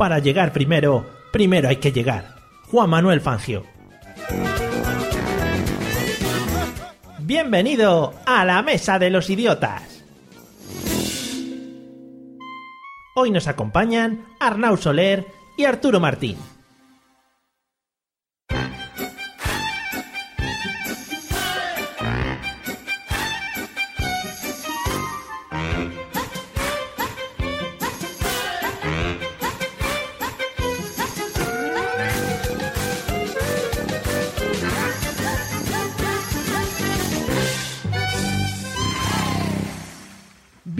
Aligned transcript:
Para 0.00 0.18
llegar 0.18 0.54
primero, 0.54 1.04
primero 1.30 1.68
hay 1.68 1.76
que 1.76 1.92
llegar. 1.92 2.36
Juan 2.70 2.88
Manuel 2.88 3.20
Fangio. 3.20 3.66
Bienvenido 7.18 8.14
a 8.24 8.46
la 8.46 8.62
Mesa 8.62 8.98
de 8.98 9.10
los 9.10 9.28
Idiotas. 9.28 10.02
Hoy 13.14 13.30
nos 13.30 13.46
acompañan 13.46 14.24
Arnau 14.40 14.78
Soler 14.78 15.26
y 15.58 15.64
Arturo 15.64 16.00
Martín. 16.00 16.38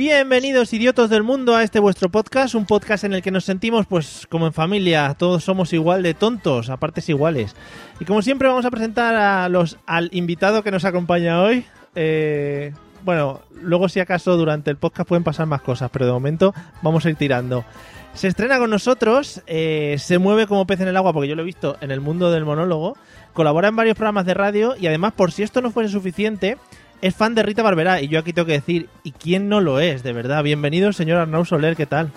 Bienvenidos 0.00 0.72
idiotos 0.72 1.10
del 1.10 1.22
mundo 1.22 1.54
a 1.54 1.62
este 1.62 1.78
vuestro 1.78 2.08
podcast, 2.08 2.54
un 2.54 2.64
podcast 2.64 3.04
en 3.04 3.12
el 3.12 3.20
que 3.20 3.30
nos 3.30 3.44
sentimos 3.44 3.84
pues 3.84 4.26
como 4.30 4.46
en 4.46 4.54
familia, 4.54 5.14
todos 5.18 5.44
somos 5.44 5.74
igual 5.74 6.02
de 6.02 6.14
tontos, 6.14 6.70
a 6.70 6.78
partes 6.78 7.10
iguales. 7.10 7.54
Y 8.00 8.06
como 8.06 8.22
siempre 8.22 8.48
vamos 8.48 8.64
a 8.64 8.70
presentar 8.70 9.14
a 9.14 9.46
los 9.50 9.76
al 9.84 10.08
invitado 10.12 10.62
que 10.62 10.70
nos 10.70 10.86
acompaña 10.86 11.42
hoy. 11.42 11.66
Eh, 11.94 12.72
bueno, 13.04 13.42
luego 13.60 13.90
si 13.90 14.00
acaso 14.00 14.38
durante 14.38 14.70
el 14.70 14.78
podcast 14.78 15.06
pueden 15.06 15.22
pasar 15.22 15.44
más 15.44 15.60
cosas, 15.60 15.90
pero 15.92 16.06
de 16.06 16.12
momento 16.12 16.54
vamos 16.80 17.04
a 17.04 17.10
ir 17.10 17.16
tirando. 17.16 17.66
Se 18.14 18.26
estrena 18.26 18.58
con 18.58 18.70
nosotros, 18.70 19.42
eh, 19.46 19.96
se 19.98 20.16
mueve 20.16 20.46
como 20.46 20.66
pez 20.66 20.80
en 20.80 20.88
el 20.88 20.96
agua 20.96 21.12
porque 21.12 21.28
yo 21.28 21.34
lo 21.34 21.42
he 21.42 21.44
visto 21.44 21.76
en 21.82 21.90
el 21.90 22.00
mundo 22.00 22.30
del 22.30 22.46
monólogo, 22.46 22.96
colabora 23.34 23.68
en 23.68 23.76
varios 23.76 23.98
programas 23.98 24.24
de 24.24 24.32
radio 24.32 24.74
y 24.80 24.86
además 24.86 25.12
por 25.12 25.30
si 25.30 25.42
esto 25.42 25.60
no 25.60 25.70
fuese 25.70 25.92
suficiente, 25.92 26.56
es 27.02 27.14
fan 27.14 27.34
de 27.34 27.42
Rita 27.42 27.62
Barberá 27.62 28.00
y 28.00 28.08
yo 28.08 28.18
aquí 28.18 28.32
tengo 28.32 28.46
que 28.46 28.52
decir, 28.52 28.88
¿y 29.02 29.12
quién 29.12 29.48
no 29.48 29.60
lo 29.60 29.80
es? 29.80 30.02
De 30.02 30.12
verdad, 30.12 30.42
bienvenido 30.42 30.92
señor 30.92 31.18
Arnau 31.18 31.44
Soler, 31.44 31.76
¿qué 31.76 31.86
tal? 31.86 32.10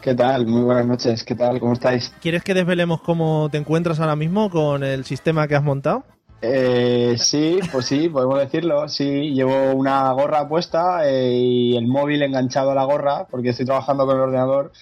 ¿Qué 0.00 0.14
tal? 0.14 0.46
Muy 0.46 0.62
buenas 0.62 0.86
noches, 0.86 1.24
¿qué 1.24 1.34
tal? 1.34 1.60
¿Cómo 1.60 1.74
estáis? 1.74 2.14
¿Quieres 2.22 2.42
que 2.42 2.54
desvelemos 2.54 3.02
cómo 3.02 3.48
te 3.50 3.58
encuentras 3.58 4.00
ahora 4.00 4.16
mismo 4.16 4.50
con 4.50 4.82
el 4.82 5.04
sistema 5.04 5.46
que 5.46 5.56
has 5.56 5.62
montado? 5.62 6.04
Eh, 6.42 7.16
sí, 7.18 7.60
pues 7.70 7.84
sí, 7.84 8.08
podemos 8.08 8.38
decirlo. 8.38 8.88
Sí, 8.88 9.34
llevo 9.34 9.72
una 9.72 10.10
gorra 10.12 10.48
puesta 10.48 11.06
eh, 11.06 11.32
y 11.32 11.76
el 11.76 11.86
móvil 11.86 12.22
enganchado 12.22 12.70
a 12.70 12.74
la 12.74 12.84
gorra 12.84 13.26
porque 13.30 13.50
estoy 13.50 13.66
trabajando 13.66 14.06
con 14.06 14.16
el 14.16 14.22
ordenador 14.22 14.72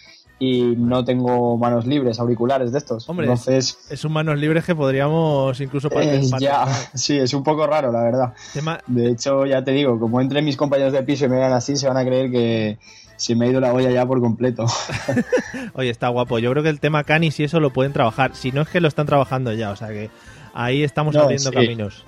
y 0.41 0.75
no 0.77 1.05
tengo 1.05 1.57
manos 1.59 1.85
libres, 1.87 2.21
auriculares 2.21 2.71
de 2.73 2.79
estos. 2.79 3.09
Hombre, 3.09 3.27
Entonces, 3.27 3.79
es 3.91 4.05
un 4.05 4.13
manos 4.13 4.39
libres 4.39 4.65
que 4.65 4.75
podríamos 4.75 5.61
incluso 5.61 5.89
eh, 6.01 6.21
ya, 6.41 6.67
sí, 6.95 7.19
es 7.19 7.35
un 7.35 7.43
poco 7.43 7.67
raro, 7.67 7.91
la 7.91 8.03
verdad. 8.05 8.35
Tema- 8.53 8.79
De 8.87 9.09
hecho, 9.11 9.47
ya 9.47 9.65
te 9.65 9.73
digo, 9.73 9.99
como 9.99 10.21
entren 10.21 10.45
mis 10.45 10.57
compañeros 10.57 10.93
de 10.93 11.03
piso 11.03 11.25
y 11.25 11.29
me 11.29 11.37
vean 11.39 11.53
así, 11.53 11.77
se 11.77 11.89
van 11.89 11.97
a 11.97 12.05
creer 12.05 12.31
que 12.31 12.79
se 13.17 13.35
me 13.35 13.47
ha 13.47 13.49
ido 13.51 13.61
la 13.61 13.73
olla 13.73 13.91
ya 13.91 14.07
por 14.07 14.21
completo. 14.21 14.67
Oye, 15.75 15.91
está 15.91 16.09
guapo. 16.09 16.39
Yo 16.39 16.51
creo 16.53 16.63
que 16.63 16.69
el 16.69 16.81
tema 16.81 17.05
canis 17.05 17.39
y 17.41 17.45
eso 17.45 17.59
lo 17.61 17.71
pueden 17.73 17.93
trabajar. 17.93 18.35
Si 18.35 18.53
no 18.53 18.63
es 18.63 18.69
que 18.69 18.81
lo 18.81 18.89
están 18.89 19.07
trabajando 19.07 19.53
ya, 19.53 19.71
o 19.71 19.77
sea 19.77 19.89
que 19.89 20.11
ahí 20.55 20.83
estamos 20.85 21.15
No, 21.15 21.23
abriendo 21.23 21.51
sí. 21.51 21.55
caminos. 21.55 22.05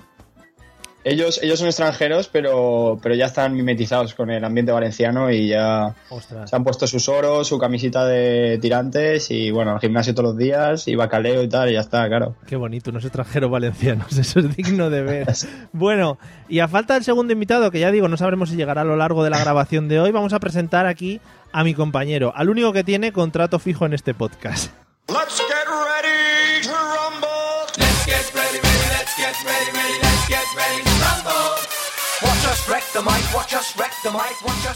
Ellos, 1.03 1.39
ellos 1.41 1.57
son 1.57 1.67
extranjeros, 1.67 2.27
pero, 2.27 2.99
pero 3.01 3.15
ya 3.15 3.25
están 3.25 3.55
mimetizados 3.55 4.13
con 4.13 4.29
el 4.29 4.43
ambiente 4.45 4.71
valenciano 4.71 5.31
y 5.31 5.47
ya 5.47 5.95
Ostras. 6.09 6.49
se 6.49 6.55
han 6.55 6.63
puesto 6.63 6.85
sus 6.85 7.09
oros, 7.09 7.47
su 7.47 7.57
camisita 7.57 8.05
de 8.05 8.59
tirantes 8.61 9.31
y 9.31 9.49
bueno, 9.49 9.71
al 9.71 9.79
gimnasio 9.79 10.13
todos 10.13 10.29
los 10.29 10.37
días 10.37 10.87
y 10.87 10.95
bacaleo 10.95 11.41
y 11.41 11.49
tal, 11.49 11.69
y 11.71 11.73
ya 11.73 11.79
está, 11.79 12.07
claro. 12.07 12.35
Qué 12.45 12.55
bonito, 12.55 12.91
unos 12.91 13.03
extranjeros 13.03 13.49
valencianos, 13.49 14.15
eso 14.17 14.39
es 14.41 14.55
digno 14.55 14.89
de 14.89 15.01
ver. 15.01 15.27
Bueno, 15.73 16.19
y 16.49 16.59
a 16.59 16.67
falta 16.67 16.93
del 16.93 17.03
segundo 17.03 17.33
invitado, 17.33 17.71
que 17.71 17.79
ya 17.79 17.91
digo, 17.91 18.07
no 18.07 18.17
sabremos 18.17 18.49
si 18.49 18.55
llegará 18.55 18.81
a 18.81 18.85
lo 18.85 18.95
largo 18.95 19.23
de 19.23 19.29
la 19.31 19.39
grabación 19.39 19.87
de 19.87 19.99
hoy, 19.99 20.11
vamos 20.11 20.33
a 20.33 20.39
presentar 20.39 20.85
aquí 20.85 21.19
a 21.51 21.63
mi 21.63 21.73
compañero, 21.73 22.31
al 22.35 22.49
único 22.49 22.73
que 22.73 22.83
tiene 22.83 23.11
contrato 23.11 23.57
fijo 23.57 23.85
en 23.85 23.93
este 23.93 24.13
podcast. 24.13 24.71
Let's 25.07 25.39
get 25.39 25.67
ready 25.67 26.67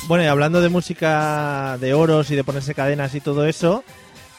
Bueno, 0.08 0.24
y 0.24 0.28
hablando 0.28 0.62
de 0.62 0.70
música 0.70 1.78
de 1.80 1.94
oros 1.94 2.32
y 2.32 2.36
de 2.36 2.44
ponerse 2.44 2.74
cadenas 2.74 3.14
y 3.16 3.22
todo 3.22 3.46
eso, 3.46 3.84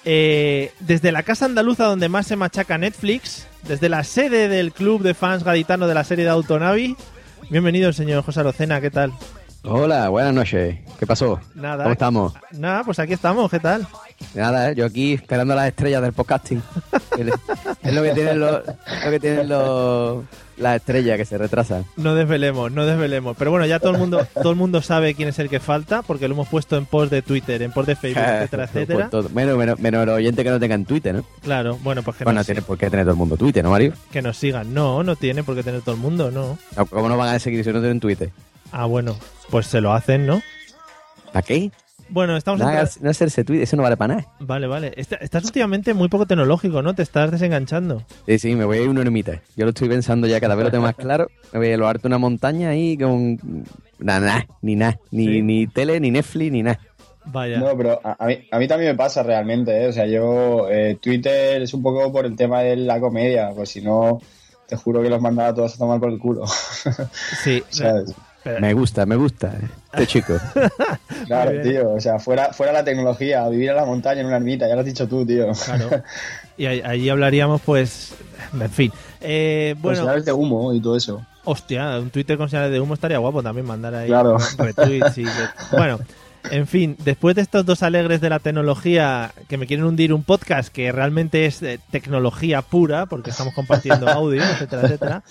eh, 0.05 0.73
desde 0.81 1.13
la 1.13 1.23
casa 1.23 1.45
andaluza 1.45 1.85
donde 1.85 2.09
más 2.09 2.27
se 2.27 2.37
machaca 2.37 2.79
Netflix, 2.79 3.47
desde 3.63 3.89
la 3.89 4.05
sede 4.05 4.49
del 4.49 4.73
club 4.73 5.03
de 5.03 5.15
fans 5.15 5.45
gaditano 5.45 5.87
de 5.87 5.95
la 5.95 6.05
serie 6.05 6.25
de 6.25 6.31
Autonavi, 6.31 6.97
bienvenido 7.51 7.93
señor 7.93 8.25
José 8.25 8.41
Arocena, 8.41 8.81
¿qué 8.81 8.91
tal? 8.91 9.13
Hola, 9.69 10.09
buenas 10.11 10.33
noches. 10.33 10.77
¿Qué 10.97 11.07
pasó? 11.09 11.41
Nada. 11.57 11.83
¿Cómo 11.83 11.93
estamos? 11.93 12.35
Nada, 12.53 12.85
pues 12.85 13.01
aquí 13.01 13.15
estamos, 13.15 13.51
¿qué 13.51 13.59
tal? 13.59 13.85
Nada, 14.33 14.71
¿eh? 14.71 14.75
yo 14.77 14.87
aquí 14.87 15.15
esperando 15.15 15.55
a 15.55 15.57
las 15.57 15.69
estrellas 15.69 16.03
del 16.03 16.13
podcasting. 16.13 16.63
es 17.83 17.93
lo 17.93 18.03
que 18.05 18.13
tienen 18.13 18.39
los, 18.39 18.63
lo 18.65 19.11
que 19.11 19.19
tienen 19.19 19.49
los, 19.49 20.25
las 20.57 20.77
estrellas 20.77 21.17
que 21.17 21.25
se 21.25 21.37
retrasan. 21.37 21.85
No 21.97 22.15
desvelemos, 22.15 22.71
no 22.71 22.87
desvelemos. 22.87 23.37
Pero 23.37 23.51
bueno, 23.51 23.67
ya 23.67 23.81
todo 23.81 23.91
el 23.91 23.99
mundo, 23.99 24.25
todo 24.35 24.51
el 24.51 24.57
mundo 24.57 24.83
sabe 24.83 25.15
quién 25.15 25.31
es 25.31 25.39
el 25.41 25.49
que 25.49 25.59
falta, 25.59 26.03
porque 26.03 26.29
lo 26.29 26.35
hemos 26.35 26.47
puesto 26.47 26.77
en 26.77 26.87
post 26.87 27.11
de 27.11 27.23
Twitter, 27.23 27.61
en 27.61 27.73
post 27.73 27.89
de 27.89 27.97
Facebook, 27.97 28.25
etcétera, 28.29 28.65
etcétera. 28.65 29.11
Todo. 29.11 29.29
Menos, 29.31 29.59
menos, 29.59 29.81
menos 29.81 30.05
el 30.05 30.11
oyente 30.11 30.45
que 30.45 30.51
no 30.51 30.61
tenga 30.61 30.77
en 30.77 30.85
Twitter, 30.85 31.13
¿no? 31.13 31.25
Claro, 31.43 31.77
bueno, 31.83 32.05
pues 32.05 32.19
que, 32.19 32.25
Bueno, 32.25 32.39
no 32.39 32.45
tiene 32.45 32.63
por 32.63 32.79
qué 32.79 32.89
tener 32.89 33.05
todo 33.05 33.15
el 33.15 33.19
mundo 33.19 33.37
Twitter, 33.37 33.65
¿no, 33.65 33.71
Mario? 33.71 33.95
que 34.13 34.23
nos 34.23 34.37
sigan. 34.37 34.73
No, 34.73 35.03
no 35.03 35.17
tiene 35.17 35.43
por 35.43 35.57
qué 35.57 35.65
tener 35.65 35.83
todo 35.83 35.97
el 35.97 36.01
mundo, 36.01 36.31
no. 36.31 36.57
No, 36.77 36.87
¿Cómo 36.87 37.09
no 37.09 37.17
van 37.17 37.35
a 37.35 37.39
seguir 37.41 37.65
si 37.65 37.73
no 37.73 37.81
tienen 37.81 37.99
Twitter? 37.99 38.31
Ah, 38.73 38.87
bueno, 38.87 39.17
pues 39.51 39.67
se 39.67 39.81
lo 39.81 39.93
hacen, 39.93 40.27
¿no? 40.27 40.43
¿Para 41.33 41.43
qué? 41.43 41.71
Bueno, 42.09 42.37
estamos 42.37 42.61
No, 42.61 42.69
en... 42.71 42.77
hagas- 42.77 43.01
no 43.01 43.11
hacerse 43.11 43.43
Twitter, 43.45 43.65
eso 43.65 43.77
no 43.77 43.83
vale 43.83 43.97
para 43.97 44.15
nada. 44.17 44.29
Vale, 44.39 44.67
vale. 44.69 44.93
Esta- 44.97 45.17
Estás 45.17 45.45
últimamente 45.45 45.93
muy 45.93 46.09
poco 46.09 46.25
tecnológico, 46.27 46.81
¿no? 46.83 46.95
Te 46.95 47.03
estás 47.03 47.31
desenganchando. 47.33 48.05
Sí, 48.27 48.39
sí, 48.39 48.55
me 48.55 48.65
voy 48.65 48.79
a 48.79 48.83
ir 48.83 48.89
una 48.89 49.01
ermita. 49.01 49.41
Yo 49.57 49.65
lo 49.65 49.71
estoy 49.71 49.89
pensando 49.89 50.27
ya, 50.29 50.41
cada 50.41 50.55
vez 50.55 50.65
lo 50.67 50.71
tengo 50.71 50.85
más 50.85 50.95
claro. 50.95 51.29
Me 51.53 51.59
voy 51.59 51.73
a 51.73 51.77
lo 51.77 51.89
harto 51.89 52.07
una 52.07 52.19
montaña 52.19 52.69
ahí 52.71 52.97
con... 52.97 53.65
Nada, 53.99 54.21
nada, 54.21 54.47
ni 54.63 54.77
nada. 54.77 55.01
Ni, 55.11 55.27
Sí. 55.27 55.43
ni 55.43 55.67
tele, 55.67 55.99
ni 55.99 56.11
Netflix, 56.13 56.53
ni 56.53 56.63
nada. 56.63 56.79
Vaya. 57.25 57.59
No, 57.59 57.77
pero 57.77 58.01
a, 58.05 58.17
a 58.21 58.27
mí, 58.29 58.39
a 58.53 58.59
mí 58.61 58.69
también 58.69 58.93
me 58.93 58.97
pasa 58.97 59.25
realmente, 59.25 59.77
¿eh? 59.85 59.89
O 59.89 59.93
sea, 59.93 60.07
yo, 60.07 60.69
eh, 60.71 60.97
Twitter 61.03 61.61
es 61.61 61.75
un 61.75 61.83
poco 61.83 62.13
por 62.13 62.25
el 62.25 62.37
tema 62.37 62.61
de 62.61 62.77
la 62.77 63.01
comedia, 63.01 63.51
pues 63.53 63.71
si 63.71 63.81
no, 63.81 64.21
te 64.69 64.77
juro 64.77 65.03
que 65.03 65.11
los 65.11 65.21
mandaba 65.21 65.49
a 65.49 65.55
todos 65.55 65.75
a 65.75 65.79
tomar 65.79 65.99
por 65.99 66.11
el 66.13 66.21
culo. 66.21 66.45
sí. 67.43 67.65
¿Sabes? 67.71 68.15
Pero- 68.47 68.61
Me 68.61 68.73
gusta, 68.75 69.05
me 69.07 69.17
gusta. 69.17 69.49
eh, 69.61 69.69
Este 69.93 70.07
chico. 70.07 70.35
Claro, 71.27 71.61
tío, 71.63 71.91
o 71.95 72.01
sea, 72.01 72.19
fuera, 72.21 72.53
fuera 72.53 72.73
la 72.73 72.85
tecnología, 72.85 73.49
vivir 73.49 73.71
en 73.71 73.77
la 73.77 73.85
montaña, 73.85 74.21
en 74.21 74.27
una 74.27 74.37
ermita, 74.37 74.69
ya 74.69 74.75
lo 74.75 74.81
has 74.81 74.87
dicho 74.87 75.09
tú, 75.09 75.27
tío. 75.27 75.47
Claro. 75.65 76.03
Y 76.59 76.65
ahí- 76.65 76.81
allí 76.85 77.09
hablaríamos, 77.11 77.61
pues... 77.61 78.15
En 78.59 78.71
fin. 78.71 78.91
Eh, 79.21 79.73
Con 79.75 79.83
bueno, 79.83 79.99
señales 80.01 80.25
de 80.25 80.33
humo 80.33 80.73
y 80.73 80.81
todo 80.81 80.97
eso. 80.97 81.21
hostia, 81.45 81.99
un 81.99 82.09
Twitter 82.09 82.39
con 82.39 82.49
señales 82.49 82.73
de 82.73 82.81
humo 82.81 82.95
estaría 82.95 83.19
guapo 83.19 83.43
también 83.43 83.67
mandar 83.67 83.95
ahí 83.95 84.07
Claro. 84.07 84.39
retweets 84.57 85.19
y... 85.19 85.25
que- 85.25 85.31
Bueno, 85.77 85.99
en 86.51 86.67
fin, 86.67 86.97
después 87.05 87.35
de 87.37 87.43
estos 87.43 87.67
dos 87.67 87.83
alegres 87.83 88.21
de 88.23 88.31
la 88.31 88.39
tecnología 88.39 89.33
que 89.49 89.59
me 89.59 89.67
quieren 89.67 89.85
hundir 89.85 90.15
un 90.15 90.23
podcast 90.23 90.73
que 90.73 90.93
realmente 90.93 91.45
es 91.45 91.61
eh, 91.63 91.79
tecnología 91.91 92.63
pura, 92.63 93.05
porque 93.07 93.31
estamos 93.31 93.53
compartiendo 93.53 94.09
audio, 94.09 94.43
etcétera, 94.43 94.83
etcétera, 94.85 95.23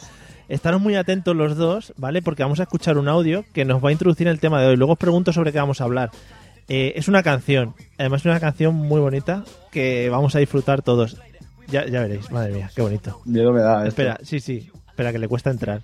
estaros 0.49 0.81
muy 0.81 0.95
atentos 0.95 1.35
los 1.35 1.55
dos, 1.55 1.93
¿vale? 1.97 2.21
Porque 2.21 2.43
vamos 2.43 2.59
a 2.59 2.63
escuchar 2.63 2.97
un 2.97 3.07
audio 3.07 3.45
que 3.53 3.65
nos 3.65 3.83
va 3.83 3.89
a 3.89 3.91
introducir 3.91 4.27
en 4.27 4.31
el 4.33 4.39
tema 4.39 4.61
de 4.61 4.67
hoy. 4.67 4.75
Luego 4.77 4.93
os 4.93 4.99
pregunto 4.99 5.33
sobre 5.33 5.51
qué 5.51 5.59
vamos 5.59 5.81
a 5.81 5.85
hablar. 5.85 6.11
Eh, 6.67 6.93
es 6.95 7.07
una 7.07 7.21
canción, 7.21 7.75
además 7.97 8.21
es 8.21 8.25
una 8.25 8.39
canción 8.39 8.73
muy 8.73 8.99
bonita 8.99 9.43
que 9.71 10.09
vamos 10.09 10.35
a 10.35 10.39
disfrutar 10.39 10.81
todos. 10.81 11.17
Ya, 11.67 11.85
ya 11.85 12.01
veréis, 12.01 12.31
madre 12.31 12.53
mía, 12.53 12.71
qué 12.75 12.81
bonito. 12.81 13.21
Miedo 13.25 13.51
me 13.51 13.61
da. 13.61 13.77
esto. 13.79 13.89
Espera, 13.89 14.19
sí, 14.23 14.39
sí, 14.39 14.69
espera 14.87 15.11
que 15.11 15.19
le 15.19 15.27
cuesta 15.27 15.49
entrar. 15.51 15.81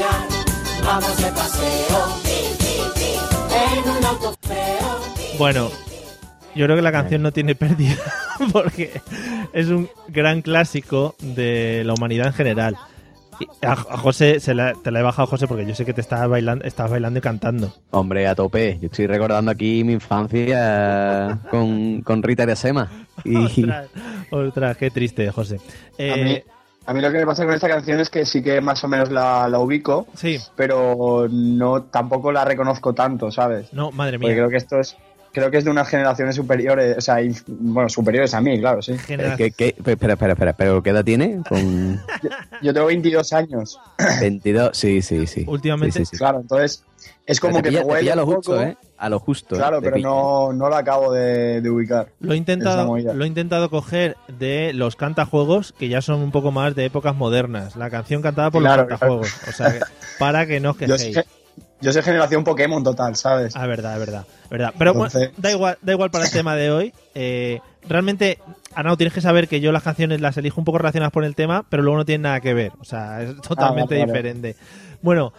Pasear. 0.00 0.84
Vamos 0.84 1.16
de 1.18 1.30
paseo, 1.30 1.98
en 3.74 3.90
un 3.98 4.04
auto 4.04 4.34
feo. 4.42 5.38
Bueno, 5.38 5.70
yo 6.54 6.64
creo 6.66 6.76
que 6.76 6.82
la 6.82 6.92
canción 6.92 7.22
no 7.22 7.32
tiene 7.32 7.54
pérdida 7.54 7.96
porque 8.52 9.00
es 9.52 9.68
un 9.68 9.88
gran 10.08 10.42
clásico 10.42 11.14
de 11.20 11.82
la 11.84 11.94
humanidad 11.94 12.28
en 12.28 12.32
general. 12.32 12.76
Y 13.38 13.46
a, 13.64 13.72
a 13.72 13.96
José, 13.96 14.38
se 14.40 14.54
la- 14.54 14.74
te 14.74 14.90
la 14.90 15.00
he 15.00 15.02
bajado, 15.02 15.26
José, 15.26 15.46
porque 15.46 15.64
yo 15.64 15.74
sé 15.74 15.84
que 15.86 15.94
te 15.94 16.00
estabas 16.02 16.28
bailando, 16.28 16.64
estabas 16.64 16.92
bailando 16.92 17.18
y 17.18 17.22
cantando. 17.22 17.74
Hombre, 17.90 18.26
a 18.26 18.34
tope. 18.34 18.78
Yo 18.80 18.86
estoy 18.86 19.06
recordando 19.06 19.50
aquí 19.50 19.82
mi 19.84 19.94
infancia 19.94 21.38
con, 21.50 22.02
con 22.02 22.22
Rita 22.22 22.50
y 22.50 22.56
Sema. 22.56 22.90
Y 23.24 23.36
Ostras, 23.36 23.86
ostras, 24.30 24.76
qué 24.78 24.90
triste, 24.90 25.30
José. 25.30 25.56
A 25.56 25.60
Eh, 25.98 26.24
mí, 26.24 26.52
a 26.86 26.94
mí 26.94 27.00
lo 27.00 27.10
que 27.12 27.18
me 27.18 27.26
pasa 27.26 27.44
con 27.44 27.54
esta 27.54 27.68
canción 27.68 28.00
es 28.00 28.10
que 28.10 28.24
sí 28.24 28.42
que 28.42 28.60
más 28.60 28.82
o 28.84 28.88
menos 28.88 29.10
la, 29.10 29.48
la 29.48 29.58
ubico, 29.58 30.06
sí, 30.14 30.38
pero 30.56 31.26
no 31.30 31.82
tampoco 31.84 32.32
la 32.32 32.44
reconozco 32.44 32.94
tanto, 32.94 33.30
¿sabes? 33.30 33.72
no, 33.72 33.90
madre 33.92 34.18
Porque 34.18 34.34
mía. 34.34 34.36
creo 34.42 34.48
que 34.50 34.56
esto 34.56 34.80
es 34.80 34.96
creo 35.32 35.50
que 35.50 35.58
es 35.58 35.64
de 35.64 35.70
unas 35.70 35.88
generaciones 35.88 36.36
superiores, 36.36 36.96
o 36.98 37.00
sea, 37.00 37.20
inf- 37.20 37.44
bueno, 37.46 37.88
superiores 37.88 38.34
a 38.34 38.40
mí, 38.40 38.58
claro, 38.60 38.82
sí. 38.82 38.96
Genera- 38.98 39.36
¿Qué, 39.36 39.50
qué? 39.52 39.74
Espera, 39.84 40.12
espera, 40.14 40.32
espera. 40.32 40.52
¿Pero 40.54 40.82
qué 40.82 40.90
edad 40.90 41.04
tiene? 41.04 41.40
Con 41.48 42.00
Yo 42.62 42.74
tengo 42.74 42.86
22 42.86 43.32
años, 43.32 43.78
22. 44.20 44.70
Sí, 44.76 45.02
sí, 45.02 45.26
sí. 45.26 45.44
Últimamente- 45.46 45.98
Sí, 46.00 46.04
sí, 46.04 46.10
sí. 46.12 46.16
claro, 46.18 46.40
entonces 46.40 46.84
es 47.26 47.38
como 47.40 47.56
Te 47.56 47.62
que 47.62 47.68
pilla- 47.70 47.78
me 47.80 47.84
te 47.84 47.90
huele 47.90 48.00
pilla 48.00 48.12
a 48.12 48.16
lo 48.16 48.26
un 48.26 48.34
justo, 48.34 48.52
poco, 48.52 48.62
¿eh? 48.64 48.76
A 48.98 49.08
lo 49.08 49.18
justo. 49.18 49.54
¿eh? 49.54 49.58
Claro, 49.58 49.80
pero 49.80 49.94
pilla. 49.96 50.08
no, 50.08 50.52
no 50.52 50.68
la 50.68 50.78
acabo 50.78 51.12
de, 51.12 51.60
de 51.62 51.70
ubicar. 51.70 52.08
Lo 52.20 52.34
he 52.34 52.36
intentado, 52.36 52.96
lo 52.98 53.24
he 53.24 53.26
intentado 53.26 53.70
coger 53.70 54.16
de 54.38 54.72
los 54.74 54.96
cantajuegos 54.96 55.72
que 55.78 55.88
ya 55.88 56.02
son 56.02 56.20
un 56.20 56.32
poco 56.32 56.50
más 56.52 56.74
de 56.74 56.84
épocas 56.86 57.14
modernas. 57.16 57.76
La 57.76 57.88
canción 57.88 58.20
cantada 58.20 58.50
por 58.50 58.60
Claro, 58.62 58.82
los 58.82 58.88
cantajuegos. 58.90 59.28
O 59.48 59.52
sea, 59.52 59.72
que- 59.72 59.80
para 60.18 60.44
que 60.46 60.60
no 60.60 60.70
os 60.72 60.76
quejéis. 60.76 61.18
Yo 61.80 61.92
soy 61.92 62.02
generación 62.02 62.44
Pokémon 62.44 62.82
total, 62.84 63.16
¿sabes? 63.16 63.56
Ah, 63.56 63.66
verdad, 63.66 63.94
es 63.94 64.00
verdad, 64.00 64.26
verdad. 64.50 64.74
Pero 64.78 64.94
bueno, 64.94 65.12
da 65.36 65.50
igual, 65.50 65.78
da 65.82 65.92
igual 65.92 66.10
para 66.10 66.24
el 66.24 66.30
tema 66.30 66.56
de 66.56 66.70
hoy. 66.70 66.92
Eh, 67.14 67.60
realmente, 67.88 68.38
Arnau, 68.74 68.96
tienes 68.96 69.14
que 69.14 69.20
saber 69.20 69.48
que 69.48 69.60
yo 69.60 69.72
las 69.72 69.82
canciones 69.82 70.20
las 70.20 70.36
elijo 70.36 70.60
un 70.60 70.64
poco 70.64 70.78
relacionadas 70.78 71.12
con 71.12 71.24
el 71.24 71.34
tema, 71.34 71.64
pero 71.68 71.82
luego 71.82 71.98
no 71.98 72.04
tienen 72.04 72.22
nada 72.22 72.40
que 72.40 72.54
ver. 72.54 72.72
O 72.80 72.84
sea, 72.84 73.22
es 73.22 73.40
totalmente 73.40 73.94
vale, 73.94 74.06
vale. 74.06 74.12
diferente. 74.12 74.56
Bueno, 75.02 75.32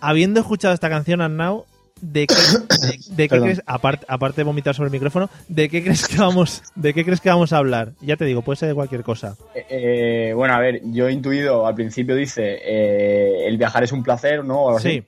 habiendo 0.00 0.40
escuchado 0.40 0.74
esta 0.74 0.88
canción, 0.88 1.20
Arnau, 1.20 1.66
¿de 2.00 2.26
qué, 2.26 2.34
de, 2.34 2.98
de 3.16 3.28
qué 3.28 3.40
crees, 3.40 3.62
aparte, 3.66 4.06
aparte 4.08 4.40
de 4.40 4.44
vomitar 4.44 4.74
sobre 4.74 4.88
el 4.88 4.92
micrófono, 4.92 5.28
de 5.48 5.68
qué 5.68 5.82
crees 5.82 6.06
que 6.06 6.16
vamos, 6.16 6.62
de 6.74 6.94
qué 6.94 7.04
crees 7.04 7.20
que 7.20 7.28
vamos 7.28 7.52
a 7.52 7.58
hablar? 7.58 7.92
Ya 8.00 8.16
te 8.16 8.24
digo, 8.24 8.42
puede 8.42 8.56
ser 8.56 8.68
de 8.68 8.74
cualquier 8.74 9.02
cosa. 9.02 9.36
Eh, 9.54 9.66
eh, 9.68 10.32
bueno, 10.34 10.54
a 10.54 10.60
ver, 10.60 10.80
yo 10.84 11.08
he 11.08 11.12
intuido, 11.12 11.66
al 11.66 11.74
principio 11.74 12.14
dice, 12.14 12.60
eh, 12.62 13.46
el 13.46 13.58
viajar 13.58 13.82
es 13.82 13.92
un 13.92 14.02
placer, 14.02 14.44
¿no? 14.44 14.60
O 14.60 14.68
algo 14.68 14.78
así. 14.78 15.02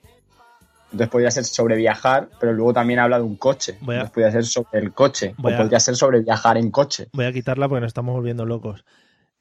Entonces 0.91 1.09
podría 1.09 1.31
ser 1.31 1.45
sobre 1.45 1.75
viajar, 1.77 2.29
pero 2.39 2.53
luego 2.53 2.73
también 2.73 2.99
habla 2.99 3.17
de 3.17 3.23
un 3.23 3.37
coche. 3.37 3.73
A- 3.81 3.91
Entonces 3.91 4.09
podría 4.11 4.31
ser 4.31 4.45
sobre 4.45 4.79
el 4.79 4.93
coche. 4.93 5.35
O 5.41 5.47
a- 5.49 5.57
podría 5.57 5.79
ser 5.79 5.95
sobre 5.95 6.21
viajar 6.21 6.57
en 6.57 6.69
coche. 6.71 7.07
voy 7.13 7.25
a 7.25 7.31
quitarla 7.33 7.67
porque 7.69 7.81
nos 7.81 7.89
estamos 7.89 8.13
volviendo 8.13 8.45
locos. 8.45 8.83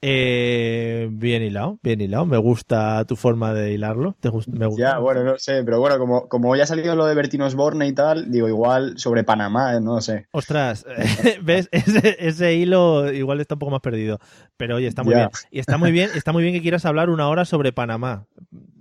Eh, 0.02 1.08
bien 1.12 1.42
hilado, 1.42 1.78
bien 1.82 2.00
hilado. 2.00 2.24
Me 2.24 2.38
gusta 2.38 3.04
tu 3.04 3.16
forma 3.16 3.52
de 3.52 3.72
hilarlo. 3.74 4.16
Te 4.18 4.30
gust- 4.30 4.46
me 4.48 4.64
gusta. 4.66 4.82
Ya, 4.92 4.98
bueno, 4.98 5.22
no 5.24 5.38
sé, 5.38 5.62
pero 5.62 5.78
bueno, 5.78 5.98
como, 5.98 6.26
como 6.26 6.56
ya 6.56 6.62
ha 6.62 6.66
salido 6.66 6.94
lo 6.96 7.04
de 7.04 7.14
Bertino 7.14 7.44
Osborne 7.44 7.86
y 7.86 7.92
tal, 7.92 8.30
digo, 8.30 8.48
igual 8.48 8.94
sobre 8.96 9.24
Panamá, 9.24 9.74
eh, 9.76 9.80
no 9.82 10.00
sé. 10.00 10.26
Ostras, 10.32 10.86
¿ves? 11.42 11.68
Ese, 11.70 12.16
ese 12.18 12.54
hilo 12.54 13.12
igual 13.12 13.40
está 13.40 13.56
un 13.56 13.58
poco 13.58 13.72
más 13.72 13.80
perdido. 13.82 14.18
Pero 14.56 14.76
oye, 14.76 14.86
está 14.86 15.02
muy 15.02 15.12
Ya. 15.12 15.18
bien. 15.18 15.30
Y 15.50 15.58
está 15.58 15.76
muy 15.76 15.92
bien, 15.92 16.08
está 16.14 16.32
muy 16.32 16.42
bien 16.42 16.54
que 16.54 16.62
quieras 16.62 16.86
hablar 16.86 17.10
una 17.10 17.28
hora 17.28 17.44
sobre 17.44 17.72
Panamá. 17.72 18.24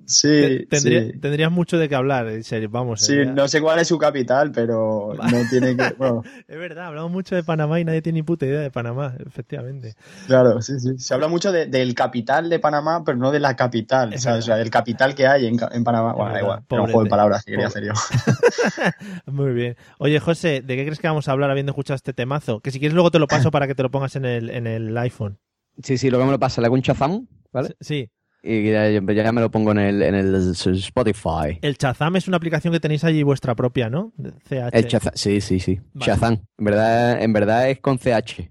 Sí, 0.09 0.27
Te- 0.27 0.65
tendría- 0.65 1.03
sí. 1.03 1.19
Tendrías 1.19 1.51
mucho 1.51 1.77
de 1.77 1.87
qué 1.87 1.93
hablar, 1.93 2.27
en 2.29 2.43
serio, 2.43 2.67
vamos. 2.69 2.99
Sí, 3.01 3.13
sería- 3.13 3.31
no 3.31 3.47
sé 3.47 3.61
cuál 3.61 3.77
es 3.79 3.87
su 3.87 3.97
capital, 3.99 4.51
pero 4.51 5.13
no 5.31 5.49
tiene 5.51 5.77
que. 5.77 5.93
Bueno, 5.97 6.23
Es 6.47 6.57
verdad, 6.57 6.87
hablamos 6.87 7.11
mucho 7.11 7.35
de 7.35 7.43
Panamá 7.43 7.79
y 7.79 7.85
nadie 7.85 8.01
tiene 8.01 8.17
ni 8.19 8.23
puta 8.23 8.45
idea 8.47 8.59
de 8.59 8.71
Panamá, 8.71 9.13
efectivamente. 9.25 9.93
claro, 10.25 10.61
sí, 10.63 10.79
sí. 10.79 10.97
Se 10.97 11.13
habla 11.13 11.27
mucho 11.27 11.51
de- 11.51 11.67
del 11.67 11.93
capital 11.93 12.49
de 12.49 12.57
Panamá, 12.59 13.03
pero 13.05 13.17
no 13.19 13.31
de 13.31 13.39
la 13.39 13.55
capital. 13.55 14.13
O 14.15 14.17
sea, 14.17 14.55
del 14.57 14.69
capital 14.71 15.13
que 15.13 15.27
hay 15.27 15.45
en, 15.45 15.57
en 15.71 15.83
Panamá. 15.83 16.13
Bueno, 16.13 16.33
da 16.33 16.39
igual, 16.41 16.63
era 16.69 16.81
un 16.81 16.87
juego 16.87 17.03
de 17.03 17.09
palabras 17.09 17.45
que 17.45 17.51
quería 17.51 17.67
Pobre. 17.69 17.89
hacer 17.91 17.93
yo. 17.93 18.91
Muy 19.31 19.53
bien. 19.53 19.75
Oye, 19.99 20.19
José, 20.19 20.61
¿de 20.61 20.75
qué 20.75 20.83
crees 20.85 20.99
que 20.99 21.07
vamos 21.07 21.27
a 21.27 21.31
hablar 21.31 21.51
habiendo 21.51 21.71
escuchado 21.71 21.95
este 21.95 22.13
temazo? 22.13 22.59
Que 22.61 22.71
si 22.71 22.79
quieres 22.79 22.93
luego 22.95 23.11
te 23.11 23.19
lo 23.19 23.27
paso 23.27 23.51
para 23.51 23.67
que 23.67 23.75
te 23.75 23.83
lo 23.83 23.91
pongas 23.91 24.15
en 24.15 24.25
el, 24.25 24.49
en 24.49 24.67
el 24.67 24.97
iPhone. 24.97 25.37
Sí, 25.83 25.97
sí, 25.97 26.09
lo 26.09 26.17
que 26.19 26.25
me 26.25 26.31
lo 26.31 26.39
pasa, 26.39 26.61
le 26.61 26.67
hago 26.67 26.75
un 26.75 26.81
chazam, 26.81 27.27
¿vale? 27.53 27.75
Sí. 27.79 28.09
Y 28.41 28.71
ya, 28.71 28.89
ya 28.89 29.31
me 29.33 29.41
lo 29.41 29.51
pongo 29.51 29.71
en 29.71 29.79
el, 29.79 30.01
en 30.01 30.15
el 30.15 30.33
Spotify. 30.35 31.59
El 31.61 31.77
Chazam 31.77 32.15
es 32.15 32.27
una 32.27 32.37
aplicación 32.37 32.71
que 32.73 32.79
tenéis 32.79 33.03
allí 33.03 33.21
vuestra 33.23 33.53
propia, 33.53 33.89
¿no? 33.89 34.13
CH. 34.47 34.69
El 34.73 34.85
Shazam, 34.85 35.11
sí, 35.15 35.41
sí, 35.41 35.59
sí. 35.59 35.79
Vale. 35.93 36.05
Shazam. 36.11 36.37
En 36.57 36.65
verdad, 36.65 37.21
en 37.21 37.33
verdad 37.33 37.69
es 37.69 37.79
con 37.79 37.97
CH, 37.97 38.05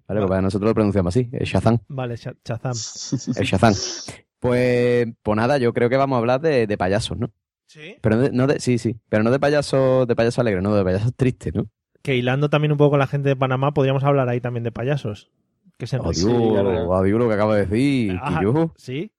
¿vale? 0.07 0.21
Vale. 0.21 0.21
Porque 0.27 0.43
nosotros 0.43 0.69
lo 0.69 0.75
pronunciamos 0.75 1.17
así, 1.17 1.31
el 1.33 1.47
Shazam. 1.47 1.79
Vale, 1.89 2.17
Cha- 2.19 2.35
Chazam. 2.45 2.75
El 3.39 3.45
Shazam. 3.47 3.75
Pues, 4.41 5.07
pues 5.23 5.37
nada, 5.37 5.59
yo 5.59 5.73
creo 5.73 5.89
que 5.89 5.97
vamos 5.97 6.17
a 6.17 6.19
hablar 6.19 6.41
de, 6.41 6.67
de 6.67 6.79
payasos, 6.79 7.19
¿no? 7.19 7.31
Sí. 7.67 7.97
Pero 8.01 8.17
no 8.17 8.23
de, 8.23 8.31
no 8.33 8.47
de- 8.47 8.61
sí, 8.61 8.79
sí, 8.79 9.01
pero 9.09 9.23
no 9.23 9.31
de 9.31 9.41
payasos, 9.41 10.07
de 10.07 10.15
payasos 10.15 10.39
alegres, 10.39 10.63
no, 10.63 10.75
de 10.75 10.85
payasos 10.85 11.15
tristes, 11.17 11.55
¿no? 11.55 11.67
Que 12.03 12.15
hilando 12.17 12.49
también 12.49 12.73
un 12.73 12.79
poco 12.79 12.91
con 12.91 12.99
la 13.01 13.07
gente 13.07 13.29
de 13.31 13.37
Panamá, 13.37 13.73
podríamos 13.75 14.05
hablar 14.05 14.29
ahí 14.29 14.41
también 14.41 14.65
de 14.65 14.71
payasos. 14.73 15.31
Que 15.77 15.87
se 15.87 15.97
Adiós, 15.97 16.27
adiós 16.93 17.19
lo 17.19 17.29
que 17.29 17.35
acabo 17.35 17.55
de 17.55 17.67
decir. 17.67 18.19
Ah, 18.21 18.41
¿Sí? 18.77 19.13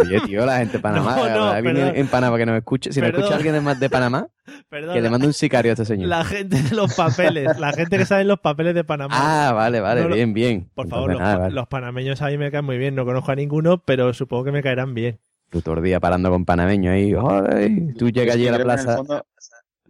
Oye, 0.00 0.20
tío, 0.26 0.46
la 0.46 0.58
gente 0.58 0.74
de 0.74 0.78
Panamá, 0.82 1.16
No, 1.16 1.28
no, 1.28 1.44
alguien 1.50 1.74
perdón. 1.74 1.90
en, 1.90 1.96
en 2.00 2.06
Panamá 2.08 2.36
que 2.38 2.46
nos 2.46 2.56
escuche, 2.56 2.92
si 2.92 3.00
nos 3.00 3.08
Perdón. 3.08 3.20
escucha 3.22 3.36
alguien 3.36 3.54
de, 3.54 3.60
más 3.60 3.78
de 3.80 3.90
Panamá, 3.90 4.26
Perdón. 4.70 4.94
que 4.94 5.00
le 5.02 5.10
mande 5.10 5.26
un 5.26 5.32
sicario 5.32 5.72
a 5.72 5.74
este 5.74 5.84
señor. 5.84 6.08
La 6.08 6.24
gente 6.24 6.62
de 6.62 6.74
los 6.74 6.94
papeles, 6.94 7.58
la 7.58 7.72
gente 7.72 7.98
que 7.98 8.06
sabe 8.06 8.24
los 8.24 8.40
papeles 8.40 8.74
de 8.74 8.84
Panamá. 8.84 9.14
Ah, 9.16 9.52
vale, 9.52 9.80
vale, 9.80 10.02
No, 10.02 10.14
bien, 10.14 10.32
bien. 10.32 10.70
Por 10.74 10.88
favor, 10.88 11.12
los, 11.12 11.20
nada, 11.20 11.36
vale. 11.38 11.54
los 11.54 11.68
panameños 11.68 12.22
a 12.22 12.28
mí 12.28 12.38
me 12.38 12.50
caen 12.50 12.64
muy 12.64 12.78
bien. 12.78 12.94
No 12.94 13.04
conozco 13.04 13.32
a 13.32 13.36
ninguno, 13.36 13.78
pero 13.84 14.12
supongo 14.14 14.44
que 14.44 14.52
me 14.52 14.62
caerán 14.62 14.94
bien. 14.94 15.18
Tú 15.50 15.60
todo 15.62 15.74
el 15.76 15.82
día 15.84 16.00
parando 16.00 16.30
con 16.30 16.44
panameños 16.44 16.92
ahí. 16.94 17.14
ay, 17.54 17.94
tú 17.98 18.08
llegas 18.10 18.34
allí 18.36 18.48
a 18.48 18.52
la 18.52 18.58
Creo 18.58 18.66
que 18.66 18.72
en 18.72 18.78
el 18.78 18.84
plaza. 18.84 18.96
fondo- 18.96 19.26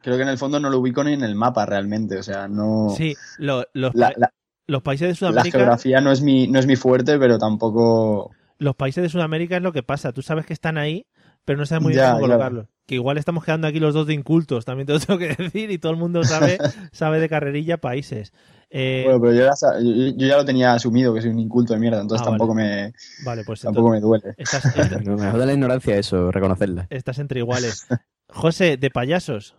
creo 0.03 0.17
que 0.17 0.23
en 0.23 0.29
el 0.29 0.37
fondo 0.39 0.61
no 0.61 0.69
lo 0.69 0.79
ubico 0.81 1.03
ni 1.03 1.15
en 1.15 1.23
el 1.23 1.35
mapa 1.35 1.65
realmente, 1.65 2.19
o 2.19 2.23
sea, 2.23 2.49
no. 2.49 2.89
Sí, 2.95 3.15
lo- 3.39 3.65
los, 3.73 3.95
La, 3.95 4.09
pa- 4.11 4.15
la- 4.19 4.31
los 4.67 4.83
países 4.83 5.07
de 5.09 5.13
la 5.13 5.15
Sudamérica. 5.33 5.59
geografía 5.59 6.01
no 6.03 6.11
es 6.13 6.21
mi 6.21 6.47
no 6.49 6.59
es 6.59 6.67
mi 6.67 6.77
fuerte, 6.77 7.19
pero 7.19 7.39
tampoco. 7.39 8.31
Los 8.59 8.77
países 8.77 9.03
de 9.03 9.09
Sudamérica 9.09 9.57
es 9.57 9.63
lo 9.63 9.73
que 9.73 9.83
pasa. 9.83 10.13
Tú 10.13 10.23
sabes 10.23 10.47
que 10.47 10.53
están 10.53 10.79
ahí, 10.79 11.07
pero 11.45 11.59
no 11.59 11.67
sabes 11.67 11.83
muy 11.83 11.93
bien 11.93 12.05
Ya, 12.05 12.11
cómo 12.13 12.21
colocarlos. 12.23 12.67
Que 12.87 12.95
igual 12.97 13.19
estamos 13.19 13.45
quedando 13.45 13.67
aquí 13.67 13.81
los 13.81 13.95
dos 13.95 14.07
de 14.07 14.15
incultos, 14.15 14.65
también 14.65 14.87
te 14.87 14.93
lo 14.93 15.01
tengo 15.01 15.19
que 15.19 15.29
decir, 15.39 15.71
y 15.71 15.79
todo 15.79 15.93
el 15.93 15.99
mundo 15.99 16.25
sabe, 16.25 16.59
sabe 16.93 17.19
de 17.21 17.29
carrerilla 17.29 17.79
países. 17.79 18.33
Eh, 18.71 19.03
Bueno, 19.05 19.21
pero 19.21 19.33
yo 19.35 19.41
ya, 19.45 19.53
yo- 19.81 20.17
yo 20.17 20.27
ya 20.27 20.37
lo 20.37 20.45
tenía 20.45 20.73
asumido 20.75 21.15
que 21.15 21.21
soy 21.23 21.31
un 21.31 21.39
inculto 21.39 21.73
de 21.75 21.79
mierda, 21.81 22.01
entonces 22.01 22.27
Ah, 22.27 22.31
tampoco 22.31 22.55
me 22.55 22.93
vale, 23.25 23.45
pues 23.45 23.61
tampoco 23.61 23.89
entonces, 23.89 24.03
me 24.03 24.07
duele. 24.07 24.35
estás, 24.37 24.65
No, 25.05 25.17
me 25.17 25.47
la 25.47 25.53
ignorancia 25.53 25.97
eso, 25.97 26.31
reconocerla. 26.31 26.87
estás 26.91 27.19
entre 27.19 27.41
iguales. 27.41 27.87
José, 28.29 28.77
de 28.77 28.91
payasos. 28.91 29.57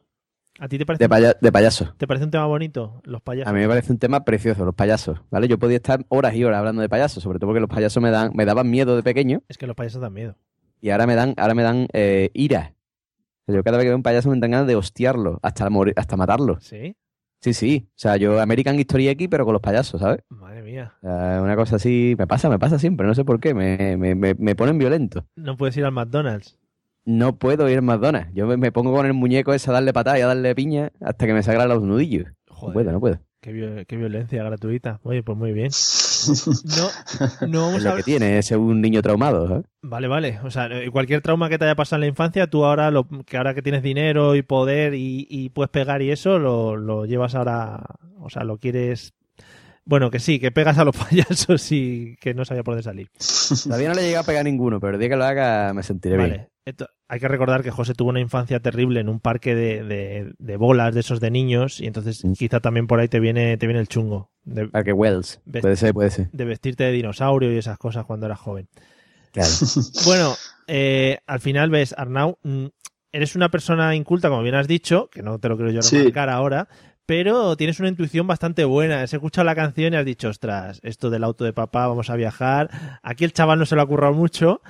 ¿A 0.59 0.67
ti 0.69 0.77
te 0.77 0.85
parece, 0.85 1.03
De, 1.03 1.09
paya- 1.09 1.35
de 1.39 1.51
payaso. 1.51 1.93
te 1.97 2.07
parece 2.07 2.25
un 2.25 2.31
tema 2.31 2.45
bonito? 2.45 3.01
Los 3.03 3.21
payasos. 3.21 3.49
A 3.49 3.53
mí 3.53 3.59
me 3.59 3.67
parece 3.67 3.91
un 3.91 3.99
tema 3.99 4.23
precioso, 4.23 4.63
los 4.63 4.73
payasos, 4.75 5.21
¿vale? 5.29 5.47
Yo 5.47 5.59
podía 5.59 5.77
estar 5.77 6.05
horas 6.09 6.33
y 6.35 6.43
horas 6.45 6.59
hablando 6.59 6.81
de 6.81 6.87
payasos, 6.89 7.21
sobre 7.23 7.39
todo 7.39 7.49
porque 7.49 7.59
los 7.59 7.69
payasos 7.69 8.01
me 8.01 8.09
dan, 8.11 8.31
me 8.33 8.45
daban 8.45 8.69
miedo 8.69 8.95
de 8.95 9.03
pequeño 9.03 9.41
Es 9.49 9.57
que 9.57 9.67
los 9.67 9.75
payasos 9.75 10.01
dan 10.01 10.13
miedo. 10.13 10.35
y 10.81 10.91
ahora 10.91 11.07
me 11.07 11.15
dan, 11.15 11.33
ahora 11.37 11.53
me 11.55 11.63
dan 11.63 11.87
eh, 11.93 12.29
ira. 12.33 12.73
Yo 13.47 13.63
cada 13.63 13.77
vez 13.77 13.83
que 13.83 13.89
veo 13.89 13.97
un 13.97 14.03
payaso 14.03 14.29
me 14.29 14.39
dan 14.39 14.51
ganas 14.51 14.67
de 14.67 14.75
hostiarlo, 14.75 15.39
hasta 15.43 15.69
morir, 15.69 15.93
hasta 15.97 16.15
matarlo. 16.17 16.57
¿Sí? 16.61 16.95
Sí, 17.41 17.53
sí. 17.53 17.87
O 17.89 17.93
sea, 17.95 18.17
yo 18.17 18.39
American 18.39 18.79
History 18.79 19.07
X, 19.09 19.27
pero 19.29 19.45
con 19.45 19.53
los 19.53 19.61
payasos, 19.61 20.01
¿sabes? 20.01 20.23
Madre 20.29 20.63
mía. 20.63 20.93
Una 21.03 21.55
cosa 21.55 21.75
así, 21.75 22.15
me 22.17 22.25
pasa, 22.25 22.49
me 22.49 22.57
pasa 22.57 22.79
siempre, 22.79 23.05
no 23.05 23.13
sé 23.13 23.23
por 23.23 23.39
qué, 23.39 23.53
me, 23.53 23.97
me, 23.97 24.15
me, 24.15 24.33
me 24.33 24.55
ponen 24.55 24.79
violento. 24.79 25.27
No 25.35 25.55
puedes 25.57 25.77
ir 25.77 25.85
al 25.85 25.91
McDonald's. 25.91 26.57
No 27.05 27.37
puedo 27.37 27.69
ir 27.69 27.77
a 27.77 27.81
McDonald's. 27.81 28.33
Yo 28.33 28.47
me, 28.47 28.57
me 28.57 28.71
pongo 28.71 28.91
con 28.93 29.05
el 29.05 29.13
muñeco 29.13 29.53
ese 29.53 29.69
a 29.69 29.73
darle 29.73 29.93
patada 29.93 30.17
y 30.17 30.21
a 30.21 30.27
darle 30.27 30.55
piña 30.55 30.91
hasta 31.01 31.25
que 31.27 31.33
me 31.33 31.43
sangran 31.43 31.69
los 31.69 31.81
nudillos. 31.83 32.27
No 32.49 32.73
puedo, 32.73 32.91
no 32.91 32.99
puedo. 32.99 33.19
Qué, 33.41 33.53
viol- 33.53 33.85
qué 33.85 33.95
violencia 33.95 34.43
gratuita. 34.43 34.99
Oye, 35.03 35.21
pues 35.23 35.37
muy 35.37 35.53
bien. 35.53 35.69
No, 36.27 37.47
no 37.47 37.67
Es 37.67 37.67
vamos 37.67 37.83
lo 37.83 37.91
a 37.91 37.95
que 37.97 38.03
tiene, 38.03 38.39
es 38.39 38.49
un 38.51 38.81
niño 38.81 39.03
traumado, 39.03 39.47
¿sabes? 39.47 39.65
Vale, 39.83 40.07
vale. 40.07 40.39
O 40.43 40.49
sea, 40.49 40.65
eh, 40.67 40.89
cualquier 40.89 41.21
trauma 41.21 41.49
que 41.49 41.59
te 41.59 41.65
haya 41.65 41.75
pasado 41.75 41.97
en 41.97 42.01
la 42.01 42.07
infancia, 42.07 42.47
tú 42.47 42.65
ahora, 42.65 42.89
lo, 42.89 43.07
que 43.25 43.37
ahora 43.37 43.53
que 43.53 43.61
tienes 43.61 43.83
dinero 43.83 44.33
y 44.35 44.41
poder 44.41 44.95
y, 44.95 45.27
y 45.29 45.49
puedes 45.49 45.69
pegar 45.69 46.01
y 46.01 46.09
eso, 46.09 46.39
lo, 46.39 46.77
lo 46.77 47.05
llevas 47.05 47.35
ahora, 47.35 47.83
o 48.19 48.29
sea, 48.31 48.43
lo 48.43 48.57
quieres... 48.57 49.13
Bueno, 49.87 50.09
que 50.09 50.19
sí, 50.19 50.39
que 50.39 50.51
pegas 50.51 50.77
a 50.79 50.83
los 50.83 50.95
payasos 51.09 51.71
y 51.71 52.15
que 52.19 52.33
no 52.33 52.43
sabía 52.45 52.63
por 52.63 52.73
dónde 52.73 52.83
salir. 52.83 53.09
Todavía 53.63 53.89
no 53.89 53.93
le 53.95 54.01
he 54.01 54.05
llegado 54.07 54.23
a 54.23 54.25
pegar 54.25 54.41
a 54.41 54.43
ninguno, 54.43 54.79
pero 54.79 54.93
el 54.93 54.99
día 54.99 55.09
que 55.09 55.15
lo 55.15 55.25
haga 55.25 55.73
me 55.73 55.83
sentiré 55.83 56.17
bien. 56.17 56.29
Vale. 56.29 56.49
Esto- 56.65 56.87
hay 57.07 57.19
que 57.19 57.27
recordar 57.27 57.61
que 57.61 57.69
José 57.69 57.93
tuvo 57.93 58.09
una 58.09 58.19
infancia 58.19 58.59
terrible 58.59 58.99
en 58.99 59.09
un 59.09 59.19
parque 59.19 59.53
de, 59.53 59.83
de- 59.83 60.33
de 60.39 60.57
bolas 60.57 60.95
de 60.95 61.01
esos 61.01 61.19
de 61.19 61.29
niños 61.29 61.79
y 61.79 61.85
entonces 61.85 62.25
Mm. 62.25 62.33
quizá 62.33 62.59
también 62.59 62.87
por 62.87 62.99
ahí 62.99 63.07
te 63.07 63.19
viene, 63.19 63.57
te 63.57 63.67
viene 63.67 63.79
el 63.79 63.87
chungo 63.87 64.31
de, 64.43 64.67
Parque 64.69 64.91
Wells. 64.91 65.39
Ves- 65.45 65.61
Puede 65.61 65.75
ser, 65.75 65.93
puede 65.93 66.09
ser. 66.09 66.31
de 66.31 66.45
vestirte 66.45 66.83
de 66.85 66.91
dinosaurio 66.91 67.53
y 67.53 67.57
esas 67.57 67.77
cosas 67.77 68.05
cuando 68.05 68.25
eras 68.25 68.39
joven. 68.39 68.67
Claro. 69.31 69.49
Bueno, 70.05 70.33
eh, 70.65 71.19
al 71.27 71.39
final 71.39 71.69
ves, 71.69 71.93
Arnau, 71.95 72.39
mm, 72.41 72.65
eres 73.11 73.35
una 73.35 73.49
persona 73.49 73.93
inculta, 73.95 74.29
como 74.29 74.41
bien 74.41 74.55
has 74.55 74.67
dicho, 74.67 75.09
que 75.11 75.21
no 75.21 75.37
te 75.37 75.47
lo 75.49 75.57
quiero 75.57 75.71
yo 75.71 75.83
Sí. 75.83 75.97
remarcar 75.99 76.29
ahora, 76.29 76.67
pero 77.05 77.55
tienes 77.55 77.79
una 77.79 77.89
intuición 77.89 78.27
bastante 78.27 78.65
buena. 78.65 79.01
Has 79.01 79.13
escuchado 79.13 79.45
la 79.45 79.55
canción 79.55 79.93
y 79.93 79.97
has 79.97 80.05
dicho, 80.05 80.29
ostras, 80.29 80.79
esto 80.83 81.09
del 81.09 81.23
auto 81.23 81.43
de 81.43 81.53
papá, 81.53 81.87
vamos 81.87 82.09
a 82.09 82.15
viajar. 82.15 82.99
Aquí 83.03 83.23
el 83.25 83.33
chaval 83.33 83.59
no 83.59 83.65
se 83.65 83.75
lo 83.75 83.81
ha 83.81 83.87
currado 83.87 84.13
mucho. 84.13 84.61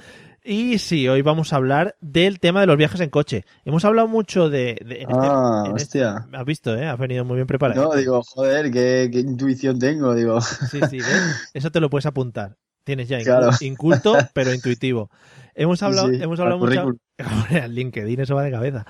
Y 0.47 0.77
sí, 0.77 1.07
hoy 1.07 1.23
vamos 1.23 1.53
a 1.53 1.55
hablar 1.55 1.95
del 2.01 2.39
tema 2.39 2.61
de 2.61 2.67
los 2.67 2.77
viajes 2.77 3.01
en 3.01 3.09
coche. 3.09 3.45
Hemos 3.65 3.83
hablado 3.83 4.07
mucho 4.07 4.47
de... 4.49 4.77
de- 4.85 5.01
en 5.01 5.09
este- 5.09 5.27
Ah, 5.27 5.63
este- 5.75 5.83
hostia. 5.83 6.27
Has 6.33 6.45
visto, 6.45 6.75
¿eh? 6.77 6.85
Has 6.85 6.99
venido 6.99 7.25
muy 7.25 7.35
bien 7.37 7.47
preparado. 7.47 7.81
No, 7.83 7.95
digo, 7.95 8.21
joder, 8.21 8.69
qué, 8.71 9.09
qué 9.11 9.21
intuición 9.21 9.79
tengo, 9.79 10.13
digo. 10.13 10.39
Sí, 10.41 10.79
sí, 10.89 10.97
¿ves? 10.97 11.49
Eso 11.55 11.71
te 11.71 11.79
lo 11.79 11.89
puedes 11.89 12.05
apuntar. 12.05 12.57
Tienes 12.83 13.07
ya 13.07 13.17
Claro. 13.23 13.49
inculto, 13.61 14.15
pero 14.33 14.53
intuitivo. 14.53 15.09
Hemos 15.57 15.81
hablado, 15.81 16.09
Sí, 16.09 16.21
hemos 16.21 16.39
hablado 16.39 16.59
mucho. 16.59 16.83
currículum. 16.83 16.97
Al 17.63 17.73
LinkedIn, 17.73 18.19
eso 18.19 18.35
va 18.35 18.43
de 18.43 18.51
cabeza. 18.51 18.85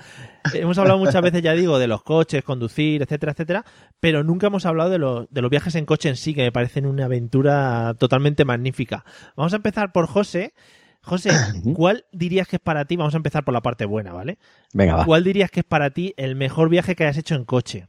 hemos 0.52 0.76
hablado 0.78 0.98
muchas 0.98 1.22
veces, 1.22 1.40
ya 1.42 1.52
digo, 1.52 1.78
de 1.78 1.86
los 1.86 2.02
coches, 2.02 2.42
conducir, 2.42 3.02
etcétera, 3.02 3.32
etcétera, 3.32 3.64
pero 4.00 4.24
nunca 4.24 4.48
hemos 4.48 4.66
hablado 4.66 4.90
de, 4.90 4.98
los 4.98 5.28
de 5.30 5.42
los 5.42 5.50
viajes 5.50 5.76
en 5.76 5.86
coche 5.86 6.08
en 6.08 6.16
sí, 6.16 6.34
que 6.34 6.42
me 6.42 6.50
parecen 6.50 6.84
una 6.86 7.04
aventura 7.04 7.94
totalmente 7.98 8.44
magnífica. 8.44 9.04
Vamos 9.36 9.52
a 9.52 9.56
empezar 9.56 9.92
por 9.92 10.08
José. 10.08 10.54
José, 11.02 11.30
¿cuál 11.74 12.04
dirías 12.10 12.48
que 12.48 12.56
es 12.56 12.62
para 12.62 12.84
ti? 12.84 12.96
Vamos 12.96 13.14
a 13.14 13.18
empezar 13.18 13.44
por 13.44 13.54
la 13.54 13.62
parte 13.62 13.84
buena, 13.84 14.12
¿vale? 14.12 14.38
Venga, 14.74 14.96
va. 14.96 15.04
¿Cuál 15.04 15.22
dirías 15.22 15.52
que 15.52 15.60
es 15.60 15.66
para 15.66 15.90
ti 15.90 16.14
el 16.16 16.34
mejor 16.34 16.68
viaje 16.68 16.96
que 16.96 17.04
hayas 17.04 17.18
hecho 17.18 17.36
en 17.36 17.44
coche? 17.44 17.86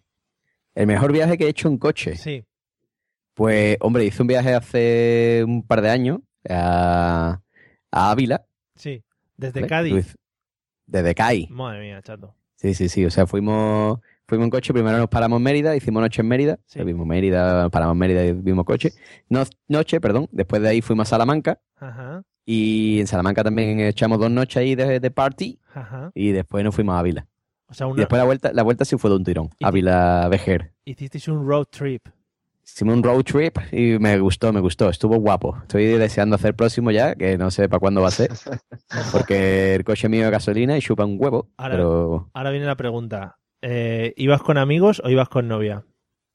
El 0.76 0.86
mejor 0.86 1.12
viaje 1.12 1.36
que 1.40 1.46
he 1.46 1.50
hecho 1.50 1.68
en 1.68 1.80
coche. 1.80 2.16
Sí. 2.16 2.44
Pues, 3.34 3.78
hombre, 3.80 4.06
hice 4.06 4.22
un 4.22 4.28
viaje 4.28 4.54
hace 4.54 5.44
un 5.48 5.66
par 5.66 5.82
de 5.82 5.90
años 5.90 6.20
a, 6.48 7.40
a 7.92 8.12
Ávila. 8.12 8.46
Sí. 8.78 9.04
Desde 9.36 9.60
¿vale? 9.62 9.70
Cádiz. 9.70 9.94
Luis- 9.94 10.16
Desde 10.86 11.14
Cádiz. 11.16 11.50
Madre 11.50 11.82
mía, 11.82 12.02
chato. 12.02 12.34
Sí, 12.56 12.74
sí, 12.74 12.90
sí. 12.90 13.06
O 13.06 13.12
sea, 13.12 13.28
fuimos, 13.28 14.00
fuimos 14.28 14.46
en 14.46 14.50
coche. 14.50 14.74
Primero 14.74 14.98
nos 14.98 15.10
paramos 15.10 15.38
en 15.38 15.44
Mérida, 15.44 15.76
hicimos 15.76 16.02
noche 16.02 16.22
en 16.22 16.28
Mérida. 16.28 16.58
Sí. 16.66 16.82
Vimos 16.84 17.06
Mérida, 17.06 17.70
paramos 17.70 17.94
en 17.96 18.00
Mérida 18.00 18.26
y 18.26 18.32
vimos 18.34 18.66
coche. 18.66 18.92
No, 19.30 19.44
noche, 19.68 20.00
perdón. 20.02 20.28
Después 20.32 20.62
de 20.62 20.70
ahí 20.70 20.82
fuimos 20.82 21.08
a 21.08 21.10
Salamanca. 21.12 21.60
Ajá, 21.76 22.24
Y 22.46 23.00
en 23.02 23.08
Salamanca 23.08 23.44
también 23.44 23.80
echamos 23.82 24.20
dos 24.20 24.32
noches 24.32 24.58
ahí 24.58 24.74
de, 24.76 25.00
de 25.00 25.12
party. 25.12 25.60
ajá. 25.74 26.12
Y 26.16 26.32
después 26.32 26.64
nos 26.64 26.74
fuimos 26.74 26.96
a 26.96 27.00
Ávila. 27.00 27.28
O 27.68 27.74
sea, 27.74 27.86
Y 27.88 27.92
una, 27.92 28.00
después 28.00 28.18
la 28.18 28.24
vuelta, 28.26 28.54
la 28.54 28.64
vuelta 28.64 28.86
sí 28.86 28.98
fue 28.98 29.10
de 29.10 29.18
un 29.18 29.24
tirón. 29.26 29.50
¿Y- 29.60 29.66
Ávila 29.66 30.28
Vejer. 30.30 30.72
hicisteis 30.86 31.28
un 31.28 31.46
road 31.46 31.66
trip. 31.66 32.08
Hicimos 32.68 32.96
un 32.96 33.04
road 33.04 33.24
trip 33.24 33.58
y 33.72 33.98
me 33.98 34.20
gustó, 34.20 34.52
me 34.54 34.60
gustó. 34.60 34.90
Estuvo 34.90 35.18
guapo. 35.18 35.58
Estoy 35.64 35.86
deseando 35.86 36.36
hacer 36.36 36.50
el 36.50 36.56
próximo 36.56 36.92
ya, 36.92 37.16
que 37.16 37.38
no 37.38 37.50
sé 37.50 37.68
para 37.70 37.80
cuándo 37.80 38.02
va 38.02 38.10
a 38.10 38.12
ser. 38.12 38.30
Porque 39.12 39.74
el 39.76 39.84
coche 39.84 40.10
mío 40.10 40.26
es 40.26 40.32
gasolina 40.32 40.78
y 40.78 40.82
chupa 40.82 41.06
un 41.06 41.18
huevo. 41.20 41.50
Ahora- 41.58 41.76
Pero 41.76 42.30
Ahora 42.34 42.52
viene 42.52 42.66
la 42.66 42.76
pregunta. 42.76 43.40
Eh, 43.62 44.14
¿Ibas 44.18 44.42
con 44.44 44.58
amigos 44.58 45.02
o 45.04 45.10
ibas 45.10 45.30
con 45.30 45.48
novia? 45.48 45.84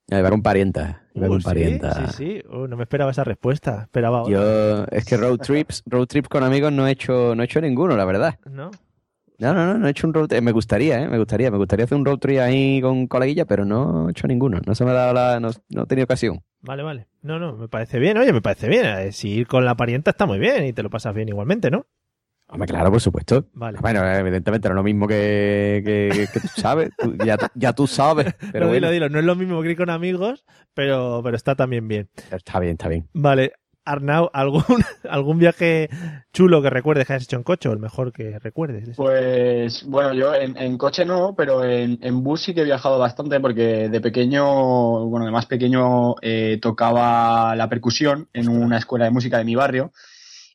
iba 0.08 0.30
con 0.30 0.42
parienta. 0.42 1.02
Iba 1.14 1.26
Uh, 1.26 1.30
con 1.30 1.40
¿sí? 1.40 1.44
parienta. 1.44 2.06
Sí, 2.10 2.16
sí. 2.16 2.42
Uh, 2.50 2.66
no 2.66 2.76
me 2.76 2.82
esperaba 2.84 3.10
esa 3.12 3.22
respuesta. 3.24 3.82
Esperaba 3.82 4.22
otra. 4.22 4.32
Yo, 4.34 4.84
es 4.90 5.04
que 5.04 5.16
road 5.16 5.38
trips, 5.38 5.82
road 5.86 6.06
trips 6.06 6.28
con 6.28 6.42
amigos 6.42 6.72
no 6.72 6.88
he 6.88 6.90
hecho, 6.90 7.34
no 7.36 7.42
he 7.42 7.44
hecho 7.44 7.60
ninguno, 7.60 7.96
la 7.96 8.04
verdad. 8.04 8.34
¿No? 8.50 8.70
No, 9.42 9.52
no, 9.52 9.66
no, 9.66 9.78
no 9.78 9.86
he 9.86 9.90
hecho 9.90 10.06
un 10.06 10.14
road 10.14 10.28
trip. 10.28 10.42
Me 10.42 10.52
gustaría, 10.52 11.02
¿eh? 11.02 11.08
Me 11.08 11.18
gustaría, 11.18 11.50
me 11.50 11.58
gustaría 11.58 11.84
hacer 11.84 11.98
un 11.98 12.04
road 12.04 12.18
trip 12.18 12.38
ahí 12.40 12.80
con 12.80 13.06
coleguilla, 13.08 13.44
pero 13.44 13.64
no 13.64 14.08
he 14.08 14.12
hecho 14.12 14.26
ninguno. 14.26 14.60
No 14.66 14.74
se 14.74 14.84
me 14.84 14.90
ha 14.92 14.94
dado 14.94 15.12
la, 15.14 15.40
no, 15.40 15.50
no 15.70 15.82
he 15.82 15.86
tenido 15.86 16.04
ocasión. 16.04 16.42
Vale, 16.60 16.82
vale. 16.82 17.08
No, 17.22 17.38
no, 17.38 17.56
me 17.56 17.68
parece 17.68 17.98
bien. 17.98 18.16
Oye, 18.18 18.32
me 18.32 18.40
parece 18.40 18.68
bien. 18.68 18.86
Eh, 18.86 19.12
si 19.12 19.30
ir 19.30 19.46
con 19.46 19.64
la 19.64 19.74
parienta 19.76 20.10
está 20.12 20.26
muy 20.26 20.38
bien 20.38 20.64
y 20.64 20.72
te 20.72 20.82
lo 20.82 20.90
pasas 20.90 21.14
bien 21.14 21.28
igualmente, 21.28 21.70
¿no? 21.70 21.86
Hombre, 22.48 22.68
claro, 22.68 22.90
por 22.90 23.00
supuesto. 23.00 23.46
Vale. 23.54 23.78
Bueno, 23.80 24.04
evidentemente 24.06 24.68
no 24.68 24.74
es 24.74 24.76
lo 24.76 24.82
mismo 24.82 25.08
que, 25.08 25.82
que, 25.84 26.28
que 26.30 26.40
tú 26.40 26.48
sabes. 26.54 26.90
Tú- 26.98 27.16
ya, 27.16 27.36
ya 27.54 27.72
tú 27.72 27.86
sabes. 27.86 28.26
Pero 28.52 28.66
Lo 28.66 28.70
bueno, 28.72 28.90
dilo, 28.90 28.90
dilo. 28.90 29.08
No 29.08 29.18
es 29.20 29.24
lo 29.24 29.34
mismo 29.36 29.62
que 29.62 29.70
ir 29.70 29.76
con 29.76 29.88
amigos, 29.88 30.44
pero, 30.74 31.20
pero 31.24 31.34
está 31.36 31.54
también 31.56 31.88
bien. 31.88 32.10
está 32.30 32.60
bien, 32.60 32.72
está 32.72 32.88
bien. 32.88 33.08
Vale. 33.14 33.54
Arnau, 33.84 34.30
¿algún, 34.32 34.62
¿algún 35.08 35.38
viaje 35.38 35.88
chulo 36.32 36.62
que 36.62 36.70
recuerdes 36.70 37.06
que 37.06 37.14
hayas 37.14 37.24
hecho 37.24 37.36
en 37.36 37.42
coche 37.42 37.68
o 37.68 37.72
el 37.72 37.78
mejor 37.78 38.12
que 38.12 38.38
recuerdes? 38.38 38.96
Pues 38.96 39.84
bueno, 39.84 40.12
yo 40.14 40.34
en, 40.34 40.56
en 40.56 40.78
coche 40.78 41.04
no, 41.04 41.34
pero 41.36 41.64
en, 41.64 41.98
en 42.02 42.22
bus 42.22 42.42
sí 42.42 42.54
que 42.54 42.62
he 42.62 42.64
viajado 42.64 42.98
bastante 42.98 43.40
porque 43.40 43.88
de 43.88 44.00
pequeño, 44.00 45.06
bueno, 45.06 45.26
de 45.26 45.32
más 45.32 45.46
pequeño 45.46 46.14
eh, 46.22 46.58
tocaba 46.60 47.56
la 47.56 47.68
percusión 47.68 48.28
en 48.32 48.48
una 48.48 48.78
escuela 48.78 49.06
de 49.06 49.10
música 49.10 49.38
de 49.38 49.44
mi 49.44 49.54
barrio. 49.54 49.92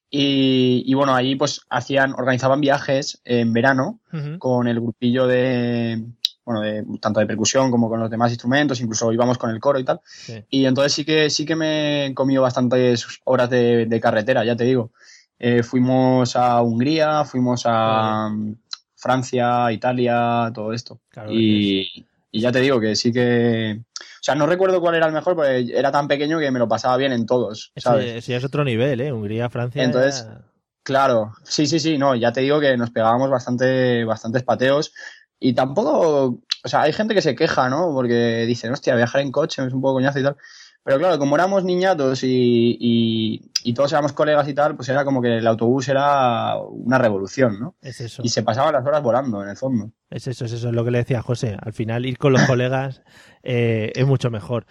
Y, 0.10 0.84
y 0.86 0.93
bueno, 0.93 1.13
ahí 1.13 1.36
pues 1.36 1.62
hacían, 1.69 2.13
organizaban 2.13 2.62
viajes 2.62 3.22
en 3.25 3.51
verano 3.51 4.00
con 4.39 4.67
el 4.67 4.79
grupillo 4.79 5.27
de, 5.27 6.01
bueno, 6.48 6.62
de, 6.62 6.86
tanto 7.01 7.20
de 7.20 7.25
percusión 7.25 7.70
como 7.70 7.89
con 7.89 8.00
los 8.00 8.10
demás 8.10 8.32
instrumentos, 8.32 8.80
incluso 8.80 9.12
íbamos 9.12 9.38
con 9.38 9.50
el 9.50 9.60
coro 9.60 9.80
y 9.80 9.84
tal. 9.84 10.00
Sí. 10.06 10.42
Y 10.50 10.66
entonces 10.66 10.94
sí 10.94 11.04
que 11.04 11.30
sí 11.30 11.46
que 11.46 11.58
me 11.58 12.06
he 12.06 12.13
comido 12.13 12.42
bastantes 12.42 13.06
horas 13.25 13.50
de, 13.50 13.86
de 13.86 14.00
carretera, 14.00 14.46
ya 14.46 14.56
te 14.56 14.63
digo. 14.63 14.94
Eh, 15.38 15.62
fuimos 15.62 16.38
a 16.38 16.62
Hungría, 16.62 17.25
fuimos 17.25 17.63
a 17.66 18.30
mm, 18.32 18.56
Francia, 18.96 19.70
Italia, 19.74 20.50
todo 20.56 20.72
esto. 20.72 21.01
Claro, 21.10 21.34
y, 21.34 22.08
y 22.32 22.39
ya 22.39 22.50
te 22.54 22.62
digo 22.62 22.80
que 22.80 22.96
sí 22.96 23.12
que... 23.12 23.82
O 23.82 24.24
sea, 24.27 24.34
no 24.36 24.46
recuerdo 24.48 24.80
cuál 24.80 24.96
era 24.96 25.08
el 25.08 25.13
mejor, 25.13 25.36
porque 25.36 25.68
era 25.75 25.92
tan 25.92 26.08
pequeño 26.08 26.39
que 26.39 26.50
me 26.50 26.60
lo 26.60 26.68
pasaba 26.70 26.96
bien 26.96 27.12
en 27.12 27.25
todos, 27.25 27.74
¿sabes? 27.75 28.25
ya 28.25 28.38
es 28.38 28.44
otro 28.46 28.63
nivel, 28.63 29.01
¿eh? 29.01 29.12
Hungría, 29.12 29.50
Francia. 29.50 29.84
Entonces, 29.84 30.25
ya- 30.25 30.42
Claro, 30.88 31.34
sí, 31.44 31.68
sí, 31.68 31.82
sí, 31.82 31.98
no, 31.98 32.16
ya 32.16 32.32
te 32.32 32.39
digo 32.39 32.62
que 32.62 32.77
nos 32.77 32.92
pegábamos 32.92 33.30
bastante, 33.30 34.06
bastantes 34.06 34.44
pateos 34.44 34.94
y 35.39 35.53
tampoco, 35.53 36.39
o 36.63 36.67
sea, 36.67 36.82
hay 36.84 36.94
gente 36.94 37.13
que 37.13 37.22
se 37.22 37.36
queja, 37.36 37.70
¿no? 37.70 37.91
Porque 37.94 38.46
dicen, 38.46 38.72
hostia, 38.72 38.96
viajar 38.96 39.22
en 39.22 39.32
coche 39.32 39.65
es 39.65 39.74
un 39.74 39.82
poco 39.82 39.96
coñazo 39.96 40.20
y 40.20 40.24
tal. 40.24 40.38
Pero 40.84 41.00
claro, 41.00 41.20
como 41.20 41.36
éramos 41.36 41.65
niñatos 41.65 42.24
y, 42.24 42.77
y, 42.79 43.51
y 43.63 43.74
todos 43.74 43.91
éramos 43.91 44.13
colegas 44.13 44.48
y 44.48 44.53
tal, 44.53 44.77
pues 44.77 44.88
era 44.88 45.03
como 45.03 45.22
que 45.22 45.38
el 45.39 45.46
autobús 45.48 45.89
era 45.89 46.56
una 46.62 46.98
revolución, 46.98 47.60
¿no? 47.60 47.75
es 47.82 48.00
eso. 48.00 48.22
Y 48.24 48.29
se 48.29 48.41
pasaban 48.41 48.72
las 48.74 48.86
horas 48.86 49.03
volando, 49.03 49.44
en 49.44 49.50
el 49.50 49.58
fondo. 49.58 49.91
Es 50.10 50.27
eso, 50.27 50.46
es 50.46 50.53
eso, 50.53 50.70
es 50.70 50.74
lo 50.74 50.86
que 50.86 50.91
le 50.91 51.00
decía 51.00 51.22
José. 51.22 51.58
Al 51.62 51.74
final, 51.74 52.06
ir 52.06 52.17
con 52.17 52.32
los 52.32 52.41
colegas 52.48 53.01
eh, 53.44 53.91
es 53.96 54.08
mucho 54.08 54.29
mejor. 54.32 54.65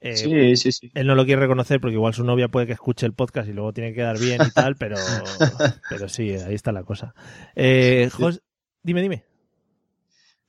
Eh, 0.00 0.16
Sí, 0.16 0.56
sí, 0.56 0.72
sí. 0.72 0.90
Él 0.94 1.06
no 1.06 1.14
lo 1.14 1.26
quiere 1.26 1.42
reconocer 1.42 1.80
porque 1.82 1.96
igual 1.96 2.14
su 2.14 2.24
novia 2.24 2.48
puede 2.48 2.66
que 2.66 2.72
escuche 2.72 3.04
el 3.04 3.12
podcast 3.12 3.46
y 3.48 3.52
luego 3.52 3.74
tiene 3.74 3.90
que 3.90 3.96
quedar 3.96 4.18
bien 4.18 4.40
y 4.46 4.50
tal, 4.50 4.74
pero, 4.76 4.96
pero 5.90 6.08
sí, 6.08 6.30
ahí 6.30 6.54
está 6.54 6.72
la 6.72 6.84
cosa. 6.84 7.14
Eh, 7.56 8.08
Jos- 8.10 8.40
dime, 8.82 9.02
dime. 9.02 9.24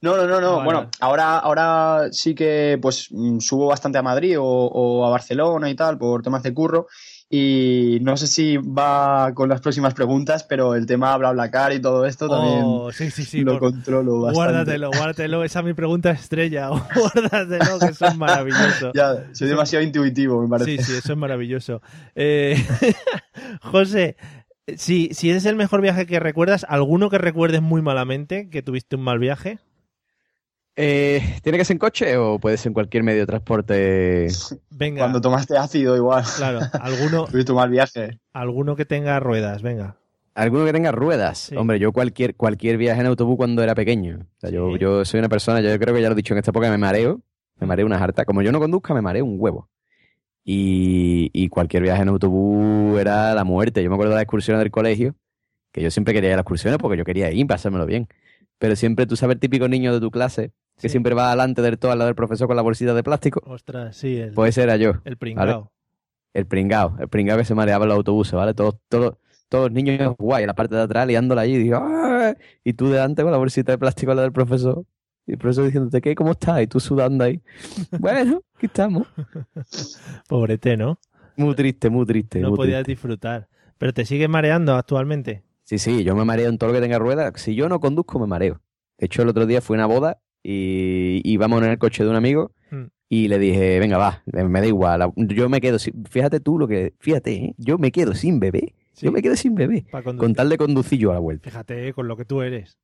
No, 0.01 0.15
no, 0.15 0.25
no, 0.27 0.39
no. 0.39 0.63
Bueno, 0.63 0.89
ahora, 1.01 1.37
ahora 1.39 2.07
sí 2.11 2.33
que 2.33 2.79
pues 2.81 3.07
mm, 3.11 3.39
subo 3.39 3.67
bastante 3.67 3.97
a 3.97 4.01
Madrid 4.01 4.39
o, 4.39 4.43
o 4.45 5.05
a 5.05 5.09
Barcelona 5.09 5.69
y 5.69 5.75
tal 5.75 5.97
por 5.97 6.21
temas 6.21 6.41
de 6.43 6.53
curro. 6.53 6.87
Y 7.31 7.99
no 8.01 8.17
sé 8.17 8.25
si 8.25 8.57
va 8.57 9.33
con 9.35 9.49
las 9.49 9.61
próximas 9.61 9.93
preguntas, 9.93 10.43
pero 10.45 10.73
el 10.73 10.87
tema 10.87 11.15
BlaBlaCar 11.15 11.73
y 11.73 11.79
todo 11.79 12.07
esto 12.07 12.27
también 12.27 12.63
Oh, 12.65 12.91
sí, 12.91 13.11
sí, 13.11 13.23
sí. 13.23 13.41
lo 13.41 13.51
por- 13.59 13.71
controlo 13.71 14.21
bastante. 14.21 14.33
guárdatelo, 14.35 14.89
guárdatelo. 14.89 15.43
Esa 15.43 15.59
es 15.59 15.65
mi 15.65 15.73
pregunta 15.75 16.09
estrella. 16.09 16.69
Guárdatelo, 16.95 17.77
que 17.79 17.89
eso 17.89 18.07
es 18.07 18.15
maravilloso. 18.17 18.91
Ya, 18.95 19.13
soy 19.33 19.47
demasiado 19.47 19.83
intuitivo, 19.85 20.41
me 20.41 20.47
parece. 20.47 20.77
Sí, 20.77 20.83
sí, 20.83 20.97
eso 20.97 21.11
es 21.13 21.19
maravilloso. 21.19 21.81
Eh, 22.15 22.55
José, 23.61 24.15
si, 24.75 25.09
si 25.13 25.29
es 25.29 25.45
el 25.45 25.55
mejor 25.55 25.81
viaje 25.81 26.05
que 26.07 26.19
recuerdas, 26.19 26.65
¿alguno 26.67 27.09
que 27.11 27.17
recuerdes 27.19 27.61
muy 27.61 27.81
malamente, 27.81 28.49
que 28.49 28.63
tuviste 28.63 28.95
un 28.95 29.03
mal 29.03 29.19
viaje? 29.19 29.59
Eh, 30.81 31.21
¿Tiene 31.43 31.57
que 31.57 31.65
ser 31.65 31.73
en 31.75 31.79
coche 31.79 32.15
o 32.15 32.39
puede 32.39 32.55
ser 32.55 32.69
en 32.69 32.73
cualquier 32.73 33.03
medio 33.03 33.19
de 33.19 33.25
transporte? 33.25 34.27
Venga, 34.69 34.99
Cuando 35.01 35.19
tomaste 35.19 35.57
ácido 35.57 35.97
igual, 35.97 36.23
claro, 36.37 36.59
alguno, 36.81 37.27
mal 37.53 37.69
viaje. 37.69 38.17
alguno 38.31 38.77
que 38.77 38.85
tenga 38.85 39.19
ruedas, 39.19 39.61
venga. 39.61 39.97
Alguno 40.35 40.63
que 40.63 40.71
tenga 40.71 40.93
ruedas. 40.93 41.37
Sí. 41.37 41.55
Hombre, 41.57 41.79
yo 41.79 41.91
cualquier, 41.91 42.33
cualquier 42.35 42.77
viaje 42.77 43.01
en 43.01 43.07
autobús 43.07 43.35
cuando 43.35 43.61
era 43.61 43.75
pequeño. 43.75 44.19
O 44.37 44.39
sea, 44.39 44.51
yo, 44.51 44.71
Sí. 44.71 44.79
yo 44.79 45.03
soy 45.03 45.19
una 45.19 45.27
persona, 45.27 45.59
yo 45.59 45.77
creo 45.77 45.93
que 45.93 46.01
ya 46.01 46.07
lo 46.07 46.13
he 46.13 46.15
dicho 46.15 46.33
en 46.33 46.37
esta 46.37 46.51
época, 46.51 46.69
me 46.69 46.77
mareo. 46.77 47.19
Me 47.59 47.67
mareo 47.67 47.85
una 47.85 47.97
harta. 48.01 48.23
Como 48.23 48.41
yo 48.41 48.53
no 48.53 48.59
conduzca, 48.61 48.93
me 48.93 49.01
mareo 49.01 49.25
un 49.25 49.35
huevo. 49.37 49.67
Y, 50.45 51.29
y 51.33 51.49
cualquier 51.49 51.83
viaje 51.83 52.03
en 52.03 52.07
autobús 52.07 52.97
era 52.97 53.33
la 53.33 53.43
muerte. 53.43 53.83
Yo 53.83 53.89
me 53.89 53.95
acuerdo 53.95 54.11
de 54.11 54.15
las 54.15 54.23
excursiones 54.23 54.59
del 54.63 54.71
colegio, 54.71 55.13
que 55.73 55.81
yo 55.81 55.91
siempre 55.91 56.13
quería 56.13 56.29
ir 56.29 56.33
a 56.35 56.37
las 56.37 56.43
excursiones 56.43 56.77
porque 56.79 56.97
yo 56.97 57.03
quería 57.03 57.29
ir, 57.31 57.45
pasármelo 57.45 57.85
bien. 57.85 58.07
Pero 58.59 58.77
siempre, 58.77 59.05
tú 59.05 59.17
sabes, 59.17 59.35
el 59.35 59.39
típico 59.41 59.67
niño 59.67 59.93
de 59.93 59.99
tu 59.99 60.09
clase, 60.09 60.51
que 60.79 60.87
Sí. 60.87 60.89
siempre 60.93 61.13
va 61.13 61.29
delante 61.31 61.61
del 61.61 61.77
todo 61.77 61.91
al 61.91 61.99
lado 61.99 62.07
del 62.07 62.15
profesor 62.15 62.47
con 62.47 62.55
la 62.55 62.61
bolsita 62.61 62.93
de 62.93 63.03
plástico. 63.03 63.41
Ostras, 63.45 63.95
sí, 63.97 64.17
el, 64.17 64.33
Pues 64.33 64.49
ese 64.49 64.63
era 64.63 64.77
yo. 64.77 64.93
el 65.05 65.17
pringao. 65.17 65.71
El 66.33 66.45
pringao, 66.45 66.95
el 66.99 67.07
pringao 67.09 67.37
que 67.37 67.45
se 67.45 67.55
mareaba 67.55 67.85
en 67.85 67.89
los 67.89 67.97
autobuses, 67.97 68.33
¿vale? 68.33 68.53
Todos, 68.53 68.75
todos, 68.87 69.15
todos 69.49 69.65
los 69.65 69.71
niños 69.73 70.15
guay, 70.17 70.43
en 70.43 70.47
la 70.47 70.53
parte 70.53 70.75
de 70.75 70.81
atrás 70.83 71.07
liándola 71.07 71.41
allí, 71.41 71.55
y, 71.55 71.57
digo, 71.57 71.77
"Ah", 71.81 72.33
y 72.63 72.73
tú 72.73 72.87
delante 72.89 73.23
con 73.23 73.31
la 73.31 73.37
bolsita 73.39 73.71
de 73.71 73.77
plástico 73.79 74.11
a 74.11 74.15
la 74.15 74.21
del 74.21 74.31
profesor, 74.31 74.85
y 75.25 75.31
el 75.33 75.37
profesor 75.37 75.65
diciéndote, 75.65 76.01
¿qué? 76.01 76.15
¿Cómo 76.15 76.31
estás? 76.31 76.61
Y 76.61 76.67
tú 76.67 76.79
sudando 76.79 77.23
ahí. 77.23 77.41
bueno, 77.99 78.41
aquí 78.55 78.67
estamos. 78.67 79.07
Pobrete, 80.27 80.77
¿no? 80.77 80.99
Muy 81.35 81.55
triste, 81.55 81.89
muy 81.89 82.05
triste. 82.05 82.39
No 82.39 82.49
muy 82.49 82.57
podías 82.57 82.83
triste. 82.83 82.91
disfrutar. 82.91 83.47
Pero 83.77 83.93
te 83.93 84.05
sigues 84.05 84.29
mareando 84.29 84.75
actualmente. 84.75 85.43
Sí, 85.63 85.77
sí, 85.77 86.03
yo 86.03 86.15
me 86.15 86.25
mareo 86.25 86.49
en 86.49 86.57
todo 86.57 86.69
lo 86.69 86.75
que 86.75 86.81
tenga 86.81 86.99
ruedas. 86.99 87.33
Si 87.37 87.55
yo 87.55 87.69
no 87.69 87.79
conduzco, 87.79 88.19
me 88.19 88.27
mareo. 88.27 88.61
De 88.97 89.05
hecho, 89.05 89.21
el 89.21 89.29
otro 89.29 89.45
día 89.45 89.61
fui 89.61 89.75
a 89.75 89.77
una 89.77 89.85
boda 89.85 90.19
y 90.43 91.21
íbamos 91.23 91.61
en 91.63 91.69
el 91.71 91.77
coche 91.77 92.03
de 92.03 92.09
un 92.09 92.15
amigo 92.15 92.51
Mm. 92.71 92.85
y 93.09 93.27
le 93.27 93.39
dije, 93.39 93.79
venga, 93.79 93.97
va, 93.97 94.23
me 94.25 94.61
da 94.61 94.67
igual. 94.67 95.11
Yo 95.15 95.49
me 95.49 95.61
quedo 95.61 95.79
sin... 95.79 96.05
Fíjate 96.05 96.39
tú 96.39 96.59
lo 96.59 96.67
que... 96.67 96.93
Fíjate, 96.99 97.33
¿eh? 97.33 97.55
yo 97.57 97.77
me 97.77 97.91
quedo 97.91 98.13
sin 98.13 98.39
bebé. 98.39 98.73
Sí. 98.93 99.05
Yo 99.05 99.11
me 99.11 99.21
quedo 99.21 99.35
sin 99.35 99.55
bebé. 99.55 99.85
Con 100.17 100.33
tal 100.35 100.49
de 100.49 100.57
conducir 100.57 100.99
yo 100.99 101.11
a 101.11 101.15
la 101.15 101.19
vuelta. 101.19 101.49
Fíjate 101.49 101.93
con 101.93 102.07
lo 102.07 102.15
que 102.17 102.25
tú 102.25 102.41
eres. 102.41 102.77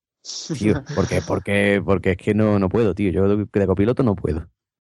Tío, 0.58 0.84
porque, 0.96 1.22
porque, 1.28 1.82
porque 1.86 2.12
es 2.12 2.18
que 2.18 2.34
no, 2.34 2.58
no 2.58 2.68
puedo, 2.68 2.96
tío. 2.96 3.12
Yo 3.12 3.38
de 3.46 3.68
copiloto 3.68 4.02
no 4.02 4.16
puedo. 4.16 4.48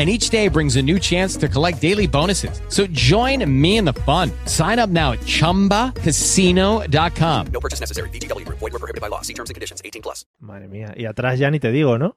And 0.00 0.08
each 0.08 0.30
day 0.30 0.48
brings 0.48 0.76
a 0.76 0.82
new 0.82 0.98
chance 0.98 1.36
to 1.36 1.46
collect 1.46 1.82
daily 1.82 2.06
bonuses. 2.06 2.62
So 2.68 2.86
join 2.90 3.44
me 3.44 3.76
in 3.76 3.84
the 3.84 3.92
fun. 4.06 4.30
Sign 4.46 4.78
up 4.78 4.88
now 4.88 5.12
at 5.12 5.18
chumbacasino.com. 5.26 7.46
No 7.52 7.60
purchase 7.60 7.80
necessary. 7.80 8.08
VGW 8.08 8.46
Group. 8.46 8.60
Void 8.60 8.72
were 8.72 8.78
prohibited 8.78 9.02
by 9.02 9.08
law. 9.10 9.20
See 9.20 9.34
terms 9.34 9.50
and 9.50 9.54
conditions. 9.56 9.82
18 9.84 10.00
plus. 10.00 10.24
Madre 10.40 10.68
mía. 10.68 10.94
Y 10.96 11.04
atrás 11.04 11.38
ya 11.38 11.50
ni 11.50 11.60
te 11.60 11.70
digo, 11.70 11.98
¿no? 11.98 12.16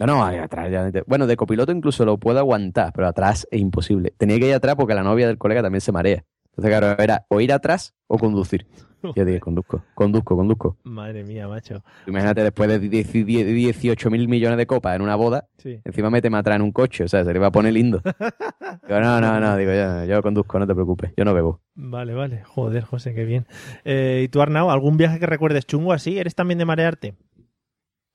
No, 0.00 0.06
no, 0.06 0.24
ahí 0.24 0.38
atrás 0.38 0.72
ya. 0.72 0.90
te- 0.90 1.02
Bueno, 1.06 1.28
de 1.28 1.36
copiloto 1.36 1.70
incluso 1.70 2.04
lo 2.04 2.18
puedo 2.18 2.40
aguantar, 2.40 2.92
pero 2.94 3.06
atrás 3.06 3.46
es 3.52 3.60
imposible. 3.60 4.12
Tenía 4.18 4.40
que 4.40 4.48
ir 4.48 4.54
atrás 4.54 4.74
porque 4.74 4.94
la 4.94 5.04
novia 5.04 5.28
del 5.28 5.38
colega 5.38 5.62
también 5.62 5.82
se 5.82 5.92
marea. 5.92 6.24
Entonces, 6.46 6.68
claro, 6.76 7.00
era 7.00 7.26
o 7.28 7.40
ir 7.40 7.52
atrás 7.52 7.94
o 8.08 8.18
conducir. 8.18 8.66
Yo 9.16 9.24
dije, 9.24 9.40
conduzco, 9.40 9.82
conduzco, 9.94 10.36
conduzco. 10.36 10.76
Madre 10.84 11.24
mía, 11.24 11.48
macho. 11.48 11.82
Imagínate, 12.06 12.42
después 12.42 12.68
de 12.68 12.78
18 12.78 14.10
mil 14.10 14.28
millones 14.28 14.58
de 14.58 14.66
copas 14.66 14.96
en 14.96 15.02
una 15.02 15.16
boda, 15.16 15.46
Sí. 15.58 15.80
encima 15.84 16.10
méteme 16.10 16.38
atrás 16.38 16.56
en 16.56 16.62
un 16.62 16.72
coche, 16.72 17.04
o 17.04 17.08
sea, 17.08 17.24
se 17.24 17.32
le 17.32 17.38
va 17.38 17.48
a 17.48 17.52
poner 17.52 17.72
lindo. 17.74 18.00
Digo, 18.86 19.00
no, 19.00 19.20
no, 19.20 19.40
no, 19.40 19.56
digo, 19.56 19.72
yo, 19.72 20.04
yo 20.04 20.22
conduzco, 20.22 20.58
no 20.58 20.66
te 20.66 20.74
preocupes, 20.74 21.12
yo 21.16 21.24
no 21.24 21.34
bebo. 21.34 21.60
Vale, 21.74 22.14
vale. 22.14 22.42
Joder, 22.44 22.82
José, 22.84 23.14
qué 23.14 23.24
bien. 23.24 23.46
Eh, 23.84 24.22
¿Y 24.24 24.28
tú, 24.28 24.40
Arnau, 24.42 24.70
algún 24.70 24.96
viaje 24.96 25.18
que 25.18 25.26
recuerdes 25.26 25.66
chungo 25.66 25.92
así? 25.92 26.18
¿Eres 26.18 26.34
también 26.34 26.58
de 26.58 26.64
marearte? 26.64 27.14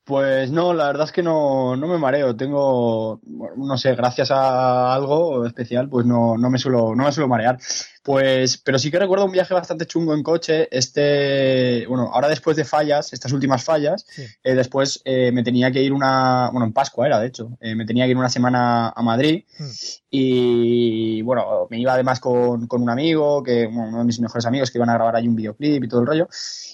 Pues 0.06 0.52
no, 0.52 0.72
la 0.72 0.86
verdad 0.86 1.06
es 1.06 1.10
que 1.10 1.24
no, 1.24 1.74
no 1.74 1.88
me 1.88 1.98
mareo. 1.98 2.36
Tengo, 2.36 3.18
no 3.56 3.76
sé, 3.76 3.92
gracias 3.96 4.30
a 4.30 4.94
algo 4.94 5.44
especial, 5.44 5.88
pues 5.88 6.06
no, 6.06 6.36
no 6.38 6.48
me 6.48 6.58
suelo, 6.58 6.94
no 6.94 7.02
me 7.02 7.10
suelo 7.10 7.26
marear. 7.26 7.58
Pues, 8.04 8.56
pero 8.58 8.78
sí 8.78 8.88
que 8.92 9.00
recuerdo 9.00 9.24
un 9.24 9.32
viaje 9.32 9.52
bastante 9.52 9.84
chungo 9.84 10.14
en 10.14 10.22
coche. 10.22 10.68
Este, 10.70 11.84
bueno, 11.88 12.08
ahora 12.12 12.28
después 12.28 12.56
de 12.56 12.64
fallas, 12.64 13.12
estas 13.12 13.32
últimas 13.32 13.64
fallas, 13.64 14.06
Sí. 14.08 14.22
eh, 14.44 14.54
después 14.54 15.02
eh, 15.04 15.32
me 15.32 15.42
tenía 15.42 15.72
que 15.72 15.82
ir 15.82 15.92
una, 15.92 16.50
bueno, 16.52 16.66
en 16.66 16.72
Pascua 16.72 17.06
era, 17.08 17.18
de 17.18 17.26
hecho, 17.26 17.58
eh, 17.60 17.74
me 17.74 17.84
tenía 17.84 18.04
que 18.04 18.12
ir 18.12 18.16
una 18.16 18.28
semana 18.30 18.90
a 18.90 19.02
Madrid 19.02 19.42
Hmm. 19.58 19.70
y 20.10 21.20
bueno, 21.22 21.66
me 21.68 21.80
iba 21.80 21.94
además 21.94 22.20
con, 22.20 22.68
con 22.68 22.80
un 22.80 22.90
amigo, 22.90 23.42
que 23.42 23.66
bueno, 23.66 23.88
uno 23.88 23.98
de 23.98 24.04
mis 24.04 24.20
mejores 24.20 24.46
amigos 24.46 24.70
que 24.70 24.78
iban 24.78 24.90
a 24.90 24.94
grabar 24.94 25.16
ahí 25.16 25.26
un 25.26 25.34
videoclip 25.34 25.82
y 25.82 25.88
todo 25.88 26.00
el 26.02 26.06
rollo. 26.06 26.28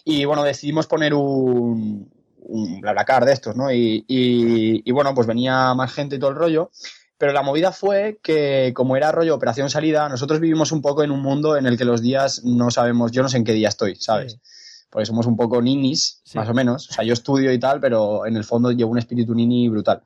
Y 0.04 0.26
bueno, 0.26 0.42
decidimos 0.42 0.86
poner 0.86 1.14
un, 1.14 2.10
un 2.44 2.80
BlaBlaCar 2.80 3.24
de 3.24 3.32
estos, 3.32 3.56
¿no? 3.56 3.72
Y, 3.72 4.04
y, 4.08 4.82
y 4.84 4.90
bueno, 4.92 5.14
pues 5.14 5.26
venía 5.26 5.72
más 5.74 5.92
gente 5.92 6.16
y 6.16 6.18
todo 6.18 6.30
el 6.30 6.36
rollo. 6.36 6.70
Pero 7.18 7.32
la 7.32 7.42
movida 7.42 7.70
fue 7.70 8.18
que, 8.22 8.72
como 8.74 8.96
era 8.96 9.12
rollo 9.12 9.34
operación 9.34 9.70
salida, 9.70 10.08
nosotros 10.08 10.40
vivimos 10.40 10.72
un 10.72 10.82
poco 10.82 11.04
en 11.04 11.12
un 11.12 11.22
mundo 11.22 11.56
en 11.56 11.66
el 11.66 11.78
que 11.78 11.84
los 11.84 12.02
días 12.02 12.42
no 12.44 12.70
sabemos, 12.72 13.12
yo 13.12 13.22
no 13.22 13.28
sé 13.28 13.36
en 13.36 13.44
qué 13.44 13.52
día 13.52 13.68
estoy, 13.68 13.94
¿sabes? 13.94 14.32
Sí. 14.32 14.38
Porque 14.90 15.06
somos 15.06 15.26
un 15.26 15.36
poco 15.36 15.62
ninis, 15.62 16.20
Sí. 16.24 16.36
más 16.36 16.48
o 16.48 16.52
menos. 16.54 16.90
O 16.90 16.92
sea, 16.92 17.04
yo 17.04 17.12
estudio 17.12 17.52
y 17.52 17.58
tal, 17.60 17.80
pero 17.80 18.26
en 18.26 18.36
el 18.36 18.42
fondo 18.44 18.72
llevo 18.72 18.90
un 18.90 18.98
espíritu 18.98 19.34
nini 19.34 19.68
brutal. 19.68 20.02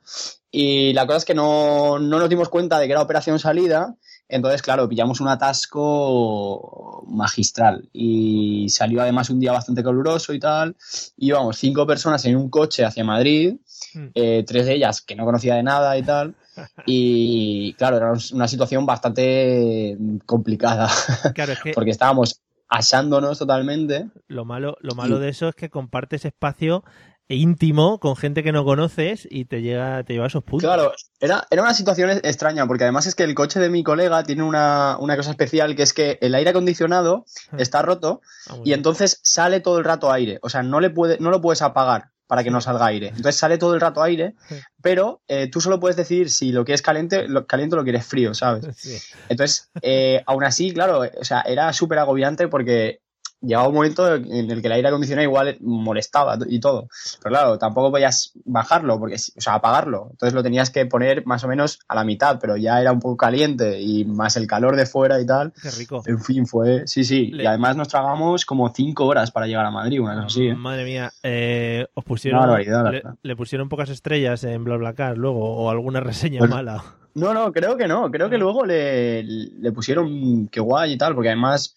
Y 0.50 0.92
la 0.92 1.06
cosa 1.06 1.16
es 1.18 1.24
que 1.24 1.34
no, 1.34 1.98
no 1.98 2.18
nos 2.18 2.28
dimos 2.28 2.48
cuenta 2.50 2.78
de 2.78 2.86
que 2.86 2.92
era 2.92 3.00
operación 3.02 3.38
salida. 3.38 3.96
Entonces, 4.28 4.62
claro, 4.62 4.88
pillamos 4.88 5.20
un 5.20 5.28
atasco 5.28 7.04
magistral. 7.08 7.88
Y 7.92 8.68
salió 8.68 9.02
además 9.02 9.30
un 9.30 9.40
día 9.40 9.52
bastante 9.52 9.84
caluroso 9.84 10.32
y 10.32 10.40
tal. 10.40 10.76
Y 11.16 11.28
íbamos 11.28 11.56
cinco 11.56 11.86
personas 11.86 12.24
en 12.24 12.36
un 12.36 12.50
coche 12.50 12.84
hacia 12.84 13.04
Madrid. 13.04 13.56
Mm. 13.94 14.06
eh, 14.14 14.44
tres 14.46 14.66
de 14.66 14.74
ellas 14.74 15.00
que 15.00 15.16
no 15.16 15.24
conocía 15.24 15.54
de 15.54 15.62
nada 15.62 15.96
y 15.96 16.02
tal. 16.02 16.34
Y 16.86 17.74
claro, 17.74 17.98
era 17.98 18.12
una 18.32 18.48
situación 18.48 18.86
bastante 18.86 19.96
complicada. 20.24 20.88
Claro, 21.34 21.52
es 21.52 21.60
que 21.60 21.72
porque 21.72 21.90
estábamos 21.90 22.40
asándonos 22.68 23.38
totalmente. 23.38 24.08
lo 24.26 24.44
malo, 24.44 24.76
lo 24.80 24.94
malo 24.94 25.18
de 25.18 25.28
eso 25.28 25.48
es 25.48 25.54
que 25.54 25.70
compartes 25.70 26.24
espacio 26.24 26.82
íntimo 27.28 27.98
con 27.98 28.16
gente 28.16 28.42
que 28.42 28.52
no 28.52 28.64
conoces 28.64 29.26
y 29.30 29.46
te 29.46 29.62
llega, 29.62 30.04
te 30.04 30.12
lleva 30.12 30.26
a 30.26 30.28
esos 30.28 30.44
puntos. 30.44 30.68
Claro, 30.68 30.92
era, 31.20 31.46
era 31.50 31.62
una 31.62 31.74
situación 31.74 32.10
extraña, 32.22 32.66
porque 32.66 32.84
además 32.84 33.06
es 33.06 33.14
que 33.14 33.24
el 33.24 33.34
coche 33.34 33.58
de 33.60 33.68
mi 33.68 33.82
colega 33.82 34.22
tiene 34.24 34.42
una, 34.42 34.96
una 35.00 35.16
cosa 35.16 35.30
especial, 35.30 35.74
que 35.76 35.82
es 35.82 35.92
que 35.92 36.18
el 36.20 36.34
aire 36.34 36.50
acondicionado 36.50 37.24
está 37.58 37.82
roto 37.82 38.20
Ah, 38.48 38.56
y 38.64 38.72
entonces 38.74 39.18
sale 39.24 39.60
todo 39.60 39.78
el 39.78 39.84
rato 39.84 40.12
aire. 40.12 40.38
O 40.42 40.48
sea, 40.48 40.62
no, 40.62 40.78
le 40.80 40.90
puede, 40.90 41.18
no 41.18 41.30
lo 41.30 41.40
puedes 41.40 41.62
apagar 41.62 42.10
para 42.28 42.42
que 42.44 42.50
no 42.50 42.60
salga 42.60 42.86
aire. 42.86 43.08
Entonces 43.08 43.36
sale 43.36 43.56
todo 43.58 43.74
el 43.74 43.80
rato 43.80 44.02
aire, 44.02 44.34
Sí. 44.48 44.56
pero 44.82 45.20
eh, 45.28 45.48
tú 45.50 45.60
solo 45.60 45.78
puedes 45.80 45.96
decidir 45.96 46.30
si 46.30 46.52
lo 46.52 46.64
quieres 46.64 46.82
caliente, 46.82 47.28
lo, 47.28 47.46
caliente 47.46 47.74
o 47.74 47.78
lo 47.78 47.84
quieres 47.84 48.06
frío, 48.06 48.34
¿sabes? 48.34 48.66
Entonces, 49.28 49.70
eh, 49.82 50.22
aún 50.26 50.44
así, 50.44 50.72
claro, 50.72 51.02
o 51.20 51.24
sea, 51.24 51.40
era 51.42 51.72
súper 51.72 51.98
agobiante 51.98 52.46
porque 52.48 53.00
llegaba 53.42 53.68
un 53.68 53.74
momento 53.74 54.14
en 54.14 54.50
el 54.50 54.60
que 54.60 54.66
el 54.66 54.72
aire 54.72 54.88
acondicionado 54.88 55.22
igual 55.28 55.56
molestaba 55.60 56.38
y 56.48 56.58
todo. 56.60 56.88
Pero 57.22 57.30
claro, 57.34 57.58
tampoco 57.58 57.90
podías 57.90 58.32
bajarlo, 58.44 58.98
porque, 58.98 59.16
o 59.16 59.40
sea, 59.40 59.54
apagarlo. 59.54 60.08
Entonces 60.10 60.34
lo 60.34 60.42
tenías 60.42 60.70
que 60.70 60.86
poner 60.86 61.24
más 61.26 61.44
o 61.44 61.48
menos 61.48 61.78
a 61.88 61.94
la 61.94 62.04
mitad, 62.04 62.38
pero 62.40 62.56
ya 62.56 62.80
era 62.80 62.92
un 62.92 63.00
poco 63.00 63.16
caliente 63.16 63.80
y 63.80 64.04
más 64.04 64.36
el 64.36 64.46
calor 64.46 64.74
de 64.76 64.86
fuera 64.86 65.20
y 65.20 65.26
tal. 65.26 65.52
Qué 65.62 65.70
rico. 65.70 66.02
En 66.06 66.20
fin, 66.20 66.46
fue, 66.46 66.86
sí, 66.86 67.04
sí. 67.04 67.26
Le- 67.32 67.44
Y 67.44 67.46
además 67.46 67.76
nos 67.76 67.88
tragamos 67.88 68.44
como 68.44 68.68
cinco 68.74 69.06
horas 69.06 69.30
para 69.30 69.46
llegar 69.46 69.66
a 69.66 69.70
Madrid, 69.70 70.00
una 70.00 70.14
cosa 70.14 70.26
así, 70.26 70.48
¿eh? 70.48 70.54
Madre 70.54 70.84
mía, 70.84 71.12
eh, 71.22 71.86
os 71.94 72.04
pusieron, 72.04 72.38
Una 72.40 72.46
barbaridad, 72.48 72.84
la 72.84 73.16
le, 73.22 73.36
pusieron 73.36 73.68
pocas 73.68 73.90
estrellas 73.90 74.42
en 74.44 74.64
BlaBlaCar 74.64 75.16
luego 75.18 75.44
o 75.56 75.70
alguna 75.70 76.00
reseña 76.00 76.40
mala. 76.46 76.82
No, 77.14 77.32
no, 77.32 77.50
creo 77.52 77.76
que 77.78 77.88
no. 77.88 78.10
Creo 78.10 78.28
que 78.28 78.36
luego 78.36 78.66
le, 78.66 79.22
le 79.22 79.72
pusieron 79.72 80.48
que 80.48 80.60
guay 80.60 80.92
y 80.92 80.98
tal, 80.98 81.14
porque 81.14 81.28
además. 81.30 81.74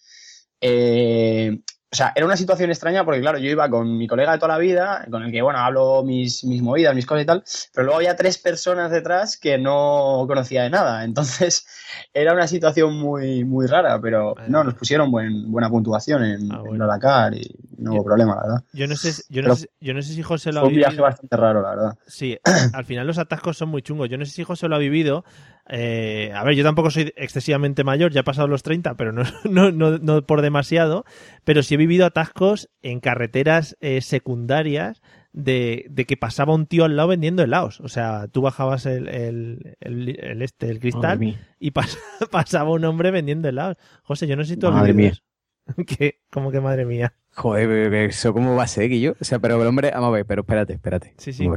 Eh, 0.61 1.59
o 1.91 1.95
sea, 1.95 2.13
era 2.15 2.25
una 2.25 2.37
situación 2.37 2.69
extraña 2.69 3.03
porque, 3.03 3.19
claro, 3.19 3.39
yo 3.39 3.49
iba 3.49 3.67
con 3.67 3.97
mi 3.97 4.07
colega 4.07 4.33
de 4.33 4.37
toda 4.37 4.53
la 4.53 4.59
vida, 4.59 5.07
con 5.09 5.23
el 5.23 5.31
que, 5.31 5.41
bueno, 5.41 5.57
hablo 5.59 6.03
mis, 6.03 6.43
mis 6.43 6.61
movidas, 6.61 6.93
mis 6.93 7.07
cosas 7.07 7.23
y 7.23 7.25
tal, 7.25 7.43
pero 7.73 7.85
luego 7.85 7.97
había 7.97 8.15
tres 8.15 8.37
personas 8.37 8.91
detrás 8.91 9.37
que 9.37 9.57
no 9.57 10.25
conocía 10.27 10.63
de 10.63 10.69
nada. 10.69 11.03
Entonces, 11.03 11.65
era 12.13 12.33
una 12.33 12.47
situación 12.47 12.95
muy, 12.97 13.43
muy 13.43 13.67
rara, 13.67 13.99
pero 14.01 14.35
Madre 14.35 14.49
no, 14.51 14.63
nos 14.63 14.73
pusieron 14.75 15.11
buen, 15.11 15.51
buena 15.51 15.69
puntuación 15.69 16.23
en, 16.23 16.51
Ah, 16.51 16.61
en. 16.69 16.77
Dakar 16.77 17.33
y 17.35 17.55
no 17.77 17.93
hubo 17.93 18.03
problema, 18.03 18.35
la 18.35 18.41
verdad. 18.41 18.63
Yo 18.73 18.87
no 18.87 18.95
sé, 18.95 19.23
yo 19.29 19.41
no 19.41 19.55
sé, 19.55 19.69
yo 19.79 19.93
no 19.93 20.01
sé 20.01 20.13
si 20.13 20.21
José 20.23 20.51
lo 20.51 20.59
ha 20.59 20.61
Fue 20.63 20.69
un 20.69 20.75
viaje 20.75 20.91
vivido. 20.91 21.03
bastante 21.03 21.37
raro, 21.37 21.61
la 21.61 21.69
verdad. 21.69 21.97
Sí, 22.07 22.37
al 22.73 22.85
final 22.85 23.07
los 23.07 23.17
atascos 23.17 23.57
son 23.57 23.69
muy 23.69 23.81
chungos. 23.81 24.09
Yo 24.09 24.17
no 24.17 24.25
sé 24.25 24.31
si 24.31 24.43
José 24.43 24.67
lo 24.67 24.75
ha 24.75 24.79
vivido. 24.79 25.23
Eh, 25.71 26.31
a 26.33 26.43
ver, 26.43 26.55
yo 26.55 26.63
tampoco 26.63 26.89
soy 26.89 27.13
excesivamente 27.15 27.83
mayor, 27.83 28.11
ya 28.11 28.21
he 28.21 28.23
pasado 28.23 28.47
los 28.47 28.63
30, 28.63 28.95
pero 28.95 29.11
no, 29.11 29.23
no, 29.49 29.71
no, 29.71 29.97
no 29.99 30.21
por 30.25 30.41
demasiado. 30.41 31.05
Pero 31.43 31.63
sí 31.63 31.75
he 31.75 31.77
vivido 31.77 32.05
atascos 32.05 32.69
en 32.81 32.99
carreteras 32.99 33.77
eh, 33.81 34.01
secundarias 34.01 35.01
de, 35.39 35.85
de 35.89 36.05
que 36.05 36.17
pasaba 36.17 36.53
un 36.53 36.65
tío 36.67 36.85
al 36.85 36.95
lado 36.95 37.09
vendiendo 37.09 37.41
helados. 37.43 37.79
O 37.81 37.87
sea, 37.89 38.27
tú 38.27 38.41
bajabas 38.41 38.85
el, 38.85 39.07
el, 39.07 39.75
el- 39.79 40.19
el 40.19 40.41
este, 40.41 40.69
el 40.69 40.79
cristal, 40.79 41.19
y 41.59 41.71
pas- 41.71 41.97
pasaba 42.31 42.71
un 42.71 42.85
hombre 42.85 43.11
vendiendo 43.11 43.47
helados. 43.49 43.77
José, 44.03 44.27
yo 44.27 44.35
no 44.35 44.43
sé 44.43 44.53
si 44.53 44.59
tú 44.59 44.71
Madre 44.71 44.93
mía. 44.93 45.09
eso. 45.09 45.21
¿Qué? 45.87 46.19
¿Cómo 46.31 46.51
que 46.51 46.59
madre 46.61 46.85
mía? 46.85 47.13
Joder, 47.35 47.93
eso 47.93 48.33
cómo 48.33 48.55
va 48.55 48.63
a 48.63 48.67
ser, 48.67 48.89
Guillo. 48.89 49.15
O 49.21 49.23
sea, 49.23 49.39
pero 49.39 49.61
el 49.61 49.67
hombre, 49.67 49.91
vamos 49.93 50.07
a 50.09 50.11
ver, 50.11 50.25
pero 50.25 50.41
espérate, 50.41 50.73
espérate. 50.73 51.13
Sí, 51.17 51.31
sí. 51.33 51.47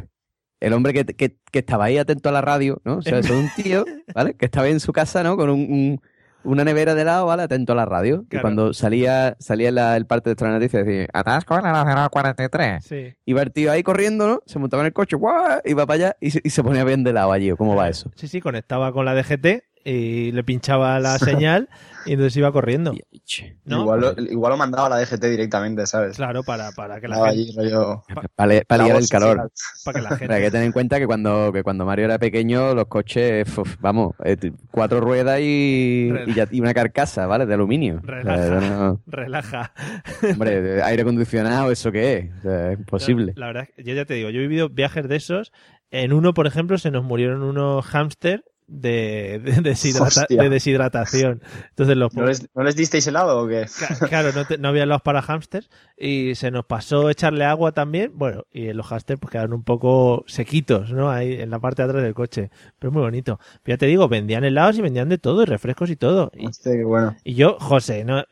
El 0.61 0.73
hombre 0.75 0.93
que, 0.93 1.05
que, 1.05 1.39
que 1.51 1.59
estaba 1.59 1.87
ahí 1.87 1.99
atento 1.99 2.29
a 2.29 2.33
la 2.33 2.41
radio, 2.41 2.81
¿no? 2.85 2.99
O 2.99 3.03
sea, 3.03 3.19
eso 3.19 3.35
es 3.35 3.41
un 3.41 3.63
tío, 3.65 3.85
¿vale? 4.15 4.35
Que 4.35 4.45
estaba 4.45 4.69
en 4.69 4.79
su 4.81 4.93
casa, 4.93 5.23
¿no? 5.25 5.37
Con 5.37 5.51
un, 5.51 5.61
un- 5.61 6.01
una 6.45 6.65
nevera 6.65 6.95
de 6.95 7.05
lado, 7.05 7.27
¿vale? 7.27 7.43
Atento 7.45 7.73
a 7.73 7.77
la 7.77 7.85
radio. 7.85 8.23
Y 8.25 8.29
Claro. 8.29 8.43
cuando 8.43 8.73
salía, 8.73 9.37
salía 9.39 9.71
la- 9.71 9.97
el 9.97 10.07
parte 10.07 10.31
de 10.31 10.33
esta 10.33 10.49
noticia, 10.49 10.83
decía, 10.83 11.07
atasco 11.13 11.57
en 11.57 11.65
la 11.65 12.09
43. 12.11 12.85
Sí. 12.85 13.15
Iba 13.25 13.43
el 13.43 13.53
tío 13.53 13.71
ahí 13.73 13.83
corriendo, 13.83 14.27
¿no? 14.27 14.43
Se 14.47 14.59
montaba 14.59 14.83
en 14.83 14.87
el 14.89 14.93
coche, 14.93 15.17
¡guau! 15.17 15.61
Iba 15.65 15.87
para 15.87 15.95
allá 15.97 16.17
y 16.21 16.31
se, 16.31 16.41
y 16.45 16.51
se 16.51 16.63
ponía 16.63 16.85
bien 16.85 17.05
de 17.05 17.13
lado 17.13 17.33
allí. 17.33 17.51
¿Cómo 17.53 17.75
va 17.77 17.89
eso? 17.89 18.11
Sí, 18.17 18.29
sí, 18.29 18.41
conectaba 18.41 18.93
con 18.93 19.05
la 19.05 19.15
DGT 19.15 19.63
y 19.85 20.33
le 20.33 20.45
pinchaba 20.45 20.99
la 21.01 21.19
señal 21.19 21.69
y 22.05 22.13
entonces 22.15 22.37
iba 22.37 22.51
corriendo. 22.53 22.93
¿No? 23.65 23.83
Igual, 23.83 24.01
lo, 24.01 24.23
igual 24.23 24.51
lo 24.53 24.57
mandaba 24.57 24.87
a 24.87 24.91
la 24.91 24.99
DGT 24.99 25.25
directamente, 25.27 25.87
¿sabes? 25.87 26.17
Claro, 26.17 26.43
para, 26.43 26.73
para 26.73 27.01
que 27.01 27.07
la 27.09 27.15
Estaba 27.17 27.33
gente, 27.33 27.53
rollo... 27.57 28.03
Para, 28.35 28.61
para 28.63 28.79
La 28.83 28.85
liar 28.89 28.97
el 29.03 29.09
calor. 29.09 29.51
para 29.85 29.99
que 29.99 30.03
la 30.03 30.17
Pero 30.19 30.35
hay 30.35 30.43
que 30.43 30.51
tener 30.51 30.67
en 30.67 30.73
cuenta 30.73 30.99
que 30.99 31.07
cuando, 31.07 31.53
que 31.53 31.63
cuando 31.63 31.85
Mario 31.85 32.07
era 32.07 32.19
pequeño, 32.19 32.75
los 32.75 32.87
coches, 32.87 33.47
uf, 33.57 33.77
vamos, 33.81 34.15
eh, 34.25 34.37
cuatro 34.73 35.01
ruedas 35.01 35.39
y, 35.41 36.11
y, 36.27 36.35
ya- 36.35 36.49
y 36.51 36.61
una 36.61 36.75
carcasa, 36.75 37.27
¿vale? 37.29 37.47
De 37.47 37.55
aluminio. 37.55 38.01
O 38.03 38.07
sea, 38.07 38.15
relaja, 38.17 38.61
no- 38.61 39.01
relaja. 39.07 39.73
hombre, 40.33 40.61
de 40.61 40.83
aire 40.83 41.03
acondicionado, 41.03 41.71
¿eso 41.71 41.93
qué 41.93 42.17
es? 42.19 42.31
O 42.39 42.43
sea, 42.43 42.73
es 42.73 42.79
imposible. 42.81 43.33
La 43.37 43.47
verdad, 43.47 43.65
es 43.69 43.75
que 43.77 43.85
yo 43.85 43.95
ya 43.95 44.05
te 44.05 44.15
digo, 44.15 44.31
yo 44.31 44.39
he 44.41 44.43
vivido 44.43 44.69
viajes 44.69 45.09
de 45.09 45.17
esos. 45.17 45.53
En 45.93 46.13
uno, 46.13 46.35
por 46.35 46.47
ejemplo, 46.47 46.79
se 46.79 46.91
nos 46.91 47.05
murieron 47.05 47.43
unos 47.43 47.85
hámster 47.87 48.45
de, 48.73 49.39
de, 49.45 49.53
deshidrata- 49.63 50.23
Hostia. 50.23 50.43
de 50.43 50.49
deshidratación. 50.49 51.43
Entonces 51.71 51.97
los 51.97 52.15
¿No 52.15 52.25
les, 52.25 52.49
¿No 52.55 52.63
les 52.63 52.75
disteis 52.75 53.07
helado 53.07 53.41
o 53.43 53.47
qué? 53.49 53.67
Claro, 54.09 54.31
no, 54.35 54.45
te- 54.47 54.59
no 54.59 54.69
había 54.69 54.85
helados 54.85 55.03
para 55.03 55.21
hámsters 55.23 55.69
y 55.97 56.35
se 56.35 56.51
nos 56.51 56.65
pasó 56.65 57.11
echarle 57.11 57.45
agua 57.45 57.73
también. 57.73 58.13
Bueno, 58.15 58.45
y 58.51 58.73
los 58.73 58.87
hámsters 58.87 59.21
pues 59.21 59.31
quedaron 59.31 59.53
un 59.53 59.63
poco 59.63 60.25
sequitos, 60.27 60.91
¿no? 60.93 61.11
Ahí 61.11 61.35
en 61.41 61.51
la 61.51 61.59
parte 61.59 61.83
de 61.83 61.89
atrás 61.91 62.03
del 62.03 62.15
coche. 62.15 62.51
Pero 62.79 62.91
es 62.91 62.95
muy 62.95 63.03
bonito. 63.03 63.39
Ya 63.67 63.77
te 63.77 63.87
digo, 63.87 64.09
vendían 64.09 64.45
helados 64.45 64.79
y 64.79 64.83
vendían 64.83 65.09
de 65.09 65.19
todo, 65.19 65.43
y 65.43 65.47
refrescos 65.47 65.91
y 65.91 65.97
todo. 65.97 66.31
Y, 66.35 66.47
Hostia, 66.47 66.73
qué 66.73 66.85
bueno. 66.85 67.15
y 67.25 67.35
yo, 67.35 67.57
José, 67.61 68.05
no, 68.05 68.25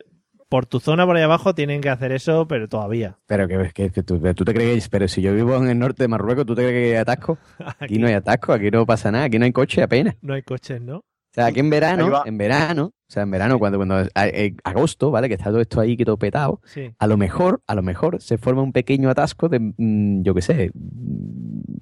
por 0.50 0.66
tu 0.66 0.80
zona 0.80 1.06
por 1.06 1.16
ahí 1.16 1.22
abajo 1.22 1.54
tienen 1.54 1.80
que 1.80 1.88
hacer 1.88 2.12
eso, 2.12 2.46
pero 2.46 2.68
todavía. 2.68 3.16
Pero 3.26 3.48
que, 3.48 3.70
que- 3.72 3.90
que 3.90 4.02
tú, 4.02 4.20
tú 4.34 4.44
te 4.44 4.52
crees, 4.52 4.90
pero 4.90 5.08
si 5.08 5.22
yo 5.22 5.32
vivo 5.34 5.56
en 5.56 5.68
el 5.68 5.78
norte 5.78 6.02
de 6.02 6.08
Marruecos, 6.08 6.44
¿tú 6.44 6.54
te 6.54 6.62
crees 6.62 6.72
que 6.90 6.90
hay 6.96 7.00
atasco? 7.00 7.38
Aquí 7.80 7.98
no 7.98 8.06
hay 8.08 8.12
atasco, 8.14 8.52
aquí 8.52 8.70
no 8.70 8.84
pasa 8.84 9.10
nada, 9.10 9.24
aquí 9.24 9.38
no 9.38 9.46
hay 9.46 9.52
coche 9.52 9.82
apenas. 9.82 10.16
No 10.20 10.34
hay 10.34 10.42
coches, 10.42 10.82
¿no? 10.82 10.98
O 10.98 11.32
sea, 11.32 11.46
aquí 11.46 11.60
en 11.60 11.70
verano, 11.70 12.22
en 12.26 12.36
verano, 12.36 12.86
o 12.86 12.92
sea, 13.06 13.22
en 13.22 13.30
verano, 13.30 13.60
cuando, 13.60 13.78
cuando 13.78 14.00
en 14.00 14.56
agosto, 14.64 15.12
¿vale? 15.12 15.28
Que 15.28 15.34
está 15.34 15.50
todo 15.50 15.60
esto 15.60 15.80
ahí 15.80 15.96
que 15.96 16.04
todo 16.04 16.16
petado, 16.16 16.60
Sí. 16.64 16.92
a 16.98 17.06
lo 17.06 17.16
mejor, 17.16 17.62
a 17.68 17.76
lo 17.76 17.82
mejor 17.82 18.20
se 18.20 18.36
forma 18.36 18.62
un 18.62 18.72
pequeño 18.72 19.08
atasco 19.08 19.48
de, 19.48 19.60
mm, 19.60 20.22
yo 20.24 20.34
qué 20.34 20.42
sé, 20.42 20.72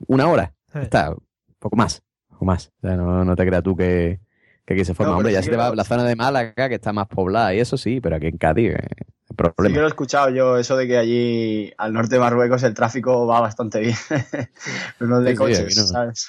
una 0.06 0.28
hora. 0.28 0.52
Eh. 0.74 0.80
Está, 0.82 1.14
poco 1.58 1.76
más, 1.76 2.02
poco 2.28 2.44
más. 2.44 2.70
O 2.82 2.86
sea, 2.86 2.96
no, 2.96 3.24
no 3.24 3.36
te 3.36 3.46
creas 3.46 3.62
tú 3.62 3.74
que, 3.74 4.20
que 4.68 4.74
aquí 4.74 4.84
se 4.84 4.92
forma. 4.92 5.12
No, 5.12 5.16
Hombre, 5.18 5.32
ya 5.32 5.40
sí 5.40 5.46
se 5.46 5.50
te 5.52 5.56
va 5.56 5.68
lo- 5.68 5.72
a 5.72 5.76
la 5.76 5.84
zona 5.84 6.04
de 6.04 6.14
Málaga, 6.14 6.68
que 6.68 6.74
está 6.74 6.92
más 6.92 7.06
poblada 7.08 7.54
y 7.54 7.60
eso 7.60 7.78
sí, 7.78 8.00
pero 8.02 8.16
aquí 8.16 8.26
en 8.26 8.36
Cádiz, 8.36 8.72
eh, 8.72 8.88
Sí 9.30 9.34
problema. 9.34 9.74
que 9.74 9.80
lo 9.80 9.86
he 9.86 9.88
escuchado 9.88 10.28
yo, 10.30 10.58
eso 10.58 10.76
de 10.76 10.86
que 10.86 10.98
allí 10.98 11.72
al 11.78 11.92
norte 11.94 12.16
de 12.16 12.20
Marruecos 12.20 12.62
el 12.64 12.74
tráfico 12.74 13.26
va 13.26 13.40
bastante 13.40 13.80
bien. 13.80 13.96
Pero 14.98 15.08
no 15.10 15.20
de 15.20 15.30
Sí, 15.30 15.36
coches, 15.36 15.76
no. 15.78 15.86
¿sabes? 15.86 16.28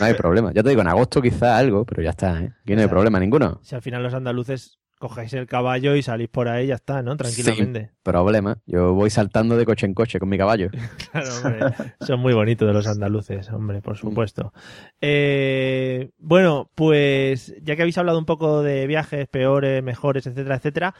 No 0.00 0.04
hay 0.06 0.14
problema. 0.14 0.52
Ya 0.52 0.62
te 0.62 0.68
digo, 0.68 0.82
en 0.82 0.88
agosto 0.88 1.22
quizá 1.22 1.56
algo, 1.56 1.84
pero 1.86 2.02
ya 2.02 2.10
está, 2.10 2.40
¿eh? 2.42 2.52
Aquí 2.62 2.74
no 2.74 2.82
hay 2.82 2.88
problema 2.88 3.18
ninguno. 3.20 3.60
Si 3.62 3.74
al 3.74 3.80
final 3.82 4.02
los 4.02 4.12
andaluces 4.14 4.78
cojáis 5.02 5.32
el 5.32 5.48
caballo 5.48 5.96
y 5.96 6.02
salís 6.02 6.28
por 6.28 6.46
ahí, 6.46 6.68
ya 6.68 6.76
está, 6.76 7.02
¿no? 7.02 7.16
Tranquilamente. 7.16 7.90
Problema. 8.04 8.58
Yo 8.66 8.94
voy 8.94 9.10
saltando 9.10 9.56
de 9.56 9.64
coche 9.64 9.84
en 9.84 9.94
coche 9.94 10.20
con 10.20 10.28
mi 10.28 10.38
caballo. 10.38 10.70
Claro, 11.10 11.28
hombre. 11.36 11.60
Son 12.00 12.20
muy 12.20 12.32
bonitos 12.32 12.68
de 12.68 12.72
los 12.72 12.86
andaluces, 12.86 13.50
hombre, 13.50 13.82
por 13.82 13.98
supuesto. 13.98 14.52
Eh, 15.00 16.10
bueno, 16.18 16.70
pues 16.76 17.52
ya 17.62 17.74
que 17.74 17.82
habéis 17.82 17.98
hablado 17.98 18.16
un 18.16 18.26
poco 18.26 18.62
de 18.62 18.86
viajes 18.86 19.26
peores, 19.26 19.82
mejores, 19.82 20.28
etcétera, 20.28 20.54
etcétera, 20.54 20.94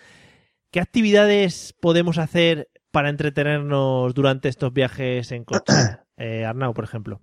¿qué 0.73 0.81
actividades 0.81 1.73
podemos 1.81 2.19
hacer 2.19 2.69
para 2.91 3.09
entretenernos 3.09 4.13
durante 4.15 4.49
estos 4.49 4.73
viajes 4.73 5.31
en 5.31 5.45
coche? 5.45 5.63
Eh, 6.19 6.45
Arnau, 6.45 6.73
por 6.73 6.85
ejemplo. 6.85 7.21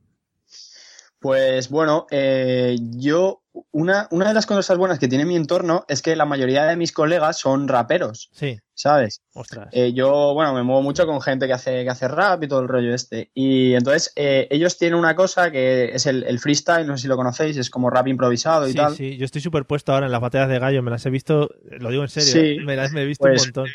Pues 1.19 1.69
bueno, 1.69 2.05
eh, 2.11 2.75
yo, 2.97 3.43
una, 3.71 4.07
una 4.11 4.27
de 4.29 4.33
las 4.33 4.45
cosas 4.45 4.77
buenas 4.77 4.99
que 4.99 5.07
tiene 5.07 5.25
mi 5.25 5.35
entorno 5.35 5.85
es 5.87 6.01
que 6.01 6.15
la 6.15 6.25
mayoría 6.25 6.65
de 6.65 6.75
mis 6.75 6.91
colegas 6.91 7.37
son 7.39 7.67
raperos, 7.67 8.29
Sí, 8.33 8.57
¿sabes? 8.73 9.21
ostras. 9.33 9.67
Eh, 9.71 9.93
yo, 9.93 10.33
bueno, 10.33 10.53
me 10.53 10.63
muevo 10.63 10.81
mucho 10.81 11.05
con 11.05 11.21
gente 11.21 11.47
que 11.47 11.53
hace, 11.53 11.83
que 11.83 11.89
hace 11.89 12.07
rap 12.07 12.43
y 12.43 12.47
todo 12.47 12.59
el 12.61 12.67
rollo 12.67 12.93
este. 12.93 13.31
Y 13.33 13.73
entonces, 13.73 14.11
eh, 14.15 14.47
ellos 14.51 14.77
tienen 14.77 14.97
una 14.99 15.15
cosa 15.15 15.51
que 15.51 15.85
es 15.93 16.05
el, 16.05 16.23
el 16.23 16.39
freestyle, 16.39 16.87
no 16.87 16.97
sé 16.97 17.03
si 17.03 17.07
lo 17.07 17.15
conocéis, 17.17 17.57
es 17.57 17.69
como 17.69 17.89
rap 17.89 18.07
improvisado 18.07 18.67
y 18.67 18.71
Sí, 18.71 18.77
tal. 18.77 18.95
sí, 18.95 19.17
yo 19.17 19.25
estoy 19.25 19.41
superpuesto 19.41 19.93
ahora 19.93 20.05
en 20.05 20.11
las 20.11 20.21
batallas 20.21 20.49
de 20.49 20.59
gallo, 20.59 20.81
me 20.83 20.91
las 20.91 21.05
he 21.05 21.09
visto, 21.09 21.49
lo 21.63 21.89
digo 21.89 22.03
en 22.03 22.09
serio, 22.09 22.31
Sí, 22.31 22.39
¿eh? 22.61 22.63
me 22.65 22.75
las 22.75 22.91
me 22.91 23.01
he 23.03 23.05
visto 23.05 23.23
pues, 23.23 23.41
un 23.41 23.47
montón. 23.47 23.67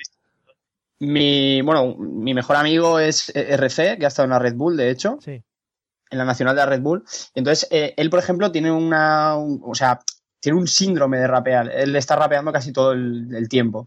Mi, 1.01 1.61
bueno, 1.63 1.97
mi 1.99 2.33
mejor 2.35 2.57
amigo 2.57 2.99
es 2.99 3.29
eh, 3.35 3.49
RC, 3.55 3.99
que 3.99 4.05
ha 4.05 4.09
estado 4.09 4.25
en 4.25 4.31
la 4.31 4.39
Red 4.39 4.55
Bull, 4.55 4.77
de 4.77 4.91
hecho, 4.91 5.19
Sí, 5.21 5.43
en 6.15 6.19
la 6.19 6.25
Nacional 6.25 6.55
de 6.57 6.61
la 6.63 6.67
Red 6.67 6.81
Bull. 6.81 7.05
Entonces, 7.35 7.69
eh, 7.71 7.93
él, 7.97 8.09
por 8.11 8.19
ejemplo, 8.21 8.51
tiene 8.51 8.73
una, 8.73 9.37
un- 9.37 9.61
o 9.65 9.75
sea, 9.75 10.01
tiene 10.41 10.59
un 10.59 10.67
síndrome 10.69 11.17
de 11.19 11.27
rapear. 11.27 11.71
Él 11.75 11.97
está 11.97 12.17
rapeando 12.17 12.53
casi 12.53 12.71
todo 12.71 12.93
el, 12.93 13.35
el 13.35 13.49
tiempo. 13.49 13.87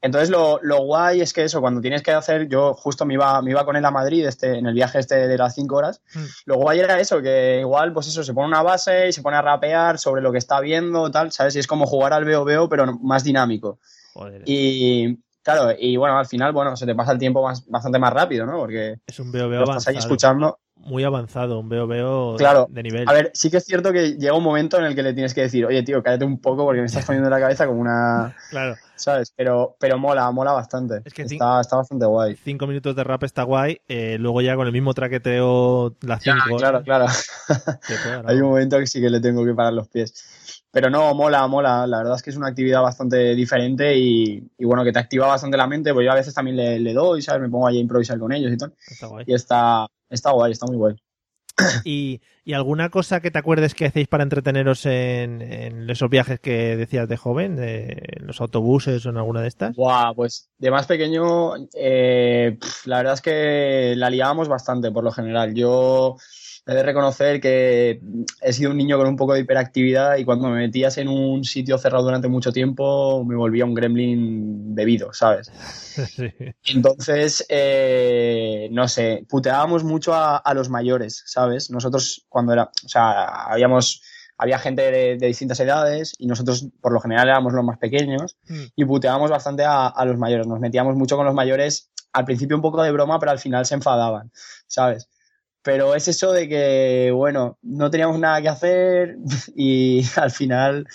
Entonces, 0.00 0.30
lo, 0.30 0.58
lo 0.62 0.78
guay 0.84 1.20
es 1.20 1.34
que 1.34 1.44
eso, 1.44 1.60
cuando 1.60 1.82
tienes 1.82 2.02
que 2.02 2.12
hacer, 2.12 2.48
yo 2.48 2.72
justo 2.72 3.04
me 3.04 3.12
iba, 3.12 3.42
me 3.42 3.50
iba 3.50 3.64
con 3.66 3.76
él 3.76 3.84
a 3.84 3.90
Madrid 3.90 4.26
este, 4.26 4.56
en 4.56 4.66
el 4.66 4.72
viaje 4.72 4.98
este 5.00 5.28
de 5.28 5.36
las 5.36 5.54
5 5.54 5.76
horas. 5.76 6.00
Mm. 6.14 6.24
Lo 6.46 6.56
guay 6.56 6.80
era 6.80 6.98
eso, 6.98 7.20
que 7.20 7.58
igual, 7.60 7.92
pues 7.92 8.06
eso, 8.08 8.24
se 8.24 8.32
pone 8.32 8.48
una 8.48 8.62
base 8.62 9.08
y 9.08 9.12
se 9.12 9.20
pone 9.20 9.36
a 9.36 9.42
rapear 9.42 9.98
sobre 9.98 10.22
lo 10.22 10.32
que 10.32 10.38
está 10.38 10.60
viendo, 10.60 11.10
tal, 11.10 11.30
¿sabes? 11.30 11.54
Y 11.56 11.58
es 11.58 11.66
como 11.66 11.84
jugar 11.86 12.14
al 12.14 12.24
veo 12.24 12.42
veo, 12.42 12.70
pero 12.70 12.86
más 13.02 13.22
dinámico. 13.22 13.78
Joder, 14.14 14.42
Y 14.46 15.18
claro, 15.54 15.74
y 15.78 15.96
bueno, 15.96 16.18
al 16.18 16.26
final, 16.26 16.52
bueno, 16.52 16.76
se 16.76 16.84
te 16.86 16.94
pasa 16.94 17.12
el 17.12 17.18
tiempo 17.18 17.42
más, 17.42 17.66
bastante 17.68 17.98
más 17.98 18.12
rápido, 18.12 18.44
¿no? 18.46 18.58
Porque 18.58 18.96
es 19.06 19.18
un 19.20 19.32
veo 19.32 19.48
veo 19.48 19.62
estás 19.62 19.88
ahí 19.88 19.94
avanzado, 19.94 19.98
escuchando. 19.98 20.58
muy 20.76 21.04
avanzado, 21.04 21.58
un 21.58 21.68
veo 21.68 21.86
veo 21.86 22.36
Claro. 22.36 22.66
de 22.70 22.82
nivel. 22.82 23.08
A 23.08 23.12
ver, 23.12 23.30
sí 23.34 23.50
que 23.50 23.56
es 23.58 23.64
cierto 23.64 23.92
que 23.92 24.12
llega 24.16 24.34
un 24.34 24.42
momento 24.44 24.78
en 24.78 24.84
el 24.84 24.94
que 24.94 25.02
le 25.02 25.12
tienes 25.14 25.34
que 25.34 25.42
decir, 25.42 25.64
oye, 25.66 25.82
tío, 25.82 26.02
cállate 26.02 26.24
un 26.24 26.40
poco 26.40 26.64
porque 26.64 26.80
me 26.80 26.86
estás 26.86 27.04
poniendo 27.06 27.28
en 27.28 27.32
la 27.34 27.40
cabeza 27.40 27.66
como 27.66 27.80
una. 27.80 28.34
Claro, 28.50 28.76
¿Sabes? 28.96 29.32
Pero, 29.36 29.76
pero 29.78 29.96
mola, 29.96 30.28
mola 30.32 30.52
bastante. 30.52 31.02
Es 31.04 31.14
que 31.14 31.28
sí. 31.28 31.36
está, 31.36 31.60
está 31.60 31.76
bastante 31.76 32.04
guay. 32.06 32.34
cinco 32.42 32.66
minutos 32.66 32.96
de 32.96 33.04
rap 33.04 33.22
está 33.22 33.44
guay, 33.44 33.80
eh, 33.86 34.16
luego 34.18 34.40
ya 34.40 34.56
con 34.56 34.66
el 34.66 34.72
mismo 34.72 34.92
traqueteo 34.92 35.94
las 36.00 36.22
Ya, 36.24 36.34
cinco. 36.44 36.56
claro, 36.58 36.82
claro. 36.82 37.06
dar 37.06 38.24
Hay 38.26 38.36
un 38.40 38.48
momento 38.48 38.76
que 38.78 38.86
sí 38.88 39.00
que 39.00 39.08
le 39.08 39.20
tengo 39.20 39.44
que 39.44 39.54
parar 39.54 39.72
los 39.72 39.88
pies. 39.88 40.64
Pero 40.78 40.90
no, 40.90 41.12
mola, 41.12 41.44
mola. 41.48 41.88
La 41.88 41.98
verdad 41.98 42.14
es 42.14 42.22
que 42.22 42.30
es 42.30 42.36
una 42.36 42.46
actividad 42.46 42.80
bastante 42.80 43.34
diferente 43.34 43.98
y, 43.98 44.48
y 44.56 44.64
bueno, 44.64 44.84
que 44.84 44.92
te 44.92 45.00
activa 45.00 45.26
bastante 45.26 45.56
la 45.56 45.66
mente. 45.66 45.92
Pues 45.92 46.06
yo 46.06 46.12
a 46.12 46.14
veces 46.14 46.32
también 46.32 46.56
le, 46.56 46.78
le 46.78 46.92
doy, 46.92 47.20
¿sabes? 47.20 47.42
Me 47.42 47.48
pongo 47.48 47.66
ahí 47.66 47.78
a 47.78 47.80
improvisar 47.80 48.16
con 48.16 48.32
ellos 48.32 48.52
y 48.52 48.56
tal. 48.56 48.72
Está 48.88 49.08
guay. 49.08 49.24
Y 49.26 49.34
está, 49.34 49.88
está 50.08 50.30
guay, 50.30 50.52
está 50.52 50.66
muy 50.66 50.76
guay. 50.76 50.94
¿Y, 51.82 52.20
y 52.44 52.52
alguna 52.52 52.90
cosa 52.90 53.18
que 53.18 53.32
te 53.32 53.40
acuerdes 53.40 53.74
que 53.74 53.86
hacéis 53.86 54.06
para 54.06 54.22
entreteneros 54.22 54.86
en, 54.86 55.42
en 55.42 55.90
esos 55.90 56.08
viajes 56.08 56.38
que 56.38 56.76
decías 56.76 57.08
de 57.08 57.16
joven, 57.16 57.56
de, 57.56 58.00
en 58.16 58.28
los 58.28 58.40
autobuses 58.40 59.04
o 59.04 59.10
en 59.10 59.16
alguna 59.16 59.42
de 59.42 59.48
estas? 59.48 59.74
Buah, 59.74 60.14
pues 60.14 60.48
de 60.58 60.70
más 60.70 60.86
pequeño, 60.86 61.54
eh, 61.74 62.56
la 62.84 62.98
verdad 62.98 63.14
es 63.14 63.20
que 63.20 63.94
la 63.96 64.10
liábamos 64.10 64.46
bastante 64.46 64.92
por 64.92 65.02
lo 65.02 65.10
general. 65.10 65.52
Yo 65.54 66.18
he 66.68 66.74
de 66.74 66.82
reconocer 66.82 67.40
que 67.40 68.00
he 68.42 68.52
sido 68.52 68.70
un 68.70 68.76
niño 68.76 68.98
con 68.98 69.06
un 69.08 69.16
poco 69.16 69.32
de 69.34 69.40
hiperactividad 69.40 70.16
y 70.18 70.24
cuando 70.24 70.48
me 70.48 70.58
metías 70.60 70.98
en 70.98 71.08
un 71.08 71.42
sitio 71.44 71.78
cerrado 71.78 72.04
durante 72.04 72.28
mucho 72.28 72.52
tiempo 72.52 73.24
me 73.24 73.36
volvía 73.36 73.64
un 73.64 73.74
gremlin 73.74 74.74
bebido, 74.74 75.12
¿sabes? 75.12 75.50
Sí. 76.08 76.30
Entonces, 76.66 77.44
eh, 77.48 78.68
no 78.70 78.86
sé, 78.86 79.24
puteábamos 79.28 79.82
mucho 79.82 80.14
a, 80.14 80.36
a 80.36 80.54
los 80.54 80.68
mayores, 80.68 81.22
¿sabes? 81.26 81.70
Nosotros 81.70 82.24
cuando 82.28 82.52
era, 82.52 82.70
o 82.84 82.88
sea, 82.88 83.24
habíamos, 83.46 84.02
había 84.36 84.58
gente 84.60 84.82
de, 84.90 85.16
de 85.16 85.26
distintas 85.26 85.58
edades 85.60 86.14
y 86.18 86.26
nosotros 86.26 86.68
por 86.80 86.92
lo 86.92 87.00
general 87.00 87.28
éramos 87.28 87.52
los 87.52 87.64
más 87.64 87.78
pequeños 87.78 88.36
Mm. 88.48 88.62
y 88.76 88.84
puteábamos 88.84 89.30
bastante 89.30 89.64
a, 89.64 89.86
a 89.88 90.04
los 90.04 90.16
mayores. 90.18 90.46
Nos 90.46 90.60
metíamos 90.60 90.94
mucho 90.96 91.16
con 91.16 91.26
los 91.26 91.34
mayores, 91.34 91.90
al 92.12 92.24
principio 92.24 92.56
un 92.56 92.62
poco 92.62 92.82
de 92.82 92.92
broma, 92.92 93.18
pero 93.18 93.32
al 93.32 93.38
final 93.38 93.66
se 93.66 93.74
enfadaban, 93.74 94.30
¿sabes? 94.66 95.08
Pero 95.68 95.94
es 95.94 96.08
eso 96.08 96.32
de 96.32 96.48
que, 96.48 97.10
bueno, 97.14 97.58
no 97.60 97.90
teníamos 97.90 98.18
nada 98.18 98.40
que 98.40 98.48
hacer 98.48 99.16
y 99.54 100.02
al 100.16 100.30
final 100.30 100.86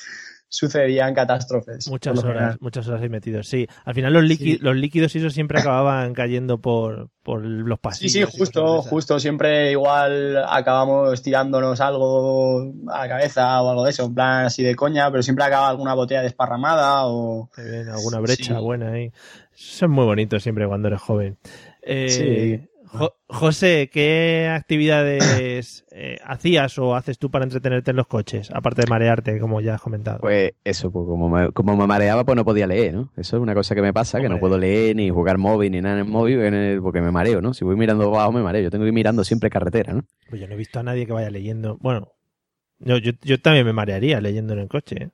sucedían 0.50 1.14
catástrofes. 1.14 1.88
Muchas 1.90 2.18
horas, 2.20 2.34
general. 2.34 2.58
muchas 2.60 2.88
horas 2.88 3.02
ahí 3.04 3.10
metidos, 3.10 3.48
sí. 3.48 3.68
Al 3.86 3.94
final 3.94 4.14
los, 4.14 4.24
líqui- 4.24 4.58
Sí. 4.58 4.58
los 4.62 4.76
líquidos 4.76 5.16
y 5.16 5.20
eso 5.20 5.30
siempre 5.30 5.60
acababan 5.60 6.14
cayendo 6.14 6.60
por, 6.60 7.10
por 7.24 7.44
los 7.44 7.76
Sí, 7.78 7.82
pasillos. 7.82 8.12
sí, 8.14 8.22
cosas 8.22 8.38
justo, 8.40 8.82
justo. 8.84 9.20
Siempre 9.20 9.72
igual 9.72 10.44
acabamos 10.48 11.22
tirándonos 11.22 11.82
algo 11.82 12.72
a 12.88 13.00
la 13.02 13.10
cabeza 13.10 13.62
o 13.62 13.70
algo 13.70 13.84
de 13.84 13.92
eso, 13.92 14.06
en 14.06 14.14
plan 14.16 14.46
así 14.46 14.64
de 14.64 14.76
coña, 14.76 15.10
pero 15.12 15.22
siempre 15.24 15.46
acaba 15.46 15.70
alguna 15.70 15.94
botella 15.96 16.22
desparramada 16.24 17.06
o... 17.08 17.50
Bien, 17.58 17.90
alguna 17.90 18.20
brecha 18.20 18.56
Sí. 18.56 18.62
buena 18.62 18.92
ahí. 18.92 19.12
Eso 19.56 19.86
es 19.86 19.92
muy 19.92 20.06
bonito 20.06 20.40
siempre 20.40 20.68
cuando 20.68 20.88
eres 20.88 21.02
joven. 21.02 21.38
Eh, 21.82 22.10
Sí. 22.10 22.70
Jo- 22.94 23.16
José, 23.28 23.90
¿qué 23.92 24.48
actividades 24.52 25.86
eh, 25.92 26.18
hacías 26.24 26.78
o 26.78 26.96
haces 26.96 27.18
tú 27.18 27.32
para 27.32 27.44
entretenerte 27.44 27.92
en 27.92 27.98
los 27.98 28.08
coches? 28.08 28.52
Aparte 28.52 28.82
de 28.84 28.88
marearte, 28.90 29.40
como 29.40 29.62
ya 29.62 29.76
has 29.76 29.82
comentado. 29.82 30.20
Pues 30.20 30.54
eso, 30.64 30.92
pues 30.92 31.06
como 31.08 31.28
me, 31.30 31.52
como 31.52 31.76
me 31.76 31.88
mareaba, 31.88 32.24
pues 32.24 32.36
no 32.36 32.46
podía 32.46 32.68
leer, 32.68 32.94
¿no? 32.94 33.12
Eso 33.18 33.38
es 33.38 33.42
una 33.42 33.54
cosa 33.56 33.74
que 33.76 33.82
me 33.82 33.94
pasa, 33.94 34.20
que 34.22 34.30
no 34.30 34.40
puedo 34.40 34.58
leer 34.58 34.96
ni 34.96 35.10
jugar 35.10 35.38
móvil 35.38 35.72
ni 35.72 35.82
nada 35.82 35.96
en 35.96 36.06
el 36.06 36.12
móvil 36.12 36.40
en 36.42 36.54
el- 36.54 36.82
porque 36.82 37.02
me 37.02 37.12
mareo, 37.12 37.42
¿no? 37.42 37.54
Si 37.54 37.66
voy 37.66 37.76
mirando 37.76 38.04
abajo 38.14 38.32
me 38.32 38.42
mareo. 38.44 38.62
Yo 38.62 38.70
tengo 38.72 38.84
que 38.84 38.90
ir 38.90 38.94
mirando 38.94 39.24
siempre 39.24 39.50
carretera, 39.50 39.94
¿no? 39.94 40.06
Pues 40.30 40.40
yo 40.40 40.48
no 40.48 40.54
he 40.54 40.58
visto 40.58 40.80
a 40.80 40.84
nadie 40.84 41.06
que 41.08 41.14
vaya 41.14 41.30
leyendo. 41.32 41.78
Bueno, 41.82 42.12
yo, 42.80 42.98
yo, 42.98 43.12
yo 43.24 43.40
también 43.42 43.66
me 43.66 43.74
marearía 43.74 44.22
leyendo 44.22 44.54
en 44.54 44.60
el 44.60 44.68
coche. 44.68 44.96
¿eh? 45.06 45.10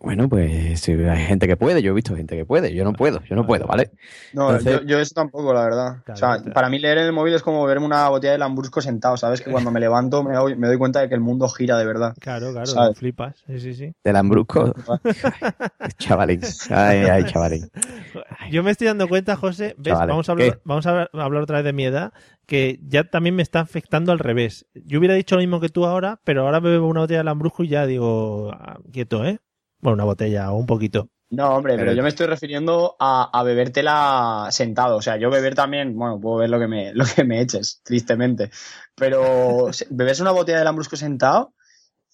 Bueno, 0.00 0.28
pues 0.28 0.80
sí, 0.80 0.92
hay 0.92 1.26
gente 1.26 1.48
que 1.48 1.56
puede, 1.56 1.82
yo 1.82 1.90
he 1.90 1.94
visto 1.94 2.14
gente 2.14 2.36
que 2.36 2.44
puede, 2.44 2.72
yo 2.72 2.84
no 2.84 2.92
puedo, 2.92 3.20
yo 3.24 3.34
no 3.34 3.44
puedo, 3.44 3.66
¿vale? 3.66 3.90
No, 4.32 4.50
Entonces- 4.50 4.80
yo, 4.82 4.86
yo 4.86 5.00
eso 5.00 5.12
tampoco, 5.12 5.52
la 5.52 5.64
verdad. 5.64 5.96
Claro, 6.04 6.14
o 6.14 6.16
sea, 6.16 6.36
claro. 6.36 6.52
para 6.52 6.68
mí 6.68 6.78
leer 6.78 6.98
en 6.98 7.06
el 7.06 7.12
móvil 7.12 7.34
es 7.34 7.42
como 7.42 7.66
verme 7.66 7.84
una 7.84 8.08
botella 8.08 8.32
de 8.32 8.38
Lambrusco 8.38 8.80
sentado, 8.80 9.16
¿sabes? 9.16 9.40
Que 9.40 9.50
cuando 9.50 9.72
me 9.72 9.80
levanto 9.80 10.22
me 10.22 10.34
doy, 10.34 10.54
me 10.56 10.68
doy 10.68 10.78
cuenta 10.78 11.00
de 11.00 11.08
que 11.08 11.16
el 11.16 11.20
mundo 11.20 11.48
gira 11.48 11.76
de 11.78 11.84
verdad. 11.84 12.14
Claro, 12.20 12.52
claro, 12.52 12.66
¿Sabes? 12.66 12.96
flipas. 12.96 13.42
Sí, 13.48 13.58
sí, 13.58 13.74
sí. 13.74 13.92
Del 14.04 14.14
Ambrusco. 14.16 14.72
chavalín. 15.98 16.40
Ay, 16.70 16.98
ay, 16.98 17.24
chavalín. 17.24 17.68
Yo 18.52 18.62
me 18.62 18.70
estoy 18.70 18.86
dando 18.86 19.08
cuenta, 19.08 19.34
José, 19.36 19.74
¿ves? 19.78 19.92
Chavales, 19.92 20.08
vamos, 20.12 20.28
a 20.28 20.32
hablar, 20.32 20.52
¿qué? 20.52 20.58
vamos 20.64 20.86
a 20.86 20.90
hablar- 20.90 21.10
a 21.12 21.24
hablar 21.24 21.42
otra 21.42 21.56
vez 21.56 21.64
de 21.64 21.72
mi 21.72 21.84
edad, 21.84 22.12
que 22.46 22.78
ya 22.86 23.04
también 23.04 23.34
me 23.34 23.42
está 23.42 23.60
afectando 23.60 24.12
al 24.12 24.18
revés. 24.20 24.66
Yo 24.74 24.98
hubiera 25.00 25.14
dicho 25.14 25.34
lo 25.34 25.40
mismo 25.40 25.60
que 25.60 25.68
tú 25.68 25.84
ahora, 25.86 26.20
pero 26.24 26.42
ahora 26.42 26.60
me 26.60 26.70
bebo 26.70 26.86
una 26.86 27.00
botella 27.00 27.18
de 27.18 27.24
Lambrusco 27.24 27.64
y 27.64 27.68
ya 27.68 27.84
digo, 27.86 28.52
ah, 28.52 28.78
quieto, 28.92 29.24
¿eh? 29.24 29.40
Bueno, 29.80 29.94
una 29.94 30.04
botella 30.04 30.50
o 30.52 30.56
un 30.56 30.66
poquito. 30.66 31.08
No, 31.30 31.56
hombre, 31.56 31.74
pero, 31.74 31.86
Pero- 31.88 31.96
yo 31.96 32.02
me 32.02 32.08
estoy 32.08 32.26
refiriendo 32.26 32.96
a, 32.98 33.28
a 33.38 33.42
bebértela 33.42 34.48
sentado. 34.50 34.96
O 34.96 35.02
sea, 35.02 35.16
yo 35.18 35.28
beber 35.30 35.54
también, 35.54 35.94
bueno, 35.96 36.18
puedo 36.20 36.36
ver 36.38 36.48
lo 36.50 36.58
que 36.58 36.66
me, 36.68 36.92
lo 36.94 37.04
que 37.04 37.24
me 37.24 37.40
eches, 37.40 37.80
tristemente. 37.84 38.50
Pero 38.94 39.72
se- 39.72 39.86
beberse 39.90 40.22
una 40.22 40.30
botella 40.32 40.58
de 40.58 40.64
Lambrusco 40.64 40.96
sentado 40.96 41.52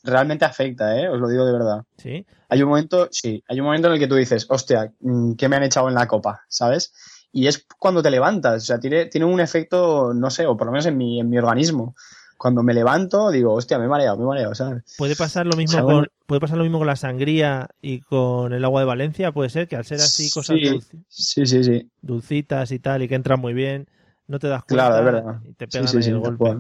realmente 0.03 0.45
afecta, 0.45 0.99
¿eh? 0.99 1.09
Os 1.09 1.19
lo 1.19 1.29
digo 1.29 1.47
de 1.47 1.53
verdad. 1.53 1.83
¿Sí? 1.97 2.27
Hay 2.51 2.63
un 2.63 2.69
momento, 2.69 3.09
sí, 3.11 3.43
hay 3.49 3.59
un 3.61 3.67
momento 3.67 3.89
en 3.89 3.95
el 3.95 3.99
que 4.01 4.07
tú 4.09 4.17
dices, 4.17 4.47
hostia, 4.51 4.93
mm, 5.01 5.33
¿qué 5.35 5.49
me 5.49 5.57
han 5.57 5.63
echado 5.63 5.89
en 5.89 5.95
la 5.95 6.07
copa? 6.07 6.43
¿Sabes? 6.49 6.93
Y 7.33 7.47
es 7.47 7.67
cuando 7.79 8.03
te 8.03 8.11
levantas, 8.11 8.63
o 8.63 8.67
sea, 8.67 8.79
tiene, 8.79 9.07
tiene 9.07 9.25
un 9.27 9.41
efecto, 9.41 10.13
no 10.15 10.29
sé, 10.31 10.47
o 10.47 10.57
por 10.57 10.67
lo 10.67 10.73
menos 10.73 10.87
en 10.87 10.99
mi, 10.99 11.21
en 11.21 11.31
mi 11.31 11.39
organismo. 11.39 11.95
Cuando 12.37 12.63
me 12.63 12.75
levanto, 12.75 13.31
digo, 13.31 13.53
hostia, 13.55 13.79
me 13.79 13.85
he 13.87 13.89
mareado, 13.89 14.17
me 14.19 14.25
he 14.25 14.27
mareado, 14.27 14.55
¿sabes? 14.55 14.95
Puede 14.99 15.17
pasar 15.17 15.47
lo 15.47 15.57
mismo 15.57 15.73
sea, 15.73 15.83
con 15.83 15.95
bueno. 15.95 16.07
puede 16.27 16.41
pasar 16.41 16.59
lo 16.59 16.65
mismo 16.65 16.79
con 16.79 16.87
la 16.87 16.97
sangría 16.97 17.69
y 17.81 18.01
con 18.01 18.53
el 18.53 18.65
agua 18.65 18.81
de 18.81 18.87
Valencia, 18.87 19.33
puede 19.33 19.49
ser 19.51 19.69
que 19.69 19.77
al 19.77 19.85
ser 19.85 20.01
así 20.01 20.31
cosas 20.31 20.57
Sí, 20.57 20.63
dulci- 20.65 21.05
sí, 21.09 21.47
sí, 21.47 21.65
sí. 21.65 21.91
dulcitas 22.03 22.71
y 22.73 22.79
tal 22.79 23.03
y 23.03 23.09
que 23.09 23.15
entran 23.15 23.41
muy 23.41 23.55
bien, 23.55 23.89
no 24.27 24.39
te 24.39 24.49
das 24.49 24.65
cuenta 24.65 24.89
Claro, 24.89 24.99
es 24.99 25.05
verdad. 25.05 25.41
y 25.45 25.53
te 25.55 25.69
pegan 25.69 25.89
sí, 25.89 26.11
el 26.11 26.19
golpe. 26.19 26.57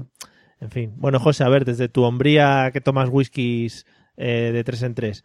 En 0.60 0.70
fin. 0.70 0.92
Bueno, 0.96 1.18
José, 1.20 1.44
a 1.44 1.48
ver, 1.48 1.64
desde 1.64 1.88
tu 1.88 2.02
hombría 2.04 2.70
que 2.72 2.80
tomas 2.80 3.08
whiskies 3.10 3.84
eh, 4.16 4.50
de 4.52 4.64
tres 4.64 4.82
en 4.82 4.94
tres, 4.94 5.24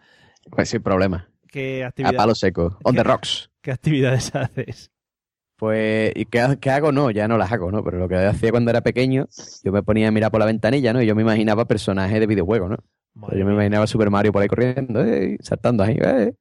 Pues 0.50 0.70
sin 0.70 0.82
problema. 0.82 1.30
¿qué, 1.48 1.84
A 1.84 1.88
actividad- 1.88 2.18
palo 2.18 2.36
seco. 2.36 2.78
On 2.84 2.96
the 2.96 3.04
rocks. 3.04 3.50
¿qué 3.62 3.72
actividades 3.72 4.34
haces? 4.36 4.92
Pues, 5.60 6.14
¿y 6.16 6.26
qué, 6.26 6.40
ha- 6.40 6.56
qué 6.56 6.72
hago? 6.72 6.94
No, 6.94 7.12
ya 7.12 7.28
no 7.28 7.38
las 7.38 7.52
hago, 7.52 7.70
¿no? 7.70 7.84
Pero 7.84 8.00
lo 8.00 8.08
que 8.08 8.16
hacía 8.16 8.50
cuando 8.50 8.72
era 8.72 8.80
pequeño, 8.82 9.28
yo 9.62 9.74
me 9.74 9.84
ponía 9.84 10.08
a 10.08 10.12
mirar 10.12 10.32
por 10.32 10.40
la 10.40 10.46
ventanilla, 10.46 10.94
¿no? 10.94 11.02
Y 11.02 11.06
yo 11.06 11.16
me 11.16 11.22
imaginaba 11.22 11.66
personajes 11.66 12.18
de 12.18 12.28
videojuegos, 12.28 12.70
¿no? 12.70 12.78
Madre 13.14 13.40
yo 13.40 13.46
me 13.46 13.52
imaginaba 13.54 13.86
Super 13.86 14.10
Mario 14.10 14.32
por 14.32 14.42
ahí 14.42 14.48
corriendo, 14.48 15.04
¡eh! 15.04 15.38
saltando 15.42 15.84
ahí, 15.84 15.98
¡eh! 16.02 16.34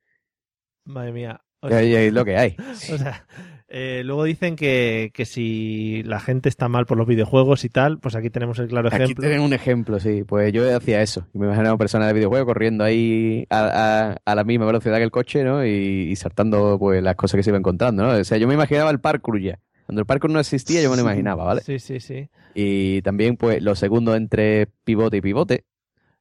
madre 0.84 1.12
mía. 1.12 1.40
O 1.60 1.68
sea, 1.68 1.82
es 1.82 2.12
lo 2.12 2.24
que 2.24 2.36
hay. 2.36 2.56
o 2.92 2.96
sea, 2.96 3.26
eh, 3.68 4.02
luego 4.04 4.24
dicen 4.24 4.56
que, 4.56 5.10
que 5.12 5.24
si 5.26 6.02
la 6.04 6.20
gente 6.20 6.48
está 6.48 6.68
mal 6.68 6.86
por 6.86 6.96
los 6.96 7.06
videojuegos 7.06 7.64
y 7.64 7.68
tal, 7.68 7.98
pues 7.98 8.14
aquí 8.16 8.30
tenemos 8.30 8.58
el 8.58 8.68
claro 8.68 8.88
Aquí 8.88 8.96
ejemplo. 8.96 9.20
tienen 9.22 9.40
un 9.42 9.52
ejemplo, 9.52 10.00
sí. 10.00 10.24
Pues 10.26 10.52
yo 10.52 10.74
hacía 10.76 11.02
eso. 11.02 11.26
Me 11.34 11.46
imaginaba 11.46 11.76
personas 11.76 12.08
de 12.08 12.14
videojuegos 12.14 12.46
corriendo 12.46 12.82
ahí 12.84 13.46
a, 13.50 14.12
a- 14.12 14.16
a 14.24 14.34
la 14.34 14.44
misma 14.44 14.64
velocidad 14.66 14.96
que 14.96 15.02
el 15.04 15.10
coche, 15.10 15.44
¿no? 15.44 15.64
Y, 15.66 15.70
y 16.10 16.16
saltando 16.16 16.78
pues 16.78 17.02
las 17.02 17.14
cosas 17.16 17.36
que 17.38 17.42
se 17.42 17.50
iba 17.50 17.58
encontrando, 17.58 18.04
¿no? 18.04 18.12
O 18.18 18.24
sea, 18.24 18.38
yo 18.38 18.48
me 18.48 18.54
imaginaba 18.54 18.90
el 18.90 19.00
parkour 19.00 19.40
ya. 19.40 19.58
Cuando 19.86 20.00
el 20.00 20.06
parkour 20.06 20.30
no 20.30 20.40
existía, 20.40 20.82
yo 20.82 20.90
me 20.90 20.96
lo 20.96 21.02
imaginaba, 21.02 21.44
¿vale? 21.44 21.60
Sí, 21.62 21.78
sí, 21.78 22.00
sí. 22.00 22.28
Y 22.54 23.00
también, 23.02 23.36
pues, 23.36 23.62
los 23.62 23.78
segundos 23.78 24.16
entre 24.16 24.68
pivote 24.84 25.16
y 25.18 25.20
pivote. 25.22 25.64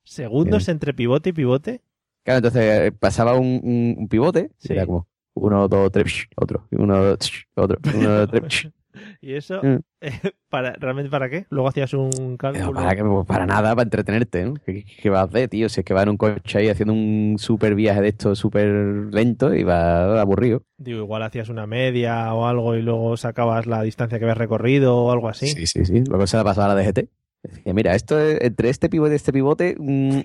Segundos 0.03 0.69
entre 0.69 0.93
pivote 0.93 1.29
y 1.29 1.33
pivote. 1.33 1.81
Claro, 2.23 2.37
entonces 2.37 2.63
eh, 2.63 2.91
pasaba 2.91 3.35
un, 3.35 3.59
un- 3.63 3.95
un 3.99 4.07
pivote, 4.07 4.51
Sí. 4.57 4.73
era 4.73 4.85
como 4.85 5.07
uno, 5.37 5.67
dos, 5.67 5.91
tres, 5.91 6.27
otro, 6.35 6.67
uno, 6.71 7.03
dos, 7.03 7.31
otro, 7.55 7.77
uno, 7.95 8.09
dos, 8.25 8.29
tres. 8.31 8.67
Y 9.21 9.33
eso, 9.35 9.61
Mm. 9.61 9.77
para, 10.49 10.73
¿realmente 10.73 11.11
para 11.11 11.29
qué? 11.29 11.45
Luego 11.51 11.67
hacías 11.67 11.93
un 11.93 12.35
cálculo. 12.35 12.65
No, 12.65 12.73
para, 12.73 12.95
que- 12.95 13.03
pues, 13.03 13.27
para 13.27 13.45
nada, 13.45 13.75
para 13.75 13.83
entretenerte, 13.83 14.43
¿no? 14.43 14.55
¿Qué, 14.65 14.83
qué 14.85 15.09
vas 15.11 15.19
a 15.21 15.23
hacer, 15.25 15.49
tío? 15.49 15.69
Si 15.69 15.81
es 15.81 15.85
que 15.85 15.93
va 15.93 16.01
en 16.01 16.09
un 16.09 16.17
coche 16.17 16.57
ahí 16.57 16.67
haciendo 16.69 16.93
un 16.93 17.35
súper 17.37 17.75
viaje 17.75 18.01
de 18.01 18.07
esto 18.07 18.33
súper 18.35 18.65
lento 19.13 19.53
y 19.53 19.61
va 19.63 20.19
aburrido. 20.19 20.63
Digo, 20.79 20.97
igual 21.01 21.21
hacías 21.21 21.49
una 21.49 21.67
media 21.67 22.33
o 22.33 22.47
algo 22.47 22.75
y 22.75 22.81
luego 22.81 23.15
sacabas 23.17 23.67
la 23.67 23.83
distancia 23.83 24.17
que 24.17 24.25
habías 24.25 24.37
recorrido 24.39 24.97
o 24.97 25.11
algo 25.11 25.29
así. 25.29 25.45
Sí, 25.45 25.67
sí, 25.67 25.85
sí. 25.85 26.03
Luego 26.07 26.25
se 26.25 26.37
la 26.37 26.43
pasaba 26.43 26.71
a 26.71 26.75
la 26.75 26.81
DGT. 26.81 27.07
Mira, 27.65 27.95
esto 27.95 28.19
es- 28.19 28.39
entre 28.41 28.69
este 28.69 28.89
pivote 28.89 29.13
y 29.13 29.15
este 29.15 29.33
pivote, 29.33 29.75
mm, 29.77 30.19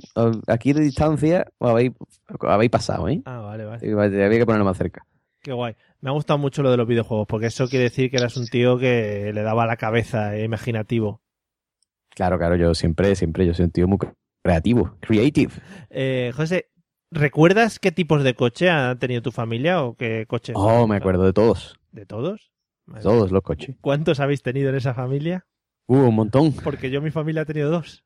aquí 0.47 0.73
de 0.73 0.81
distancia 0.83 1.47
habéis, 1.61 1.93
habéis 2.41 2.71
pasado, 2.71 3.09
¿eh? 3.09 3.23
Ah, 3.25 3.41
vale, 3.41 3.65
vale. 3.65 4.25
Había 4.25 4.39
que 4.39 4.47
ponerlo 4.47 4.65
más 4.65 4.79
cerca. 4.79 5.05
Qué 5.41 5.53
guay. 5.53 5.75
Me 6.01 6.11
ha 6.11 6.13
gustado 6.13 6.39
mucho 6.39 6.63
lo 6.63 6.71
de 6.71 6.77
los 6.77 6.87
videojuegos, 6.87 7.27
porque 7.27 7.47
eso 7.47 7.69
quiere 7.69 7.85
decir 7.85 8.11
que 8.11 8.17
eras 8.17 8.37
un 8.37 8.47
tío 8.47 8.79
que 8.79 9.33
le 9.35 9.43
daba 9.43 9.67
la 9.67 9.77
cabeza, 9.77 10.37
eh, 10.37 10.45
imaginativo. 10.45 11.21
Claro, 12.11 12.39
claro, 12.39 12.57
yo 12.57 12.75
siempre, 12.75 13.15
siempre, 13.17 13.47
yo 13.47 13.55
soy 13.55 13.65
un 13.65 13.71
tío 13.71 13.89
muy 13.89 13.99
creativo, 14.45 14.97
creative. 15.01 15.53
Eh, 15.91 16.31
José, 16.37 16.67
¿recuerdas 17.11 17.79
qué 17.79 17.91
tipos 17.91 18.23
de 18.23 18.35
coche 18.35 18.69
ha 18.71 18.97
tenido 18.97 19.23
tu 19.23 19.33
familia 19.33 19.83
o 19.83 19.97
qué 19.97 20.27
coche? 20.29 20.53
Oh, 20.55 20.87
me 20.87 20.97
acuerdo 20.97 21.25
de 21.25 21.33
todos, 21.33 21.79
¿De 21.91 22.07
todos? 22.07 22.53
de 22.87 22.93
Madre 22.93 23.03
todos 23.05 23.33
los 23.33 23.43
coches. 23.43 23.77
¿Cuántos 23.81 24.21
habéis 24.21 24.43
tenido 24.43 24.69
en 24.71 24.77
esa 24.77 24.93
familia? 24.95 25.47
Uh, 25.87 25.97
un 26.09 26.15
montón. 26.15 26.53
Porque 26.65 26.91
yo 26.91 27.03
mi 27.03 27.11
familia 27.11 27.43
ha 27.43 27.45
tenido 27.47 27.71
dos. 27.71 28.05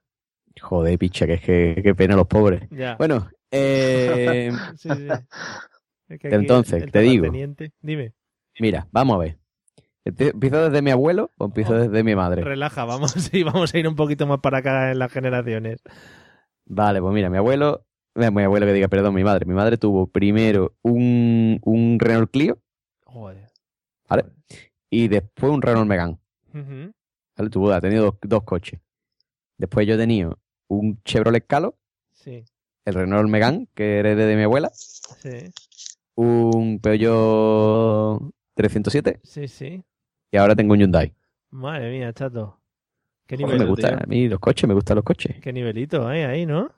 Joder, 0.60 0.98
picha, 0.98 1.26
que 1.26 1.34
es 1.34 1.40
que 1.42 1.80
qué 1.82 1.94
pena 1.94 2.16
los 2.16 2.26
pobres. 2.26 2.62
Ya. 2.70 2.96
Bueno, 2.96 3.28
eh, 3.50 4.50
Sí, 4.76 4.88
sí. 4.88 5.08
Es 6.08 6.18
que 6.20 6.28
aquí 6.28 6.36
Entonces, 6.36 6.82
el 6.82 6.90
te 6.90 7.00
digo. 7.00 7.30
Dime, 7.82 8.14
mira, 8.58 8.86
vamos 8.92 9.16
a 9.16 9.18
ver. 9.18 9.38
Empie- 10.04 10.30
¿Empiezo 10.32 10.68
desde 10.70 10.82
mi 10.82 10.92
abuelo 10.92 11.32
o 11.36 11.46
empiezo 11.46 11.74
Oh, 11.74 11.78
desde 11.78 12.04
mi 12.04 12.14
madre? 12.14 12.42
relaja, 12.44 12.84
vamos, 12.84 13.10
sí, 13.12 13.42
vamos 13.42 13.74
a 13.74 13.78
ir 13.78 13.88
un 13.88 13.96
poquito 13.96 14.26
más 14.26 14.38
para 14.38 14.58
acá 14.58 14.92
en 14.92 14.98
las 15.00 15.12
generaciones. 15.12 15.82
Vale, 16.64 17.00
pues 17.00 17.12
mira, 17.12 17.28
mi 17.28 17.36
abuelo, 17.38 17.84
eh, 18.14 18.30
mi 18.30 18.42
abuelo 18.42 18.66
que 18.66 18.72
diga, 18.72 18.88
perdón, 18.88 19.14
mi 19.14 19.24
madre. 19.24 19.46
Mi 19.46 19.54
madre 19.54 19.76
tuvo 19.78 20.06
primero 20.06 20.74
un, 20.82 21.58
un 21.62 21.98
Renault 22.00 22.30
Clio 22.30 22.58
Joder. 23.04 23.48
¿Vale? 24.08 24.24
y 24.88 25.08
después 25.08 25.52
un 25.52 25.60
Renault 25.62 25.88
Megane. 25.88 26.18
Ujú. 26.54 26.92
¿Vale? 27.36 27.74
Ha 27.74 27.80
tenido 27.80 28.04
dos, 28.04 28.14
dos 28.22 28.42
coches. 28.44 28.80
Después 29.58 29.86
yo 29.86 29.94
he 29.94 29.98
tenido 29.98 30.38
un 30.68 31.00
Chevrolet 31.04 31.46
Calo, 31.46 31.76
Sí, 32.12 32.44
el 32.84 32.94
Renault 32.94 33.28
Megane, 33.28 33.68
que 33.74 33.98
heredé 34.00 34.26
de 34.26 34.36
mi 34.36 34.42
abuela, 34.42 34.70
sí, 34.72 35.30
un 36.14 36.78
Peugeot 36.80 38.20
307 38.54 39.20
sí, 39.22 39.48
sí. 39.48 39.82
y 40.30 40.36
ahora 40.36 40.56
tengo 40.56 40.72
un 40.74 40.80
Hyundai. 40.80 41.14
Madre 41.50 41.90
mía, 41.90 42.12
chato. 42.12 42.58
Qué 43.26 43.36
nivel, 43.36 43.58
me 43.58 43.64
gusta, 43.66 43.98
a 44.02 44.06
mí 44.06 44.28
los 44.28 44.38
coches, 44.40 44.66
me 44.68 44.74
gustan 44.74 44.96
los 44.96 45.04
coches. 45.04 45.36
Qué 45.40 45.52
nivelito, 45.52 46.10
¿eh? 46.12 46.26
Ahí, 46.26 46.46
¿no? 46.46 46.70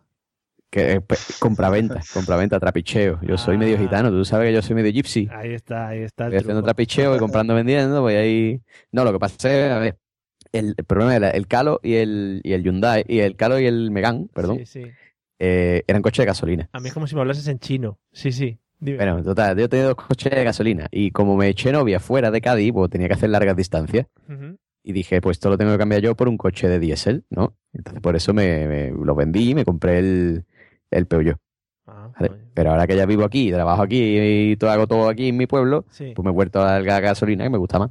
Que 0.71 0.92
eh, 0.92 1.01
pues, 1.01 1.37
compraventa, 1.38 2.01
compraventa, 2.14 2.59
trapicheo. 2.61 3.21
Yo 3.23 3.37
soy 3.38 3.57
medio 3.59 3.77
Ah. 3.77 3.81
gitano, 3.81 4.11
tú 4.11 4.25
sabes 4.25 4.49
que 4.49 4.55
yo 4.55 4.62
soy 4.62 4.75
medio 4.77 4.92
gypsy. 4.92 5.29
Ahí 5.31 5.53
está, 5.53 5.88
ahí 5.88 6.01
está 6.01 6.25
el 6.27 6.33
Estoy 6.33 6.38
haciendo 6.40 6.61
truco. 6.61 6.64
trapicheo 6.66 7.16
y 7.16 7.18
comprando, 7.18 7.55
vendiendo, 7.55 8.01
voy 8.03 8.14
ahí. 8.14 8.62
No, 8.92 9.05
lo 9.05 9.12
que 9.12 9.18
pasa 9.18 9.51
es, 9.51 9.73
a 9.73 9.79
ver, 9.79 9.99
el, 10.53 10.75
el 10.77 10.85
problema 10.85 11.15
era 11.17 11.31
el 11.31 11.47
Calo 11.47 11.81
y 11.83 11.95
el, 11.95 12.41
y 12.45 12.53
el 12.53 12.63
Hyundai, 12.63 13.05
y 13.07 13.21
el 13.21 13.37
Calo 13.37 13.59
y 13.59 13.67
el 13.67 13.91
Megane, 13.91 14.27
perdón, 14.35 14.59
Sí, 14.59 14.67
sí. 14.67 14.83
eh, 15.39 15.83
eran 15.87 16.03
coches 16.03 16.23
de 16.23 16.27
gasolina. 16.27 16.69
A 16.73 16.81
mí 16.81 16.89
es 16.89 16.95
como 16.95 17.07
si 17.07 17.15
me 17.15 17.21
hablases 17.21 17.47
en 17.49 17.59
chino. 17.59 17.99
Sí, 18.13 18.33
sí. 18.33 18.59
Dime. 18.81 18.97
Bueno, 18.99 19.23
total, 19.25 19.59
yo 19.59 19.69
tenía 19.69 19.87
dos 19.87 19.97
coches 19.97 20.31
de 20.33 20.45
gasolina 20.45 20.87
y 20.93 21.11
como 21.11 21.37
me 21.37 21.49
eché 21.49 21.73
novia 21.73 21.99
fuera 21.99 22.31
de 22.31 22.41
Cádiz, 22.41 22.73
pues 22.73 22.91
tenía 22.91 23.09
que 23.09 23.15
hacer 23.15 23.31
largas 23.31 23.57
distancias. 23.57 24.07
Y 24.85 24.93
dije, 24.93 25.21
pues 25.21 25.37
esto 25.37 25.51
lo 25.51 25.59
tengo 25.59 25.73
que 25.73 25.79
cambiar 25.79 26.01
yo 26.01 26.15
por 26.15 26.29
un 26.29 26.39
coche 26.39 26.69
de 26.69 26.79
diésel, 26.79 27.25
¿no? 27.29 27.57
Entonces 27.73 28.01
por 28.01 28.15
eso 28.17 28.33
me, 28.33 28.67
me- 28.69 28.91
lo 28.91 29.15
vendí 29.17 29.51
y 29.51 29.55
me 29.55 29.65
compré 29.65 29.99
el, 29.99 30.45
el 30.91 31.07
Peugeot. 31.07 31.39
Ah, 31.87 32.11
¿vale? 32.19 32.33
Pero 32.55 32.71
ahora 32.71 32.87
que 32.87 32.97
ya 32.97 33.05
vivo 33.05 33.25
aquí, 33.25 33.51
trabajo 33.51 33.83
aquí 33.83 34.51
y 34.53 34.57
todo, 34.57 34.71
hago 34.71 34.87
todo 34.87 35.09
aquí 35.09 35.29
en 35.29 35.37
mi 35.37 35.47
pueblo, 35.47 35.85
sí. 35.91 36.13
pues 36.15 36.25
me 36.25 36.31
he 36.31 36.35
vuelto 36.35 36.63
a 36.63 36.79
la 36.81 37.01
gasolina 37.01 37.45
que 37.45 37.51
me 37.51 37.59
gusta 37.59 37.79
más. 37.81 37.91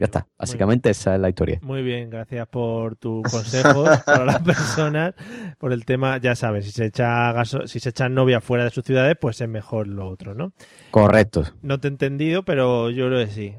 Ya 0.00 0.06
está. 0.06 0.26
Básicamente 0.38 0.88
esa 0.88 1.14
es 1.14 1.20
la 1.20 1.28
historia. 1.28 1.58
Muy 1.62 1.82
bien, 1.82 2.08
gracias 2.08 2.48
por 2.48 2.96
tus 2.96 3.22
consejos 3.30 3.86
para 4.06 4.24
las 4.24 4.40
personas. 4.40 5.12
Por 5.58 5.74
el 5.74 5.84
tema, 5.84 6.16
ya 6.16 6.34
sabes, 6.34 6.64
si 6.64 6.70
se 6.72 6.86
echa 6.86 7.30
gaso- 7.32 7.66
si 7.66 7.80
se 7.80 7.90
echan 7.90 8.14
novia 8.14 8.40
fuera 8.40 8.64
de 8.64 8.70
sus 8.70 8.82
ciudades, 8.82 9.16
pues 9.20 9.38
es 9.42 9.48
mejor 9.48 9.86
lo 9.88 10.08
otro, 10.08 10.34
¿no? 10.34 10.54
Correcto. 10.90 11.44
No 11.60 11.78
te 11.80 11.88
he 11.88 11.90
entendido, 11.90 12.46
pero 12.46 12.88
yo 12.88 13.08
creo 13.08 13.26
que 13.26 13.30
sí. 13.30 13.54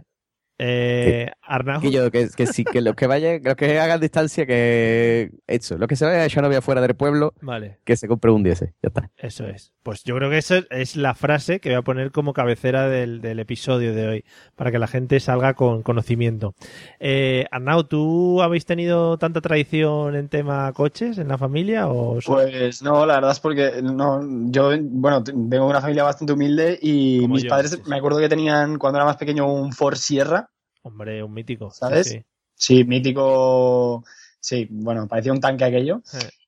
Eh, 0.64 1.32
Arnau. 1.42 1.82
Que 1.82 1.90
yo, 1.90 2.12
que, 2.12 2.30
que 2.30 2.46
sí, 2.46 2.64
que 2.64 2.82
los 2.82 2.96
que 2.96 3.08
vayan, 3.08 3.42
los 3.44 3.56
que 3.56 3.80
hagan 3.80 4.00
distancia, 4.00 4.46
que 4.46 5.32
eso, 5.48 5.78
los 5.80 5.88
que 5.88 5.96
se 5.96 6.06
vayan 6.06 6.22
a 6.22 6.26
echar 6.26 6.44
novia 6.44 6.62
fuera 6.62 6.82
del 6.82 6.94
pueblo, 6.96 7.34
Vale. 7.42 7.80
que 7.84 7.96
se 7.98 8.08
compre 8.08 8.30
un 8.30 8.44
10, 8.44 8.60
ya 8.60 8.68
está. 8.84 9.10
Eso 9.18 9.48
es. 9.48 9.74
Pues 9.82 10.04
yo 10.04 10.16
creo 10.16 10.30
que 10.30 10.38
esa 10.38 10.60
es 10.70 10.96
la 10.96 11.16
frase 11.16 11.60
que 11.60 11.70
voy 11.70 11.78
a 11.80 11.82
poner 11.82 12.12
como 12.12 12.34
cabecera 12.34 12.88
del, 12.88 13.22
del 13.22 13.40
episodio 13.40 13.96
de 13.96 14.08
hoy, 14.08 14.26
para 14.56 14.72
que 14.72 14.78
la 14.78 14.86
gente 14.86 15.20
salga 15.20 15.56
con 15.56 15.82
conocimiento. 15.82 16.54
Eh, 17.00 17.46
Arnau, 17.50 17.84
¿tú 17.86 18.44
habéis 18.44 18.66
tenido 18.66 19.18
tanta 19.18 19.42
tradición 19.42 20.16
en 20.16 20.30
tema 20.30 20.72
coches 20.74 21.18
en 21.18 21.28
la 21.28 21.40
familia? 21.40 21.88
O 21.88 22.20
Pues 22.24 22.84
no, 22.84 23.08
la 23.08 23.16
verdad 23.16 23.32
es 23.32 23.40
porque 23.40 23.82
no, 23.82 24.22
yo, 24.52 24.70
bueno, 24.80 25.24
vengo 25.26 25.66
de 25.66 25.72
una 25.72 25.82
familia 25.82 26.04
bastante 26.04 26.34
humilde 26.34 26.78
y 26.80 27.22
Como 27.22 27.34
mis 27.34 27.44
yo, 27.44 27.50
padres, 27.50 27.72
sí, 27.72 27.78
sí. 27.78 27.90
me 27.90 27.98
acuerdo 27.98 28.20
que 28.20 28.30
tenían 28.30 28.78
cuando 28.78 29.00
era 29.00 29.06
más 29.06 29.18
pequeño 29.18 29.52
un 29.52 29.74
Ford 29.74 29.96
Sierra, 29.96 30.51
Hombre, 30.84 31.24
un 31.24 31.34
mítico. 31.34 31.72
¿sabes? 31.72 32.08
sí. 32.08 32.24
Sí, 32.56 32.84
mítico, 32.84 34.04
sí, 34.40 34.68
bueno, 34.70 35.08
parecía 35.08 35.32
un 35.32 35.40
tanque 35.40 35.64
aquello. 35.64 36.02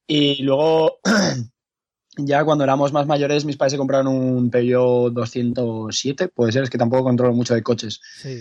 Y 0.05 0.43
luego, 0.43 0.99
ya 2.17 2.45
cuando 2.45 2.63
éramos 2.63 2.93
más 2.93 3.07
mayores, 3.07 3.45
mis 3.45 3.57
padres 3.57 3.71
se 3.73 3.77
compraron 3.79 4.07
un 4.07 4.51
Peugeot 4.51 5.11
207, 5.13 6.27
puede 6.27 6.51
ser, 6.51 6.63
es 6.63 6.69
que 6.69 6.77
tampoco 6.77 7.03
controlo 7.03 7.33
mucho 7.33 7.53
de 7.55 7.63
coches. 7.63 7.99
sí. 8.21 8.39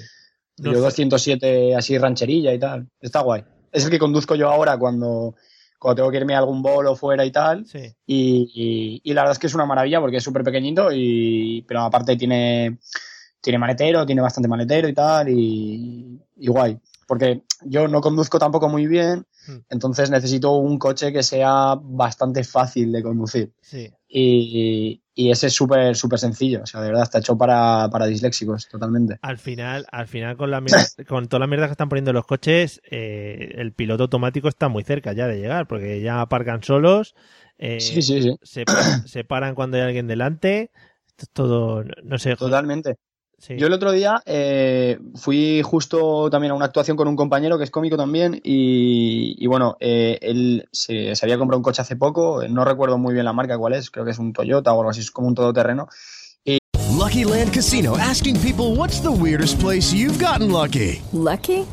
No 0.59 0.65
Peugeot 0.65 0.91
sé. 0.93 1.03
207 1.05 1.75
así 1.75 1.97
rancherilla 1.97 2.53
y 2.53 2.59
tal, 2.59 2.87
está 3.01 3.21
guay. 3.23 3.43
Es 3.73 3.85
el 3.87 3.91
que 3.91 3.99
conduzco 3.99 4.35
yo 4.35 4.51
ahora 4.51 4.77
cuando, 4.77 5.35
cuando 5.79 5.97
tengo 5.97 6.11
que 6.11 6.19
irme 6.19 6.35
a 6.35 6.39
algún 6.41 6.63
bolo 6.63 6.95
fuera 6.95 7.25
y 7.25 7.31
tal. 7.33 7.65
Sí. 7.65 7.79
Y, 8.07 8.51
y- 8.55 9.01
y 9.03 9.15
la 9.15 9.23
verdad 9.23 9.33
es 9.33 9.39
que 9.39 9.47
es 9.47 9.55
una 9.55 9.65
maravilla 9.65 9.99
porque 9.99 10.19
es 10.19 10.23
súper 10.23 10.45
pequeñito, 10.45 10.91
y, 10.93 11.65
pero 11.67 11.81
aparte 11.81 12.17
tiene, 12.17 12.79
tiene 13.43 13.59
maletero, 13.59 14.07
tiene 14.07 14.23
bastante 14.23 14.49
maletero 14.49 14.89
y 14.89 14.95
tal, 14.95 15.29
y, 15.29 16.19
y 16.37 16.47
guay. 16.49 16.79
Porque 17.07 17.43
yo 17.67 17.89
no 17.89 18.01
conduzco 18.01 18.39
tampoco 18.39 18.69
muy 18.71 18.87
bien, 18.87 19.27
Mm. 19.49 19.57
entonces 19.71 20.09
necesito 20.09 20.53
un 20.53 20.79
coche 20.79 21.13
que 21.13 21.25
sea 21.25 21.75
bastante 21.83 22.45
fácil 22.45 22.93
de 22.93 23.03
conducir. 23.03 23.53
Sí. 23.61 23.91
Y, 24.09 25.03
y 25.15 25.31
ese 25.33 25.49
es 25.49 25.53
súper, 25.53 25.97
súper 25.97 26.21
sencillo, 26.21 26.61
o 26.63 26.67
sea, 26.67 26.81
de 26.81 26.87
verdad 26.89 27.03
está 27.03 27.19
hecho 27.19 27.37
para, 27.37 27.89
para 27.91 28.07
disléxicos, 28.07 28.69
totalmente. 28.69 29.19
Al 29.21 29.39
final, 29.39 29.85
al 29.91 30.07
final 30.07 30.37
con 30.37 30.53
la 30.53 30.61
mierda- 30.61 30.87
con 31.09 31.27
toda 31.27 31.41
la 31.41 31.49
mierda 31.49 31.67
que 31.67 31.73
están 31.73 31.89
poniendo 31.89 32.13
los 32.13 32.25
coches, 32.25 32.81
eh, 32.89 33.53
el 33.57 33.73
piloto 33.73 34.05
automático 34.05 34.47
está 34.49 34.69
muy 34.69 34.85
cerca 34.85 35.13
ya 35.13 35.27
de 35.27 35.39
llegar, 35.41 35.67
porque 35.67 36.01
ya 36.01 36.21
aparcan 36.21 36.63
solos, 36.63 37.17
eh, 37.59 37.81
Sí, 37.81 38.01
sí, 38.01 38.23
sí. 38.23 38.37
Se, 38.43 38.65
se 39.07 39.25
paran 39.25 39.57
cuando 39.57 39.77
hay 39.77 39.83
alguien 39.83 40.07
delante. 40.07 40.71
Esto 41.09 41.23
es 41.25 41.31
todo, 41.31 41.85
no 42.05 42.19
sé. 42.19 42.37
Totalmente. 42.37 42.97
Sí. 43.43 43.57
Yo 43.57 43.67
el 43.67 43.73
otro 43.73 43.91
día 43.91 44.23
eh, 44.25 45.01
fui 45.17 45.63
justo 45.65 46.31
también 46.31 46.53
a 46.53 46.55
una 46.55 46.67
actuación 46.67 46.97
con 46.97 47.09
un 47.09 47.17
compañero 47.17 47.59
que 47.59 47.65
es 47.65 47.73
cómico 47.73 47.97
también 47.97 48.41
y, 48.45 49.35
y 49.37 49.47
bueno, 49.49 49.77
eh, 49.81 50.17
él 50.23 50.69
se, 50.71 51.17
se 51.17 51.27
había 51.27 51.39
comprado 51.39 51.59
un 51.59 51.65
coche 51.65 51.83
hace 51.83 51.97
poco, 51.97 52.45
no 52.49 52.65
recuerdo 52.65 52.99
muy 52.99 53.15
bien 53.15 53.25
la 53.25 53.33
marca 53.33 53.59
cuál 53.59 53.73
es, 53.73 53.91
creo 53.91 54.05
que 54.05 54.13
es 54.13 54.19
un 54.21 54.33
Toyota 54.33 54.73
o 54.73 54.79
algo 54.79 54.91
así, 54.91 55.01
es 55.01 55.11
como 55.11 55.27
un 55.27 55.35
todoterreno. 55.35 55.89
Lucky 57.03 57.25
Land 57.25 57.53
Casino 57.53 57.97
asking 57.97 58.39
people 58.41 58.77
what's 58.77 59.01
the 59.01 59.11
weirdest 59.11 59.59
place 59.59 59.93
you've 59.93 60.21
gotten 60.21 60.53
lucky? 60.53 61.03
Lucky? 61.13 61.67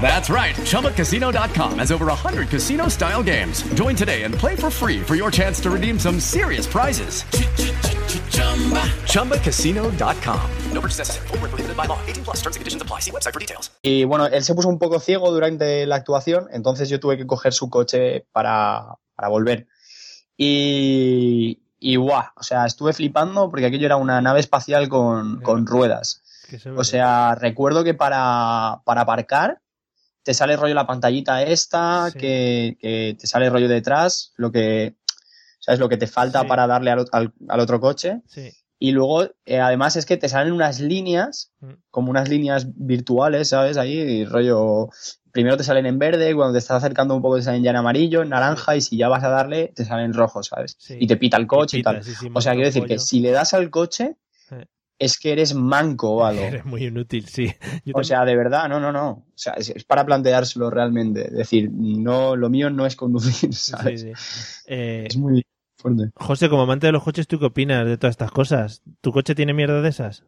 That's 0.00 0.30
right. 0.30 0.54
ChumbaCasino.com 0.54 1.78
has 1.80 1.90
over 1.90 2.06
100 2.06 2.48
casino 2.48 2.88
style 2.88 3.24
games. 3.24 3.62
Join 3.74 3.96
today 3.96 4.22
and 4.22 4.32
play 4.32 4.54
for 4.54 4.70
free 4.70 5.00
for 5.02 5.16
your 5.16 5.32
chance 5.32 5.60
to 5.62 5.70
redeem 5.70 5.98
some 5.98 6.20
serious 6.20 6.66
prizes. 6.68 7.24
ChumbaCasino.com. 9.10 10.50
No 10.72 10.80
purchase 10.80 10.98
necessary. 10.98 11.26
Void 11.28 11.40
where 11.40 11.48
prohibited 11.48 11.76
by 11.76 11.86
law. 11.86 11.98
18 12.06 12.24
plus 12.24 12.36
terms 12.42 12.56
and 12.56 12.60
conditions 12.60 12.82
apply. 12.82 13.00
See 13.00 13.10
website 13.10 13.32
for 13.32 13.40
details. 13.40 13.70
Y 13.82 14.04
bueno, 14.04 14.26
él 14.26 14.44
se 14.44 14.54
puso 14.54 14.68
un 14.68 14.78
poco 14.78 15.00
ciego 15.00 15.32
durante 15.32 15.86
la 15.86 15.96
actuación, 15.96 16.48
entonces 16.52 16.88
yo 16.88 17.00
tuve 17.00 17.16
que 17.16 17.26
coger 17.26 17.52
su 17.52 17.68
coche 17.70 18.26
para, 18.32 18.98
para 19.14 19.28
volver. 19.28 19.66
Y, 20.36 21.62
y 21.78 21.96
guau, 21.96 22.24
o 22.36 22.42
sea, 22.42 22.66
estuve 22.66 22.92
flipando 22.92 23.48
porque 23.50 23.66
aquello 23.66 23.86
era 23.86 23.96
una 23.96 24.20
nave 24.20 24.40
espacial 24.40 24.88
con, 24.88 25.40
con 25.40 25.66
ruedas. 25.66 26.22
Se. 26.48 26.70
O 26.70 26.84
sea, 26.84 27.34
recuerdo 27.34 27.82
que 27.82 27.94
para, 27.94 28.82
para 28.84 29.00
aparcar 29.00 29.60
te 30.26 30.34
sale 30.34 30.56
rollo 30.56 30.74
la 30.74 30.88
pantallita 30.88 31.40
esta, 31.44 32.10
Sí. 32.10 32.18
que, 32.18 32.76
que 32.80 33.16
te 33.18 33.26
sale 33.28 33.48
rollo 33.48 33.68
detrás, 33.68 34.32
lo 34.36 34.50
que, 34.50 34.96
¿sabes? 35.60 35.78
Lo 35.78 35.88
que 35.88 35.96
te 35.96 36.08
falta 36.08 36.40
Sí. 36.40 36.48
para 36.48 36.66
darle 36.66 36.90
al, 36.90 37.04
al- 37.12 37.32
al 37.48 37.60
otro 37.60 37.78
coche. 37.80 38.22
Sí. 38.26 38.50
Y 38.80 38.90
luego, 38.90 39.22
eh, 39.44 39.60
además, 39.60 39.94
es 39.94 40.04
que 40.04 40.16
te 40.16 40.28
salen 40.28 40.52
unas 40.52 40.80
líneas, 40.80 41.52
Mm. 41.60 41.74
como 41.92 42.10
unas 42.10 42.28
líneas 42.28 42.66
virtuales, 42.74 43.50
¿sabes? 43.50 43.76
Ahí, 43.76 43.92
y 43.98 44.24
rollo. 44.24 44.88
Primero 45.30 45.56
te 45.56 45.62
salen 45.64 45.86
en 45.86 45.98
verde, 46.00 46.34
cuando 46.34 46.54
te 46.54 46.58
estás 46.58 46.78
acercando 46.82 47.14
un 47.14 47.22
poco 47.22 47.36
te 47.36 47.42
salen 47.42 47.62
ya 47.62 47.70
en 47.70 47.76
amarillo, 47.76 48.22
en 48.22 48.30
naranja, 48.30 48.74
y 48.74 48.80
si 48.80 48.96
ya 48.96 49.06
vas 49.08 49.22
a 49.22 49.28
darle, 49.28 49.72
te 49.76 49.84
salen 49.84 50.06
en 50.06 50.12
rojo, 50.14 50.42
¿sabes? 50.42 50.74
Sí. 50.80 50.96
Y 50.98 51.06
te 51.06 51.16
pita 51.16 51.36
el 51.36 51.46
coche 51.46 51.78
y, 51.78 51.82
tal. 51.82 52.02
sí, 52.02 52.12
o 52.34 52.40
sea, 52.40 52.52
quiero 52.54 52.66
decir 52.66 52.84
que 52.84 52.98
si 52.98 53.20
le 53.20 53.30
das 53.30 53.54
al 53.54 53.70
coche. 53.70 54.16
Es 54.98 55.18
que 55.18 55.32
eres 55.32 55.54
manco 55.54 56.10
o 56.10 56.24
algo. 56.24 56.40
Eres 56.44 56.64
muy 56.64 56.84
inútil, 56.86 57.26
sí. 57.26 57.46
Yo 57.46 57.92
O 57.92 58.00
también- 58.00 58.04
sea, 58.04 58.24
de 58.24 58.36
verdad, 58.36 58.68
no, 58.68 58.80
no, 58.80 58.92
no. 58.92 59.08
O 59.10 59.24
sea, 59.34 59.52
es, 59.54 59.70
es 59.70 59.84
para 59.84 60.06
planteárselo 60.06 60.70
realmente. 60.70 61.28
Decir, 61.30 61.70
no, 61.72 62.36
lo 62.36 62.48
mío 62.48 62.70
no 62.70 62.86
es 62.86 62.96
conducir, 62.96 63.52
sí, 63.54 63.74
sí. 63.98 64.12
Eh, 64.66 65.04
Es 65.08 65.16
muy 65.16 65.44
fuerte. 65.76 66.10
José, 66.16 66.48
como 66.48 66.62
amante 66.62 66.86
de 66.86 66.92
los 66.92 67.02
coches, 67.02 67.26
¿tú 67.28 67.38
qué 67.38 67.46
opinas 67.46 67.86
de 67.86 67.98
todas 67.98 68.12
estas 68.14 68.30
cosas? 68.30 68.82
¿Tu 69.00 69.12
coche 69.12 69.34
tiene 69.34 69.52
mierda 69.54 69.82
de 69.82 69.88
esas? 69.88 70.24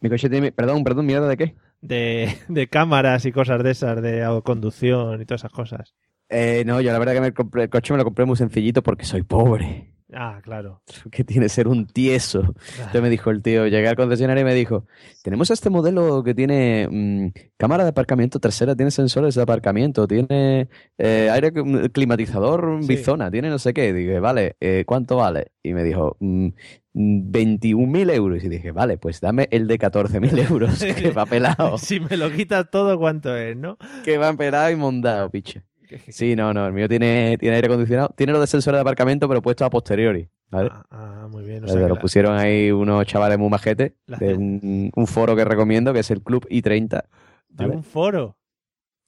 Mi 0.00 0.08
coche 0.10 0.28
tiene. 0.30 0.50
Perdón, 0.50 0.82
perdón, 0.82 1.06
mierda 1.06 1.28
de 1.28 1.36
qué? 1.36 1.56
De, 1.82 2.36
de 2.48 2.68
cámaras 2.68 3.24
y 3.26 3.32
cosas 3.32 3.62
de 3.62 3.70
esas, 3.70 4.02
de 4.02 4.40
conducción 4.44 5.20
y 5.22 5.24
todas 5.26 5.42
esas 5.42 5.52
cosas. 5.52 5.94
Eh, 6.28 6.62
no, 6.66 6.80
yo 6.80 6.92
la 6.92 6.98
verdad 6.98 7.12
que 7.14 7.20
me 7.20 7.32
compré, 7.34 7.64
el 7.64 7.70
coche 7.70 7.92
me 7.92 7.98
lo 7.98 8.04
compré 8.04 8.24
muy 8.24 8.36
sencillito 8.36 8.82
porque 8.82 9.04
soy 9.04 9.22
pobre. 9.22 9.92
Ah, 10.12 10.40
claro. 10.42 10.82
Que 11.10 11.22
tiene 11.24 11.46
que 11.46 11.48
ser 11.50 11.68
un 11.68 11.86
tieso. 11.86 12.40
Entonces 12.78 13.02
me 13.02 13.10
dijo 13.10 13.30
el 13.30 13.42
tío, 13.42 13.66
llegué 13.66 13.88
al 13.88 13.96
concesionario 13.96 14.42
y 14.42 14.44
me 14.44 14.54
dijo, 14.54 14.86
tenemos 15.22 15.50
este 15.50 15.70
modelo 15.70 16.22
que 16.24 16.34
tiene 16.34 16.88
mm, 16.90 17.28
cámara 17.56 17.84
de 17.84 17.90
aparcamiento 17.90 18.38
trasera, 18.40 18.74
tiene 18.74 18.90
sensores 18.90 19.34
de 19.34 19.42
aparcamiento, 19.42 20.06
tiene 20.08 20.68
eh, 20.98 21.28
aire 21.32 21.52
clim- 21.52 21.90
climatizador 21.92 22.78
Sí. 22.82 22.88
bizona, 22.88 23.30
tiene 23.30 23.48
no 23.50 23.58
sé 23.58 23.72
qué. 23.72 23.92
Dije, 23.92 24.18
vale, 24.20 24.56
eh, 24.60 24.84
¿cuánto 24.86 25.16
vale? 25.16 25.52
Y 25.62 25.74
me 25.74 25.84
dijo, 25.84 26.16
mm, 26.20 26.48
21.000 26.92 28.10
euros. 28.10 28.42
Y 28.44 28.48
dije, 28.48 28.72
vale, 28.72 28.98
pues 28.98 29.20
dame 29.20 29.48
el 29.50 29.66
de 29.66 29.78
14.000 29.78 30.38
euros, 30.50 30.82
que 30.82 31.10
va 31.10 31.26
pelado. 31.26 31.78
Si 31.78 32.00
me 32.00 32.16
lo 32.16 32.30
quitas 32.32 32.68
todo, 32.70 32.98
¿cuánto 32.98 33.36
es, 33.36 33.56
no? 33.56 33.78
que 34.04 34.18
va 34.18 34.32
pelado 34.34 34.70
y 34.70 34.76
mondado, 34.76 35.30
piche. 35.30 35.62
Sí, 36.08 36.36
no, 36.36 36.52
no, 36.54 36.66
el 36.66 36.72
mío 36.72 36.88
tiene, 36.88 37.36
tiene 37.38 37.56
aire 37.56 37.66
acondicionado, 37.66 38.12
tiene 38.16 38.32
lo 38.32 38.40
de 38.40 38.46
sensores 38.46 38.76
de 38.78 38.82
aparcamiento, 38.82 39.28
pero 39.28 39.42
puesto 39.42 39.64
a 39.64 39.70
posteriori. 39.70 40.28
¿vale? 40.50 40.68
Ah, 40.72 40.84
ah, 40.90 41.28
muy 41.30 41.44
bien. 41.44 41.64
O 41.64 41.68
sea 41.68 41.80
lo 41.88 41.94
la- 41.94 42.00
pusieron 42.00 42.36
ahí 42.38 42.70
unos 42.72 43.06
chavales 43.06 43.38
muy 43.38 43.48
majetes 43.48 43.92
La- 44.06 44.18
de 44.18 44.34
un, 44.34 44.90
un 44.94 45.06
foro 45.06 45.36
que 45.36 45.44
recomiendo, 45.44 45.92
que 45.92 46.00
es 46.00 46.10
el 46.10 46.22
Club 46.22 46.46
I30. 46.50 47.02
de 47.48 47.66
un 47.66 47.82
foro. 47.84 48.36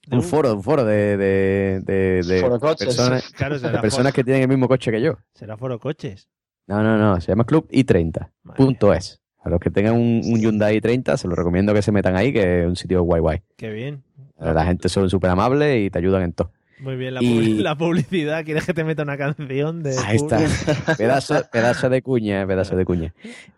De 0.06 0.16
Un 0.16 0.22
foro, 0.24 0.52
un 0.54 0.62
foro 0.64 0.84
de, 0.84 1.16
de, 1.16 1.80
de, 1.84 2.22
de 2.24 2.40
Foro 2.40 2.58
coches. 2.58 2.86
personas, 2.88 3.30
Claro, 3.36 3.58
de 3.58 3.68
personas 3.78 4.12
foro, 4.12 4.12
que 4.14 4.24
tienen 4.24 4.42
el 4.42 4.48
mismo 4.48 4.66
coche 4.66 4.90
que 4.90 5.00
yo. 5.00 5.16
será 5.32 5.56
foro 5.56 5.78
coches. 5.78 6.28
No, 6.66 6.82
no, 6.82 6.96
no, 6.98 7.20
se 7.20 7.28
llama 7.28 7.44
Club 7.44 7.68
I30. 7.70 8.30
Vale. 8.42 8.56
Punto 8.56 8.92
es. 8.92 9.20
A 9.44 9.48
los 9.48 9.58
que 9.60 9.70
tengan 9.70 9.94
un, 9.94 10.22
un 10.24 10.40
Hyundai 10.40 10.80
i30, 10.80 11.16
se 11.16 11.26
los 11.28 11.36
recomiendo 11.36 11.72
que 11.74 11.82
se 11.82 11.90
metan 11.92 12.14
ahí, 12.16 12.32
que 12.32 12.62
es 12.62 12.66
un 12.68 12.76
sitio 12.76 13.02
guay 13.02 13.20
guay. 13.20 13.42
Qué 13.56 13.70
bien. 13.70 14.02
La 14.38 14.64
gente 14.64 14.88
son 14.88 15.08
súper 15.10 15.30
amables 15.30 15.84
y 15.86 15.90
te 15.90 15.98
ayudan 15.98 16.22
en 16.22 16.32
todo. 16.32 16.50
Muy 16.82 16.96
bien, 16.96 17.14
la, 17.14 17.22
Y- 17.22 17.26
publi- 17.26 17.62
la 17.62 17.76
publicidad. 17.76 18.44
¿Quieres 18.44 18.66
que 18.66 18.74
te 18.74 18.82
meta 18.84 19.02
una 19.04 19.16
canción 19.16 19.82
de. 19.82 19.96
Ahí 20.04 20.16
está. 20.16 20.38
pedazo, 20.98 21.42
pedazo 21.52 21.88
de 21.88 22.02
cuña, 22.02 22.46
pedazo 22.46 22.76
de 22.76 22.84
cuña. 22.84 23.14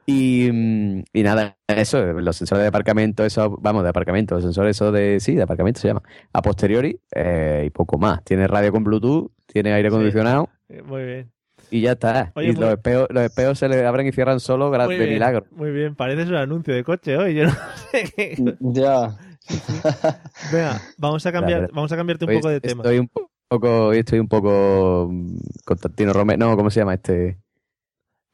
Y, 0.07 0.51
mm, 0.53 1.05
y 1.13 1.23
nada, 1.23 1.57
eso, 1.69 2.03
los 2.05 2.37
sensores 2.37 2.63
de 2.63 2.69
aparcamiento, 2.69 3.25
eso, 3.25 3.57
vamos, 3.61 3.83
de 3.83 3.89
aparcamiento, 3.89 4.35
los 4.35 4.45
sensores 4.45 4.77
eso 4.77 4.93
de, 4.93 5.21
sí, 5.21 5.35
de 5.35 5.43
aparcamiento 5.43 5.81
se 5.81 5.89
llama. 5.89 6.03
A 6.33 6.43
posteriori, 6.43 6.99
eh, 7.15 7.65
y 7.67 7.71
poco 7.71 7.99
más. 7.99 8.23
Tiene 8.25 8.47
radio 8.47 8.71
con 8.73 8.85
Bluetooth, 8.85 9.31
tiene 9.47 9.73
aire 9.73 9.89
acondicionado 9.89 10.51
Eh, 10.69 10.83
Muy 10.83 11.05
bien. 11.05 11.31
y 11.71 11.81
ya 11.81 11.93
está. 11.93 12.31
Oye, 12.35 12.49
y 12.49 12.53
muy- 12.53 12.61
los 12.61 12.73
espejos, 12.73 13.07
los 13.11 13.23
espejos 13.23 13.59
se 13.59 13.69
le 13.69 13.87
abren 13.87 14.07
y 14.07 14.13
cierran 14.13 14.39
solo 14.41 14.71
gra- 14.71 14.85
Muy 14.85 14.97
de 14.97 15.01
bien, 15.05 15.15
milagro. 15.15 15.47
Muy 15.53 15.71
bien, 15.71 15.95
pareces 15.95 16.29
un 16.29 16.37
anuncio 16.37 16.75
de 16.75 16.85
coche 16.85 17.17
hoy. 17.17 17.35
Yo 17.35 17.45
no 17.47 17.53
sé 17.91 18.05
qué. 18.15 18.37
Ya. 18.61 19.17
Venga, 20.53 20.81
vamos 20.99 21.25
a 21.27 21.33
cambiar, 21.33 21.71
vamos 21.73 21.93
a 21.93 21.97
cambiarte 21.97 22.25
un 22.25 22.31
Hoy 22.31 22.37
poco 22.37 22.49
de 22.49 22.61
tema. 22.61 22.83
Estoy 22.83 22.99
un 22.99 23.11
poco, 23.49 23.87
hoy 23.87 23.99
estoy 23.99 24.19
un 24.19 24.29
poco 24.29 25.09
mm, 25.11 25.37
Constantino 25.65 26.13
Romero, 26.13 26.39
no, 26.39 26.57
¿cómo 26.57 26.71
se 26.71 26.81
llama 26.81 26.95
este? 26.95 27.39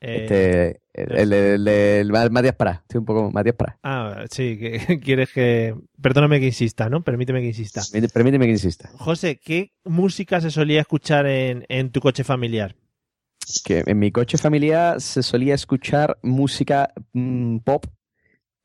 Eh, 0.02 0.22
este, 0.22 0.80
el, 0.94 1.32
el, 1.32 1.68
el- 1.68 2.30
Matías 2.30 2.54
Prat, 2.54 2.80
estoy 2.82 2.98
un 3.00 3.04
poco 3.04 3.30
Matías 3.30 3.54
Prat. 3.56 3.76
Ah, 3.82 4.24
sí, 4.30 4.56
que 4.58 5.00
quieres 5.04 5.30
que. 5.32 5.74
Perdóname 6.00 6.40
que 6.40 6.46
insista, 6.46 6.88
¿no? 6.88 7.02
Permíteme 7.02 7.40
que 7.40 7.48
insista. 7.48 7.80
Permíteme- 7.82 8.12
Permíteme 8.12 8.46
que 8.46 8.52
insista. 8.52 8.90
José, 8.94 9.38
¿qué 9.42 9.72
música 9.84 10.40
se 10.40 10.50
solía 10.50 10.80
escuchar 10.80 11.26
en, 11.26 11.66
en 11.68 11.90
tu 11.90 12.00
coche 12.00 12.24
familiar? 12.24 12.76
Que 13.64 13.82
en 13.86 13.98
mi 13.98 14.10
coche 14.12 14.38
familiar 14.38 15.00
se 15.00 15.22
solía 15.22 15.54
escuchar 15.54 16.18
música 16.22 16.92
mm, 17.12 17.58
pop 17.58 17.84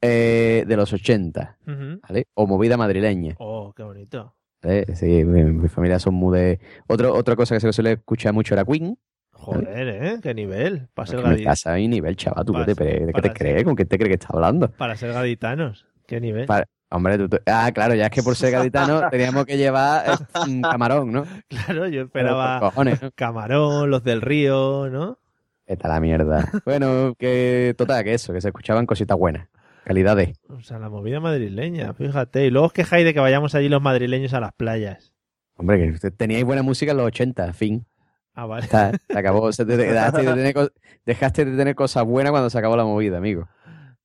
eh, 0.01 0.63
de 0.67 0.75
los 0.77 0.91
80, 0.93 1.57
Ujú. 1.67 1.99
¿vale? 2.07 2.27
O 2.33 2.47
movida 2.47 2.77
madrileña. 2.77 3.35
Oh, 3.39 3.73
qué 3.75 3.83
bonito. 3.83 4.35
¿vale? 4.61 4.85
Sí, 4.95 5.23
mi, 5.23 5.43
mi 5.43 5.67
familia 5.69 5.99
son 5.99 6.13
muy 6.15 6.37
de... 6.37 6.59
Otro, 6.87 7.13
otra 7.13 7.35
cosa 7.35 7.55
que 7.55 7.59
se 7.61 7.73
suele 7.73 7.93
escuchar 7.93 8.33
mucho 8.33 8.53
era 8.53 8.65
Queen. 8.65 8.97
Joder, 9.31 9.87
¿eh? 9.89 10.19
Qué 10.23 10.33
nivel. 10.33 10.87
Para 10.93 11.07
ser, 11.07 11.19
Que 11.21 11.27
me 11.27 11.35
gadi- 11.35 11.43
pasa 11.45 11.73
a 11.73 11.75
mi 11.75 11.87
nivel, 11.87 12.15
chaval. 12.15 12.45
¿Tú 12.45 12.53
qué 12.53 12.59
Para 12.59 12.65
te, 12.65 12.73
ser- 12.75 13.05
¿de 13.07 13.13
qué 13.13 13.21
te 13.21 13.33
crees? 13.33 13.63
¿Con 13.63 13.75
qué 13.75 13.85
te 13.85 13.97
crees 13.97 14.09
que 14.09 14.13
estás 14.15 14.31
hablando? 14.31 14.69
para 14.71 14.95
ser 14.95 15.11
gaditanos. 15.13 15.85
Qué 16.07 16.19
nivel. 16.21 16.47
Hombre, 16.91 17.17
tú- 17.17 17.27
tú- 17.27 17.37
ah, 17.47 17.69
claro, 17.73 17.95
ya 17.95 18.05
es 18.05 18.11
que 18.11 18.23
por 18.23 18.35
ser 18.35 18.51
gaditano 18.51 19.09
teníamos 19.11 19.45
que 19.45 19.57
llevar 19.57 20.05
eh, 20.09 20.61
camarón, 20.61 21.11
¿no? 21.11 21.25
Claro, 21.49 21.87
yo 21.87 22.03
esperaba 22.03 22.59
cojones, 22.59 23.01
¿no? 23.01 23.11
Camarón, 23.13 23.89
los 23.89 24.03
del 24.03 24.21
río, 24.21 24.87
¿no? 24.89 25.17
Está 25.65 25.89
la 25.89 25.99
mierda. 25.99 26.49
Bueno, 26.63 27.15
que 27.17 27.73
total, 27.77 28.03
que 28.03 28.13
eso, 28.13 28.31
que 28.33 28.39
se 28.39 28.47
escuchaban 28.49 28.85
cositas 28.85 29.17
buenas. 29.17 29.49
Calidad 29.85 30.15
de. 30.17 30.33
O 30.49 30.61
sea, 30.61 30.79
la 30.79 30.89
movida 30.89 31.19
madrileña, 31.19 31.93
fíjate. 31.93 32.45
Y 32.45 32.49
luego 32.49 32.67
os 32.67 32.73
quejáis 32.73 33.05
de 33.05 33.13
que 33.13 33.19
vayamos 33.19 33.55
allí 33.55 33.69
los 33.69 33.81
madrileños 33.81 34.33
a 34.33 34.39
las 34.39 34.51
playas. 34.53 35.13
Hombre, 35.55 35.77
que 35.77 35.89
usted- 35.91 36.13
teníais 36.13 36.43
buena 36.43 36.63
música 36.63 36.91
en 36.91 36.97
los 36.97 37.05
80, 37.07 37.53
fin. 37.53 37.85
Ah, 38.33 38.45
vale. 38.45 38.63
Está, 38.65 38.91
se 39.07 39.17
acabó. 39.17 39.51
Se 39.53 39.63
te- 39.65 39.77
dejaste, 39.77 40.23
de 40.23 40.33
tener, 40.33 40.53
co- 40.53 40.69
dejaste 41.05 41.45
de 41.45 41.55
tener 41.55 41.75
cosas 41.75 42.03
buenas 42.03 42.31
cuando 42.31 42.49
se 42.49 42.57
acabó 42.57 42.75
la 42.75 42.83
movida, 42.83 43.17
amigo. 43.17 43.47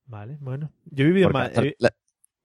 Vale, 0.07 0.37
bueno. 0.41 0.71
Yo 0.85 1.05
he 1.05 1.09
vivido 1.09 1.29
Porque, 1.29 1.39
más. 1.39 1.49
hasta 1.49 1.63
he- 1.63 1.77
la- 1.79 1.89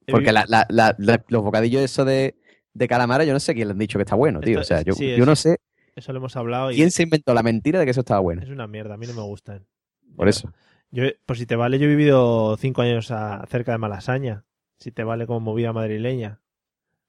he 0.08 0.12
porque 0.12 0.30
vivido- 0.32 0.34
la- 0.34 0.46
la- 0.48 0.66
la- 0.70 0.96
la- 0.98 1.26
los 1.28 1.44
bocadillos 1.44 1.82
esos 1.84 2.06
de, 2.06 2.36
de 2.74 2.88
calamara, 2.88 3.24
yo 3.26 3.34
no 3.34 3.40
sé 3.40 3.54
quién 3.54 3.68
le 3.68 3.74
han 3.74 3.78
dicho 3.78 4.00
que 4.00 4.04
está 4.04 4.16
bueno, 4.16 4.40
tío. 4.40 4.62
Esto- 4.62 4.74
o 4.74 4.78
sea, 4.78 4.82
yo, 4.84 4.94
sí, 4.94 5.08
yo 5.10 5.16
eso- 5.18 5.26
no 5.26 5.36
sé 5.36 5.58
Eso 5.96 6.12
lo 6.14 6.20
hemos 6.20 6.36
hablado 6.36 6.72
y 6.72 6.76
quién 6.76 6.90
se 6.92 7.04
inventó 7.04 7.34
la 7.34 7.44
mentira 7.44 7.80
de 7.80 7.86
que 7.86 7.92
eso 7.92 8.00
estaba 8.02 8.20
bueno. 8.22 8.42
es 8.42 8.50
una 8.50 8.66
mierda. 8.68 8.94
A 8.96 8.98
mí 8.98 9.06
no 9.08 9.14
me 9.14 9.22
gustan. 9.22 9.66
Por 10.16 10.28
eso. 10.30 10.52
Yo, 10.96 11.04
por 11.26 11.38
si 11.38 11.46
te 11.46 11.56
vale, 11.58 11.78
yo 11.78 11.86
he 11.86 11.90
vivido 11.90 12.56
cinco 12.58 12.82
años 12.82 13.12
a- 13.12 13.46
cerca 13.50 13.74
de 13.74 13.78
Malasaña. 13.78 14.46
Si 14.80 14.92
te 14.92 15.04
vale 15.04 15.28
como 15.28 15.42
movida 15.42 15.74
madrileña. 15.74 16.40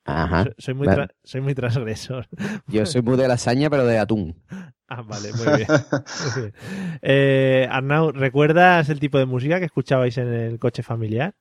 Ajá. 0.05 0.43
Soy, 0.45 0.55
soy 0.59 0.75
muy 0.75 0.87
Vale. 0.89 1.09
soy 1.25 1.41
muy 1.41 1.55
transgresor. 1.55 2.27
Yo 2.69 2.85
soy 2.87 3.03
muy 3.03 3.17
de 3.17 3.27
lasaña, 3.29 3.71
pero 3.71 3.87
de 3.87 3.99
atún. 3.99 4.43
Ah, 4.89 5.03
vale, 5.03 5.33
muy 5.33 5.57
bien. 5.57 5.67
Muy 5.69 6.43
bien. 6.43 6.55
Eh, 7.03 7.67
Arnau, 7.69 8.13
¿recuerdas 8.13 8.89
el 8.89 9.01
tipo 9.01 9.19
de 9.19 9.27
música 9.27 9.59
que 9.59 9.65
escuchabais 9.65 10.17
en 10.17 10.33
el 10.33 10.59
coche 10.61 10.85
familiar? 10.85 11.35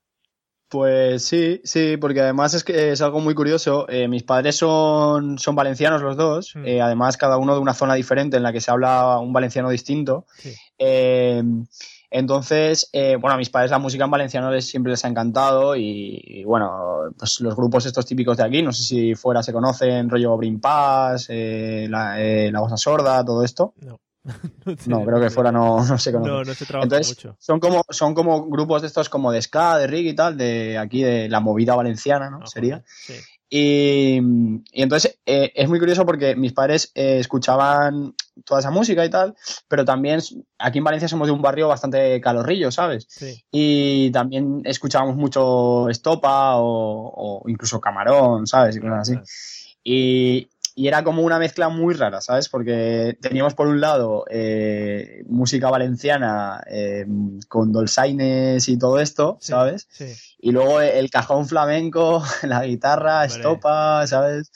Pues 0.67 1.23
sí, 1.25 1.61
sí, 1.63 1.95
porque 1.97 2.21
además 2.21 2.55
es 2.55 2.63
que 2.63 2.91
es 2.91 3.01
algo 3.03 3.19
muy 3.19 3.35
curioso. 3.35 3.85
Eh, 3.87 4.07
mis 4.07 4.23
padres 4.23 4.55
son, 4.55 5.37
son 5.37 5.53
valencianos 5.55 6.01
los 6.01 6.17
dos, 6.17 6.55
Mm. 6.55 6.65
eh, 6.65 6.81
además 6.81 7.17
cada 7.17 7.37
uno 7.37 7.53
de 7.53 7.59
una 7.59 7.75
zona 7.75 7.93
diferente 7.93 8.35
en 8.37 8.41
la 8.41 8.51
que 8.51 8.61
se 8.61 8.71
habla 8.71 9.19
un 9.19 9.31
valenciano 9.31 9.69
distinto. 9.69 10.25
Sí. 10.39 10.55
Entonces, 12.17 12.89
eh, 12.93 13.17
bueno, 13.19 13.33
a 13.33 13.37
mis 13.37 13.49
padres 13.49 13.71
la 13.71 13.77
música 13.77 14.05
en 14.05 14.11
valenciano 14.11 14.49
les, 14.49 14.65
siempre 14.65 14.91
les 14.91 15.03
ha 15.03 15.09
encantado 15.09 15.75
y, 15.75 16.21
y, 16.23 16.45
bueno, 16.45 17.11
pues 17.17 17.41
los 17.41 17.53
grupos 17.57 17.85
estos 17.85 18.05
típicos 18.05 18.37
de 18.37 18.43
aquí, 18.43 18.61
no 18.61 18.71
sé 18.71 18.83
si 18.83 19.15
fuera 19.15 19.43
se 19.43 19.51
conocen, 19.51 20.09
rollo 20.09 20.37
Brin 20.37 20.61
Pass, 20.61 21.25
eh, 21.27 21.87
la, 21.89 22.21
eh, 22.21 22.49
la 22.53 22.61
Voz 22.61 22.71
Sorda, 22.81 23.25
todo 23.25 23.43
esto. 23.43 23.73
No. 23.81 23.99
No, 24.87 25.05
creo 25.05 25.19
que 25.19 25.29
fuera 25.29 25.51
no, 25.51 25.85
no 25.85 25.97
se 25.97 26.13
conoce. 26.13 26.31
No, 26.31 26.43
no 26.45 26.53
se 26.53 26.65
trabaja 26.65 26.85
Entonces, 26.85 27.17
mucho. 27.17 27.35
son 27.37 27.59
como, 27.59 27.83
son 27.89 28.15
como 28.15 28.47
grupos 28.47 28.81
de 28.81 28.87
estos 28.87 29.09
como 29.09 29.33
de 29.33 29.41
ska, 29.41 29.77
de 29.77 29.87
reggae 29.87 30.11
y 30.11 30.15
tal, 30.15 30.37
de 30.37 30.77
aquí 30.77 31.03
de 31.03 31.27
la 31.27 31.41
movida 31.41 31.75
valenciana, 31.75 32.29
¿no? 32.29 32.39
Ah, 32.43 32.47
Sería. 32.47 32.81
sí. 32.87 33.13
Y, 33.49 34.19
y 34.71 34.81
entonces 34.81 35.19
eh, 35.25 35.51
es 35.55 35.69
muy 35.69 35.79
curioso 35.79 36.05
porque 36.05 36.35
mis 36.35 36.53
padres 36.53 36.91
eh, 36.95 37.19
escuchaban 37.19 38.15
toda 38.43 38.59
esa 38.59 38.71
música 38.71 39.05
y 39.05 39.09
tal, 39.09 39.35
pero 39.67 39.85
también 39.85 40.19
aquí 40.57 40.79
en 40.79 40.83
Valencia 40.83 41.07
somos 41.07 41.27
de 41.27 41.33
un 41.33 41.41
barrio 41.41 41.67
bastante 41.67 42.19
calorrillo, 42.21 42.71
¿sabes? 42.71 43.05
Sí. 43.07 43.43
Y 43.51 44.11
también 44.11 44.61
escuchábamos 44.65 45.15
mucho 45.15 45.89
estopa 45.89 46.57
o, 46.57 47.41
o 47.43 47.49
incluso 47.49 47.79
camarón, 47.79 48.47
¿sabes? 48.47 48.75
Y 48.75 48.79
cosas 48.79 49.09
así. 49.09 49.19
Y, 49.87 50.49
y 50.77 50.87
era 50.89 51.03
como 51.05 51.21
una 51.23 51.39
mezcla 51.39 51.69
muy 51.69 51.93
rara, 51.93 52.19
¿sabes? 52.19 52.49
Porque 52.49 53.17
teníamos 53.21 53.53
por 53.53 53.67
un 53.67 53.79
lado 53.79 54.25
eh, 54.29 55.23
música 55.27 55.69
valenciana 55.69 56.61
eh, 56.69 57.05
con 57.47 57.71
dolzaines 57.71 58.67
y 58.67 58.77
todo 58.77 58.99
esto, 58.99 59.37
Sí, 59.39 59.53
¿sabes? 59.53 59.87
Sí. 59.89 60.13
Y 60.37 60.51
luego 60.51 60.81
el 60.81 61.09
cajón 61.09 61.47
flamenco, 61.47 62.21
la 62.43 62.65
guitarra, 62.65 63.21
Hombre. 63.21 63.35
estopa, 63.35 64.05
¿sabes? 64.05 64.51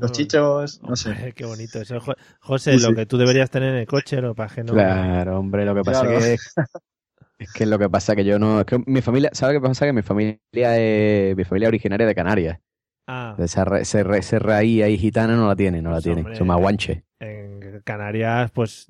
Los 0.00 0.12
chichos, 0.12 0.80
no 0.82 0.94
sé. 0.94 1.10
Hombre, 1.10 1.32
qué 1.32 1.44
bonito 1.44 1.80
eso. 1.80 2.00
Jo- 2.00 2.14
José, 2.40 2.78
Sí, 2.78 2.86
lo 2.86 2.94
que 2.94 3.06
tú 3.06 3.18
deberías 3.18 3.50
tener 3.50 3.70
en 3.70 3.80
el 3.80 3.86
coche, 3.86 4.20
lo 4.20 4.34
es 4.36 4.52
que 4.52 4.62
no. 4.62 4.72
Claro, 4.72 5.38
hombre, 5.40 5.64
lo 5.64 5.74
que 5.74 5.82
pasa 5.82 6.02
Claro. 6.02 6.20
que 6.20 6.34
es, 6.34 6.54
es 7.38 7.52
que 7.52 7.66
lo 7.66 7.78
que 7.78 7.90
pasa 7.90 8.14
que 8.14 8.24
yo 8.24 8.38
no, 8.38 8.60
es 8.60 8.66
que 8.66 8.80
mi 8.86 9.02
familia, 9.02 9.30
¿sabes 9.32 9.56
qué 9.56 9.60
pasa? 9.66 9.84
Que 9.84 9.92
mi 9.92 10.02
familia 10.02 10.38
es 10.78 11.36
mi 11.36 11.44
familia 11.44 11.66
es 11.66 11.70
originaria 11.70 12.06
de 12.06 12.14
Canarias. 12.14 12.58
Ah, 13.06 13.36
ra- 13.38 13.78
ese 13.80 14.38
raíz 14.38 14.82
ahí 14.82 14.98
gitana 14.98 15.36
no 15.36 15.46
la 15.46 15.54
tiene, 15.56 15.80
no 15.82 15.90
la 15.90 15.96
Pues, 15.96 16.04
tiene. 16.04 16.20
hombre. 16.22 16.36
Son 16.36 16.46
más 16.46 16.58
guanches. 16.58 17.02
en 17.20 17.80
Canarias, 17.84 18.50
pues. 18.52 18.86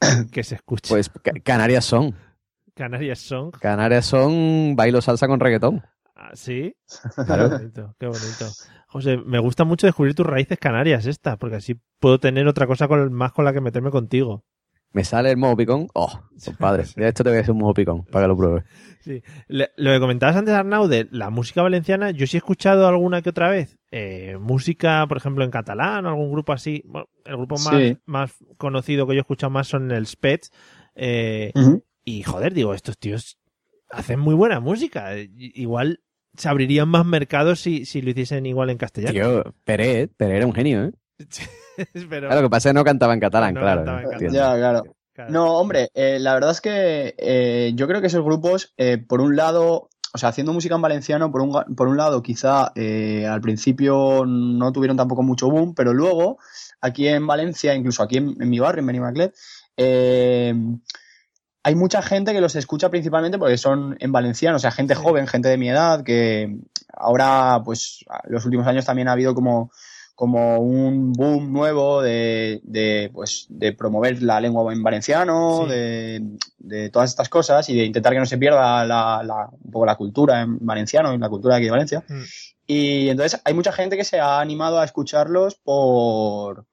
que 0.32 0.44
se 0.44 0.54
escuche. 0.56 0.88
Pues 0.88 1.08
Ca- 1.08 1.32
Canarias 1.42 1.84
son. 1.84 2.14
Canarias 2.74 3.18
son. 3.18 3.50
Canarias 3.52 4.06
son 4.06 4.76
bailo 4.76 5.00
salsa 5.00 5.26
con 5.26 5.40
reggaetón. 5.40 5.82
Ah, 6.14 6.30
¿Sí? 6.34 6.74
Claro. 7.26 7.48
Qué 7.48 7.56
bonito, 7.56 7.94
qué 7.98 8.06
bonito. 8.06 8.46
José, 8.88 9.16
me 9.18 9.38
gusta 9.38 9.64
mucho 9.64 9.86
descubrir 9.86 10.14
tus 10.14 10.26
raíces 10.26 10.58
canarias 10.58 11.06
estas, 11.06 11.36
porque 11.36 11.56
así 11.56 11.80
puedo 12.00 12.18
tener 12.18 12.46
otra 12.48 12.66
cosa 12.66 12.88
con, 12.88 13.12
más 13.12 13.32
con 13.32 13.44
la 13.44 13.52
que 13.52 13.60
meterme 13.60 13.90
contigo. 13.90 14.44
Me 14.92 15.04
sale 15.04 15.30
el 15.30 15.36
mojo 15.36 15.56
picón. 15.56 15.86
Oh, 15.94 16.20
compadre. 16.44 16.84
De 16.96 17.08
esto 17.08 17.22
te 17.22 17.30
voy 17.30 17.38
a 17.38 17.42
hacer 17.42 17.52
un 17.52 17.58
mojo 17.58 17.74
picón 17.74 18.04
para 18.06 18.24
que 18.24 18.28
lo 18.28 18.36
pruebes. 18.36 18.64
Sí. 19.00 19.22
Le- 19.48 19.70
lo 19.76 19.92
que 19.92 20.00
comentabas 20.00 20.36
antes, 20.36 20.54
Arnau, 20.54 20.88
de 20.88 21.08
la 21.10 21.30
música 21.30 21.62
valenciana, 21.62 22.10
yo 22.10 22.26
sí 22.26 22.36
he 22.36 22.38
escuchado 22.38 22.86
alguna 22.88 23.22
que 23.22 23.30
otra 23.30 23.48
vez. 23.50 23.76
eh, 23.90 24.36
música, 24.38 25.06
por 25.08 25.16
ejemplo, 25.16 25.44
en 25.44 25.50
catalán 25.50 26.04
o 26.04 26.10
algún 26.10 26.30
grupo 26.30 26.52
así. 26.52 26.82
Bueno, 26.86 27.08
el 27.24 27.36
grupo 27.38 27.54
más, 27.58 27.74
Sí. 27.76 27.96
más 28.06 28.34
conocido 28.58 29.06
que 29.06 29.14
yo 29.14 29.18
he 29.18 29.22
escuchado 29.22 29.50
más 29.50 29.66
son 29.68 29.90
el 29.92 30.06
Spets. 30.06 30.50
eh, 30.94 31.52
Ujú. 31.54 31.84
Y 32.04 32.22
joder, 32.22 32.52
digo, 32.54 32.74
estos 32.74 32.98
tíos 32.98 33.38
hacen 33.90 34.18
muy 34.20 34.34
buena 34.34 34.60
música. 34.60 35.16
I- 35.18 35.30
Igual 35.54 36.00
se 36.34 36.48
abrirían 36.48 36.88
más 36.88 37.04
mercados 37.06 37.60
si, 37.60 37.84
si 37.86 38.02
lo 38.02 38.10
hiciesen 38.10 38.44
igual 38.46 38.70
en 38.70 38.78
castellano. 38.78 39.12
Tío, 39.12 39.54
Pérez, 39.64 40.10
Pérez 40.16 40.36
era 40.38 40.46
un 40.46 40.54
genio, 40.54 40.84
¿eh? 40.84 40.92
Pero, 42.08 42.28
Claro, 42.28 42.42
lo 42.42 42.48
que 42.48 42.50
pasa 42.50 42.68
es 42.68 42.72
que 42.72 42.78
no 42.78 42.84
cantaba 42.84 43.14
en 43.14 43.20
catalán, 43.20 43.54
No 43.54 43.60
claro. 43.60 43.78
cantaba 43.84 44.02
en 44.02 44.12
entiendo. 44.12 44.36
Ya, 44.38 44.56
claro. 44.56 44.82
claro. 45.12 45.32
No, 45.32 45.56
hombre, 45.58 45.90
eh, 45.94 46.18
la 46.20 46.34
verdad 46.34 46.50
es 46.52 46.60
que 46.60 47.14
eh, 47.18 47.72
yo 47.74 47.86
creo 47.88 48.00
que 48.00 48.06
esos 48.08 48.24
grupos, 48.24 48.72
eh, 48.76 48.98
por 48.98 49.20
un 49.20 49.36
lado, 49.36 49.88
o 50.14 50.18
sea, 50.18 50.30
haciendo 50.30 50.52
música 50.52 50.74
en 50.74 50.82
valenciano, 50.82 51.30
por 51.30 51.40
un, 51.42 51.52
ga- 51.52 51.66
por 51.74 51.88
un 51.88 51.96
lado, 51.96 52.22
quizá 52.22 52.72
eh, 52.74 53.26
al 53.26 53.40
principio 53.40 54.24
no 54.26 54.72
tuvieron 54.72 54.96
tampoco 54.96 55.22
mucho 55.22 55.48
boom, 55.50 55.74
pero 55.74 55.92
luego, 55.92 56.38
aquí 56.80 57.08
en 57.08 57.26
Valencia, 57.26 57.74
incluso 57.74 58.02
aquí 58.02 58.16
en, 58.18 58.34
en 58.40 58.48
mi 58.48 58.58
barrio, 58.58 58.80
en 58.80 58.86
Benimaclet, 58.86 59.34
eh, 59.76 60.54
hay 61.64 61.74
mucha 61.74 62.00
gente 62.00 62.32
que 62.32 62.40
los 62.40 62.56
escucha 62.56 62.88
principalmente 62.88 63.38
porque 63.38 63.58
son 63.58 63.96
en 64.00 64.12
valenciano, 64.12 64.56
o 64.56 64.60
sea, 64.60 64.70
gente 64.70 64.94
joven, 64.94 65.26
gente 65.26 65.48
de 65.48 65.58
mi 65.58 65.68
edad, 65.68 66.02
que 66.02 66.56
ahora, 66.96 67.60
pues, 67.64 68.04
los 68.28 68.44
últimos 68.46 68.66
años 68.66 68.86
también 68.86 69.08
ha 69.08 69.12
habido 69.12 69.34
como 69.34 69.70
como 70.18 70.58
un 70.58 71.12
boom 71.12 71.52
nuevo 71.52 72.02
de, 72.02 72.60
de, 72.64 73.08
pues, 73.14 73.46
de 73.50 73.72
promover 73.72 74.20
la 74.20 74.40
lengua 74.40 74.72
en 74.72 74.82
valenciano, 74.82 75.60
Sí. 75.62 75.70
de, 75.70 76.22
de 76.58 76.90
todas 76.90 77.10
estas 77.10 77.28
cosas 77.28 77.68
y 77.68 77.76
de 77.76 77.84
intentar 77.84 78.12
que 78.14 78.18
no 78.18 78.26
se 78.26 78.36
pierda 78.36 78.84
la, 78.84 79.22
la- 79.22 79.48
un 79.52 79.70
poco 79.70 79.86
la 79.86 79.94
cultura 79.94 80.40
en 80.40 80.58
valenciano 80.58 81.14
y 81.14 81.18
la 81.18 81.28
cultura 81.28 81.54
de 81.54 81.58
aquí 81.58 81.64
de 81.66 81.70
Valencia. 81.70 82.04
Mm. 82.08 82.22
Y 82.66 83.08
entonces 83.10 83.40
hay 83.44 83.54
mucha 83.54 83.70
gente 83.70 83.96
que 83.96 84.02
se 84.02 84.18
ha 84.18 84.40
animado 84.40 84.80
a 84.80 84.84
escucharlos 84.84 85.54
por, 85.54 86.66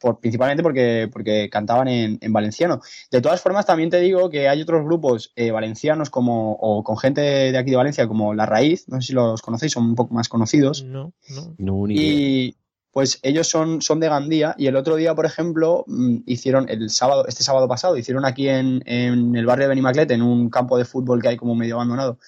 por 0.00 0.18
principalmente 0.18 0.64
porque, 0.64 1.08
porque 1.12 1.48
cantaban 1.48 1.86
en, 1.86 2.18
en 2.20 2.32
valenciano. 2.32 2.80
De 3.12 3.20
todas 3.20 3.40
formas, 3.40 3.66
también 3.66 3.90
te 3.90 4.00
digo 4.00 4.30
que 4.30 4.48
hay 4.48 4.62
otros 4.62 4.84
grupos 4.84 5.32
eh, 5.36 5.52
valencianos 5.52 6.10
como, 6.10 6.54
o 6.54 6.82
con 6.82 6.98
gente 6.98 7.20
de 7.20 7.56
aquí 7.56 7.70
de 7.70 7.76
Valencia 7.76 8.08
como 8.08 8.34
La 8.34 8.46
Raíz, 8.46 8.88
no 8.88 9.00
sé 9.00 9.06
si 9.06 9.12
los 9.12 9.42
conocéis, 9.42 9.70
son 9.74 9.84
un 9.84 9.94
poco 9.94 10.12
más 10.12 10.28
conocidos. 10.28 10.82
No, 10.82 11.12
no. 11.28 11.54
No, 11.56 11.86
ni 11.86 11.94
idea. 11.94 12.04
Y 12.12 12.56
pues 12.92 13.20
ellos 13.22 13.46
son, 13.48 13.82
son 13.82 14.00
de 14.00 14.08
Gandía 14.08 14.54
y 14.58 14.66
el 14.66 14.76
otro 14.76 14.96
día, 14.96 15.14
por 15.14 15.26
ejemplo, 15.26 15.84
mm, 15.86 16.18
hicieron 16.26 16.68
el 16.68 16.90
sábado, 16.90 17.26
este 17.28 17.42
sábado 17.44 17.68
pasado, 17.68 17.96
hicieron 17.96 18.24
aquí 18.24 18.48
en, 18.48 18.82
en 18.86 19.36
el 19.36 19.46
barrio 19.46 19.64
de 19.64 19.68
Benimaclet, 19.70 20.10
en 20.10 20.22
un 20.22 20.50
campo 20.50 20.76
de 20.76 20.84
fútbol 20.84 21.22
que 21.22 21.28
hay 21.28 21.36
como 21.36 21.54
medio 21.54 21.76
abandonado, 21.76 22.18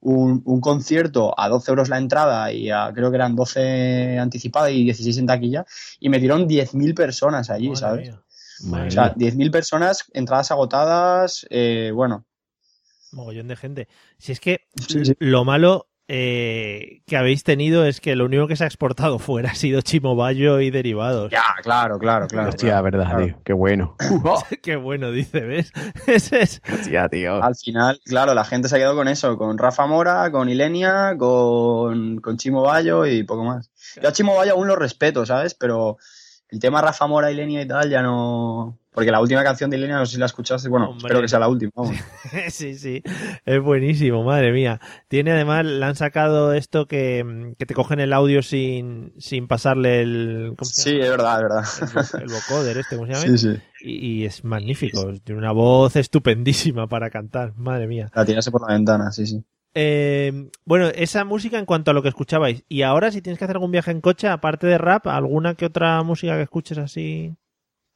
un, 0.00 0.42
un 0.46 0.60
concierto 0.60 1.34
a 1.38 1.48
12 1.48 1.70
euros 1.72 1.88
la 1.90 1.98
entrada 1.98 2.52
y 2.52 2.70
a, 2.70 2.90
creo 2.94 3.10
que 3.10 3.16
eran 3.16 3.36
12 3.36 4.18
anticipada 4.18 4.70
y 4.70 4.84
16 4.84 5.18
en 5.18 5.26
taquilla 5.26 5.66
y 5.98 6.08
metieron 6.08 6.48
10.000 6.48 6.94
personas 6.94 7.50
allí, 7.50 7.68
Madre 7.68 7.80
¿sabes? 7.80 8.08
mía, 8.08 8.86
O 8.86 8.90
sea, 8.90 9.14
mía. 9.16 9.30
10.000 9.32 9.50
personas, 9.50 10.04
entradas 10.14 10.50
agotadas, 10.50 11.46
eh, 11.50 11.92
bueno. 11.94 12.24
mogollón 13.12 13.48
de 13.48 13.56
gente. 13.56 13.88
Si 14.18 14.32
es 14.32 14.40
que 14.40 14.62
Sí, 14.88 15.04
sí. 15.04 15.14
lo 15.18 15.44
malo 15.44 15.89
eh, 16.12 17.02
que 17.06 17.16
habéis 17.16 17.44
tenido 17.44 17.84
es 17.84 18.00
que 18.00 18.16
lo 18.16 18.24
único 18.24 18.48
que 18.48 18.56
se 18.56 18.64
ha 18.64 18.66
exportado 18.66 19.18
fuera 19.20 19.52
ha 19.52 19.54
sido 19.54 19.80
Chimobayo 19.80 20.58
y 20.60 20.72
derivados. 20.72 21.30
Ya, 21.30 21.44
claro, 21.62 22.00
claro, 22.00 22.26
claro. 22.26 22.48
Hostia, 22.48 22.70
claro, 22.70 22.84
verdad, 22.84 23.04
claro. 23.10 23.24
tío. 23.26 23.38
Qué 23.44 23.52
bueno. 23.52 23.96
Qué 24.62 24.74
bueno, 24.74 25.12
dice, 25.12 25.40
¿ves? 25.42 25.72
Ese 26.08 26.42
es. 26.42 26.62
Hostia, 26.72 27.08
tío. 27.08 27.40
Al 27.40 27.54
final, 27.54 28.00
claro, 28.04 28.34
la 28.34 28.44
gente 28.44 28.68
se 28.68 28.74
ha 28.74 28.78
quedado 28.78 28.96
con 28.96 29.06
eso, 29.06 29.38
con 29.38 29.56
Rafa 29.56 29.86
Mora, 29.86 30.32
con 30.32 30.48
Ilenia, 30.48 31.14
con, 31.16 32.20
con 32.20 32.36
Chimo 32.38 32.62
Bayo 32.62 33.06
y 33.06 33.22
poco 33.22 33.44
más. 33.44 33.70
Yo 34.02 34.08
a 34.08 34.12
Chimo 34.12 34.34
Bayo 34.34 34.54
aún 34.54 34.66
lo 34.66 34.74
respeto, 34.74 35.24
¿sabes? 35.24 35.54
Pero 35.54 35.96
el 36.50 36.58
tema 36.58 36.80
Rafa 36.80 37.06
Mora, 37.06 37.30
Ilenia 37.30 37.62
y 37.62 37.66
tal 37.66 37.90
ya 37.90 38.02
no... 38.02 38.76
Porque 38.92 39.12
la 39.12 39.20
última 39.20 39.44
canción 39.44 39.70
de 39.70 39.76
Ilenia, 39.76 39.98
no 39.98 40.04
sé 40.06 40.14
si 40.14 40.18
la 40.18 40.26
escuchaste, 40.26 40.68
bueno, 40.68 40.86
Hombre. 40.86 40.98
espero 41.06 41.20
que 41.20 41.28
sea 41.28 41.38
la 41.38 41.46
última. 41.46 41.70
vamos. 41.76 41.94
sí, 42.48 42.74
sí, 42.76 43.04
es 43.44 43.62
buenísimo, 43.62 44.24
madre 44.24 44.50
mía. 44.50 44.80
Tiene 45.06 45.30
además, 45.30 45.64
le 45.64 45.84
han 45.84 45.94
sacado 45.94 46.52
esto 46.54 46.86
que, 46.88 47.54
que 47.56 47.66
te 47.66 47.74
cogen 47.74 48.00
el 48.00 48.12
audio 48.12 48.42
sin, 48.42 49.12
sin 49.16 49.46
pasarle 49.46 50.02
el... 50.02 50.54
¿cómo 50.58 50.68
se 50.68 50.82
Sí, 50.82 50.98
es 50.98 51.08
verdad, 51.08 51.36
es 51.36 51.42
verdad. 51.94 52.06
El, 52.14 52.22
el 52.22 52.34
vocoder 52.34 52.78
este, 52.78 52.96
¿cómo 52.96 53.06
se 53.06 53.12
llama? 53.12 53.26
Sí, 53.26 53.38
sí. 53.38 53.62
Y, 53.82 54.06
y 54.08 54.24
es 54.24 54.42
magnífico, 54.44 55.12
tiene 55.22 55.38
una 55.38 55.52
voz 55.52 55.94
estupendísima 55.94 56.88
para 56.88 57.10
cantar, 57.10 57.54
madre 57.56 57.86
mía. 57.86 58.10
La 58.12 58.24
tirase 58.24 58.50
por 58.50 58.68
la 58.68 58.74
ventana, 58.74 59.12
sí, 59.12 59.24
sí. 59.24 59.44
Eh, 59.74 60.50
bueno, 60.64 60.88
esa 60.88 61.24
música 61.24 61.58
en 61.58 61.66
cuanto 61.66 61.90
a 61.90 61.94
lo 61.94 62.02
que 62.02 62.08
escuchabais. 62.08 62.64
Y 62.68 62.82
ahora, 62.82 63.10
si 63.10 63.22
tienes 63.22 63.38
que 63.38 63.44
hacer 63.44 63.56
algún 63.56 63.70
viaje 63.70 63.90
en 63.90 64.00
coche, 64.00 64.28
aparte 64.28 64.66
de 64.66 64.78
rap, 64.78 65.06
¿alguna 65.06 65.54
que 65.54 65.66
otra 65.66 66.02
música 66.02 66.36
que 66.36 66.42
escuches 66.42 66.78
así? 66.78 67.34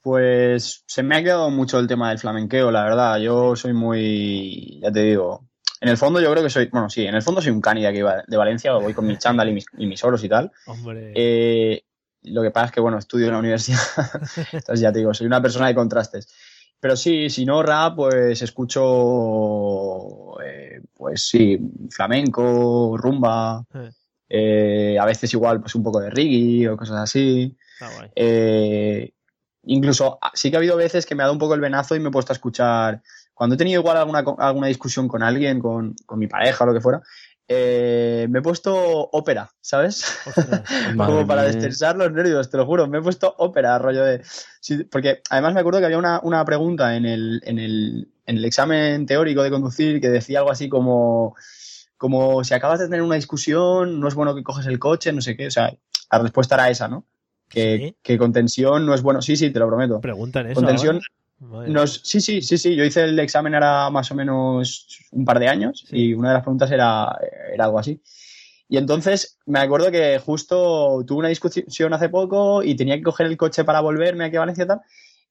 Pues 0.00 0.84
se 0.86 1.02
me 1.02 1.16
ha 1.16 1.22
quedado 1.22 1.50
mucho 1.50 1.78
el 1.78 1.86
tema 1.86 2.10
del 2.10 2.18
flamenqueo, 2.18 2.70
la 2.70 2.84
verdad. 2.84 3.18
Yo 3.18 3.56
soy 3.56 3.72
muy, 3.72 4.78
ya 4.82 4.92
te 4.92 5.02
digo, 5.02 5.48
en 5.80 5.88
el 5.88 5.96
fondo 5.96 6.20
yo 6.20 6.30
creo 6.30 6.42
que 6.42 6.50
soy, 6.50 6.68
bueno, 6.72 6.88
sí, 6.88 7.06
en 7.06 7.14
el 7.14 7.22
fondo 7.22 7.42
soy 7.42 7.52
un 7.52 7.60
cani 7.60 7.82
de 7.82 7.88
aquí 7.88 7.98
de 7.98 8.36
Valencia, 8.36 8.72
voy 8.72 8.94
con 8.94 9.06
mi 9.06 9.18
chándal 9.18 9.48
y 9.48 9.52
mis, 9.52 9.66
y 9.76 9.86
mis 9.86 10.02
oros 10.04 10.22
y 10.24 10.28
tal. 10.28 10.50
Hombre, 10.66 11.12
Eh, 11.14 11.82
lo 12.22 12.42
que 12.42 12.50
pasa 12.50 12.66
es 12.66 12.72
que, 12.72 12.80
bueno, 12.80 12.96
estudio 12.96 13.26
en 13.26 13.32
la 13.32 13.38
universidad, 13.38 13.78
entonces 14.52 14.80
ya 14.80 14.92
te 14.92 15.00
digo, 15.00 15.12
soy 15.12 15.26
una 15.26 15.42
persona 15.42 15.66
de 15.66 15.74
contrastes. 15.74 16.28
Pero 16.84 16.96
sí, 16.96 17.30
si 17.30 17.46
no 17.46 17.62
rap, 17.62 17.96
pues 17.96 18.42
escucho, 18.42 20.38
eh, 20.42 20.82
pues 20.94 21.26
sí, 21.28 21.58
flamenco, 21.88 22.98
rumba, 22.98 23.64
Eh. 23.72 23.90
eh, 24.28 24.98
a 25.00 25.06
veces 25.06 25.32
igual 25.32 25.62
pues 25.62 25.74
un 25.76 25.82
poco 25.82 25.98
de 26.00 26.10
reggae 26.10 26.68
o 26.68 26.76
cosas 26.76 26.96
así. 26.98 27.56
guay. 27.80 28.10
Eh, 28.14 29.14
incluso 29.62 30.18
ah, 30.20 30.32
sí 30.34 30.50
que 30.50 30.56
ha 30.56 30.60
habido 30.60 30.76
veces 30.76 31.06
que 31.06 31.14
me 31.14 31.22
ha 31.22 31.24
dado 31.24 31.32
un 31.32 31.38
poco 31.38 31.54
el 31.54 31.62
venazo 31.62 31.96
y 31.96 32.00
me 32.00 32.10
he 32.10 32.12
puesto 32.12 32.34
a 32.34 32.36
escuchar. 32.36 33.00
Cuando 33.32 33.54
he 33.54 33.58
tenido 33.58 33.80
igual 33.80 33.96
alguna, 33.96 34.22
alguna 34.40 34.66
discusión 34.66 35.08
con 35.08 35.22
alguien, 35.22 35.60
con, 35.60 35.94
con 36.04 36.18
mi 36.18 36.26
pareja 36.26 36.64
o 36.64 36.66
lo 36.66 36.74
que 36.74 36.82
fuera, 36.82 37.00
eh, 37.46 38.26
me 38.30 38.38
he 38.38 38.42
puesto 38.42 38.74
ópera, 38.74 39.50
¿sabes? 39.60 40.04
Ostras. 40.26 40.62
Como 40.96 41.26
para 41.26 41.42
destensar 41.42 41.96
los 41.96 42.10
nervios, 42.10 42.50
te 42.50 42.56
lo 42.56 42.64
juro. 42.64 42.86
Me 42.86 42.98
he 42.98 43.02
puesto 43.02 43.34
ópera, 43.38 43.78
rollo 43.78 44.04
de. 44.04 44.22
sí, 44.60 44.84
porque 44.84 45.20
además 45.28 45.54
me 45.54 45.60
acuerdo 45.60 45.80
que 45.80 45.86
había 45.86 45.98
una, 45.98 46.20
una 46.22 46.44
pregunta 46.44 46.96
en 46.96 47.04
el, 47.04 47.42
en, 47.44 47.58
el, 47.58 48.08
en 48.26 48.36
el 48.38 48.44
examen 48.44 49.04
teórico 49.06 49.42
de 49.42 49.50
conducir 49.50 50.00
que 50.00 50.08
decía 50.08 50.38
algo 50.38 50.50
así 50.50 50.68
como. 50.68 51.34
Como 51.96 52.44
si 52.44 52.52
acabas 52.52 52.80
de 52.80 52.86
tener 52.86 53.02
una 53.02 53.14
discusión, 53.14 54.00
no 54.00 54.08
es 54.08 54.14
bueno 54.14 54.34
que 54.34 54.42
coges 54.42 54.66
el 54.66 54.78
coche, 54.78 55.12
no 55.12 55.22
sé 55.22 55.36
qué. 55.36 55.46
O 55.46 55.50
sea, 55.50 55.72
la 56.10 56.18
respuesta 56.18 56.56
era 56.56 56.68
esa, 56.68 56.88
¿no? 56.88 57.06
Que, 57.48 57.78
¿Sí? 57.78 57.96
que 58.02 58.18
con 58.18 58.32
tensión 58.32 58.84
no 58.84 58.94
es 58.94 59.00
bueno. 59.00 59.22
Sí, 59.22 59.36
sí, 59.36 59.50
te 59.50 59.58
lo 59.58 59.68
prometo. 59.68 60.00
Preguntan 60.00 60.46
eso. 60.46 60.56
Con 60.56 60.66
tensión, 60.66 60.96
ahora. 60.96 61.06
Madre 61.44 61.70
no 61.70 61.82
es- 61.82 62.00
sí, 62.04 62.20
sí, 62.20 62.42
sí, 62.42 62.58
sí. 62.58 62.74
Yo 62.76 62.84
hice 62.84 63.04
el 63.04 63.18
examen 63.18 63.54
era 63.54 63.90
más 63.90 64.10
o 64.10 64.14
menos 64.14 64.86
un 65.12 65.24
par 65.24 65.38
de 65.38 65.48
años 65.48 65.84
Sí. 65.88 65.96
y 66.10 66.14
una 66.14 66.28
de 66.28 66.34
las 66.34 66.42
preguntas 66.42 66.70
era, 66.70 67.16
era 67.52 67.64
algo 67.64 67.78
así. 67.78 68.00
Y 68.68 68.76
entonces 68.78 69.38
me 69.46 69.58
acuerdo 69.60 69.90
que 69.90 70.18
justo 70.18 71.04
tuve 71.06 71.18
una 71.18 71.28
discusión 71.28 71.92
hace 71.92 72.08
poco 72.08 72.62
y 72.62 72.74
tenía 72.74 72.96
que 72.96 73.02
coger 73.02 73.26
el 73.26 73.36
coche 73.36 73.62
para 73.64 73.80
volverme 73.80 74.24
aquí 74.24 74.36
a 74.36 74.40
Valencia 74.40 74.64
y 74.64 74.66
tal. 74.66 74.80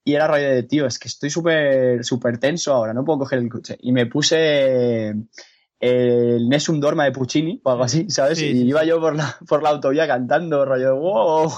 Y 0.05 0.13
era 0.15 0.27
rollo 0.27 0.49
de, 0.49 0.63
tío, 0.63 0.85
es 0.85 0.99
que 0.99 1.07
estoy 1.07 1.29
súper 1.29 2.03
súper 2.03 2.37
tenso 2.37 2.73
ahora, 2.73 2.93
no 2.93 3.03
puedo 3.05 3.19
coger 3.19 3.39
el 3.39 3.49
coche. 3.49 3.77
Y 3.81 3.91
me 3.91 4.05
puse 4.05 5.13
el 5.85 6.47
Nessun 6.47 6.79
Dorma 6.79 7.03
de 7.03 7.11
Puccini 7.11 7.59
o 7.63 7.71
algo 7.71 7.83
así, 7.83 8.09
¿sabes? 8.09 8.37
Sí, 8.37 8.45
y 8.47 8.51
sí, 8.53 8.67
iba 8.67 8.81
sí. 8.81 8.87
yo 8.87 9.01
por 9.01 9.15
la, 9.15 9.35
por 9.47 9.61
la 9.61 9.69
autovía 9.69 10.07
cantando, 10.07 10.63
rollo 10.63 10.85
de, 10.85 10.91
wow. 10.99 11.51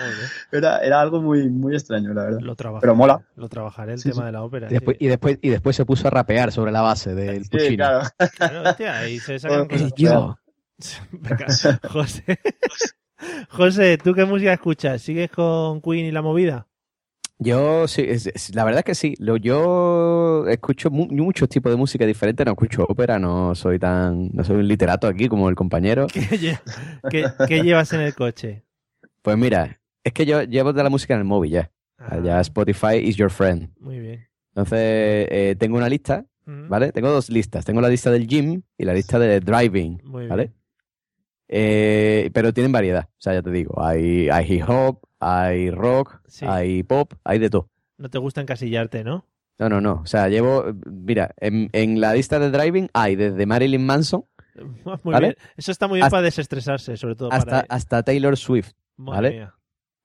Era, 0.52 0.78
era 0.78 1.00
algo 1.00 1.20
muy, 1.20 1.48
muy 1.50 1.74
extraño, 1.74 2.14
la 2.14 2.24
verdad. 2.24 2.40
lo 2.40 2.54
trabajaré, 2.54 2.80
Pero 2.82 2.94
mola. 2.94 3.20
Lo 3.36 3.48
trabajaré 3.48 3.94
el 3.94 3.98
Sí, 3.98 4.10
tema 4.10 4.22
sí. 4.22 4.26
de 4.26 4.32
la 4.32 4.42
ópera. 4.42 4.68
Y 4.70 4.74
después, 4.74 4.96
sí. 4.98 5.04
y, 5.04 5.08
después, 5.08 5.38
y 5.42 5.48
después 5.48 5.74
se 5.76 5.84
puso 5.84 6.06
a 6.06 6.10
rapear 6.10 6.52
sobre 6.52 6.70
la 6.70 6.80
base 6.82 7.14
del 7.14 7.44
Sí, 7.44 7.50
Puccini. 7.50 7.76
claro. 7.76 8.08
Claro, 8.36 8.62
hostia, 8.70 9.08
y 9.08 9.18
se 9.18 9.38
sacan 9.40 9.66
Bueno, 9.68 9.84
cosas. 9.84 9.92
Yo. 9.96 10.38
Venga, 11.12 11.46
José. 11.90 12.24
José, 13.50 13.98
¿tú 13.98 14.14
qué 14.14 14.24
música 14.24 14.52
escuchas? 14.52 15.00
¿Sigues 15.02 15.30
con 15.30 15.80
Queen 15.80 16.06
y 16.06 16.10
la 16.12 16.22
movida? 16.22 16.66
Yo 17.38 17.88
sí, 17.88 18.02
es- 18.06 18.26
es- 18.28 18.54
la 18.54 18.64
verdad 18.64 18.80
es 18.80 18.84
que 18.84 18.94
sí. 18.94 19.14
Lo, 19.18 19.36
yo 19.36 20.46
escucho 20.48 20.90
mu- 20.90 21.08
muchos 21.10 21.48
tipos 21.48 21.72
de 21.72 21.76
música 21.76 22.06
diferentes. 22.06 22.46
No 22.46 22.52
escucho 22.52 22.84
ópera, 22.88 23.18
no 23.18 23.54
soy 23.54 23.78
tan, 23.78 24.30
no 24.32 24.44
soy 24.44 24.56
un 24.56 24.68
literato 24.68 25.06
aquí 25.08 25.28
como 25.28 25.48
el 25.48 25.54
compañero. 25.56 26.06
¿Qué, 26.12 26.20
lle- 26.20 26.60
qué- 27.10 27.26
qué 27.48 27.62
llevas 27.62 27.92
en 27.92 28.00
el 28.00 28.14
coche? 28.14 28.62
Pues 29.22 29.36
mira, 29.36 29.80
es 30.04 30.12
que 30.12 30.24
yo 30.26 30.42
llevo 30.42 30.72
de 30.72 30.82
la 30.82 30.90
música 30.90 31.14
en 31.14 31.20
el 31.20 31.26
móvil 31.26 31.50
ya. 31.52 31.70
Ah, 31.98 32.18
Ya 32.22 32.40
Spotify 32.40 32.96
is 32.96 33.16
your 33.16 33.30
friend. 33.30 33.70
Muy 33.80 33.98
bien. 33.98 34.26
Entonces 34.54 34.78
eh, 35.30 35.56
tengo 35.58 35.76
una 35.76 35.88
lista, 35.88 36.24
Mm, 36.44 36.68
¿vale? 36.68 36.90
Tengo 36.90 37.08
dos 37.08 37.30
listas. 37.30 37.64
Tengo 37.64 37.80
la 37.80 37.88
lista 37.88 38.10
del 38.10 38.26
gym 38.26 38.62
y 38.76 38.84
la 38.84 38.92
lista 38.94 39.16
de 39.16 39.38
driving, 39.38 40.00
Muy 40.04 40.26
¿vale? 40.26 40.42
bien. 40.46 40.54
Eh, 41.48 42.30
pero 42.34 42.52
tienen 42.52 42.72
variedad. 42.72 43.04
O 43.10 43.20
sea, 43.20 43.34
ya 43.34 43.42
te 43.42 43.50
digo, 43.52 43.80
hay, 43.80 44.28
hay 44.28 44.52
hip 44.52 44.64
hop, 44.68 44.98
hay 45.22 45.70
rock, 45.70 46.20
Sí. 46.26 46.44
hay 46.48 46.82
pop, 46.82 47.12
hay 47.24 47.38
de 47.38 47.48
todo. 47.50 47.68
No 47.98 48.10
te 48.10 48.18
gusta 48.18 48.40
encasillarte, 48.40 49.04
¿no? 49.04 49.24
No, 49.58 49.68
no, 49.68 49.80
no. 49.80 50.00
O 50.02 50.06
sea, 50.06 50.28
llevo, 50.28 50.64
mira, 50.90 51.32
en, 51.38 51.68
en 51.72 52.00
la 52.00 52.14
lista 52.14 52.38
de 52.38 52.50
driving 52.50 52.88
hay 52.94 53.14
desde 53.16 53.46
Marilyn 53.46 53.84
Manson 53.86 54.24
Muy 55.04 55.12
¿Vale? 55.14 55.26
bien. 55.28 55.36
Eso 55.56 55.70
está 55.70 55.86
muy 55.88 55.96
bien 55.96 56.04
Hasta- 56.06 56.16
para 56.16 56.22
desestresarse, 56.24 56.96
sobre 56.96 57.14
todo 57.14 57.32
hasta, 57.32 57.50
para... 57.62 57.66
hasta 57.68 58.02
Taylor 58.02 58.36
Swift. 58.36 58.72
Madre 58.96 59.14
¿vale? 59.16 59.30
mía. 59.30 59.54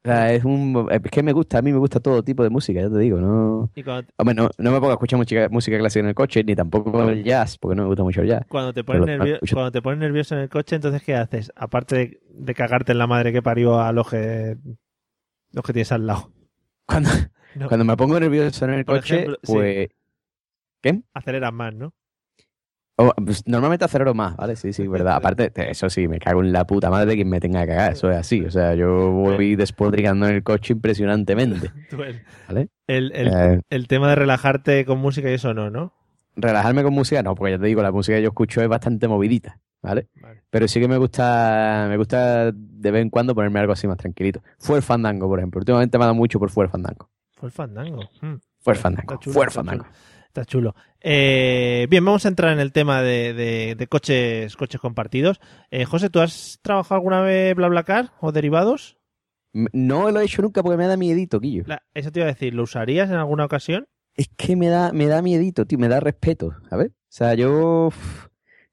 O 0.06 0.10
sea, 0.10 0.32
es 0.34 0.46
un, 0.46 0.88
es 0.90 1.02
que 1.12 1.22
me 1.22 1.34
gusta, 1.34 1.58
a 1.58 1.62
mí 1.62 1.74
me 1.74 1.80
gusta 1.80 2.00
todo 2.00 2.24
tipo 2.24 2.42
de 2.44 2.50
música, 2.50 2.80
ya 2.80 2.90
te 2.90 2.98
digo, 3.00 3.20
no... 3.20 3.70
Hombre, 4.18 4.36
no, 4.36 4.50
no 4.58 4.72
me 4.72 4.78
pongo 4.78 4.92
a 4.92 4.94
escuchar 4.94 5.18
música, 5.20 5.50
música 5.50 5.78
clásica 5.78 6.00
en 6.02 6.08
el 6.10 6.16
coche, 6.16 6.46
ni 6.46 6.56
tampoco 6.56 7.10
el 7.10 7.26
jazz, 7.26 7.58
porque 7.58 7.76
no 7.76 7.82
me 7.82 7.88
gusta 7.90 8.04
mucho 8.04 8.22
el 8.22 8.28
jazz. 8.30 8.46
cuando 8.48 8.74
te 8.74 8.86
pones 8.86 9.02
nervio- 9.06 9.36
escucho- 9.36 9.56
cuando 9.56 9.72
te 9.74 9.82
pones 9.82 10.00
nervioso 10.00 10.36
en 10.36 10.42
el 10.42 10.50
coche, 10.50 10.76
entonces 10.78 11.04
¿qué 11.04 11.16
haces? 11.16 11.52
Aparte 11.58 11.96
de, 11.98 12.22
de 12.30 12.54
cagarte 12.54 12.94
en 12.94 13.00
la 13.00 13.08
madre 13.08 13.34
que 13.34 13.42
parió 13.42 13.82
a 13.82 13.92
los 13.92 14.08
que, 14.10 14.56
los 15.58 15.66
que 15.66 15.74
tienes 15.74 15.92
al 15.92 16.08
lado. 16.08 16.32
Cuando, 16.86 17.10
No, 17.56 17.68
cuando 17.68 17.84
me 17.86 17.98
pongo 17.98 18.20
nervioso 18.20 18.66
en 18.66 18.74
el 18.74 18.86
Por 18.86 18.98
coche, 18.98 19.16
ejemplo, 19.16 19.38
sí. 19.44 19.54
pues... 19.54 19.88
¿Qué? 20.82 21.02
aceleras 21.14 21.52
más, 21.52 21.74
¿no? 21.74 21.94
Oh, 23.00 23.12
pues, 23.24 23.46
normalmente 23.48 23.86
acelero 23.86 24.14
más, 24.16 24.36
¿vale? 24.38 24.56
Sí, 24.56 24.74
sí, 24.74 24.88
verdad. 24.88 25.16
Aparte, 25.18 25.50
te- 25.52 25.70
eso 25.70 25.90
sí, 25.90 26.08
me 26.08 26.20
cago 26.20 26.42
en 26.42 26.52
la 26.52 26.66
puta 26.66 26.90
madre 26.90 27.08
de 27.12 27.16
quien 27.16 27.30
me 27.30 27.40
tenga 27.40 27.62
que 27.62 27.68
cagar. 27.70 27.94
Eso 27.94 28.10
es 28.12 28.18
así. 28.18 28.44
O 28.44 28.50
sea, 28.52 28.74
yo 28.76 29.12
voy 29.12 29.56
despotricando 29.56 30.28
en 30.28 30.36
el 30.36 30.44
coche 30.44 30.74
impresionantemente. 30.74 31.72
¿Vale? 32.48 32.70
el, 32.88 33.12
el- 33.14 33.28
Eh, 33.34 33.62
el 33.70 33.88
tema 33.88 34.10
de 34.10 34.16
relajarte 34.16 34.86
con 34.86 35.00
música 35.00 35.30
y 35.30 35.34
eso 35.34 35.54
no, 35.54 35.70
¿no? 35.70 35.94
Relajarme 36.38 36.84
con 36.84 36.94
música, 36.94 37.22
no, 37.24 37.36
porque 37.36 37.52
ya 37.54 37.60
te 37.60 37.66
digo, 37.66 37.82
la 37.82 37.92
música 37.92 38.16
que 38.18 38.22
yo 38.24 38.30
escucho 38.30 38.62
es 38.62 38.70
bastante 38.70 39.08
movidita, 39.08 39.60
¿vale? 39.82 40.08
Vale. 40.22 40.44
Pero 40.50 40.68
sí 40.68 40.80
que 40.80 40.88
me 40.88 40.98
gusta, 40.98 41.88
me 41.90 41.98
gusta 41.98 42.52
de 42.54 42.92
vez 42.92 43.02
en 43.02 43.10
cuando 43.10 43.36
ponerme 43.36 43.60
algo 43.60 43.74
así 43.74 43.88
más 43.88 43.98
tranquilito. 43.98 44.42
Fue 44.60 44.78
el 44.78 44.84
fandango, 44.84 45.28
por 45.28 45.40
ejemplo. 45.40 45.60
Últimamente 45.60 45.98
me 45.98 46.04
ha 46.04 46.08
dado 46.08 46.16
mucho 46.16 46.40
por 46.40 46.50
Fue 46.50 46.64
el 46.66 46.70
fandango. 46.70 47.10
Fue 47.34 47.48
el 47.48 47.52
fandango. 47.54 48.02
Mm. 48.22 48.36
Fue 48.62 48.74
el 48.74 48.80
fandango. 48.80 49.20
Fue 49.22 49.46
el 49.46 49.52
fandango. 49.52 49.86
Está 50.28 50.46
chulo. 50.46 50.76
Eh, 51.02 51.88
bien, 51.90 52.06
vamos 52.06 52.26
a 52.26 52.30
entrar 52.30 52.54
en 52.54 52.60
el 52.60 52.72
tema 52.72 53.02
de, 53.02 53.34
de- 53.34 53.76
de 53.76 53.88
coches, 53.88 54.56
coches 54.56 54.80
compartidos. 54.80 55.40
Eh, 55.72 55.86
José, 55.86 56.10
¿tú 56.10 56.20
has 56.20 56.60
trabajado 56.62 56.96
alguna 56.96 57.22
vez 57.22 57.56
BlaBlaCar 57.56 58.12
o 58.20 58.32
derivados? 58.32 58.98
No 59.54 60.12
lo 60.12 60.20
he 60.20 60.26
hecho 60.26 60.42
nunca 60.44 60.62
porque 60.62 60.78
me 60.78 60.86
da 60.88 60.98
miedito, 60.98 61.40
Guillo. 61.40 61.64
La- 61.66 61.84
eso 61.94 62.12
te 62.12 62.20
iba 62.20 62.28
a 62.28 62.34
decir, 62.34 62.54
¿lo 62.54 62.64
usarías 62.64 63.10
en 63.10 63.16
alguna 63.16 63.46
ocasión? 63.46 63.88
Es 64.18 64.28
que 64.36 64.56
me 64.56 64.68
da, 64.68 64.92
me 64.92 65.06
da 65.08 65.22
miedito, 65.22 65.66
tío, 65.66 65.78
me 65.80 65.88
da 65.88 66.00
respeto, 66.00 66.54
¿sabes? 66.70 66.90
O 66.90 66.94
sea, 67.10 67.34
yo... 67.36 67.90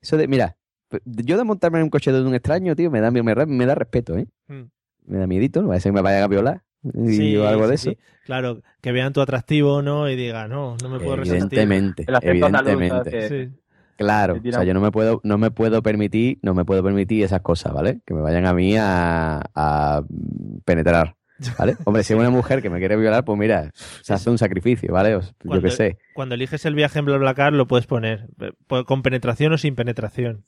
Eso 0.01 0.17
de, 0.17 0.27
mira, 0.27 0.57
yo 1.05 1.37
de 1.39 1.45
montarme 1.45 1.79
en 1.79 1.85
un 1.85 1.91
coche 1.91 2.13
de 2.13 2.23
un 2.23 2.35
extraño, 2.35 2.75
tío, 2.75 2.91
me 2.91 3.01
da, 3.01 3.11
me, 3.11 3.23
me- 3.23 3.47
me 3.47 3.67
da 3.67 3.75
respeto, 3.75 4.17
¿eh? 4.17 4.27
Mm. 4.49 4.63
Me 5.07 5.19
da 5.19 5.27
miedito, 5.27 5.63
no 5.63 5.69
va 5.69 5.77
a 5.77 5.81
ser 5.81 5.93
que 5.93 5.97
me 5.97 6.03
vayan 6.03 6.23
a 6.23 6.29
violar 6.29 6.63
y 6.83 7.09
Sí, 7.09 7.37
o 7.37 7.47
algo 7.47 7.69
de 7.69 7.77
sí, 7.79 7.91
eso. 7.91 7.91
sí. 7.93 7.99
Claro, 8.25 8.63
que 8.81 8.93
vean 8.93 9.13
tu 9.13 9.21
atractivo, 9.21 9.83
¿no? 9.83 10.09
Y 10.09 10.17
digan, 10.17 10.51
no, 10.51 10.77
no 10.83 10.89
me 10.89 10.99
puedo 10.99 11.17
resistir. 11.17 11.59
Evidentemente, 11.59 12.05
andaluz, 12.09 12.83
evidentemente. 12.83 13.29
Sí. 13.29 13.57
Claro, 13.97 14.35
o 14.35 14.53
sea, 14.53 14.65
yo 14.65 14.75
no 14.75 14.81
me 14.81 14.91
puedo, 14.91 15.21
no 15.25 15.39
me 15.39 15.51
puedo 15.53 15.81
permitir, 15.83 16.39
no 16.43 16.53
me 16.53 16.65
puedo 16.65 16.83
permitir 16.83 17.23
esas 17.23 17.43
cosas, 17.43 17.73
¿vale? 17.73 18.01
Que 18.05 18.13
me 18.13 18.23
vayan 18.23 18.45
a 18.47 18.53
mí 18.53 18.77
a, 18.77 19.41
a 19.55 20.03
penetrar, 20.65 21.17
¿vale? 21.59 21.77
Hombre, 21.85 22.03
si 22.03 22.13
es 22.13 22.19
una 22.19 22.31
mujer 22.31 22.63
que 22.63 22.71
me 22.71 22.79
quiere 22.79 22.97
violar, 22.97 23.25
pues 23.25 23.39
mira, 23.39 23.71
se 24.03 24.13
hace 24.15 24.31
un 24.31 24.39
sacrificio, 24.39 24.93
¿vale? 24.93 25.17
O- 25.17 25.21
Yo 25.21 25.29
Cuando- 25.47 25.63
qué 25.69 25.71
sé. 25.71 25.99
Cuando 26.15 26.35
eliges 26.35 26.65
el 26.65 26.75
viaje 26.75 26.99
en 26.99 27.05
BlaBlaCar 27.07 27.53
lo 27.53 27.67
puedes 27.67 27.87
poner 27.87 28.27
eh, 28.41 28.53
pues, 28.67 28.85
con 28.85 29.03
penetración 29.03 29.53
o 29.53 29.59
sin 29.59 29.75
penetración. 29.75 30.45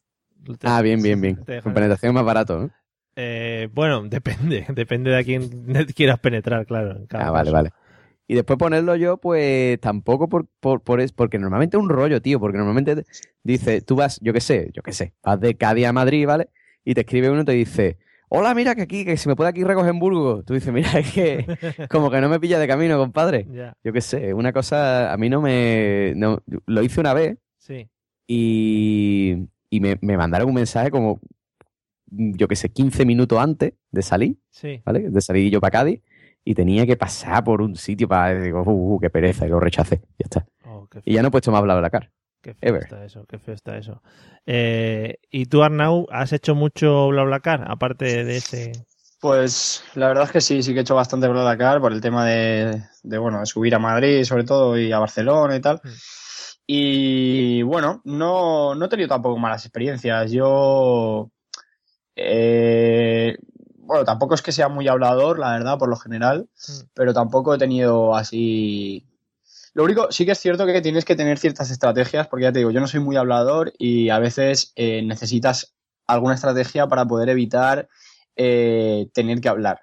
Te- 0.59 0.67
Ah, 0.69 0.81
bien, 0.83 1.03
bien, 1.03 1.21
bien. 1.21 1.37
Con 1.63 1.75
penetración 1.75 2.15
más 2.15 2.25
barato, 2.25 2.59
¿no? 2.59 2.71
Eh, 3.17 3.69
bueno, 3.73 4.03
depende, 4.09 4.67
depende 4.75 5.11
de 5.11 5.19
a 5.19 5.25
quién 5.25 5.49
quieras 5.97 6.19
penetrar, 6.21 6.67
claro. 6.67 6.97
en 6.97 7.07
cada 7.07 7.27
Ah, 7.27 7.31
vale, 7.31 7.47
caso. 7.47 7.55
vale. 7.55 7.71
Y 8.29 8.35
después 8.35 8.59
ponerlo 8.59 8.97
yo, 8.97 9.19
pues 9.19 9.79
tampoco 9.81 10.29
por, 10.29 10.47
por, 10.59 10.83
por 10.83 11.01
es, 11.01 11.13
porque 11.13 11.39
normalmente 11.39 11.77
es 11.77 11.83
un 11.83 11.89
rollo, 11.89 12.21
tío, 12.21 12.41
porque 12.41 12.59
normalmente 12.59 13.05
dice, 13.45 13.81
tú 13.83 13.95
vas, 13.95 14.19
yo 14.21 14.33
qué 14.33 14.41
sé, 14.41 14.71
yo 14.73 14.83
qué 14.83 14.93
sé, 14.93 15.15
vas 15.23 15.41
de 15.41 15.55
Cádiz 15.55 15.87
a 15.87 15.93
Madrid, 15.93 16.27
¿vale? 16.27 16.49
Y 16.85 16.95
te 16.95 17.03
escribe 17.03 17.31
uno 17.31 17.43
y 17.43 17.45
te 17.45 17.53
dice, 17.53 17.99
hola, 18.29 18.55
mira 18.55 18.75
que 18.75 18.83
aquí, 18.83 19.05
que 19.05 19.17
si 19.17 19.29
me 19.29 19.37
puede 19.37 19.51
aquí 19.51 19.65
recoger 19.65 19.91
en 19.91 19.99
Burgos. 19.99 20.45
Tú 20.45 20.55
dices, 20.55 20.73
mira, 20.73 20.91
es 20.99 21.13
que 21.13 21.47
como 21.91 22.11
que 22.11 22.21
no 22.21 22.29
me 22.29 22.41
pilla 22.41 22.59
de 22.59 22.67
camino, 22.69 22.99
compadre. 22.99 23.47
Ya, 23.53 23.77
Yo 23.85 23.93
qué 23.93 24.01
sé, 24.01 24.35
una 24.35 24.53
cosa, 24.53 25.13
a 25.13 25.17
mí 25.17 25.29
no 25.29 25.41
me... 25.41 26.13
no- 26.17 26.43
lo 26.67 26.83
hice 26.83 27.01
una 27.01 27.15
vez 27.15 27.39
sí. 27.59 27.89
y, 28.27 29.37
y 29.71 29.81
me, 29.81 29.99
me 30.01 30.17
mandaron 30.17 30.49
un 30.49 30.55
mensaje 30.55 30.91
como, 30.91 31.21
yo 32.09 32.49
qué 32.49 32.57
sé, 32.57 32.69
15 32.71 33.05
minutos 33.05 33.39
antes 33.39 33.75
de 33.91 34.03
salir, 34.03 34.37
Sí. 34.51 34.81
¿vale? 34.85 35.11
De 35.11 35.21
salir 35.21 35.51
yo 35.53 35.61
para 35.61 35.71
Cádiz 35.73 36.01
y 36.45 36.55
tenía 36.55 36.87
que 36.87 36.97
pasar 36.97 37.43
por 37.45 37.61
un 37.61 37.75
sitio 37.77 38.07
para... 38.09 38.41
Digo, 38.41 38.63
uh, 38.63 38.95
uh, 38.95 39.01
qué 39.01 39.11
pereza, 39.11 39.47
y 39.47 39.49
lo 39.51 39.59
rechacé, 39.61 39.99
ya 40.19 40.25
está. 40.25 40.47
Oh, 40.65 40.87
Y 41.05 41.15
ya 41.15 41.23
no 41.23 41.29
he 41.29 41.31
puesto 41.31 41.51
más 41.51 41.63
BlaBlaCar. 41.63 42.11
Qué 42.47 42.55
feo 42.55 42.69
Ever. 42.71 42.83
está 42.85 43.05
eso, 43.05 43.25
qué 43.29 43.41
feo 43.41 43.55
está 43.55 43.77
eso. 43.77 44.01
Eh, 44.47 45.17
¿Y 45.33 45.47
tú, 45.47 45.65
Arnau, 45.65 46.07
has 46.13 46.33
hecho 46.33 46.55
mucho 46.55 47.09
BlaBlaCar, 47.09 47.65
aparte 47.69 48.25
de 48.25 48.37
ese...? 48.37 48.71
Pues 49.21 49.83
la 49.97 50.07
verdad 50.07 50.25
es 50.27 50.31
que 50.31 50.41
sí, 50.41 50.63
sí 50.63 50.73
que 50.73 50.79
he 50.79 50.83
hecho 50.83 50.95
bastante 50.95 51.27
BlaBlaCar 51.27 51.81
por 51.81 51.93
el 51.93 52.01
tema 52.01 52.25
de, 52.25 52.85
de, 53.03 53.19
bueno, 53.19 53.41
de 53.41 53.47
subir 53.47 53.75
a 53.75 53.81
Madrid 53.81 54.23
sobre 54.23 54.45
todo 54.45 54.79
y 54.79 54.93
a 54.93 55.01
Barcelona 55.01 55.57
y 55.57 55.61
tal. 55.61 55.81
Mm. 55.83 55.89
Y 56.69 57.63
bueno, 57.63 58.01
no, 58.05 58.77
no 58.77 58.85
he 58.85 58.89
tenido 58.89 59.09
tampoco 59.09 59.39
malas 59.39 59.65
experiencias. 59.65 60.31
Yo, 60.31 61.33
eh, 62.15 63.37
bueno, 63.79 64.05
tampoco 64.05 64.35
es 64.37 64.43
que 64.43 64.53
sea 64.53 64.69
muy 64.69 64.87
hablador, 64.87 65.41
la 65.41 65.51
verdad, 65.53 65.79
por 65.79 65.89
lo 65.89 65.97
general, 65.97 66.49
Mm. 66.69 66.85
pero 66.95 67.13
tampoco 67.13 67.55
he 67.55 67.59
tenido 67.59 68.15
así... 68.15 69.05
Lo 69.77 69.85
único, 69.85 70.11
sí 70.11 70.25
que 70.25 70.33
es 70.33 70.39
cierto 70.39 70.65
que 70.65 70.81
tienes 70.81 71.05
que 71.05 71.17
tener 71.17 71.37
ciertas 71.39 71.71
estrategias, 71.71 72.29
porque 72.29 72.45
ya 72.45 72.53
te 72.53 72.61
digo, 72.61 72.71
yo 72.71 72.81
no 72.81 72.87
soy 72.87 73.01
muy 73.01 73.17
hablador 73.17 73.75
y 73.77 74.09
a 74.09 74.19
veces 74.19 74.73
eh, 74.75 75.03
necesitas 75.03 75.75
alguna 76.07 76.35
estrategia 76.35 76.87
para 76.87 77.05
poder 77.05 77.29
evitar 77.29 77.87
eh, 78.37 79.09
tener 79.13 79.39
que 79.43 79.51
hablar. 79.51 79.83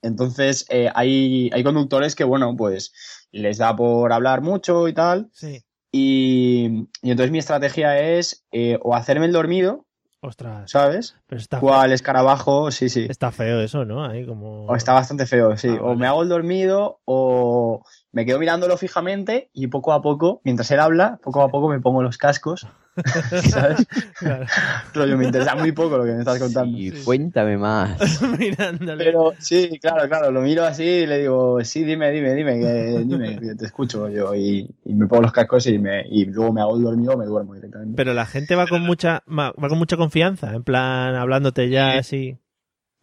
Entonces, 0.00 0.64
eh, 0.70 0.90
hay, 0.94 1.50
hay 1.52 1.62
conductores 1.62 2.14
que, 2.14 2.24
bueno, 2.24 2.56
pues 2.56 2.92
les 3.30 3.58
da 3.58 3.76
por 3.76 4.10
hablar 4.14 4.40
mucho 4.40 4.88
y 4.88 4.94
tal. 4.94 5.28
Sí. 5.34 5.62
Y, 5.92 6.88
y 7.02 7.10
entonces 7.10 7.30
mi 7.30 7.38
estrategia 7.38 7.98
es 8.00 8.46
eh, 8.52 8.78
o 8.82 8.94
hacerme 8.94 9.26
el 9.26 9.32
dormido, 9.32 9.82
Ostras, 10.22 10.70
¿sabes? 10.70 11.14
pero 11.26 11.40
está, 11.40 11.60
Cual 11.60 11.92
escarabajo, 11.92 12.70
sí, 12.70 12.88
sí. 12.88 13.06
está 13.08 13.30
feo 13.30 13.60
eso, 13.60 13.84
¿no? 13.84 14.04
Ahí 14.04 14.26
como... 14.26 14.64
O 14.64 14.74
está 14.74 14.92
bastante 14.94 15.26
feo, 15.26 15.56
sí. 15.58 15.68
Ah, 15.70 15.78
O 15.82 15.86
vale. 15.88 16.00
me 16.00 16.06
hago 16.06 16.22
el 16.22 16.28
dormido 16.30 17.00
o 17.04 17.84
me 18.16 18.24
quedo 18.24 18.38
mirándolo 18.38 18.78
fijamente 18.78 19.50
y 19.52 19.66
poco 19.66 19.92
a 19.92 20.00
poco, 20.00 20.40
mientras 20.42 20.70
él 20.70 20.80
habla, 20.80 21.20
poco 21.22 21.42
a 21.42 21.50
poco 21.50 21.68
me 21.68 21.80
pongo 21.80 22.02
los 22.02 22.16
cascos. 22.16 22.66
¿Sabes? 23.50 23.86
Claro. 24.18 24.46
Rollo, 24.94 25.18
me 25.18 25.26
interesa 25.26 25.54
muy 25.54 25.72
poco 25.72 25.98
lo 25.98 26.04
que 26.06 26.12
me 26.12 26.20
estás 26.20 26.38
contando. 26.38 26.78
Y 26.78 26.92
cuéntame 27.04 27.58
más. 27.58 28.22
Mirándole. 28.38 29.04
Pero 29.04 29.34
sí, 29.38 29.78
claro, 29.82 30.08
claro, 30.08 30.30
lo 30.30 30.40
miro 30.40 30.64
así 30.64 30.82
y 30.82 31.06
le 31.06 31.18
digo, 31.18 31.62
sí, 31.62 31.84
dime, 31.84 32.10
dime, 32.10 32.34
dime, 32.34 32.58
que, 32.58 33.04
dime, 33.04 33.38
que 33.38 33.54
te 33.54 33.66
escucho 33.66 34.08
yo. 34.08 34.34
Y, 34.34 34.66
y 34.86 34.94
me 34.94 35.06
pongo 35.06 35.24
los 35.24 35.32
cascos 35.32 35.66
y, 35.66 35.78
me, 35.78 36.02
y 36.08 36.24
luego 36.24 36.54
me 36.54 36.62
hago 36.62 36.74
el 36.78 36.84
dormido 36.84 37.12
o 37.12 37.18
me 37.18 37.26
duermo 37.26 37.52
directamente. 37.52 37.96
Pero 37.96 38.14
la 38.14 38.24
gente 38.24 38.54
va 38.54 38.66
con 38.66 38.80
mucha 38.80 39.24
va 39.28 39.52
va 39.62 39.68
con 39.68 39.76
mucha 39.76 39.98
confianza, 39.98 40.54
en 40.54 40.64
plan, 40.64 41.14
hablándote 41.16 41.68
ya 41.68 41.98
así. 41.98 42.38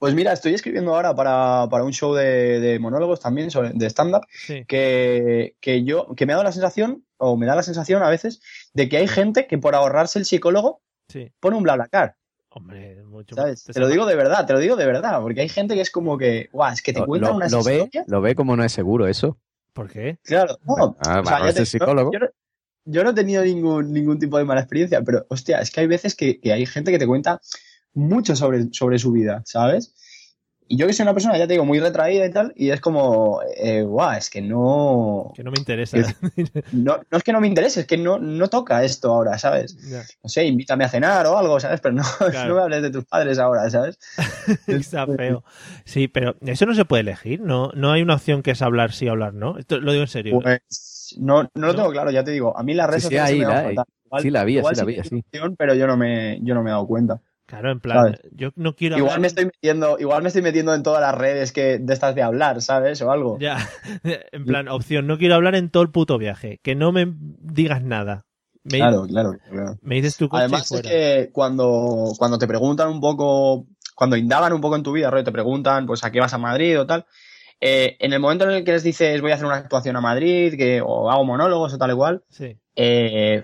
Pues 0.03 0.15
mira, 0.15 0.33
estoy 0.33 0.53
escribiendo 0.53 0.93
ahora 0.93 1.15
para, 1.15 1.65
para 1.71 1.85
un 1.85 1.93
show 1.93 2.13
de, 2.13 2.59
de 2.59 2.77
monólogos 2.77 3.21
también, 3.21 3.49
sobre- 3.49 3.71
de 3.73 3.85
stand-up, 3.89 4.23
Sí. 4.29 4.65
que, 4.67 5.55
que 5.61 5.85
yo, 5.85 6.13
que 6.13 6.25
me 6.25 6.33
ha 6.33 6.35
dado 6.35 6.43
la 6.43 6.51
sensación, 6.51 7.05
o 7.15 7.37
me 7.37 7.45
da 7.45 7.55
la 7.55 7.63
sensación 7.63 8.03
a 8.03 8.09
veces, 8.09 8.41
de 8.73 8.89
que 8.89 8.97
hay 8.97 9.07
gente 9.07 9.47
que 9.47 9.57
por 9.57 9.75
ahorrarse 9.75 10.19
el 10.19 10.25
psicólogo 10.25 10.81
Sí. 11.07 11.31
pone 11.39 11.55
un 11.55 11.63
BlaBlaCar, 11.63 12.17
Hombre, 12.49 13.01
mucho 13.05 13.33
¿sabes? 13.33 13.63
te 13.63 13.79
lo 13.79 13.87
digo 13.87 14.05
de 14.05 14.17
verdad, 14.17 14.45
te 14.45 14.51
lo 14.51 14.59
digo 14.59 14.75
de 14.75 14.85
verdad, 14.85 15.21
porque 15.21 15.39
hay 15.39 15.47
gente 15.47 15.73
que 15.73 15.79
es 15.79 15.89
como 15.89 16.17
que, 16.17 16.49
guau, 16.51 16.73
es 16.73 16.81
que 16.81 16.91
te 16.91 16.99
Lo, 16.99 17.05
cuentan 17.05 17.29
lo- 17.31 17.37
unas 17.37 17.51
lo 17.53 17.63
ve, 17.63 17.89
lo 18.05 18.19
ve 18.19 18.35
como 18.35 18.57
no 18.57 18.65
es 18.65 18.73
seguro 18.73 19.07
eso. 19.07 19.37
¿Por 19.71 19.89
qué? 19.89 20.17
Claro, 20.23 20.57
no, 20.65 20.97
Ah, 20.99 21.21
o 21.21 21.25
sea, 21.25 21.39
va, 21.39 21.39
ya 21.43 21.49
es 21.51 21.55
el 21.55 21.63
te- 21.63 21.65
psicólogo. 21.65 22.11
Yo, 22.11 22.19
no- 22.19 22.29
yo 22.83 23.03
no 23.05 23.11
he 23.11 23.13
tenido 23.13 23.41
ningún, 23.41 23.93
ningún 23.93 24.19
tipo 24.19 24.37
de 24.37 24.43
mala 24.43 24.59
experiencia, 24.59 25.01
pero 25.01 25.25
hostia, 25.29 25.61
es 25.61 25.71
que 25.71 25.79
hay 25.79 25.87
veces 25.87 26.13
que, 26.13 26.41
que 26.41 26.51
hay 26.51 26.65
gente 26.65 26.91
que 26.91 26.99
te 26.99 27.07
cuenta 27.07 27.39
mucho 27.93 28.35
sobre, 28.35 28.67
sobre 28.71 28.99
su 28.99 29.11
vida, 29.11 29.41
¿sabes? 29.45 29.93
Y 30.67 30.77
yo 30.77 30.87
que 30.87 30.93
soy 30.93 31.03
una 31.03 31.13
persona, 31.13 31.37
ya 31.37 31.45
te 31.45 31.53
digo, 31.53 31.65
muy 31.65 31.79
retraída 31.79 32.25
y 32.25 32.31
tal, 32.31 32.53
y 32.55 32.69
es 32.71 32.79
como, 32.79 33.41
eh, 33.57 33.83
guau, 33.83 34.17
es 34.17 34.29
que 34.29 34.41
no, 34.41 35.31
Que 35.35 35.43
no 35.43 35.51
me 35.51 35.59
interesa. 35.59 35.97
no, 36.71 36.99
no 37.11 37.17
es 37.17 37.23
que 37.23 37.33
no 37.33 37.41
me 37.41 37.47
interese, 37.47 37.81
es 37.81 37.85
que 37.85 37.97
no, 37.97 38.17
no 38.17 38.47
toca 38.47 38.83
esto 38.83 39.11
ahora, 39.13 39.37
¿sabes? 39.37 39.75
Ya, 39.89 40.01
No 40.23 40.29
sé, 40.29 40.45
invítame 40.45 40.85
a 40.85 40.89
cenar 40.89 41.27
o 41.27 41.37
algo, 41.37 41.59
¿sabes? 41.59 41.81
Pero 41.81 41.95
no, 41.95 42.03
Claro. 42.31 42.49
no 42.49 42.55
me 42.55 42.61
hables 42.61 42.81
de 42.81 42.91
tus 42.91 43.05
padres 43.05 43.37
ahora, 43.39 43.69
¿sabes? 43.69 43.99
Está 44.67 45.05
feo. 45.05 45.43
Sí, 45.85 46.07
pero 46.07 46.35
eso 46.41 46.65
no 46.65 46.73
se 46.73 46.85
puede 46.85 47.01
elegir, 47.01 47.41
¿no? 47.41 47.69
No 47.75 47.91
hay 47.91 48.01
una 48.01 48.15
opción 48.15 48.41
que 48.41 48.51
es 48.51 48.61
hablar 48.61 48.93
sí, 48.93 49.07
hablar 49.09 49.33
no. 49.33 49.57
Esto 49.57 49.79
lo 49.79 49.91
digo 49.91 50.03
en 50.03 50.07
serio. 50.09 50.39
Pues 50.41 51.15
no, 51.19 51.43
no 51.43 51.49
lo 51.67 51.73
¿No? 51.73 51.75
tengo 51.75 51.91
claro, 51.91 52.09
ya 52.09 52.23
te 52.23 52.31
digo. 52.31 52.57
A 52.57 52.63
mí 52.63 52.73
las 52.73 52.87
redes 52.87 53.03
Sí, 53.03 53.09
sí, 53.09 53.15
sociales 53.15 53.31
ahí, 53.33 53.45
me 53.45 53.53
ahí. 53.53 53.75
fatal. 53.75 53.93
Igual- 54.05 54.21
Sí, 54.23 54.29
la 54.31 54.43
vi, 54.45 54.57
igual 54.57 54.75
sí, 54.75 54.81
la 54.85 54.91
sí 54.91 54.99
así. 54.99 55.23
opción, 55.27 55.55
Pero 55.57 55.75
yo 55.75 55.87
no 55.87 55.97
me, 55.97 56.39
yo 56.41 56.55
no 56.55 56.63
me 56.63 56.69
he 56.69 56.73
dado 56.73 56.87
cuenta. 56.87 57.19
Claro, 57.53 57.71
en 57.71 57.79
plan, 57.79 57.97
¿Sabes? 57.97 58.21
yo 58.31 58.49
no 58.55 58.75
quiero 58.75 58.97
Igual 58.97 59.11
hablar- 59.11 59.21
me 59.21 59.27
estoy 59.27 59.45
metiendo, 59.45 59.97
igual 59.99 60.21
me 60.23 60.27
estoy 60.27 60.41
metiendo 60.41 60.73
en 60.73 60.83
todas 60.83 61.01
las 61.01 61.15
redes 61.15 61.51
que 61.51 61.77
de 61.79 61.93
estas 61.93 62.15
de 62.15 62.21
hablar, 62.23 62.61
¿sabes? 62.61 63.01
O 63.01 63.11
algo. 63.11 63.37
Ya, 63.39 63.57
en 64.31 64.45
plan, 64.45 64.67
opción, 64.67 65.07
no 65.07 65.17
quiero 65.17 65.35
hablar 65.35 65.55
en 65.55 65.69
todo 65.69 65.83
el 65.83 65.89
puto 65.91 66.17
viaje. 66.17 66.59
Que 66.63 66.75
no 66.75 66.91
me 66.91 67.05
digas 67.15 67.81
nada. 67.83 68.25
Me, 68.63 68.77
Claro, 68.77 69.05
claro, 69.07 69.35
claro. 69.49 69.77
me 69.81 69.95
dices 69.95 70.15
tu 70.17 70.29
coche 70.29 70.41
Además 70.43 70.61
es 70.63 70.67
fuera. 70.69 70.89
que 70.89 71.29
cuando, 71.33 72.13
cuando 72.17 72.37
te 72.37 72.47
preguntan 72.47 72.87
un 72.89 73.01
poco, 73.01 73.67
cuando 73.95 74.15
indagan 74.15 74.53
un 74.53 74.61
poco 74.61 74.75
en 74.77 74.83
tu 74.83 74.93
vida, 74.93 75.11
rollo, 75.11 75.23
te 75.25 75.31
preguntan 75.33 75.85
pues 75.85 76.03
a 76.03 76.11
qué 76.11 76.19
vas 76.21 76.33
a 76.33 76.37
Madrid 76.37 76.79
o 76.79 76.85
tal, 76.87 77.05
eh, 77.59 77.97
en 77.99 78.13
el 78.13 78.19
momento 78.19 78.45
en 78.45 78.51
el 78.51 78.63
que 78.63 78.71
les 78.71 78.83
dices 78.83 79.21
voy 79.21 79.31
a 79.31 79.35
hacer 79.35 79.45
una 79.45 79.55
actuación 79.57 79.95
a 79.97 80.01
Madrid, 80.01 80.55
que, 80.57 80.81
o 80.81 81.11
hago 81.11 81.23
monólogos 81.25 81.73
o 81.73 81.77
tal 81.77 81.91
igual, 81.91 82.23
Sí. 82.29 82.57
Eh, 82.76 83.43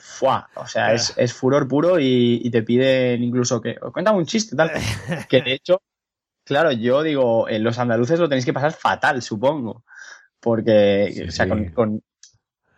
o 0.56 0.68
sea, 0.68 0.94
es, 0.94 1.14
es 1.18 1.34
furor 1.34 1.68
puro 1.68 2.00
y, 2.00 2.42
y 2.44 2.50
te 2.50 2.64
piden 2.64 3.24
incluso 3.24 3.62
que, 3.62 3.76
cuéntame 3.76 4.18
un 4.18 4.26
chiste, 4.26 4.56
tal. 4.56 4.72
Que 5.30 5.42
de 5.42 5.54
hecho, 5.54 5.82
claro, 6.44 6.72
yo 6.72 7.04
digo, 7.04 7.48
en 7.48 7.64
los 7.64 7.78
andaluces 7.80 8.20
lo 8.20 8.28
tenéis 8.30 8.46
que 8.46 8.54
pasar 8.54 8.74
fatal, 8.74 9.22
supongo. 9.22 9.84
Porque, 10.40 11.12
Sí, 11.14 11.24
o 11.24 11.32
sea, 11.32 11.46
sí. 11.46 11.50
con, 11.50 11.66
con- 11.72 12.04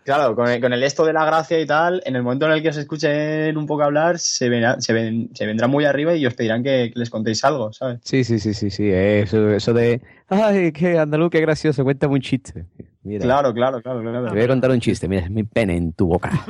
claro, 0.03 0.35
con 0.35 0.47
el, 0.49 0.59
con 0.61 0.73
el 0.73 0.83
esto 0.83 1.05
de 1.05 1.13
la 1.13 1.25
gracia 1.25 1.59
y 1.59 1.65
tal, 1.65 2.01
en 2.05 2.15
el 2.15 2.23
momento 2.23 2.45
en 2.45 2.53
el 2.53 2.61
que 2.61 2.69
os 2.69 2.77
escuchen 2.77 3.55
un 3.57 3.65
poco 3.65 3.83
hablar, 3.83 4.19
se, 4.19 4.49
verá- 4.49 4.79
se, 4.79 4.93
ven, 4.93 5.29
se 5.33 5.45
vendrán 5.45 5.69
muy 5.69 5.85
arriba 5.85 6.15
y 6.15 6.25
os 6.25 6.33
pedirán 6.33 6.63
que, 6.63 6.91
que 6.93 6.99
les 6.99 7.09
contéis 7.09 7.43
algo, 7.43 7.71
¿sabes? 7.73 7.99
Sí, 8.03 8.23
sí, 8.23 8.39
sí, 8.39 8.53
sí, 8.53 8.69
sí. 8.69 8.89
Eso, 8.91 9.49
eso 9.51 9.73
de, 9.73 10.01
ay, 10.29 10.71
qué 10.71 10.97
andaluz, 10.99 11.29
qué 11.29 11.41
gracioso, 11.41 11.83
cuéntame 11.83 12.13
un 12.15 12.21
chiste. 12.21 12.65
Mira, 13.03 13.23
Claro, 13.23 13.51
claro, 13.53 13.81
claro, 13.81 14.01
claro. 14.01 14.25
te 14.27 14.31
voy 14.35 14.43
a 14.43 14.47
contar 14.47 14.69
un 14.71 14.79
chiste. 14.79 15.07
Mira, 15.07 15.23
es 15.23 15.31
mi 15.31 15.43
pene 15.43 15.75
en 15.75 15.93
tu 15.93 16.05
boca. 16.07 16.31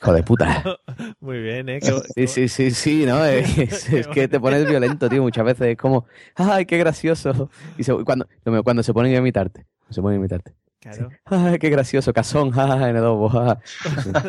Hijo 0.00 0.12
de 0.12 0.22
puta. 0.22 0.62
Muy 1.20 1.40
bien, 1.40 1.68
¿eh? 1.68 1.80
Qué- 1.80 1.92
Sí, 2.14 2.26
sí, 2.26 2.48
sí, 2.48 2.70
sí, 2.70 3.06
¿no? 3.06 3.24
Es, 3.24 3.56
es- 3.58 3.92
es 3.92 4.08
que 4.08 4.28
te 4.28 4.38
pones 4.40 4.66
violento, 4.66 5.08
tío, 5.08 5.22
muchas 5.22 5.44
veces. 5.44 5.68
Es 5.68 5.76
como, 5.76 6.06
ay, 6.36 6.66
qué 6.66 6.78
gracioso. 6.78 7.50
Y 7.76 7.84
se- 7.84 7.92
cuando, 8.04 8.26
cuando 8.64 8.82
se 8.82 8.92
ponen 8.92 9.14
a 9.14 9.18
imitarte, 9.18 9.66
se 9.90 10.00
ponen 10.02 10.16
a 10.16 10.20
imitarte. 10.20 10.52
Claro. 10.96 11.10
Ay, 11.52 11.58
qué 11.58 11.70
gracioso, 11.70 12.12
casón, 12.12 12.50
jaja, 12.50 12.90
N2, 12.90 13.30
jaja. 13.30 13.60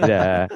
Mira, 0.02 0.48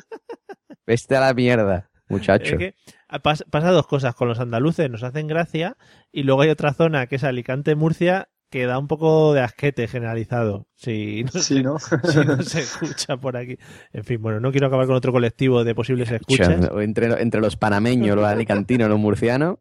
vete 0.86 1.16
a 1.16 1.20
la 1.22 1.34
mierda, 1.34 1.90
muchacho. 2.10 2.56
Es 2.56 2.58
que 2.58 2.76
pas- 3.22 3.46
pasa 3.50 3.72
dos 3.72 3.88
cosas. 3.88 4.16
Con 4.16 4.28
los 4.28 4.40
andaluces 4.40 4.90
nos 4.90 5.04
hacen 5.04 5.28
gracia 5.28 5.78
y 6.12 6.24
luego 6.24 6.42
hay 6.42 6.50
otra 6.50 6.74
zona 6.74 7.08
que 7.08 7.16
es 7.18 7.24
Alicante-Murcia 7.24 8.30
que 8.50 8.68
da 8.68 8.78
un 8.78 8.88
poco 8.88 9.34
de 9.34 9.42
asquete 9.42 9.88
generalizado. 9.88 10.68
Si 10.76 11.24
no, 11.24 11.32
Sí, 11.32 11.42
se, 11.56 11.64
¿no? 11.64 11.80
si 12.04 12.20
no 12.20 12.42
se 12.44 12.60
escucha 12.60 13.18
por 13.18 13.36
aquí. 13.36 13.58
En 13.94 14.04
fin, 14.04 14.22
bueno, 14.22 14.40
no 14.40 14.52
quiero 14.52 14.68
acabar 14.68 14.86
con 14.86 14.96
otro 14.96 15.12
colectivo 15.12 15.64
de 15.64 15.74
posibles 15.74 16.12
escuchas. 16.12 16.50
Escucha, 16.50 16.84
Entre, 16.84 17.08
entre 17.22 17.42
los 17.42 17.58
panameños, 17.58 18.16
los 18.16 18.26
alicantinos, 18.26 18.90
los 18.90 19.00
murcianos, 19.00 19.58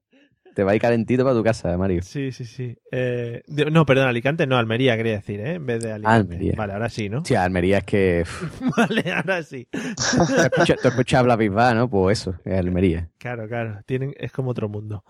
te 0.55 0.65
va 0.65 0.73
a 0.73 0.75
ir 0.75 0.81
calentito 0.81 1.25
para 1.25 1.37
tu 1.37 1.43
casa, 1.43 1.77
Mario. 1.77 2.03
Sí, 2.03 2.33
sí, 2.33 2.45
sí. 2.45 2.77
Eh, 2.91 3.43
no, 3.71 3.87
perdón, 3.87 4.09
Alicante, 4.09 4.47
no, 4.47 4.57
Almería 4.57 4.97
quería 4.97 5.15
decir, 5.15 5.41
¿eh? 5.41 5.55
En 5.55 5.67
vez 5.67 5.83
de 5.83 5.93
Alicante. 5.93 6.35
Almería. 6.35 6.55
Vale, 6.57 6.73
ahora 6.73 6.89
sí, 6.89 7.09
¿no? 7.09 7.25
Sí, 7.25 7.35
Almería 7.35 7.79
es 7.79 7.85
que... 7.85 8.25
Vale, 8.77 9.13
ahora 9.13 9.43
sí. 9.43 9.69
Tú 9.71 9.79
escuchas, 10.37 10.79
tú 10.81 10.89
escuchas 10.89 11.21
habla 11.21 11.37
Bisbal, 11.37 11.77
¿no? 11.77 11.89
Pues 11.91 12.21
eso, 12.21 12.35
es 12.45 12.59
Almería. 12.59 13.09
Claro, 13.19 13.49
claro. 13.49 13.81
Tienen, 13.87 14.15
es 14.19 14.33
como 14.33 14.51
otro 14.51 14.69
mundo. 14.69 15.05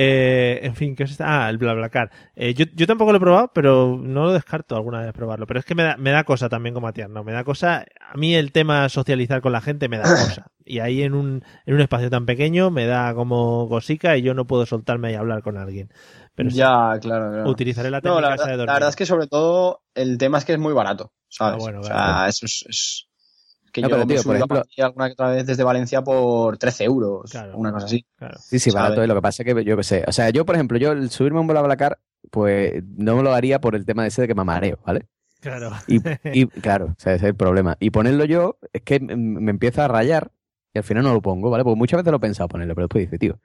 Eh, 0.00 0.60
en 0.62 0.76
fin, 0.76 0.94
¿qué 0.94 1.02
os 1.04 1.10
está? 1.10 1.46
Ah, 1.46 1.50
el 1.50 1.58
BlaBlaCar. 1.58 2.10
Eh, 2.36 2.54
yo, 2.54 2.66
yo 2.74 2.86
tampoco 2.86 3.10
lo 3.10 3.16
he 3.18 3.20
probado, 3.20 3.50
pero 3.52 3.98
no 4.00 4.24
lo 4.26 4.32
descarto 4.32 4.76
alguna 4.76 5.00
vez 5.00 5.12
probarlo. 5.12 5.46
Pero 5.46 5.58
es 5.58 5.66
que 5.66 5.74
me 5.74 5.82
da, 5.82 5.96
me 5.96 6.10
da 6.12 6.22
cosa 6.24 6.48
también 6.48 6.72
como 6.74 6.86
a 6.88 6.92
no 7.08 7.24
Me 7.24 7.32
da 7.32 7.42
cosa. 7.44 7.84
A 8.00 8.16
mí 8.16 8.34
el 8.34 8.52
tema 8.52 8.88
socializar 8.88 9.40
con 9.40 9.50
la 9.52 9.60
gente 9.60 9.88
me 9.88 9.98
da 9.98 10.12
cosa. 10.14 10.52
Y 10.64 10.78
ahí 10.80 11.02
en 11.02 11.14
un, 11.14 11.42
en 11.66 11.74
un 11.74 11.80
espacio 11.80 12.10
tan 12.10 12.26
pequeño 12.26 12.70
me 12.70 12.86
da 12.86 13.12
como 13.14 13.68
cosica 13.68 14.16
y 14.16 14.22
yo 14.22 14.34
no 14.34 14.46
puedo 14.46 14.66
soltarme 14.66 15.10
y 15.12 15.14
hablar 15.16 15.42
con 15.42 15.56
alguien. 15.56 15.90
Pero 16.34 16.50
sí, 16.50 16.58
ya, 16.58 16.98
claro, 17.00 17.30
claro. 17.32 17.50
utilizaré 17.50 17.90
la 17.90 18.00
No, 18.00 18.02
técnica 18.02 18.20
la 18.20 18.34
esa 18.34 18.50
de 18.50 18.56
verdad, 18.56 18.58
dormir. 18.58 18.66
la 18.66 18.74
verdad 18.74 18.88
es 18.90 18.96
que 18.96 19.06
sobre 19.06 19.26
todo 19.26 19.82
el 19.94 20.18
tema 20.18 20.38
es 20.38 20.44
que 20.44 20.52
es 20.52 20.58
muy 20.58 20.72
barato, 20.74 21.12
¿sabes? 21.28 21.54
Ah, 21.54 21.56
bueno, 21.56 21.80
o 21.80 21.82
sea, 21.82 21.94
claro. 21.94 22.28
eso 22.28 22.46
es... 22.46 22.64
es- 22.68 23.07
que 23.80 23.88
No, 23.88 23.88
yo 23.88 23.94
pero, 23.96 24.06
tío, 24.06 24.22
por 24.22 24.36
ejemplo- 24.36 24.62
alguna 24.82 25.06
que 25.08 25.12
otra 25.12 25.28
vez 25.30 25.46
desde 25.46 25.62
Valencia 25.64 26.02
por 26.02 26.58
13 26.58 26.84
euros, 26.84 27.30
Claro. 27.30 27.56
una 27.56 27.72
cosa 27.72 27.86
así. 27.86 28.04
Claro. 28.16 28.38
Sí, 28.40 28.58
sí, 28.58 28.70
¿sabes? 28.70 28.82
barato 28.84 29.02
es. 29.02 29.08
Lo 29.08 29.14
que 29.14 29.22
pasa 29.22 29.42
es 29.42 29.54
que 29.54 29.64
yo 29.64 29.76
qué 29.76 29.82
sé. 29.82 30.04
O 30.06 30.12
sea, 30.12 30.30
yo, 30.30 30.44
por 30.46 30.54
ejemplo, 30.54 30.78
yo 30.78 30.92
el 30.92 31.10
subirme 31.10 31.38
a 31.38 31.40
un 31.42 31.46
BlaBlaCar, 31.46 31.98
pues 32.30 32.82
no 32.96 33.16
me 33.16 33.22
lo 33.22 33.32
haría 33.32 33.60
por 33.60 33.74
el 33.74 33.84
tema 33.86 34.02
de 34.02 34.08
ese 34.08 34.22
de 34.22 34.28
que 34.28 34.34
me 34.34 34.44
mareo, 34.44 34.78
¿vale? 34.84 35.06
Claro. 35.40 35.70
Y, 35.86 35.96
y, 36.32 36.46
claro, 36.46 36.86
o 36.86 36.94
sea, 37.00 37.14
ese 37.14 37.24
es 37.26 37.28
el 37.30 37.36
problema. 37.36 37.76
Y 37.80 37.90
ponerlo 37.90 38.24
yo 38.24 38.58
es 38.72 38.82
que 38.82 39.00
me 39.00 39.50
empieza 39.50 39.84
a 39.84 39.88
rayar 39.88 40.30
y 40.74 40.78
al 40.78 40.84
final 40.84 41.04
no 41.04 41.12
lo 41.14 41.22
pongo, 41.22 41.48
¿vale? 41.50 41.64
Porque 41.64 41.78
muchas 41.78 41.98
veces 41.98 42.10
lo 42.10 42.16
he 42.16 42.20
pensado 42.20 42.48
ponerlo, 42.48 42.74
pero 42.74 42.86
después 42.86 43.04
dice, 43.04 43.18
tío, 43.18 43.38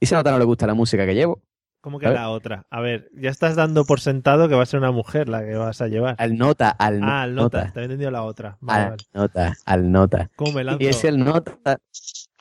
¿y 0.00 0.06
a 0.14 0.16
nota 0.18 0.30
no 0.30 0.38
le 0.38 0.44
gusta 0.44 0.66
la 0.66 0.74
música 0.74 1.04
que 1.04 1.14
llevo? 1.14 1.42
¿Cómo 1.86 2.00
que 2.00 2.06
A 2.06 2.10
ver. 2.10 2.18
la 2.18 2.30
otra? 2.30 2.66
A 2.68 2.80
ver, 2.80 3.08
ya 3.14 3.30
estás 3.30 3.54
dando 3.54 3.84
por 3.84 4.00
sentado 4.00 4.48
que 4.48 4.56
va 4.56 4.64
a 4.64 4.66
ser 4.66 4.80
una 4.80 4.90
mujer 4.90 5.28
la 5.28 5.44
que 5.44 5.54
vas 5.54 5.80
a 5.80 5.86
llevar. 5.86 6.16
Al 6.18 6.36
nota, 6.36 6.70
al 6.70 7.00
Ah, 7.00 7.22
al 7.22 7.36
nota. 7.36 7.58
nota. 7.58 7.72
Te 7.72 7.78
había 7.78 7.84
entendido 7.84 8.10
la 8.10 8.24
otra. 8.24 8.58
Vale, 8.60 8.82
Al 8.82 8.90
vale. 8.90 9.02
nota, 9.14 9.54
al 9.64 9.92
nota. 9.92 10.30
¿Cómo 10.34 10.50
me 10.50 10.64
lanzo? 10.64 10.82
Y 10.82 10.92
si 10.94 11.06
el 11.06 11.18
nota 11.24 11.78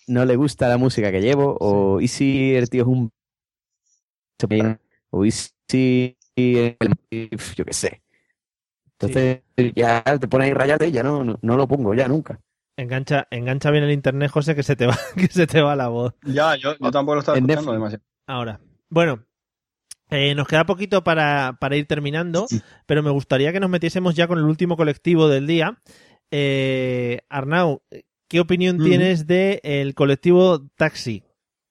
no 0.07 0.25
le 0.25 0.35
gusta 0.35 0.67
la 0.67 0.79
música 0.79 1.11
que 1.11 1.21
llevo, 1.21 1.55
o 1.59 2.01
y 2.01 2.07
si 2.07 2.55
el 2.55 2.71
tío 2.71 2.81
es 2.81 2.87
un... 2.87 3.11
O 5.11 5.23
y 5.25 5.29
si... 5.29 6.17
el- 6.35 6.75
Yo 7.55 7.65
qué 7.65 7.73
sé. 7.73 8.01
Entonces 8.93 9.43
ya 9.75 10.01
te 10.19 10.27
pones 10.27 10.47
ahí 10.47 10.53
rayate 10.55 10.87
y 10.87 10.91
ya 10.91 11.03
no, 11.03 11.23
no, 11.23 11.37
no 11.39 11.55
lo 11.55 11.67
pongo 11.67 11.93
ya 11.93 12.07
nunca. 12.07 12.39
Engancha, 12.77 13.27
engancha 13.29 13.69
bien 13.69 13.83
el 13.83 13.91
internet, 13.91 14.31
José, 14.31 14.55
que 14.55 14.63
se 14.63 14.75
te 14.75 14.87
va, 14.87 14.97
que 15.15 15.27
se 15.27 15.45
te 15.45 15.61
va 15.61 15.75
la 15.75 15.89
voz. 15.89 16.15
Ya, 16.23 16.55
yo, 16.55 16.75
yo 16.79 16.89
tampoco 16.89 17.13
lo 17.13 17.19
estaba 17.19 17.37
En 17.37 17.43
escuchando 17.43 17.73
Netflix. 17.73 17.91
demasiado. 17.91 18.03
Ahora, 18.27 18.59
bueno, 18.89 19.23
eh, 20.09 20.35
nos 20.35 20.47
queda 20.47 20.65
poquito 20.65 21.03
para, 21.03 21.57
para 21.59 21.75
ir 21.75 21.87
terminando, 21.87 22.45
pero 22.85 23.01
me 23.01 23.09
gustaría 23.09 23.51
que 23.51 23.59
nos 23.59 23.69
metiésemos 23.69 24.15
ya 24.15 24.27
con 24.27 24.37
el 24.37 24.45
último 24.45 24.77
colectivo 24.77 25.27
del 25.27 25.47
día. 25.47 25.79
Eh, 26.29 27.21
Arnau, 27.29 27.81
¿qué 28.27 28.39
opinión 28.39 28.77
tienes 28.77 29.25
del 29.25 29.95
colectivo 29.95 30.67
taxi? 30.75 31.23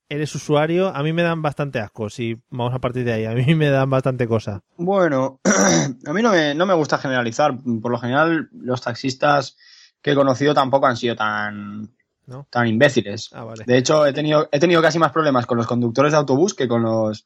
Eres 0.09 0.35
usuario, 0.35 0.89
a 0.95 1.03
mí 1.03 1.13
me 1.13 1.23
dan 1.23 1.43
bastante 1.43 1.79
asco, 1.79 2.11
si 2.11 2.37
vamos 2.51 2.75
a 2.75 2.79
partir 2.79 3.05
de 3.05 3.13
ahí, 3.13 3.25
a 3.25 3.33
mí 3.33 3.55
me 3.55 3.71
dan 3.71 3.89
bastante 3.89 4.29
cosa. 4.29 4.63
Bueno, 4.77 5.41
a 6.07 6.13
mí 6.13 6.23
no 6.23 6.31
me, 6.31 6.55
no 6.55 6.67
me 6.67 6.75
gusta 6.75 6.99
generalizar. 6.99 7.57
Por 7.81 7.91
lo 7.91 7.99
general, 7.99 8.49
los 8.53 8.83
taxistas 8.83 9.57
que 10.03 10.13
he 10.13 10.15
conocido 10.15 10.53
tampoco 10.55 10.87
han 10.87 10.97
sido 10.97 11.17
tan, 11.17 11.95
¿No? 12.27 12.47
tan 12.51 12.67
imbéciles. 12.67 13.31
Ah, 13.33 13.45
vale. 13.45 13.65
De 13.67 13.79
hecho, 13.79 14.05
he 14.07 14.13
tenido, 14.13 14.49
he 14.53 14.61
tenido 14.61 14.83
casi 14.83 14.99
más 14.99 15.13
problemas 15.13 15.47
con 15.47 15.57
los 15.57 15.67
conductores 15.67 16.13
de 16.13 16.19
autobús 16.19 16.53
que 16.53 16.69
con 16.69 16.83
los, 16.83 17.25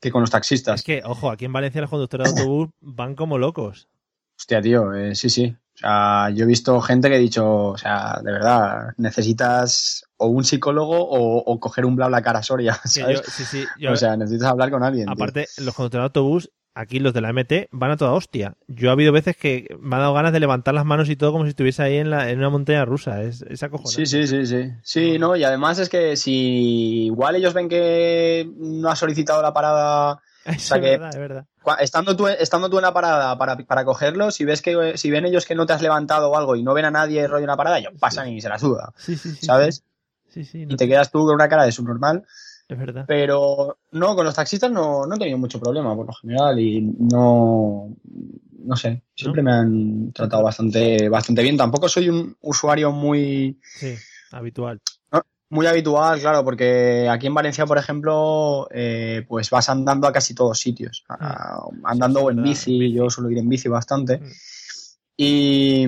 que 0.00 0.10
con 0.10 0.22
los 0.22 0.30
taxistas. 0.30 0.80
Es 0.80 0.84
que, 0.84 1.02
ojo, 1.04 1.30
aquí 1.30 1.44
en 1.44 1.52
Valencia 1.52 1.80
los 1.80 1.90
conductores 1.90 2.24
de 2.34 2.40
autobús 2.40 2.68
van 2.80 3.14
como 3.14 3.38
locos. 3.38 3.88
Hostia, 4.38 4.62
tío, 4.62 4.94
eh, 4.94 5.14
sí, 5.14 5.28
sí. 5.28 5.54
O 5.74 5.78
sea, 5.80 6.30
yo 6.30 6.44
he 6.44 6.46
visto 6.48 6.80
gente 6.80 7.08
que 7.08 7.14
ha 7.16 7.18
dicho, 7.18 7.46
o 7.68 7.78
sea, 7.78 8.20
de 8.22 8.32
verdad, 8.32 8.92
necesitas 8.96 10.04
o 10.16 10.26
un 10.28 10.44
psicólogo 10.44 10.98
o, 10.98 11.38
o 11.38 11.60
coger 11.60 11.84
un 11.86 11.96
BlaBlaCar 11.96 12.36
a 12.36 12.42
Soria, 12.42 12.78
Que 12.82 12.88
¿sabes? 12.88 13.22
yo- 13.22 13.30
sí, 13.30 13.44
sí, 13.44 13.64
yo- 13.78 13.92
o 13.92 13.96
sea, 13.96 14.16
necesitas 14.16 14.48
hablar 14.50 14.70
con 14.70 14.82
alguien. 14.82 15.06
tío. 15.06 15.12
Aparte, 15.12 15.46
los 15.58 15.74
conductores 15.74 16.02
de 16.02 16.06
autobús, 16.06 16.50
aquí 16.74 16.98
los 16.98 17.12
de 17.12 17.20
la 17.20 17.32
MT, 17.32 17.68
van 17.72 17.90
a 17.90 17.96
toda 17.96 18.12
hostia. 18.12 18.54
Yo 18.68 18.90
ha 18.90 18.92
habido 18.92 19.12
veces 19.12 19.36
que 19.36 19.76
me 19.80 19.96
ha 19.96 19.98
dado 19.98 20.14
ganas 20.14 20.32
de 20.32 20.40
levantar 20.40 20.74
las 20.74 20.84
manos 20.84 21.08
y 21.08 21.16
todo 21.16 21.32
como 21.32 21.44
si 21.44 21.50
estuviese 21.50 21.82
ahí 21.82 21.96
en, 21.96 22.10
la, 22.10 22.30
en 22.30 22.38
una 22.38 22.48
montaña 22.50 22.84
rusa. 22.84 23.22
Es, 23.22 23.42
es 23.42 23.62
acojonante. 23.62 24.06
Sí, 24.06 24.26
sí, 24.26 24.26
sí, 24.26 24.46
sí. 24.46 24.70
Sí, 24.82 25.18
no, 25.18 25.36
y 25.36 25.44
además 25.44 25.78
es 25.78 25.88
que 25.88 26.16
si 26.16 27.06
igual 27.06 27.36
ellos 27.36 27.54
ven 27.54 27.68
que 27.68 28.50
no 28.56 28.88
has 28.90 28.98
solicitado 28.98 29.42
la 29.42 29.52
parada, 29.52 30.20
Eso 30.44 30.56
o 30.56 30.58
sea 30.58 30.76
es 30.78 30.82
que 30.82 30.90
verdad, 30.90 31.10
es 31.12 31.18
verdad. 31.18 31.46
estando 31.80 32.16
tú, 32.16 32.28
estando 32.28 32.70
tú 32.70 32.76
en 32.78 32.82
la 32.82 32.92
parada 32.94 33.36
para, 33.36 33.56
para 33.58 33.84
cogerlo, 33.84 34.30
si 34.30 34.44
ves 34.44 34.62
que 34.62 34.96
si 34.96 35.10
ven 35.10 35.26
ellos 35.26 35.46
que 35.46 35.54
no 35.54 35.66
te 35.66 35.72
has 35.72 35.82
levantado 35.82 36.30
o 36.30 36.36
algo 36.36 36.56
y 36.56 36.62
no 36.62 36.72
ven 36.74 36.84
a 36.86 36.90
nadie 36.90 37.26
rollo 37.26 37.44
en 37.44 37.48
la 37.50 37.56
parada, 37.56 37.78
ellos 37.78 37.92
pasan 37.98 38.28
y 38.28 38.40
se 38.40 38.48
la 38.48 38.58
suda, 38.58 38.92
Sí, 38.96 39.16
sí, 39.16 39.30
sí. 39.32 39.46
¿sabes? 39.46 39.84
Sí, 40.28 40.44
sí, 40.44 40.62
Y 40.68 40.76
te 40.76 40.86
quedas 40.86 41.10
tú 41.10 41.24
con 41.26 41.34
una 41.34 41.48
cara 41.48 41.64
de 41.64 41.72
subnormal. 41.72 42.24
Es 42.74 42.80
verdad. 42.80 43.04
Pero 43.06 43.78
no, 43.92 44.14
con 44.16 44.24
los 44.24 44.34
taxistas 44.34 44.70
no, 44.70 45.06
no 45.06 45.14
he 45.14 45.18
tenido 45.18 45.38
mucho 45.38 45.60
problema 45.60 45.94
por 45.94 46.06
lo 46.06 46.12
general 46.12 46.58
y 46.58 46.80
no, 46.82 47.94
no 48.64 48.76
sé, 48.76 49.02
siempre 49.14 49.42
me 49.42 49.52
han 49.52 50.12
tratado 50.12 50.42
bastante, 50.42 51.08
bastante 51.08 51.42
bien. 51.42 51.56
Tampoco 51.56 51.88
soy 51.88 52.08
un 52.08 52.36
usuario 52.40 52.92
muy, 52.92 53.58
Sí, 53.62 53.94
habitual. 54.32 54.80
muy 55.50 55.66
habitual, 55.66 56.20
claro, 56.20 56.44
porque 56.44 57.08
aquí 57.10 57.26
en 57.26 57.34
Valencia, 57.34 57.66
por 57.66 57.76
ejemplo, 57.78 58.68
eh, 58.70 59.24
pues 59.28 59.50
vas 59.50 59.68
andando 59.68 60.06
a 60.06 60.12
casi 60.12 60.34
todos 60.34 60.58
sitios. 60.60 61.04
A- 61.08 61.64
andando 61.84 62.20
Mm. 62.20 62.22
sí, 62.22 62.26
o 62.26 62.30
en 62.30 62.36
verdad, 62.36 62.50
bici, 62.50 62.72
en 62.74 62.78
bici. 62.80 62.94
yo 62.94 63.10
suelo 63.10 63.30
ir 63.30 63.38
en 63.38 63.48
bici 63.48 63.68
bastante. 63.68 64.18
Mm. 64.18 64.30
Y, 65.16 65.86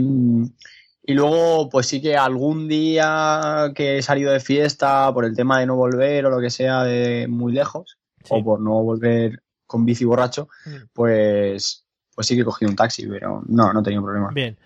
y 1.05 1.15
luego, 1.15 1.69
pues 1.69 1.87
sí 1.87 2.01
que 2.01 2.17
algún 2.17 2.69
día 2.69 3.73
que 3.75 3.99
he 3.99 4.03
salido 4.03 4.33
de 4.33 4.41
fiesta 4.41 5.13
por 5.13 5.25
el 5.25 5.35
tema 5.37 5.59
de 5.61 5.67
no 5.67 5.77
volver 5.77 6.27
o 6.27 6.31
lo 6.31 6.41
que 6.41 6.51
sea 6.51 6.85
de 6.85 7.27
muy 7.29 7.53
lejos, 7.53 7.99
Sí. 8.25 8.29
o 8.31 8.45
por 8.45 8.61
no 8.61 8.83
volver 8.83 9.43
con 9.67 9.85
bici 9.85 10.05
borracho, 10.05 10.49
Mm. 10.67 10.77
pues, 10.93 11.85
pues 12.15 12.27
sí 12.27 12.35
que 12.37 12.43
he 12.43 12.45
cogido 12.45 12.71
un 12.71 12.77
taxi, 12.77 13.07
pero 13.09 13.43
no, 13.49 13.73
no 13.73 13.81
he 13.81 13.83
tenido 13.83 14.03
problema. 14.05 14.31
Bien. 14.33 14.57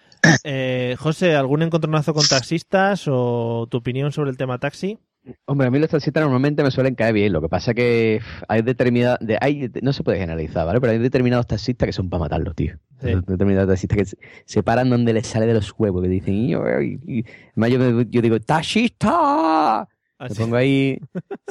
Eh, 0.44 0.96
José, 0.98 1.36
¿algún 1.36 1.62
encontronazo 1.62 2.12
con 2.12 2.24
taxistas 2.50 3.04
o 3.08 3.66
tu 3.70 3.78
opinión 3.78 4.12
sobre 4.12 4.30
el 4.30 4.36
tema 4.36 4.58
taxi? 4.58 4.98
Hombre, 5.46 5.66
a 5.66 5.70
mí 5.70 5.78
los 5.78 5.90
taxistas 5.90 6.22
normalmente 6.22 6.62
me 6.62 6.70
suelen 6.70 6.94
caer 6.94 7.14
bien. 7.14 7.32
Lo 7.32 7.40
que 7.40 7.48
pasa 7.48 7.72
es 7.72 7.74
que 7.74 8.20
hay 8.48 8.62
determinadas. 8.62 9.18
De, 9.20 9.38
hay, 9.40 9.70
no 9.82 9.92
se 9.92 10.02
puede 10.04 10.18
generalizar, 10.18 10.66
¿vale? 10.66 10.80
Pero 10.80 10.92
hay 10.92 10.98
determinados 10.98 11.46
taxistas 11.46 11.86
que 11.86 11.92
son 11.92 12.08
para 12.08 12.20
matarlos, 12.20 12.54
tío. 12.54 12.76
Sí. 13.00 13.08
Hay 13.08 13.16
Determinados 13.26 13.68
taxistas 13.68 13.98
que 13.98 14.04
se, 14.04 14.16
se 14.44 14.62
paran 14.62 14.88
donde 14.90 15.12
les 15.12 15.26
sale 15.26 15.46
de 15.46 15.54
los 15.54 15.74
huevos, 15.76 16.02
que 16.02 16.08
dicen. 16.08 16.34
Y, 16.34 16.52
y- 16.52 17.24
yo, 17.56 18.02
yo 18.02 18.22
digo, 18.22 18.40
¡taxista! 18.40 19.88
Me 20.18 20.34
pongo 20.34 20.56
ahí. 20.56 20.98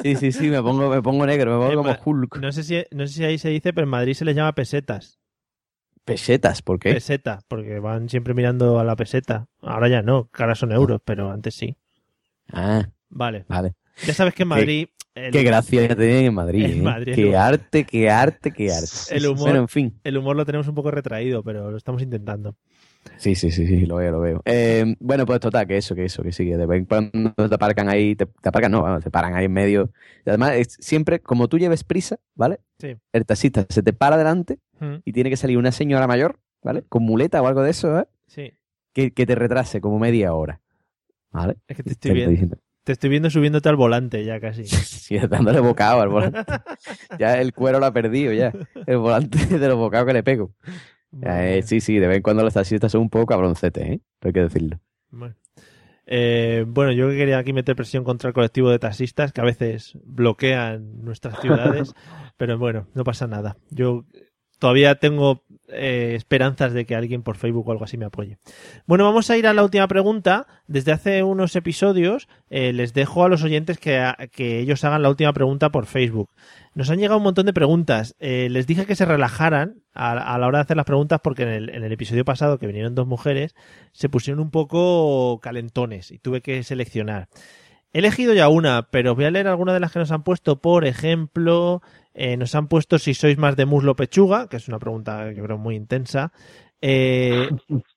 Sí, 0.02 0.16
sí, 0.16 0.32
sí, 0.32 0.50
me 0.50 0.62
pongo, 0.62 0.90
me 0.90 1.02
pongo 1.02 1.26
negro, 1.26 1.52
me 1.52 1.58
pongo 1.58 1.72
En 1.72 1.96
como 1.96 2.04
Hulk. 2.04 2.38
No 2.38 2.52
sé, 2.52 2.64
si, 2.64 2.84
no 2.92 3.06
sé 3.06 3.14
si 3.14 3.24
ahí 3.24 3.38
se 3.38 3.50
dice, 3.50 3.74
pero 3.74 3.84
en 3.86 3.92
Madrid 3.92 4.14
se 4.14 4.26
les 4.26 4.36
llama 4.36 4.54
pesetas. 4.54 5.20
Pesetas, 6.04 6.62
¿por 6.62 6.80
qué? 6.80 6.94
Peseta, 6.94 7.42
porque 7.48 7.80
van 7.80 8.10
siempre 8.10 8.34
mirando 8.34 8.80
a 8.80 8.84
la 8.84 8.96
peseta. 8.96 9.48
Ahora 9.62 9.88
ya 9.88 10.02
no, 10.02 10.30
que 10.32 10.44
ahora 10.44 10.56
son 10.56 10.72
euros, 10.72 11.02
pero 11.04 11.32
antes 11.32 11.56
sí. 11.56 11.78
Ah, 12.52 12.90
Vale. 13.10 13.45
vale. 13.47 13.74
Ya 14.06 14.14
sabes 14.14 14.34
que 14.34 14.43
en 14.43 14.49
Madrid. 14.49 14.88
el- 15.16 15.32
Qué 15.32 15.43
gracia 15.43 15.88
tienen 15.95 16.26
en 16.26 16.34
Madrid. 16.34 16.66
En 16.66 16.80
¿eh? 16.80 16.82
Madrid, 16.84 17.16
qué 17.16 17.24
humor. 17.26 17.36
arte, 17.38 17.84
qué 17.86 18.10
arte, 18.10 18.51
qué 18.51 18.72
arte. 18.72 18.89
El 19.12 19.26
humor. 19.28 19.39
Bueno, 19.43 19.60
en 19.60 19.68
fin. 19.70 19.99
El 20.03 20.18
humor 20.18 20.36
lo 20.36 20.45
tenemos 20.45 20.68
un 20.68 20.76
poco 20.76 20.91
retraído, 20.91 21.41
pero 21.43 21.72
lo 21.72 21.78
estamos 21.78 22.01
intentando. 22.01 22.56
Sí, 23.18 23.36
sí, 23.36 23.51
sí, 23.51 23.66
sí, 23.68 23.86
lo 23.86 23.97
veo, 23.97 24.12
lo 24.12 24.20
veo. 24.20 24.41
Eh, 24.45 24.95
bueno, 24.99 25.26
pues 25.26 25.39
total, 25.39 25.68
que 25.68 25.78
eso, 25.78 25.95
que 25.95 26.06
eso, 26.06 26.22
que 26.24 26.32
sí, 26.34 26.43
que 26.45 26.58
de 26.58 26.66
vez 26.66 26.80
en 26.80 26.86
cuando 26.86 27.34
te 27.49 27.56
aparcan 27.56 27.88
ahí, 27.88 28.16
te, 28.16 28.26
te 28.26 28.49
aparcan, 28.49 28.72
no, 28.72 28.82
vamos, 28.82 29.03
te 29.03 29.12
paran 29.12 29.36
ahí 29.36 29.45
en 29.45 29.53
medio. 29.53 29.91
Y 30.26 30.30
además, 30.30 30.53
es 30.56 30.76
siempre, 30.82 31.20
como 31.20 31.47
tú 31.47 31.58
lleves 31.60 31.84
prisa, 31.84 32.18
¿vale? 32.34 32.60
Sí. 32.80 32.95
El 33.14 33.26
taxista 33.26 33.66
se 33.70 33.84
te 33.84 33.93
para 33.93 34.18
delante 34.18 34.60
Mm, 34.82 34.95
y 35.06 35.14
tiene 35.14 35.30
que 35.30 35.38
salir 35.38 35.58
una 35.58 35.72
señora 35.72 36.06
mayor, 36.06 36.38
¿vale? 36.62 36.84
Con 36.89 37.03
muleta 37.03 37.41
o 37.41 37.47
algo 37.47 37.62
de 37.62 37.70
eso, 37.72 37.97
¿eh? 37.97 38.06
Sí. 38.28 38.51
Que, 38.91 39.12
que 39.12 39.26
te 39.26 39.34
retrase 39.36 39.80
como 39.80 39.99
media 39.99 40.34
hora. 40.34 40.60
¿Vale? 41.32 41.56
Es 41.68 41.78
que 41.78 41.84
te 41.84 41.91
estoy 41.91 42.12
viendo, 42.12 42.58
te 42.86 42.92
estoy 42.92 43.10
viendo 43.10 43.32
subiéndote 43.32 43.68
al 43.68 43.76
volante 43.76 44.24
ya 44.24 44.40
casi. 44.40 44.64
Sí, 45.06 45.20
dándole 45.20 45.60
bocado 45.60 46.02
al 46.02 46.10
volante. 46.10 46.40
ya 47.20 47.40
el 47.40 47.54
cuero 47.54 47.80
lo 47.80 47.86
ha 47.86 47.94
perdido, 47.94 48.32
ya. 48.34 48.52
El 48.88 48.98
volante 48.98 49.46
de 49.60 49.68
los 49.68 49.78
bocados 49.78 50.08
que 50.08 50.14
le 50.14 50.24
pego. 50.24 50.54
Eh, 51.22 51.62
sí, 51.64 51.80
sí, 51.80 52.00
de 52.00 52.08
vez 52.08 52.18
en 52.18 52.24
cuando 52.24 52.44
los 52.44 52.54
taxistas 52.54 52.92
son 52.92 53.02
un 53.02 53.10
poco 53.10 53.28
cabroncetes, 53.28 53.84
¿eh? 53.84 54.02
Hay 54.22 54.34
que 54.34 54.42
decirlo. 54.42 54.80
Bueno. 55.10 55.36
Eh, 56.08 56.66
bueno, 56.68 56.92
yo 56.92 57.10
que 57.10 57.18
quería 57.18 57.38
aquí 57.38 57.54
meter 57.54 57.76
presión 57.76 58.04
contra 58.04 58.30
el 58.30 58.34
colectivo 58.34 58.70
de 58.70 58.80
taxistas 58.80 59.32
que 59.32 59.42
a 59.42 59.46
veces 59.46 59.98
bloquean 60.04 61.04
nuestras 61.04 61.40
ciudades, 61.40 61.94
pero 62.38 62.58
bueno, 62.58 62.88
no 62.94 63.04
pasa 63.04 63.28
nada. 63.28 63.58
Yo 63.70 64.06
todavía 64.66 64.95
tengo 64.95 65.43
eh, 65.68 66.13
esperanzas 66.16 66.74
de 66.74 66.88
que 66.88 66.95
alguien 66.95 67.22
por 67.22 67.38
Facebook 67.38 67.68
o 67.68 67.72
algo 67.72 67.84
así 67.84 67.97
me 67.97 68.05
apoye. 68.05 68.39
Bueno, 68.88 69.03
vamos 69.03 69.30
a 69.30 69.38
ir 69.38 69.45
a 69.45 69.53
la 69.53 69.63
última 69.63 69.88
pregunta. 69.88 70.47
Desde 70.66 70.91
hace 70.91 71.22
unos 71.22 71.55
episodios 71.55 72.28
eh, 72.49 72.74
les 72.74 72.95
dejo 72.95 73.24
a 73.24 73.30
los 73.30 73.43
oyentes 73.43 73.78
que, 73.78 74.11
que 74.32 74.57
ellos 74.57 74.84
hagan 74.84 75.03
la 75.03 75.09
última 75.09 75.34
pregunta 75.34 75.70
por 75.70 75.86
Facebook. 75.86 76.32
Nos 76.74 76.89
han 76.89 76.97
llegado 76.97 77.18
un 77.18 77.24
montón 77.26 77.45
de 77.45 77.53
preguntas. 77.53 78.16
Eh, 78.18 78.47
les 78.49 78.66
dije 78.66 78.88
que 78.88 78.95
se 78.95 79.05
relajaran 79.05 79.84
a, 79.93 80.13
a 80.34 80.39
la 80.39 80.47
hora 80.47 80.57
de 80.57 80.63
hacer 80.63 80.78
las 80.78 80.88
preguntas 80.88 81.20
porque 81.24 81.43
en 81.43 81.49
el, 81.49 81.70
en 81.70 81.84
el 81.84 81.91
episodio 81.91 82.26
pasado 82.26 82.57
que 82.57 82.66
vinieron 82.66 82.95
dos 82.95 83.05
mujeres 83.05 83.53
se 83.91 84.09
pusieron 84.09 84.39
un 84.39 84.49
poco 84.49 85.39
calentones 85.43 86.09
y 86.09 86.18
tuve 86.18 86.41
que 86.41 86.63
seleccionar. 86.63 87.28
He 87.94 88.00
elegido 88.00 88.34
ya 88.34 88.50
una, 88.50 88.90
pero 88.92 89.16
voy 89.16 89.26
a 89.26 89.32
leer 89.32 89.48
algunas 89.48 89.74
de 89.74 89.80
las 89.80 89.92
que 89.92 90.00
nos 90.00 90.12
han 90.12 90.24
puesto. 90.24 90.60
Por 90.60 90.86
ejemplo, 90.86 91.82
eh, 92.14 92.38
nos 92.38 92.54
han 92.56 92.68
puesto 92.68 93.00
si 93.00 93.14
sois 93.14 93.38
más 93.38 93.56
de 93.56 93.66
muslo 93.66 93.96
pechuga, 93.96 94.48
que 94.48 94.58
es 94.58 94.68
una 94.68 94.80
pregunta 94.80 95.32
yo 95.32 95.44
creo 95.44 95.58
muy 95.58 95.76
intensa. 95.76 96.32
Eh, 96.82 97.50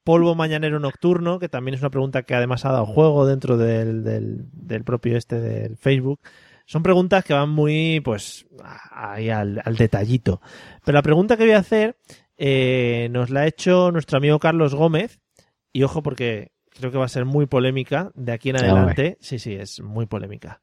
polvo 0.04 0.34
mañanero 0.34 0.78
nocturno, 0.78 1.38
que 1.38 1.48
también 1.48 1.74
es 1.74 1.80
una 1.80 1.90
pregunta 1.90 2.22
que 2.22 2.34
además 2.34 2.64
ha 2.64 2.72
dado 2.72 2.86
juego 2.86 3.26
dentro 3.26 3.56
del, 3.56 4.46
propio 4.84 5.16
este 5.16 5.40
del 5.40 5.76
Facebook. 5.76 6.20
Son 6.64 6.82
preguntas 6.82 7.24
que 7.24 7.34
van 7.34 7.50
muy, 7.50 8.00
pues, 8.00 8.46
ahí 8.92 9.30
al, 9.30 9.60
al 9.64 9.76
detallito. 9.76 10.40
Pero 10.84 10.96
la 10.96 11.02
pregunta 11.02 11.36
que 11.36 11.44
voy 11.44 11.52
a 11.52 11.58
hacer 11.58 11.96
eh, 12.38 13.08
nos 13.10 13.30
la 13.30 13.40
ha 13.40 13.46
hecho 13.46 13.90
nuestro 13.90 14.16
amigo 14.16 14.38
Carlos 14.38 14.74
Gómez. 14.74 15.20
Y 15.72 15.82
ojo, 15.82 16.02
porque 16.02 16.52
creo 16.78 16.90
que 16.90 16.98
va 16.98 17.04
a 17.04 17.08
ser 17.08 17.24
muy 17.24 17.46
polémica 17.46 18.10
de 18.14 18.32
aquí 18.32 18.50
en 18.50 18.56
adelante. 18.56 19.18
Sí, 19.20 19.38
sí, 19.38 19.54
es 19.54 19.80
muy 19.80 20.06
polémica. 20.06 20.60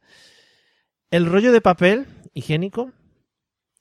¿El 1.11 1.25
rollo 1.27 1.51
de 1.51 1.61
papel 1.61 2.05
higiénico 2.33 2.91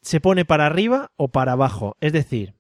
se 0.03 0.21
pone 0.21 0.45
para 0.45 0.67
arriba 0.67 1.11
o 1.17 1.29
para 1.29 1.53
abajo? 1.53 1.97
Es 2.01 2.13
decir, 2.13 2.55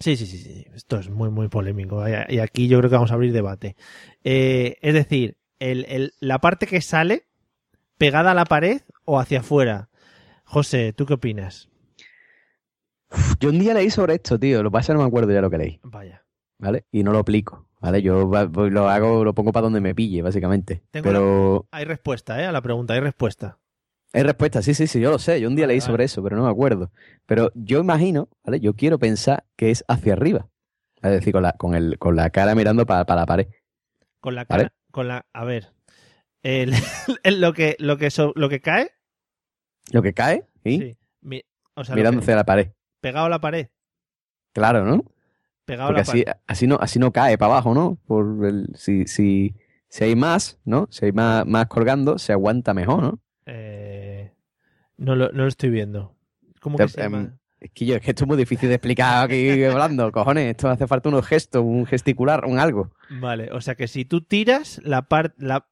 Sí, 0.00 0.16
sí, 0.16 0.26
sí, 0.26 0.38
sí. 0.38 0.66
Esto 0.74 0.98
es 0.98 1.08
muy, 1.08 1.30
muy 1.30 1.48
polémico. 1.48 2.04
Y 2.28 2.38
aquí 2.40 2.68
yo 2.68 2.78
creo 2.78 2.90
que 2.90 2.96
vamos 2.96 3.10
a 3.10 3.14
abrir 3.14 3.32
debate. 3.32 3.76
Eh, 4.22 4.76
es 4.82 4.92
decir, 4.92 5.38
el, 5.58 5.86
el- 5.88 6.12
la 6.20 6.40
parte 6.40 6.66
que 6.66 6.80
sale 6.82 7.26
pegada 7.96 8.32
a 8.32 8.34
la 8.34 8.44
pared 8.44 8.82
o 9.04 9.18
hacia 9.18 9.40
afuera. 9.40 9.88
José, 10.44 10.92
¿tú 10.92 11.06
qué 11.06 11.14
opinas? 11.14 11.70
Yo 13.40 13.50
un 13.50 13.58
día 13.58 13.72
leí 13.74 13.88
sobre 13.90 14.14
esto, 14.14 14.38
tío. 14.38 14.62
Lo 14.62 14.70
que 14.70 14.72
pasa 14.74 14.82
es 14.82 14.86
que 14.88 14.94
no 14.94 15.00
me 15.00 15.06
acuerdo 15.08 15.32
ya 15.32 15.40
lo 15.40 15.48
que 15.50 15.58
leí. 15.58 15.80
Vaya. 15.84 16.24
¿Vale? 16.58 16.84
Y 16.90 17.02
no 17.02 17.12
lo 17.12 17.18
aplico. 17.20 17.68
¿Vale? 17.84 18.00
Yo 18.00 18.26
voy- 18.26 18.70
lo 18.70 18.88
hago, 18.88 19.24
lo 19.24 19.34
pongo 19.34 19.52
para 19.52 19.64
donde 19.64 19.80
me 19.82 19.94
pille, 19.94 20.22
básicamente. 20.22 20.82
Tengo 20.90 21.04
Pero 21.04 21.68
Hay 21.70 21.84
respuesta, 21.84 22.42
¿eh? 22.42 22.46
A 22.46 22.52
la 22.52 22.62
pregunta, 22.62 22.94
hay 22.94 23.00
respuesta. 23.00 23.58
hay 24.14 24.22
respuesta, 24.22 24.62
sí, 24.62 24.72
sí, 24.72 24.86
sí, 24.86 25.00
yo 25.00 25.10
lo 25.10 25.18
sé. 25.18 25.38
Yo 25.40 25.48
un 25.48 25.54
día 25.56 25.66
leí 25.66 25.82
sobre 25.82 26.04
eso, 26.04 26.22
pero 26.22 26.34
no 26.36 26.44
me 26.44 26.50
acuerdo. 26.50 26.90
Pero 27.26 27.50
yo 27.54 27.80
imagino, 27.80 28.28
¿vale? 28.42 28.58
Yo 28.60 28.72
quiero 28.74 28.98
pensar 28.98 29.44
que 29.56 29.70
es 29.70 29.84
hacia 29.86 30.14
arriba. 30.14 30.48
Es 31.02 31.10
decir, 31.10 31.34
con 31.34 31.42
la, 31.42 31.52
con 31.52 31.74
el, 31.74 31.98
con 31.98 32.16
la 32.16 32.30
cara 32.30 32.54
mirando 32.54 32.86
para, 32.86 33.04
para 33.04 33.20
la 33.20 33.26
pared. 33.26 33.48
Con 34.20 34.34
la 34.34 34.46
Vale. 34.48 34.62
cara, 34.64 34.74
con 34.90 35.08
la, 35.08 35.26
a 35.34 35.44
ver, 35.44 35.72
el- 36.42 36.72
el- 37.22 37.40
lo 37.42 37.52
que, 37.52 37.76
lo 37.78 37.98
que, 37.98 38.10
so- 38.10 38.32
lo 38.34 38.48
que 38.48 38.60
cae, 38.60 38.92
Lo 39.92 40.00
que 40.00 40.14
cae, 40.14 40.46
¿sí? 40.64 40.78
sí, 40.78 40.96
mi- 41.20 41.42
o 41.74 41.84
sea, 41.84 41.94
mirando 41.96 42.22
hacia 42.22 42.34
la 42.36 42.44
pared. 42.44 42.70
pegado 43.02 43.26
a 43.26 43.28
la 43.28 43.40
pared, 43.40 43.68
Claro, 44.54 44.84
¿no? 44.86 45.04
Pegado 45.64 45.88
Porque 45.88 46.00
a 46.00 46.04
la 46.04 46.10
así, 46.10 46.24
pared. 46.24 46.40
así 46.46 46.66
no, 46.66 46.78
así 46.80 46.98
no 46.98 47.12
cae 47.12 47.38
para 47.38 47.52
abajo, 47.52 47.74
¿no? 47.74 47.98
Por 48.06 48.44
el, 48.46 48.68
si, 48.74 49.06
si, 49.06 49.54
si 49.88 50.04
hay 50.04 50.16
más, 50.16 50.58
¿no? 50.64 50.86
Si 50.90 51.04
hay 51.06 51.12
más, 51.12 51.46
más 51.46 51.66
colgando, 51.66 52.18
se 52.18 52.32
aguanta 52.32 52.74
mejor, 52.74 53.02
¿no? 53.02 53.20
Eh, 53.46 54.32
no, 54.96 55.14
lo, 55.16 55.30
no 55.32 55.42
lo 55.42 55.48
estoy 55.48 55.70
viendo. 55.70 56.14
¿Cómo 56.60 56.76
Te- 56.76 56.84
que 56.84 56.88
se 56.90 57.00
llama? 57.02 57.18
em, 57.20 57.38
Es 57.60 57.70
que 57.72 57.86
yo, 57.86 57.96
es 57.96 58.02
que 58.02 58.10
esto 58.10 58.24
es 58.24 58.28
muy 58.28 58.36
difícil 58.36 58.68
de 58.68 58.74
explicar 58.76 59.24
aquí 59.24 59.64
hablando, 59.64 60.10
cojones. 60.12 60.50
Esto 60.50 60.68
hace 60.68 60.86
falta 60.86 61.08
unos 61.08 61.26
gestos, 61.26 61.62
un 61.64 61.86
gesticular, 61.86 62.44
un 62.46 62.58
algo. 62.58 62.92
Vale, 63.10 63.50
o 63.52 63.60
sea 63.60 63.74
que 63.74 63.88
si 63.88 64.04
tú 64.04 64.20
tiras 64.22 64.80
la 64.84 65.02
parte, 65.02 65.34
la 65.38 65.66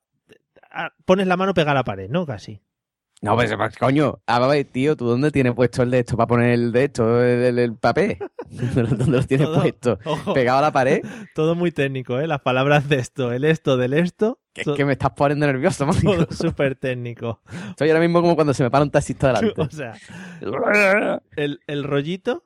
ah, 0.70 0.92
pones 1.04 1.26
la 1.26 1.36
mano 1.36 1.54
pegada 1.54 1.72
a 1.72 1.74
la 1.74 1.84
pared, 1.84 2.08
¿no? 2.10 2.26
Casi. 2.26 2.60
No, 3.22 3.36
pues, 3.36 3.54
pues, 3.56 3.76
coño, 3.78 4.20
a 4.26 4.46
ver, 4.48 4.64
tío, 4.64 4.96
¿tú 4.96 5.06
dónde 5.06 5.30
tienes 5.30 5.54
puesto 5.54 5.84
el 5.84 5.92
de 5.92 6.00
esto 6.00 6.16
para 6.16 6.26
poner 6.26 6.50
el 6.50 6.72
de 6.72 6.84
esto, 6.84 7.22
el, 7.22 7.42
el- 7.44 7.58
el 7.60 7.76
papel? 7.76 8.18
¿Dónde 8.50 9.06
lo 9.06 9.22
tienes 9.22 9.46
Todo, 9.46 9.60
puesto? 9.62 9.98
ojo. 10.04 10.34
¿Pegado 10.34 10.58
a 10.58 10.62
la 10.62 10.72
pared? 10.72 11.02
Todo 11.34 11.54
muy 11.54 11.70
técnico, 11.70 12.18
¿eh? 12.18 12.26
Las 12.26 12.40
palabras 12.40 12.88
de 12.88 12.96
esto, 12.96 13.32
el 13.32 13.44
esto, 13.44 13.76
del 13.76 13.94
esto. 13.94 14.40
Que 14.52 14.62
es 14.62 14.68
que 14.76 14.84
me 14.84 14.92
estás 14.92 15.12
poniendo 15.12 15.46
nervioso, 15.46 15.86
man. 15.86 15.96
Todo 16.02 16.26
súper 16.32 16.74
técnico. 16.74 17.40
Estoy 17.70 17.88
ahora 17.90 18.00
mismo 18.00 18.20
como 18.22 18.34
cuando 18.34 18.52
se 18.54 18.64
me 18.64 18.70
para 18.72 18.82
un 18.84 18.90
taxista 18.90 19.28
delante. 19.32 19.60
O 19.60 19.70
sea, 19.70 19.94
el, 21.36 21.60
el 21.68 21.84
rollito, 21.84 22.44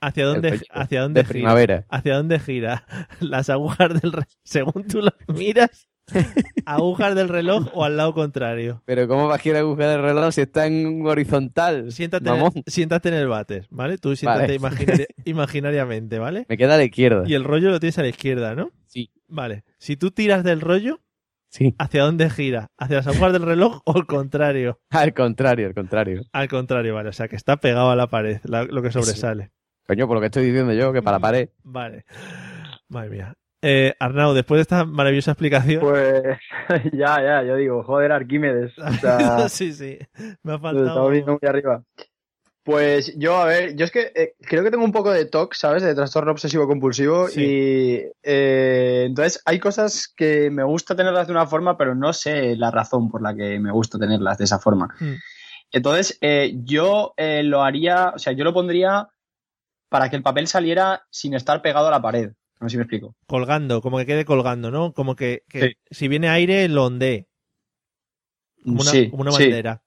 ¿hacia 0.00 0.26
dónde, 0.26 0.60
hacia 0.70 1.02
dónde 1.02 1.20
de 1.20 1.24
gira? 1.26 1.32
primavera. 1.34 1.86
¿Hacia 1.88 2.16
dónde 2.16 2.40
gira? 2.40 2.84
Las 3.20 3.48
agujas 3.48 3.88
del 3.90 4.12
reloj, 4.12 4.24
según 4.42 4.86
tú 4.88 5.00
lo 5.02 5.12
miras, 5.28 5.88
agujas 6.66 7.14
del 7.14 7.28
reloj 7.28 7.68
o 7.74 7.84
al 7.84 7.96
lado 7.96 8.14
contrario. 8.14 8.82
Pero 8.84 9.08
¿cómo 9.08 9.26
va 9.28 9.36
a 9.36 9.38
girar 9.38 9.62
la 9.62 9.68
aguja 9.68 9.88
del 9.88 10.02
reloj 10.02 10.32
si 10.32 10.40
está 10.42 10.66
en 10.66 11.06
horizontal? 11.06 11.92
Siéntate, 11.92 12.28
en 12.28 12.34
Mamón. 12.36 12.52
el, 12.54 12.62
siéntate 12.66 13.08
en 13.08 13.14
el 13.14 13.28
váter, 13.28 13.66
¿vale? 13.70 13.98
Tú 13.98 14.14
siéntate 14.16 14.58
Vale. 14.58 14.76
imaginari- 14.76 15.06
imaginariamente, 15.24 16.18
¿vale? 16.18 16.46
Me 16.48 16.56
queda 16.56 16.74
a 16.74 16.78
la 16.78 16.84
izquierda. 16.84 17.24
Y 17.26 17.34
el 17.34 17.44
rollo 17.44 17.70
lo 17.70 17.80
tienes 17.80 17.98
a 17.98 18.02
la 18.02 18.08
izquierda, 18.08 18.54
¿no? 18.54 18.70
Sí. 18.86 19.10
Vale. 19.28 19.64
Si 19.78 19.96
tú 19.96 20.10
tiras 20.10 20.44
del 20.44 20.60
rollo, 20.60 21.00
Sí. 21.48 21.72
¿hacia 21.78 22.02
dónde 22.02 22.28
gira? 22.30 22.72
¿Hacia 22.76 22.96
las 22.96 23.06
agujas 23.06 23.32
del 23.32 23.42
reloj 23.42 23.80
o 23.84 23.92
al 23.96 24.06
contrario? 24.06 24.80
Al 24.90 25.14
contrario, 25.14 25.68
al 25.68 25.74
contrario. 25.74 26.22
Al 26.32 26.48
contrario, 26.48 26.94
vale. 26.94 27.10
O 27.10 27.12
sea, 27.12 27.28
que 27.28 27.36
está 27.36 27.58
pegado 27.58 27.90
a 27.90 27.96
la 27.96 28.08
pared, 28.08 28.40
la- 28.44 28.64
lo 28.64 28.82
que 28.82 28.90
sobresale. 28.90 29.52
Coño, 29.86 30.08
por 30.08 30.16
lo 30.16 30.20
que 30.20 30.26
estoy 30.26 30.46
diciendo 30.46 30.72
yo, 30.72 30.92
que 30.92 31.02
para 31.02 31.18
la 31.18 31.20
pared. 31.20 31.48
Vale. 31.62 32.04
Madre 32.88 33.10
mía. 33.10 33.34
Eh, 33.66 33.94
Arnau, 33.98 34.34
después 34.34 34.58
de 34.58 34.62
esta 34.62 34.84
maravillosa 34.84 35.30
explicación. 35.30 35.80
Pues 35.80 36.22
ya, 36.92 37.22
ya, 37.22 37.42
yo 37.44 37.56
digo, 37.56 37.82
joder, 37.82 38.12
Arquímedes. 38.12 38.78
O 38.78 38.92
sea, 38.92 39.48
sí, 39.48 39.72
sí. 39.72 39.98
Me 40.42 40.52
ha 40.52 40.58
faltado. 40.58 40.86
estamos 40.86 41.10
viendo 41.10 41.32
muy 41.40 41.48
arriba. 41.48 41.82
Pues 42.62 43.14
yo, 43.16 43.36
a 43.36 43.46
ver, 43.46 43.74
yo 43.74 43.86
es 43.86 43.90
que 43.90 44.12
eh, 44.14 44.34
creo 44.40 44.62
que 44.62 44.70
tengo 44.70 44.84
un 44.84 44.92
poco 44.92 45.10
de 45.10 45.24
TOC, 45.24 45.54
¿sabes? 45.54 45.82
De 45.82 45.94
trastorno 45.94 46.32
obsesivo 46.32 46.66
compulsivo. 46.66 47.28
Sí. 47.28 47.42
Y 47.42 47.94
eh, 48.22 49.04
entonces 49.06 49.40
hay 49.46 49.58
cosas 49.58 50.12
que 50.14 50.50
me 50.50 50.62
gusta 50.62 50.94
tenerlas 50.94 51.26
de 51.26 51.32
una 51.32 51.46
forma, 51.46 51.78
pero 51.78 51.94
no 51.94 52.12
sé 52.12 52.56
la 52.56 52.70
razón 52.70 53.10
por 53.10 53.22
la 53.22 53.34
que 53.34 53.58
me 53.60 53.72
gusta 53.72 53.98
tenerlas 53.98 54.36
de 54.36 54.44
esa 54.44 54.58
forma. 54.58 54.94
Mm. 55.00 55.14
Entonces, 55.72 56.18
eh, 56.20 56.52
yo 56.64 57.14
lo 57.16 57.62
haría, 57.62 58.12
o 58.14 58.18
sea, 58.18 58.34
yo 58.34 58.44
lo 58.44 58.52
pondría 58.52 59.08
para 59.88 60.10
que 60.10 60.16
el 60.16 60.22
papel 60.22 60.48
saliera 60.48 61.06
sin 61.10 61.32
estar 61.32 61.62
pegado 61.62 61.88
a 61.88 61.90
la 61.90 62.02
pared. 62.02 62.32
No 62.60 62.68
sé 62.68 62.72
si 62.72 62.76
me 62.78 62.82
explico. 62.84 63.14
Colgando, 63.26 63.80
como 63.82 63.98
que 63.98 64.06
quede 64.06 64.24
colgando, 64.24 64.70
¿no? 64.70 64.92
Como 64.92 65.16
que, 65.16 65.42
que 65.48 65.60
Sí. 65.60 65.72
si 65.90 66.08
viene 66.08 66.28
aire, 66.28 66.68
lo 66.68 66.86
ondee. 66.86 67.26
Como 68.62 68.80
una, 68.80 68.90
Sí, 68.90 69.10
como 69.10 69.22
una 69.22 69.32
sí. 69.32 69.42
bandera. 69.44 69.82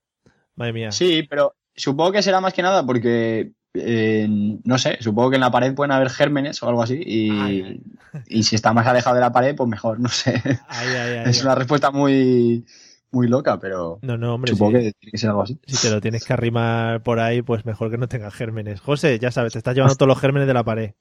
Madre 0.55 0.74
mía. 0.74 0.91
Sí, 0.91 1.24
pero 1.30 1.55
supongo 1.76 2.11
que 2.11 2.22
será 2.22 2.41
más 2.41 2.53
que 2.53 2.61
nada 2.61 2.86
porque, 2.86 3.51
eh, 3.74 4.28
no 4.63 4.78
sé, 4.78 4.97
supongo 5.01 5.30
que 5.32 5.36
en 5.36 5.41
la 5.41 5.51
pared 5.51 5.74
pueden 5.74 5.91
haber 5.91 6.09
gérmenes 6.09 6.61
o 6.61 6.68
algo 6.70 6.82
así 6.84 6.99
y, 7.03 7.82
y 8.28 8.43
si 8.43 8.55
está 8.55 8.74
más 8.74 8.86
alejado 8.88 9.15
de 9.15 9.22
la 9.22 9.32
pared, 9.32 9.55
pues 9.55 9.70
mejor, 9.70 9.99
no 9.99 10.09
sé. 10.09 10.41
Ay, 10.68 11.24
es 11.26 11.41
una 11.43 11.55
respuesta 11.55 11.91
muy, 11.91 12.65
muy 13.11 13.28
loca, 13.28 13.59
pero 13.59 13.99
No, 14.01 14.18
no, 14.18 14.36
hombre. 14.36 14.51
supongo 14.51 14.78
sí. 14.80 14.86
que 14.86 14.93
tiene 14.93 15.11
que 15.11 15.18
ser 15.18 15.30
algo 15.30 15.43
así. 15.43 15.59
Si 15.65 15.88
te 15.88 15.93
lo 15.93 16.01
tienes 16.01 16.26
que 16.26 16.34
arrimar 16.34 17.01
por 17.03 17.20
ahí, 17.20 17.41
pues 17.41 17.65
mejor 17.65 17.89
que 17.91 17.97
no 17.97 18.07
tenga 18.07 18.30
gérmenes. 18.32 18.82
José, 18.82 19.18
ya 19.20 19.32
sabes, 19.32 19.53
te 19.53 19.59
estás 19.59 19.76
llevando 19.76 19.95
todos 19.95 20.09
los 20.09 20.20
gérmenes 20.20 20.47
de 20.47 20.53
la 20.53 20.63
pared. 20.63 20.91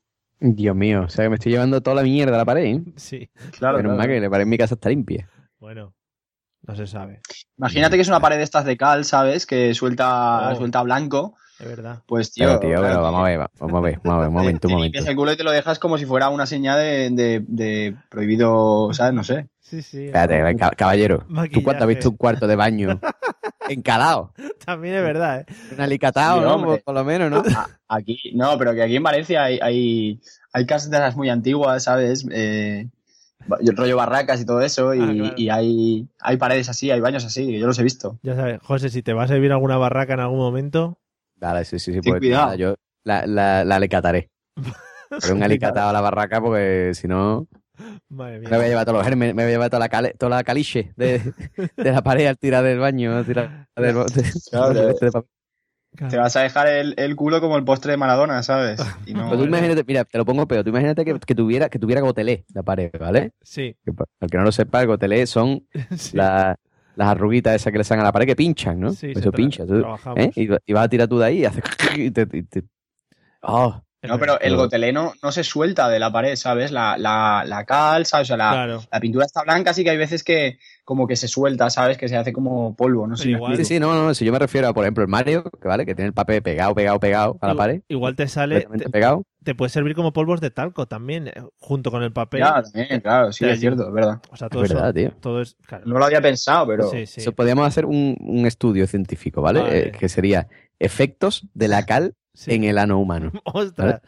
Dios 0.40 0.76
mío, 0.76 1.02
o 1.04 1.08
sea 1.08 1.24
que 1.24 1.28
me 1.30 1.34
estoy 1.36 1.52
llevando 1.52 1.80
toda 1.80 1.96
la 1.96 2.02
mierda 2.02 2.34
a 2.34 2.38
la 2.38 2.44
pared, 2.44 2.64
¿eh? 2.64 2.82
Sí. 2.96 3.30
Claro, 3.58 3.78
Menos 3.78 3.90
claro. 3.94 3.96
mal 3.98 4.06
que 4.08 4.20
la 4.20 4.30
pared 4.30 4.42
en 4.42 4.48
mi 4.50 4.58
casa 4.58 4.74
está 4.74 4.88
limpia. 4.90 5.28
Bueno, 5.58 5.94
no 6.62 6.76
se 6.76 6.86
sabe. 6.86 7.20
Imagínate 7.56 7.96
que 7.96 8.02
es 8.02 8.08
una 8.08 8.20
pared 8.20 8.36
de 8.36 8.42
estas 8.42 8.64
de 8.64 8.76
cal, 8.76 9.04
¿sabes? 9.04 9.46
Que 9.46 9.72
suelta, 9.74 10.50
Oh. 10.52 10.56
suelta 10.56 10.82
blanco. 10.82 11.36
Es 11.58 11.66
verdad. 11.66 12.02
Pues 12.06 12.32
tío, 12.32 12.46
Pero, 12.48 12.60
tío, 12.60 12.68
claro, 12.72 12.86
pero 12.88 13.02
vamos 13.02 13.20
a 13.20 13.24
ver, 13.24 13.40
va- 13.40 13.50
vamos 13.58 13.78
a 13.78 13.80
ver, 13.80 14.00
vamos 14.04 14.16
a 14.16 14.20
ver, 14.20 14.28
un 14.28 14.34
momento, 14.34 14.68
un 14.68 14.70
te 14.72 14.74
momento. 14.74 14.82
limpias 14.98 15.06
el 15.06 15.16
culo 15.16 15.32
y 15.32 15.36
te 15.38 15.44
lo 15.44 15.50
dejas 15.52 15.78
como 15.78 15.96
si 15.96 16.04
fuera 16.04 16.28
una 16.28 16.44
señal 16.44 16.78
de, 16.78 17.08
de- 17.12 17.44
de 17.48 17.96
prohibido, 18.10 18.92
¿sabes? 18.92 19.14
No 19.14 19.24
sé. 19.24 19.48
Sí, 19.60 19.80
sí. 19.80 20.04
Espérate, 20.06 20.54
caballero. 20.76 21.20
¿Tú 21.26 21.32
Maquillaje. 21.32 21.64
cuánto 21.64 21.84
has 21.84 21.88
visto 21.88 22.10
un 22.10 22.16
cuarto 22.18 22.46
de 22.46 22.56
baño 22.56 23.00
encalado? 23.68 24.32
También 24.64 24.94
es 24.96 25.02
verdad, 25.02 25.40
¿eh? 25.40 25.46
Un 25.74 25.80
alicatado, 25.80 26.38
Sí, 26.38 26.44
¿no? 26.44 26.54
hombre. 26.54 26.70
Por, 26.70 26.82
por 26.84 26.94
lo 26.94 27.04
menos, 27.04 27.30
¿no? 27.30 27.42
Aquí, 27.88 28.18
no, 28.34 28.56
pero 28.58 28.74
que 28.74 28.82
aquí 28.82 28.96
en 28.96 29.02
Valencia 29.02 29.44
hay, 29.44 29.58
hay, 29.62 30.20
hay 30.52 30.66
casas 30.66 30.90
de 30.90 30.96
esas 30.96 31.16
muy 31.16 31.28
antiguas, 31.30 31.84
¿sabes? 31.84 32.26
Eh, 32.32 32.88
rollo 33.48 33.96
barracas 33.96 34.40
y 34.40 34.44
todo 34.46 34.60
eso, 34.60 34.92
y, 34.94 35.00
Ah, 35.00 35.12
claro. 35.14 35.34
y 35.36 35.48
hay, 35.50 36.08
hay 36.20 36.36
paredes 36.36 36.68
así, 36.68 36.90
hay 36.90 37.00
baños 37.00 37.24
así, 37.24 37.46
que 37.46 37.58
yo 37.60 37.66
los 37.66 37.78
he 37.78 37.82
visto. 37.84 38.18
Ya 38.22 38.34
sabes, 38.34 38.58
José, 38.62 38.88
si 38.88 39.02
te 39.02 39.12
va 39.12 39.24
a 39.24 39.28
servir 39.28 39.52
alguna 39.52 39.76
barraca 39.76 40.14
en 40.14 40.20
algún 40.20 40.38
momento, 40.38 40.98
Vale, 41.38 41.64
sí, 41.66 41.78
sí, 41.78 41.92
sí. 41.92 42.00
Pues 42.02 42.18
cuidado. 42.18 42.44
nada, 42.46 42.56
yo 42.56 42.74
la, 43.04 43.26
la, 43.26 43.62
la 43.64 43.76
alicataré. 43.76 44.30
Pero 45.20 45.34
un 45.34 45.42
alicatado 45.42 45.90
a 45.90 45.92
la 45.92 46.00
barraca 46.00 46.40
porque 46.40 46.92
si 46.94 47.06
no 47.06 47.46
Madre 48.08 48.40
mía. 48.40 48.48
me 48.50 48.56
voy 48.56 48.66
a 48.66 48.68
llevar 48.68 48.84
todos 48.84 48.98
los 48.98 49.06
gérmenes, 49.06 49.34
me 49.34 49.42
voy 49.42 49.50
a 49.50 49.54
llevar 49.54 49.70
toda 49.70 49.88
la, 49.88 50.10
toda 50.12 50.30
la 50.36 50.44
caliche 50.44 50.92
de, 50.96 51.20
de 51.76 51.92
la 51.92 52.02
pared 52.02 52.26
al 52.26 52.38
tirar 52.38 52.64
del 52.64 52.78
baño. 52.78 53.16
al 53.16 53.24
tirar 53.26 53.68
del, 53.76 53.94
de- 53.94 54.32
Claro, 54.50 54.74
de- 54.74 54.94
de 54.94 55.12
papel. 55.12 55.30
Te 56.10 56.18
vas 56.18 56.36
a 56.36 56.42
dejar 56.42 56.66
el, 56.68 56.92
el 56.98 57.16
culo 57.16 57.40
como 57.40 57.56
el 57.56 57.64
postre 57.64 57.92
de 57.92 57.96
Maradona, 57.96 58.42
¿sabes? 58.42 58.78
Y 59.06 59.14
no- 59.14 59.30
Pero 59.30 59.38
tú 59.38 59.44
imagínate, 59.46 59.82
mira, 59.86 60.04
te 60.04 60.18
lo 60.18 60.26
pongo 60.26 60.46
peor, 60.46 60.62
tú 60.62 60.68
imagínate 60.68 61.06
que, 61.06 61.18
que 61.18 61.34
tuviera, 61.34 61.70
que 61.70 61.78
tuviera 61.78 62.02
gotelé 62.02 62.44
la 62.52 62.62
pared, 62.62 62.90
¿vale? 63.00 63.32
Sí. 63.42 63.74
Que 63.82 63.92
pa- 63.94 64.04
Para 64.04 64.26
el 64.26 64.30
que 64.30 64.36
no 64.36 64.44
lo 64.44 64.52
sepa, 64.52 64.82
el 64.82 64.88
gotelé 64.88 65.26
son 65.26 65.66
la- 66.12 66.56
las 66.96 67.08
arruguitas 67.08 67.54
esas 67.54 67.72
que 67.72 67.78
le 67.78 67.84
salen 67.84 68.02
a 68.02 68.04
la 68.04 68.12
pared 68.12 68.26
que 68.26 68.36
pinchan, 68.36 68.78
¿no? 68.78 68.92
Sí, 68.92 69.12
Eso 69.16 69.32
pincha. 69.32 69.64
tú-. 69.66 69.84
¿eh? 70.16 70.30
y, 70.34 70.48
y 70.66 70.72
vas 70.74 70.84
a 70.84 70.88
tirar 70.88 71.08
tú 71.08 71.18
de 71.18 71.26
ahí 71.26 71.38
y 71.40 71.44
haces... 71.46 71.64
y 71.96 72.10
te- 72.10 72.28
y 72.32 72.42
te- 72.42 72.64
¡Oh! 73.42 73.82
No, 74.02 74.18
pero 74.20 74.38
el 74.40 74.54
goteleno 74.56 75.14
no 75.22 75.32
se 75.32 75.42
suelta 75.42 75.88
de 75.88 75.98
la 75.98 76.12
pared, 76.12 76.36
¿sabes? 76.36 76.70
La, 76.70 76.96
la, 76.96 77.42
la 77.46 77.64
cal, 77.64 78.06
¿sabes? 78.06 78.26
O 78.26 78.28
sea, 78.28 78.36
la, 78.36 78.50
Claro. 78.52 78.82
la 78.92 79.00
pintura 79.00 79.24
está 79.26 79.42
blanca, 79.42 79.70
así 79.70 79.82
que 79.82 79.90
hay 79.90 79.96
veces 79.96 80.22
que 80.22 80.58
como 80.84 81.08
que 81.08 81.16
se 81.16 81.26
suelta, 81.26 81.70
¿sabes? 81.70 81.98
Que 81.98 82.06
se 82.08 82.16
hace 82.16 82.32
como 82.32 82.76
polvo, 82.76 83.06
no 83.08 83.16
sé. 83.16 83.24
si 83.24 83.34
me 83.34 83.56
Sí, 83.56 83.64
sí, 83.64 83.80
no, 83.80 83.92
no, 83.94 84.14
si 84.14 84.24
yo 84.24 84.32
me 84.32 84.38
refiero 84.38 84.68
a, 84.68 84.74
por 84.74 84.84
ejemplo, 84.84 85.02
el 85.02 85.08
Mario, 85.08 85.42
que 85.60 85.66
vale, 85.66 85.84
que 85.86 85.96
tiene 85.96 86.06
el 86.08 86.14
papel 86.14 86.40
pegado, 86.42 86.74
pegado, 86.74 87.00
pegado 87.00 87.36
a 87.40 87.48
la 87.48 87.54
pared. 87.56 87.80
Igual 87.88 88.14
te 88.14 88.28
sale. 88.28 88.68
Te, 88.78 88.88
pegado. 88.90 89.24
te 89.42 89.56
puede 89.56 89.70
servir 89.70 89.96
como 89.96 90.12
polvos 90.12 90.40
de 90.40 90.50
talco 90.50 90.86
también, 90.86 91.26
eh, 91.28 91.32
junto 91.58 91.90
con 91.90 92.04
el 92.04 92.12
papel. 92.12 92.40
Ya, 92.40 92.62
también, 92.62 93.00
claro, 93.00 93.32
sí, 93.32 93.44
Te 93.44 93.52
es 93.52 93.60
cierto, 93.60 93.88
es 93.88 93.92
verdad. 93.92 94.20
O 94.30 94.36
sea, 94.36 94.46
Es 94.46 94.52
todo 94.52 94.62
eso- 94.64 94.74
verdad, 94.74 94.94
tío. 94.94 95.10
Todo 95.20 95.40
es. 95.42 95.56
claro. 95.66 95.84
No 95.86 95.98
lo 95.98 96.04
había 96.04 96.20
pensado, 96.20 96.66
pero... 96.68 96.88
Sí, 96.90 97.06
sí. 97.06 97.22
Eso 97.22 97.32
podríamos 97.32 97.66
hacer 97.66 97.86
un, 97.86 98.16
un 98.20 98.46
estudio 98.46 98.86
científico, 98.86 99.42
¿vale? 99.42 99.62
Vale. 99.62 99.78
Eh, 99.88 99.90
que 99.90 100.08
sería 100.08 100.46
efectos 100.78 101.48
de 101.54 101.66
la 101.68 101.84
cal 101.84 102.14
en 102.46 102.64
el 102.64 102.78
ano 102.78 102.98
humano. 102.98 103.32
Ostras, 103.44 104.00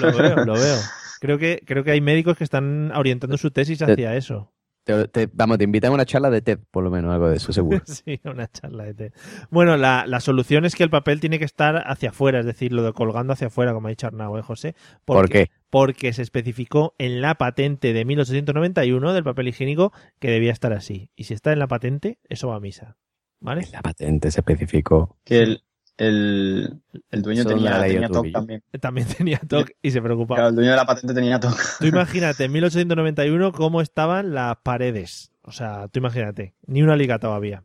lo 0.00 0.12
veo, 0.16 0.44
lo 0.44 0.54
veo. 0.54 0.76
Creo 1.20 1.38
que, 1.38 1.62
creo 1.64 1.82
que 1.84 1.90
hay 1.92 2.00
médicos 2.00 2.36
que 2.36 2.44
están 2.44 2.92
orientando 2.92 3.36
su 3.38 3.50
tesis 3.50 3.80
hacia 3.82 4.16
eso. 4.16 4.52
Te- 4.84 5.08
te- 5.08 5.28
vamos, 5.32 5.58
te 5.58 5.64
invitan 5.64 5.90
a 5.90 5.94
una 5.94 6.04
charla 6.06 6.30
de 6.30 6.42
TED, 6.42 6.60
por 6.70 6.84
lo 6.84 6.90
menos, 6.92 7.12
algo 7.12 7.28
de 7.28 7.38
eso, 7.38 7.52
seguro. 7.52 7.80
Sí, 7.86 8.20
una 8.22 8.46
charla 8.46 8.84
de 8.84 8.94
té. 8.94 9.12
Bueno, 9.50 9.76
la, 9.76 10.04
la 10.06 10.20
solución 10.20 10.64
es 10.64 10.76
que 10.76 10.84
el 10.84 10.90
papel 10.90 11.18
tiene 11.18 11.40
que 11.40 11.44
estar 11.44 11.82
hacia 11.90 12.10
afuera, 12.10 12.38
es 12.38 12.46
decir, 12.46 12.72
lo 12.72 12.84
de 12.84 12.92
colgando 12.92 13.32
hacia 13.32 13.48
afuera, 13.48 13.72
como 13.72 13.88
ha 13.88 13.90
dicho 13.90 14.06
Arnau, 14.06 14.38
¿eh, 14.38 14.42
José? 14.42 14.76
¿Por 15.04 15.28
qué? 15.28 15.50
Porque 15.70 16.12
se 16.12 16.22
especificó 16.22 16.94
en 16.98 17.20
la 17.20 17.34
patente 17.34 17.92
de 17.92 18.04
1891 18.04 19.12
del 19.12 19.24
papel 19.24 19.48
higiénico 19.48 19.92
que 20.20 20.30
debía 20.30 20.52
estar 20.52 20.72
así. 20.72 21.10
Y 21.16 21.24
si 21.24 21.34
está 21.34 21.52
en 21.52 21.58
la 21.58 21.66
patente, 21.66 22.20
eso 22.28 22.46
va 22.48 22.56
a 22.56 22.60
misa. 22.60 22.96
¿Vale? 23.40 23.66
La 23.72 23.82
patente 23.82 24.30
se 24.30 24.38
especificó. 24.40 25.18
Que 25.24 25.40
el, 25.40 25.64
el, 25.98 26.80
el 27.10 27.22
dueño 27.22 27.44
tenía, 27.44 27.82
tenía 27.82 28.08
TOC 28.08 28.32
también. 28.32 28.62
También 28.80 29.06
tenía 29.08 29.38
TOC 29.38 29.70
y 29.80 29.90
se 29.90 30.02
preocupaba. 30.02 30.36
Claro, 30.36 30.48
el 30.50 30.54
dueño 30.56 30.70
de 30.70 30.76
la 30.76 30.86
patente 30.86 31.14
tenía 31.14 31.40
TOC. 31.40 31.78
Tú 31.80 31.86
imagínate 31.86 32.44
en 32.44 32.52
1891 32.52 33.52
cómo 33.52 33.80
estaban 33.80 34.34
las 34.34 34.56
paredes. 34.58 35.32
O 35.42 35.52
sea, 35.52 35.88
tú 35.88 36.00
imagínate, 36.00 36.54
ni 36.66 36.82
una 36.82 36.96
liga 36.96 37.18
todavía. 37.18 37.64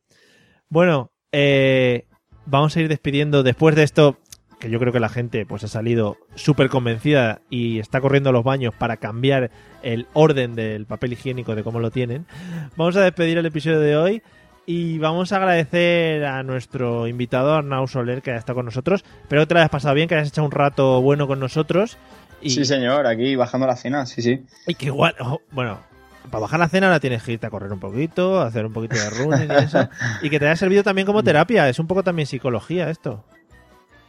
Bueno, 0.70 1.12
eh, 1.32 2.06
vamos 2.46 2.76
a 2.76 2.82
ir 2.82 2.88
despidiendo 2.88 3.44
después 3.44 3.76
de 3.76 3.84
esto, 3.84 4.18
que 4.60 4.70
yo 4.70 4.80
creo 4.80 4.94
que 4.94 5.00
la 5.00 5.10
gente 5.10 5.46
pues 5.46 5.64
ha 5.64 5.68
salido 5.68 6.18
súper 6.36 6.70
convencida 6.70 7.42
y 7.50 7.80
está 7.80 8.00
corriendo 8.00 8.30
a 8.30 8.34
los 8.34 8.44
baños 8.44 8.74
para 8.78 8.98
cambiar 8.98 9.52
el 9.82 10.08
orden 10.14 10.56
del 10.56 10.86
papel 10.86 11.14
higiénico 11.14 11.56
de 11.56 11.64
cómo 11.64 11.80
lo 11.80 11.92
tienen. 11.92 12.28
Vamos 12.78 12.96
a 12.96 13.02
despedir 13.02 13.38
el 13.40 13.46
episodio 13.46 13.80
de 13.80 13.98
hoy 13.98 14.24
y 14.66 14.98
vamos 15.00 15.32
a 15.32 15.38
agradecer 15.38 16.26
a 16.26 16.44
nuestro 16.44 17.08
invitado 17.08 17.54
Arnau 17.56 17.88
Soler 17.88 18.22
que 18.22 18.32
ha 18.32 18.38
estado 18.38 18.58
con 18.58 18.66
nosotros. 18.66 19.04
Espero 19.22 19.42
que 19.42 19.48
te 19.48 19.54
lo 19.54 19.60
hayas 19.60 19.70
pasado 19.70 19.96
bien, 19.96 20.08
que 20.08 20.16
hayas 20.16 20.30
echado 20.30 20.46
un 20.46 20.52
rato 20.52 21.02
bueno 21.02 21.28
con 21.28 21.40
nosotros. 21.40 21.98
Y, 22.42 22.52
Sí, 22.52 22.66
señor, 22.66 23.06
aquí 23.06 23.36
bajando 23.36 23.68
la 23.68 23.76
cena, 23.76 24.06
sí, 24.06 24.22
sí. 24.22 24.44
y 24.68 24.76
que 24.76 24.88
igual, 24.88 25.16
bueno, 25.52 25.80
para 26.30 26.42
bajar 26.42 26.60
la 26.60 26.70
cena 26.70 26.88
ahora 26.88 27.00
tienes 27.00 27.24
que 27.24 27.34
irte 27.34 27.48
a 27.48 27.50
correr 27.50 27.72
un 27.72 27.80
poquito, 27.80 28.42
hacer 28.42 28.66
un 28.66 28.74
poquito 28.74 28.96
de 28.96 29.10
running 29.10 29.50
y 29.52 29.64
eso. 29.64 29.90
Y 30.22 30.30
que 30.30 30.40
te 30.40 30.46
haya 30.46 30.56
servido 30.56 30.84
también 30.84 31.06
como 31.06 31.24
terapia, 31.24 31.68
es 31.70 31.80
un 31.80 31.88
poco 31.88 32.04
también 32.04 32.28
psicología 32.28 32.90
esto. 32.90 33.24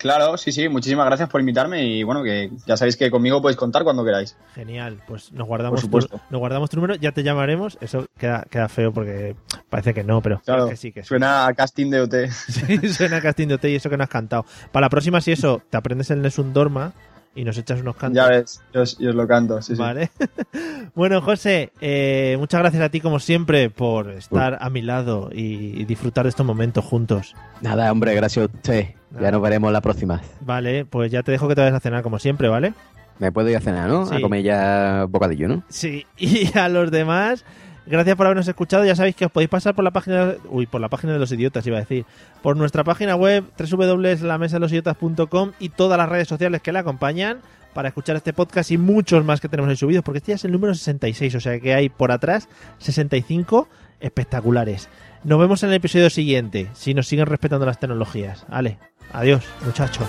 Claro, 0.03 0.37
sí, 0.37 0.51
sí, 0.51 0.69
muchísimas 0.69 1.07
gracias 1.07 1.29
por 1.29 1.41
invitarme 1.41 1.85
y 1.85 2.03
bueno, 2.03 2.25
que 2.25 2.51
ya 2.67 2.77
sabéis 2.77 2.97
que 2.97 3.09
conmigo 3.09 3.41
podéis 3.41 3.57
contar 3.57 3.85
cuando 3.85 4.05
queráis. 4.05 4.37
Genial, 4.53 5.01
pues 5.07 5.31
nos 5.33 5.47
guardamos, 5.47 5.81
Por 5.81 5.81
supuesto. 5.81 6.19
tu, 6.19 6.23
nos 6.31 6.41
guardamos 6.41 6.69
tu 6.71 6.77
número, 6.77 6.97
ya 6.97 7.13
te 7.13 7.23
llamaremos. 7.23 7.79
Eso 7.81 8.07
queda, 8.19 8.45
queda 8.51 8.69
feo 8.69 8.93
porque 8.93 9.37
parece 9.71 9.95
que 9.95 10.03
no, 10.03 10.21
pero 10.21 10.41
Claro, 10.45 10.69
que 10.69 10.77
sí, 10.77 10.91
que 10.91 11.03
sí. 11.05 11.09
suena 11.09 11.47
a 11.47 11.55
casting 11.55 11.89
de 11.91 12.01
OT. 12.01 12.15
Sí, 12.49 12.89
suena 12.93 13.21
casting 13.21 13.47
de 13.47 13.55
OT 13.55 13.65
y 13.67 13.77
eso 13.77 13.89
que 13.89 13.97
no 13.97 14.03
has 14.03 14.11
cantado. 14.11 14.45
Para 14.73 14.87
la 14.87 14.91
próxima, 14.91 15.21
si 15.21 15.31
eso, 15.31 15.63
te 15.71 15.77
aprendes 15.77 16.11
el 16.11 16.21
Nessun 16.21 16.53
Dorma 16.53 16.93
y 17.35 17.45
nos 17.45 17.57
echas 17.59 17.81
unos 17.81 17.97
cantos. 17.97 18.17
Ya 18.17 18.29
ves, 18.29 18.63
yo 18.73 18.83
os, 18.83 18.99
yo 18.99 19.11
os 19.11 19.15
lo 19.15 19.27
canto, 19.27 19.61
sí, 19.63 19.75
sí. 19.75 19.81
Vale. 19.81 20.11
bueno, 20.95 21.21
José, 21.21 21.73
eh, 21.81 22.37
muchas 22.39 22.61
gracias 22.61 22.83
a 22.83 22.89
ti 22.89 23.01
como 23.01 23.19
siempre 23.19 23.71
por 23.71 24.11
estar 24.11 24.59
a 24.61 24.71
mi 24.71 24.83
lado 24.83 25.31
y, 25.33 25.81
y 25.81 25.85
disfrutar 25.85 26.25
de 26.25 26.31
estos 26.31 26.47
momentos 26.47 26.85
juntos. 26.85 27.35
Nada, 27.61 27.91
hombre, 27.91 28.15
gracias 28.15 28.45
a 28.45 28.55
usted. 28.55 28.89
Ya 29.21 29.31
nos 29.31 29.43
veremos 29.43 29.73
la 29.73 29.81
próxima. 29.81 30.21
Vale, 30.41 30.85
pues 30.85 31.11
ya 31.11 31.23
te 31.23 31.33
dejo 31.33 31.49
que 31.49 31.55
te 31.55 31.61
vayas 31.61 31.77
a 31.77 31.81
cenar 31.81 32.03
como 32.03 32.19
siempre, 32.19 32.49
¿vale? 32.49 32.73
Me 33.19 33.31
puedo 33.31 33.49
ir 33.51 33.57
a 33.57 33.61
cenar, 33.61 33.89
¿no? 33.89 34.07
Sí. 34.07 34.17
A 34.17 34.21
comer 34.21 34.43
ya 34.43 35.07
bocadillo, 35.09 35.49
¿no? 35.49 35.63
Sí, 35.69 36.07
y 36.17 36.57
a 36.57 36.69
los 36.69 36.91
demás, 36.91 37.45
gracias 37.87 38.17
por 38.17 38.27
habernos 38.27 38.49
escuchado. 38.49 38.85
Ya 38.85 38.97
sabéis 38.97 39.17
que 39.17 39.27
os 39.27 39.33
podéis 39.33 39.51
pasar 39.51 39.75
por 39.75 39.85
la 39.85 39.91
página, 39.91 40.35
uy, 40.49 40.67
por 40.67 40.81
la 40.81 40.89
página 40.89 41.13
de 41.13 41.19
los 41.19 41.33
idiotas, 41.33 41.67
iba 41.67 41.79
a 41.79 41.81
decir, 41.81 42.05
por 42.43 42.57
nuestra 42.57 42.85
página 42.85 43.17
web 43.17 43.45
www.lamesadelosidiotas.com 43.59 45.53
y 45.59 45.69
todas 45.71 45.99
las 45.99 46.09
redes 46.09 46.29
sociales 46.29 46.63
que 46.63 46.73
la 46.73 46.81
acompañan 46.81 47.41
para 47.73 47.89
escuchar 47.89 48.17
este 48.17 48.33
podcast 48.33 48.71
y 48.71 48.79
muchos 48.79 49.25
más 49.25 49.41
que 49.41 49.49
tenemos 49.49 49.71
ahí 49.71 49.77
subidos, 49.77 50.05
porque 50.05 50.19
este 50.19 50.33
ya 50.33 50.37
es 50.37 50.45
el 50.45 50.53
número 50.53 50.75
66, 50.75 51.35
o 51.35 51.41
sea 51.41 51.59
que 51.59 51.75
hay 51.75 51.89
por 51.89 52.13
atrás 52.13 52.49
65 52.79 53.69
espectaculares. 54.01 54.89
Nos 55.25 55.39
vemos 55.39 55.63
en 55.63 55.71
el 55.71 55.77
episodio 55.77 56.11
siguiente, 56.11 56.69
si 56.75 56.95
nos 56.95 57.07
siguen 57.07 57.27
respetando 57.27 57.65
las 57.65 57.79
tecnologías. 57.79 58.45
Vale, 58.49 58.79
adiós, 59.13 59.45
muchachos. 59.65 60.09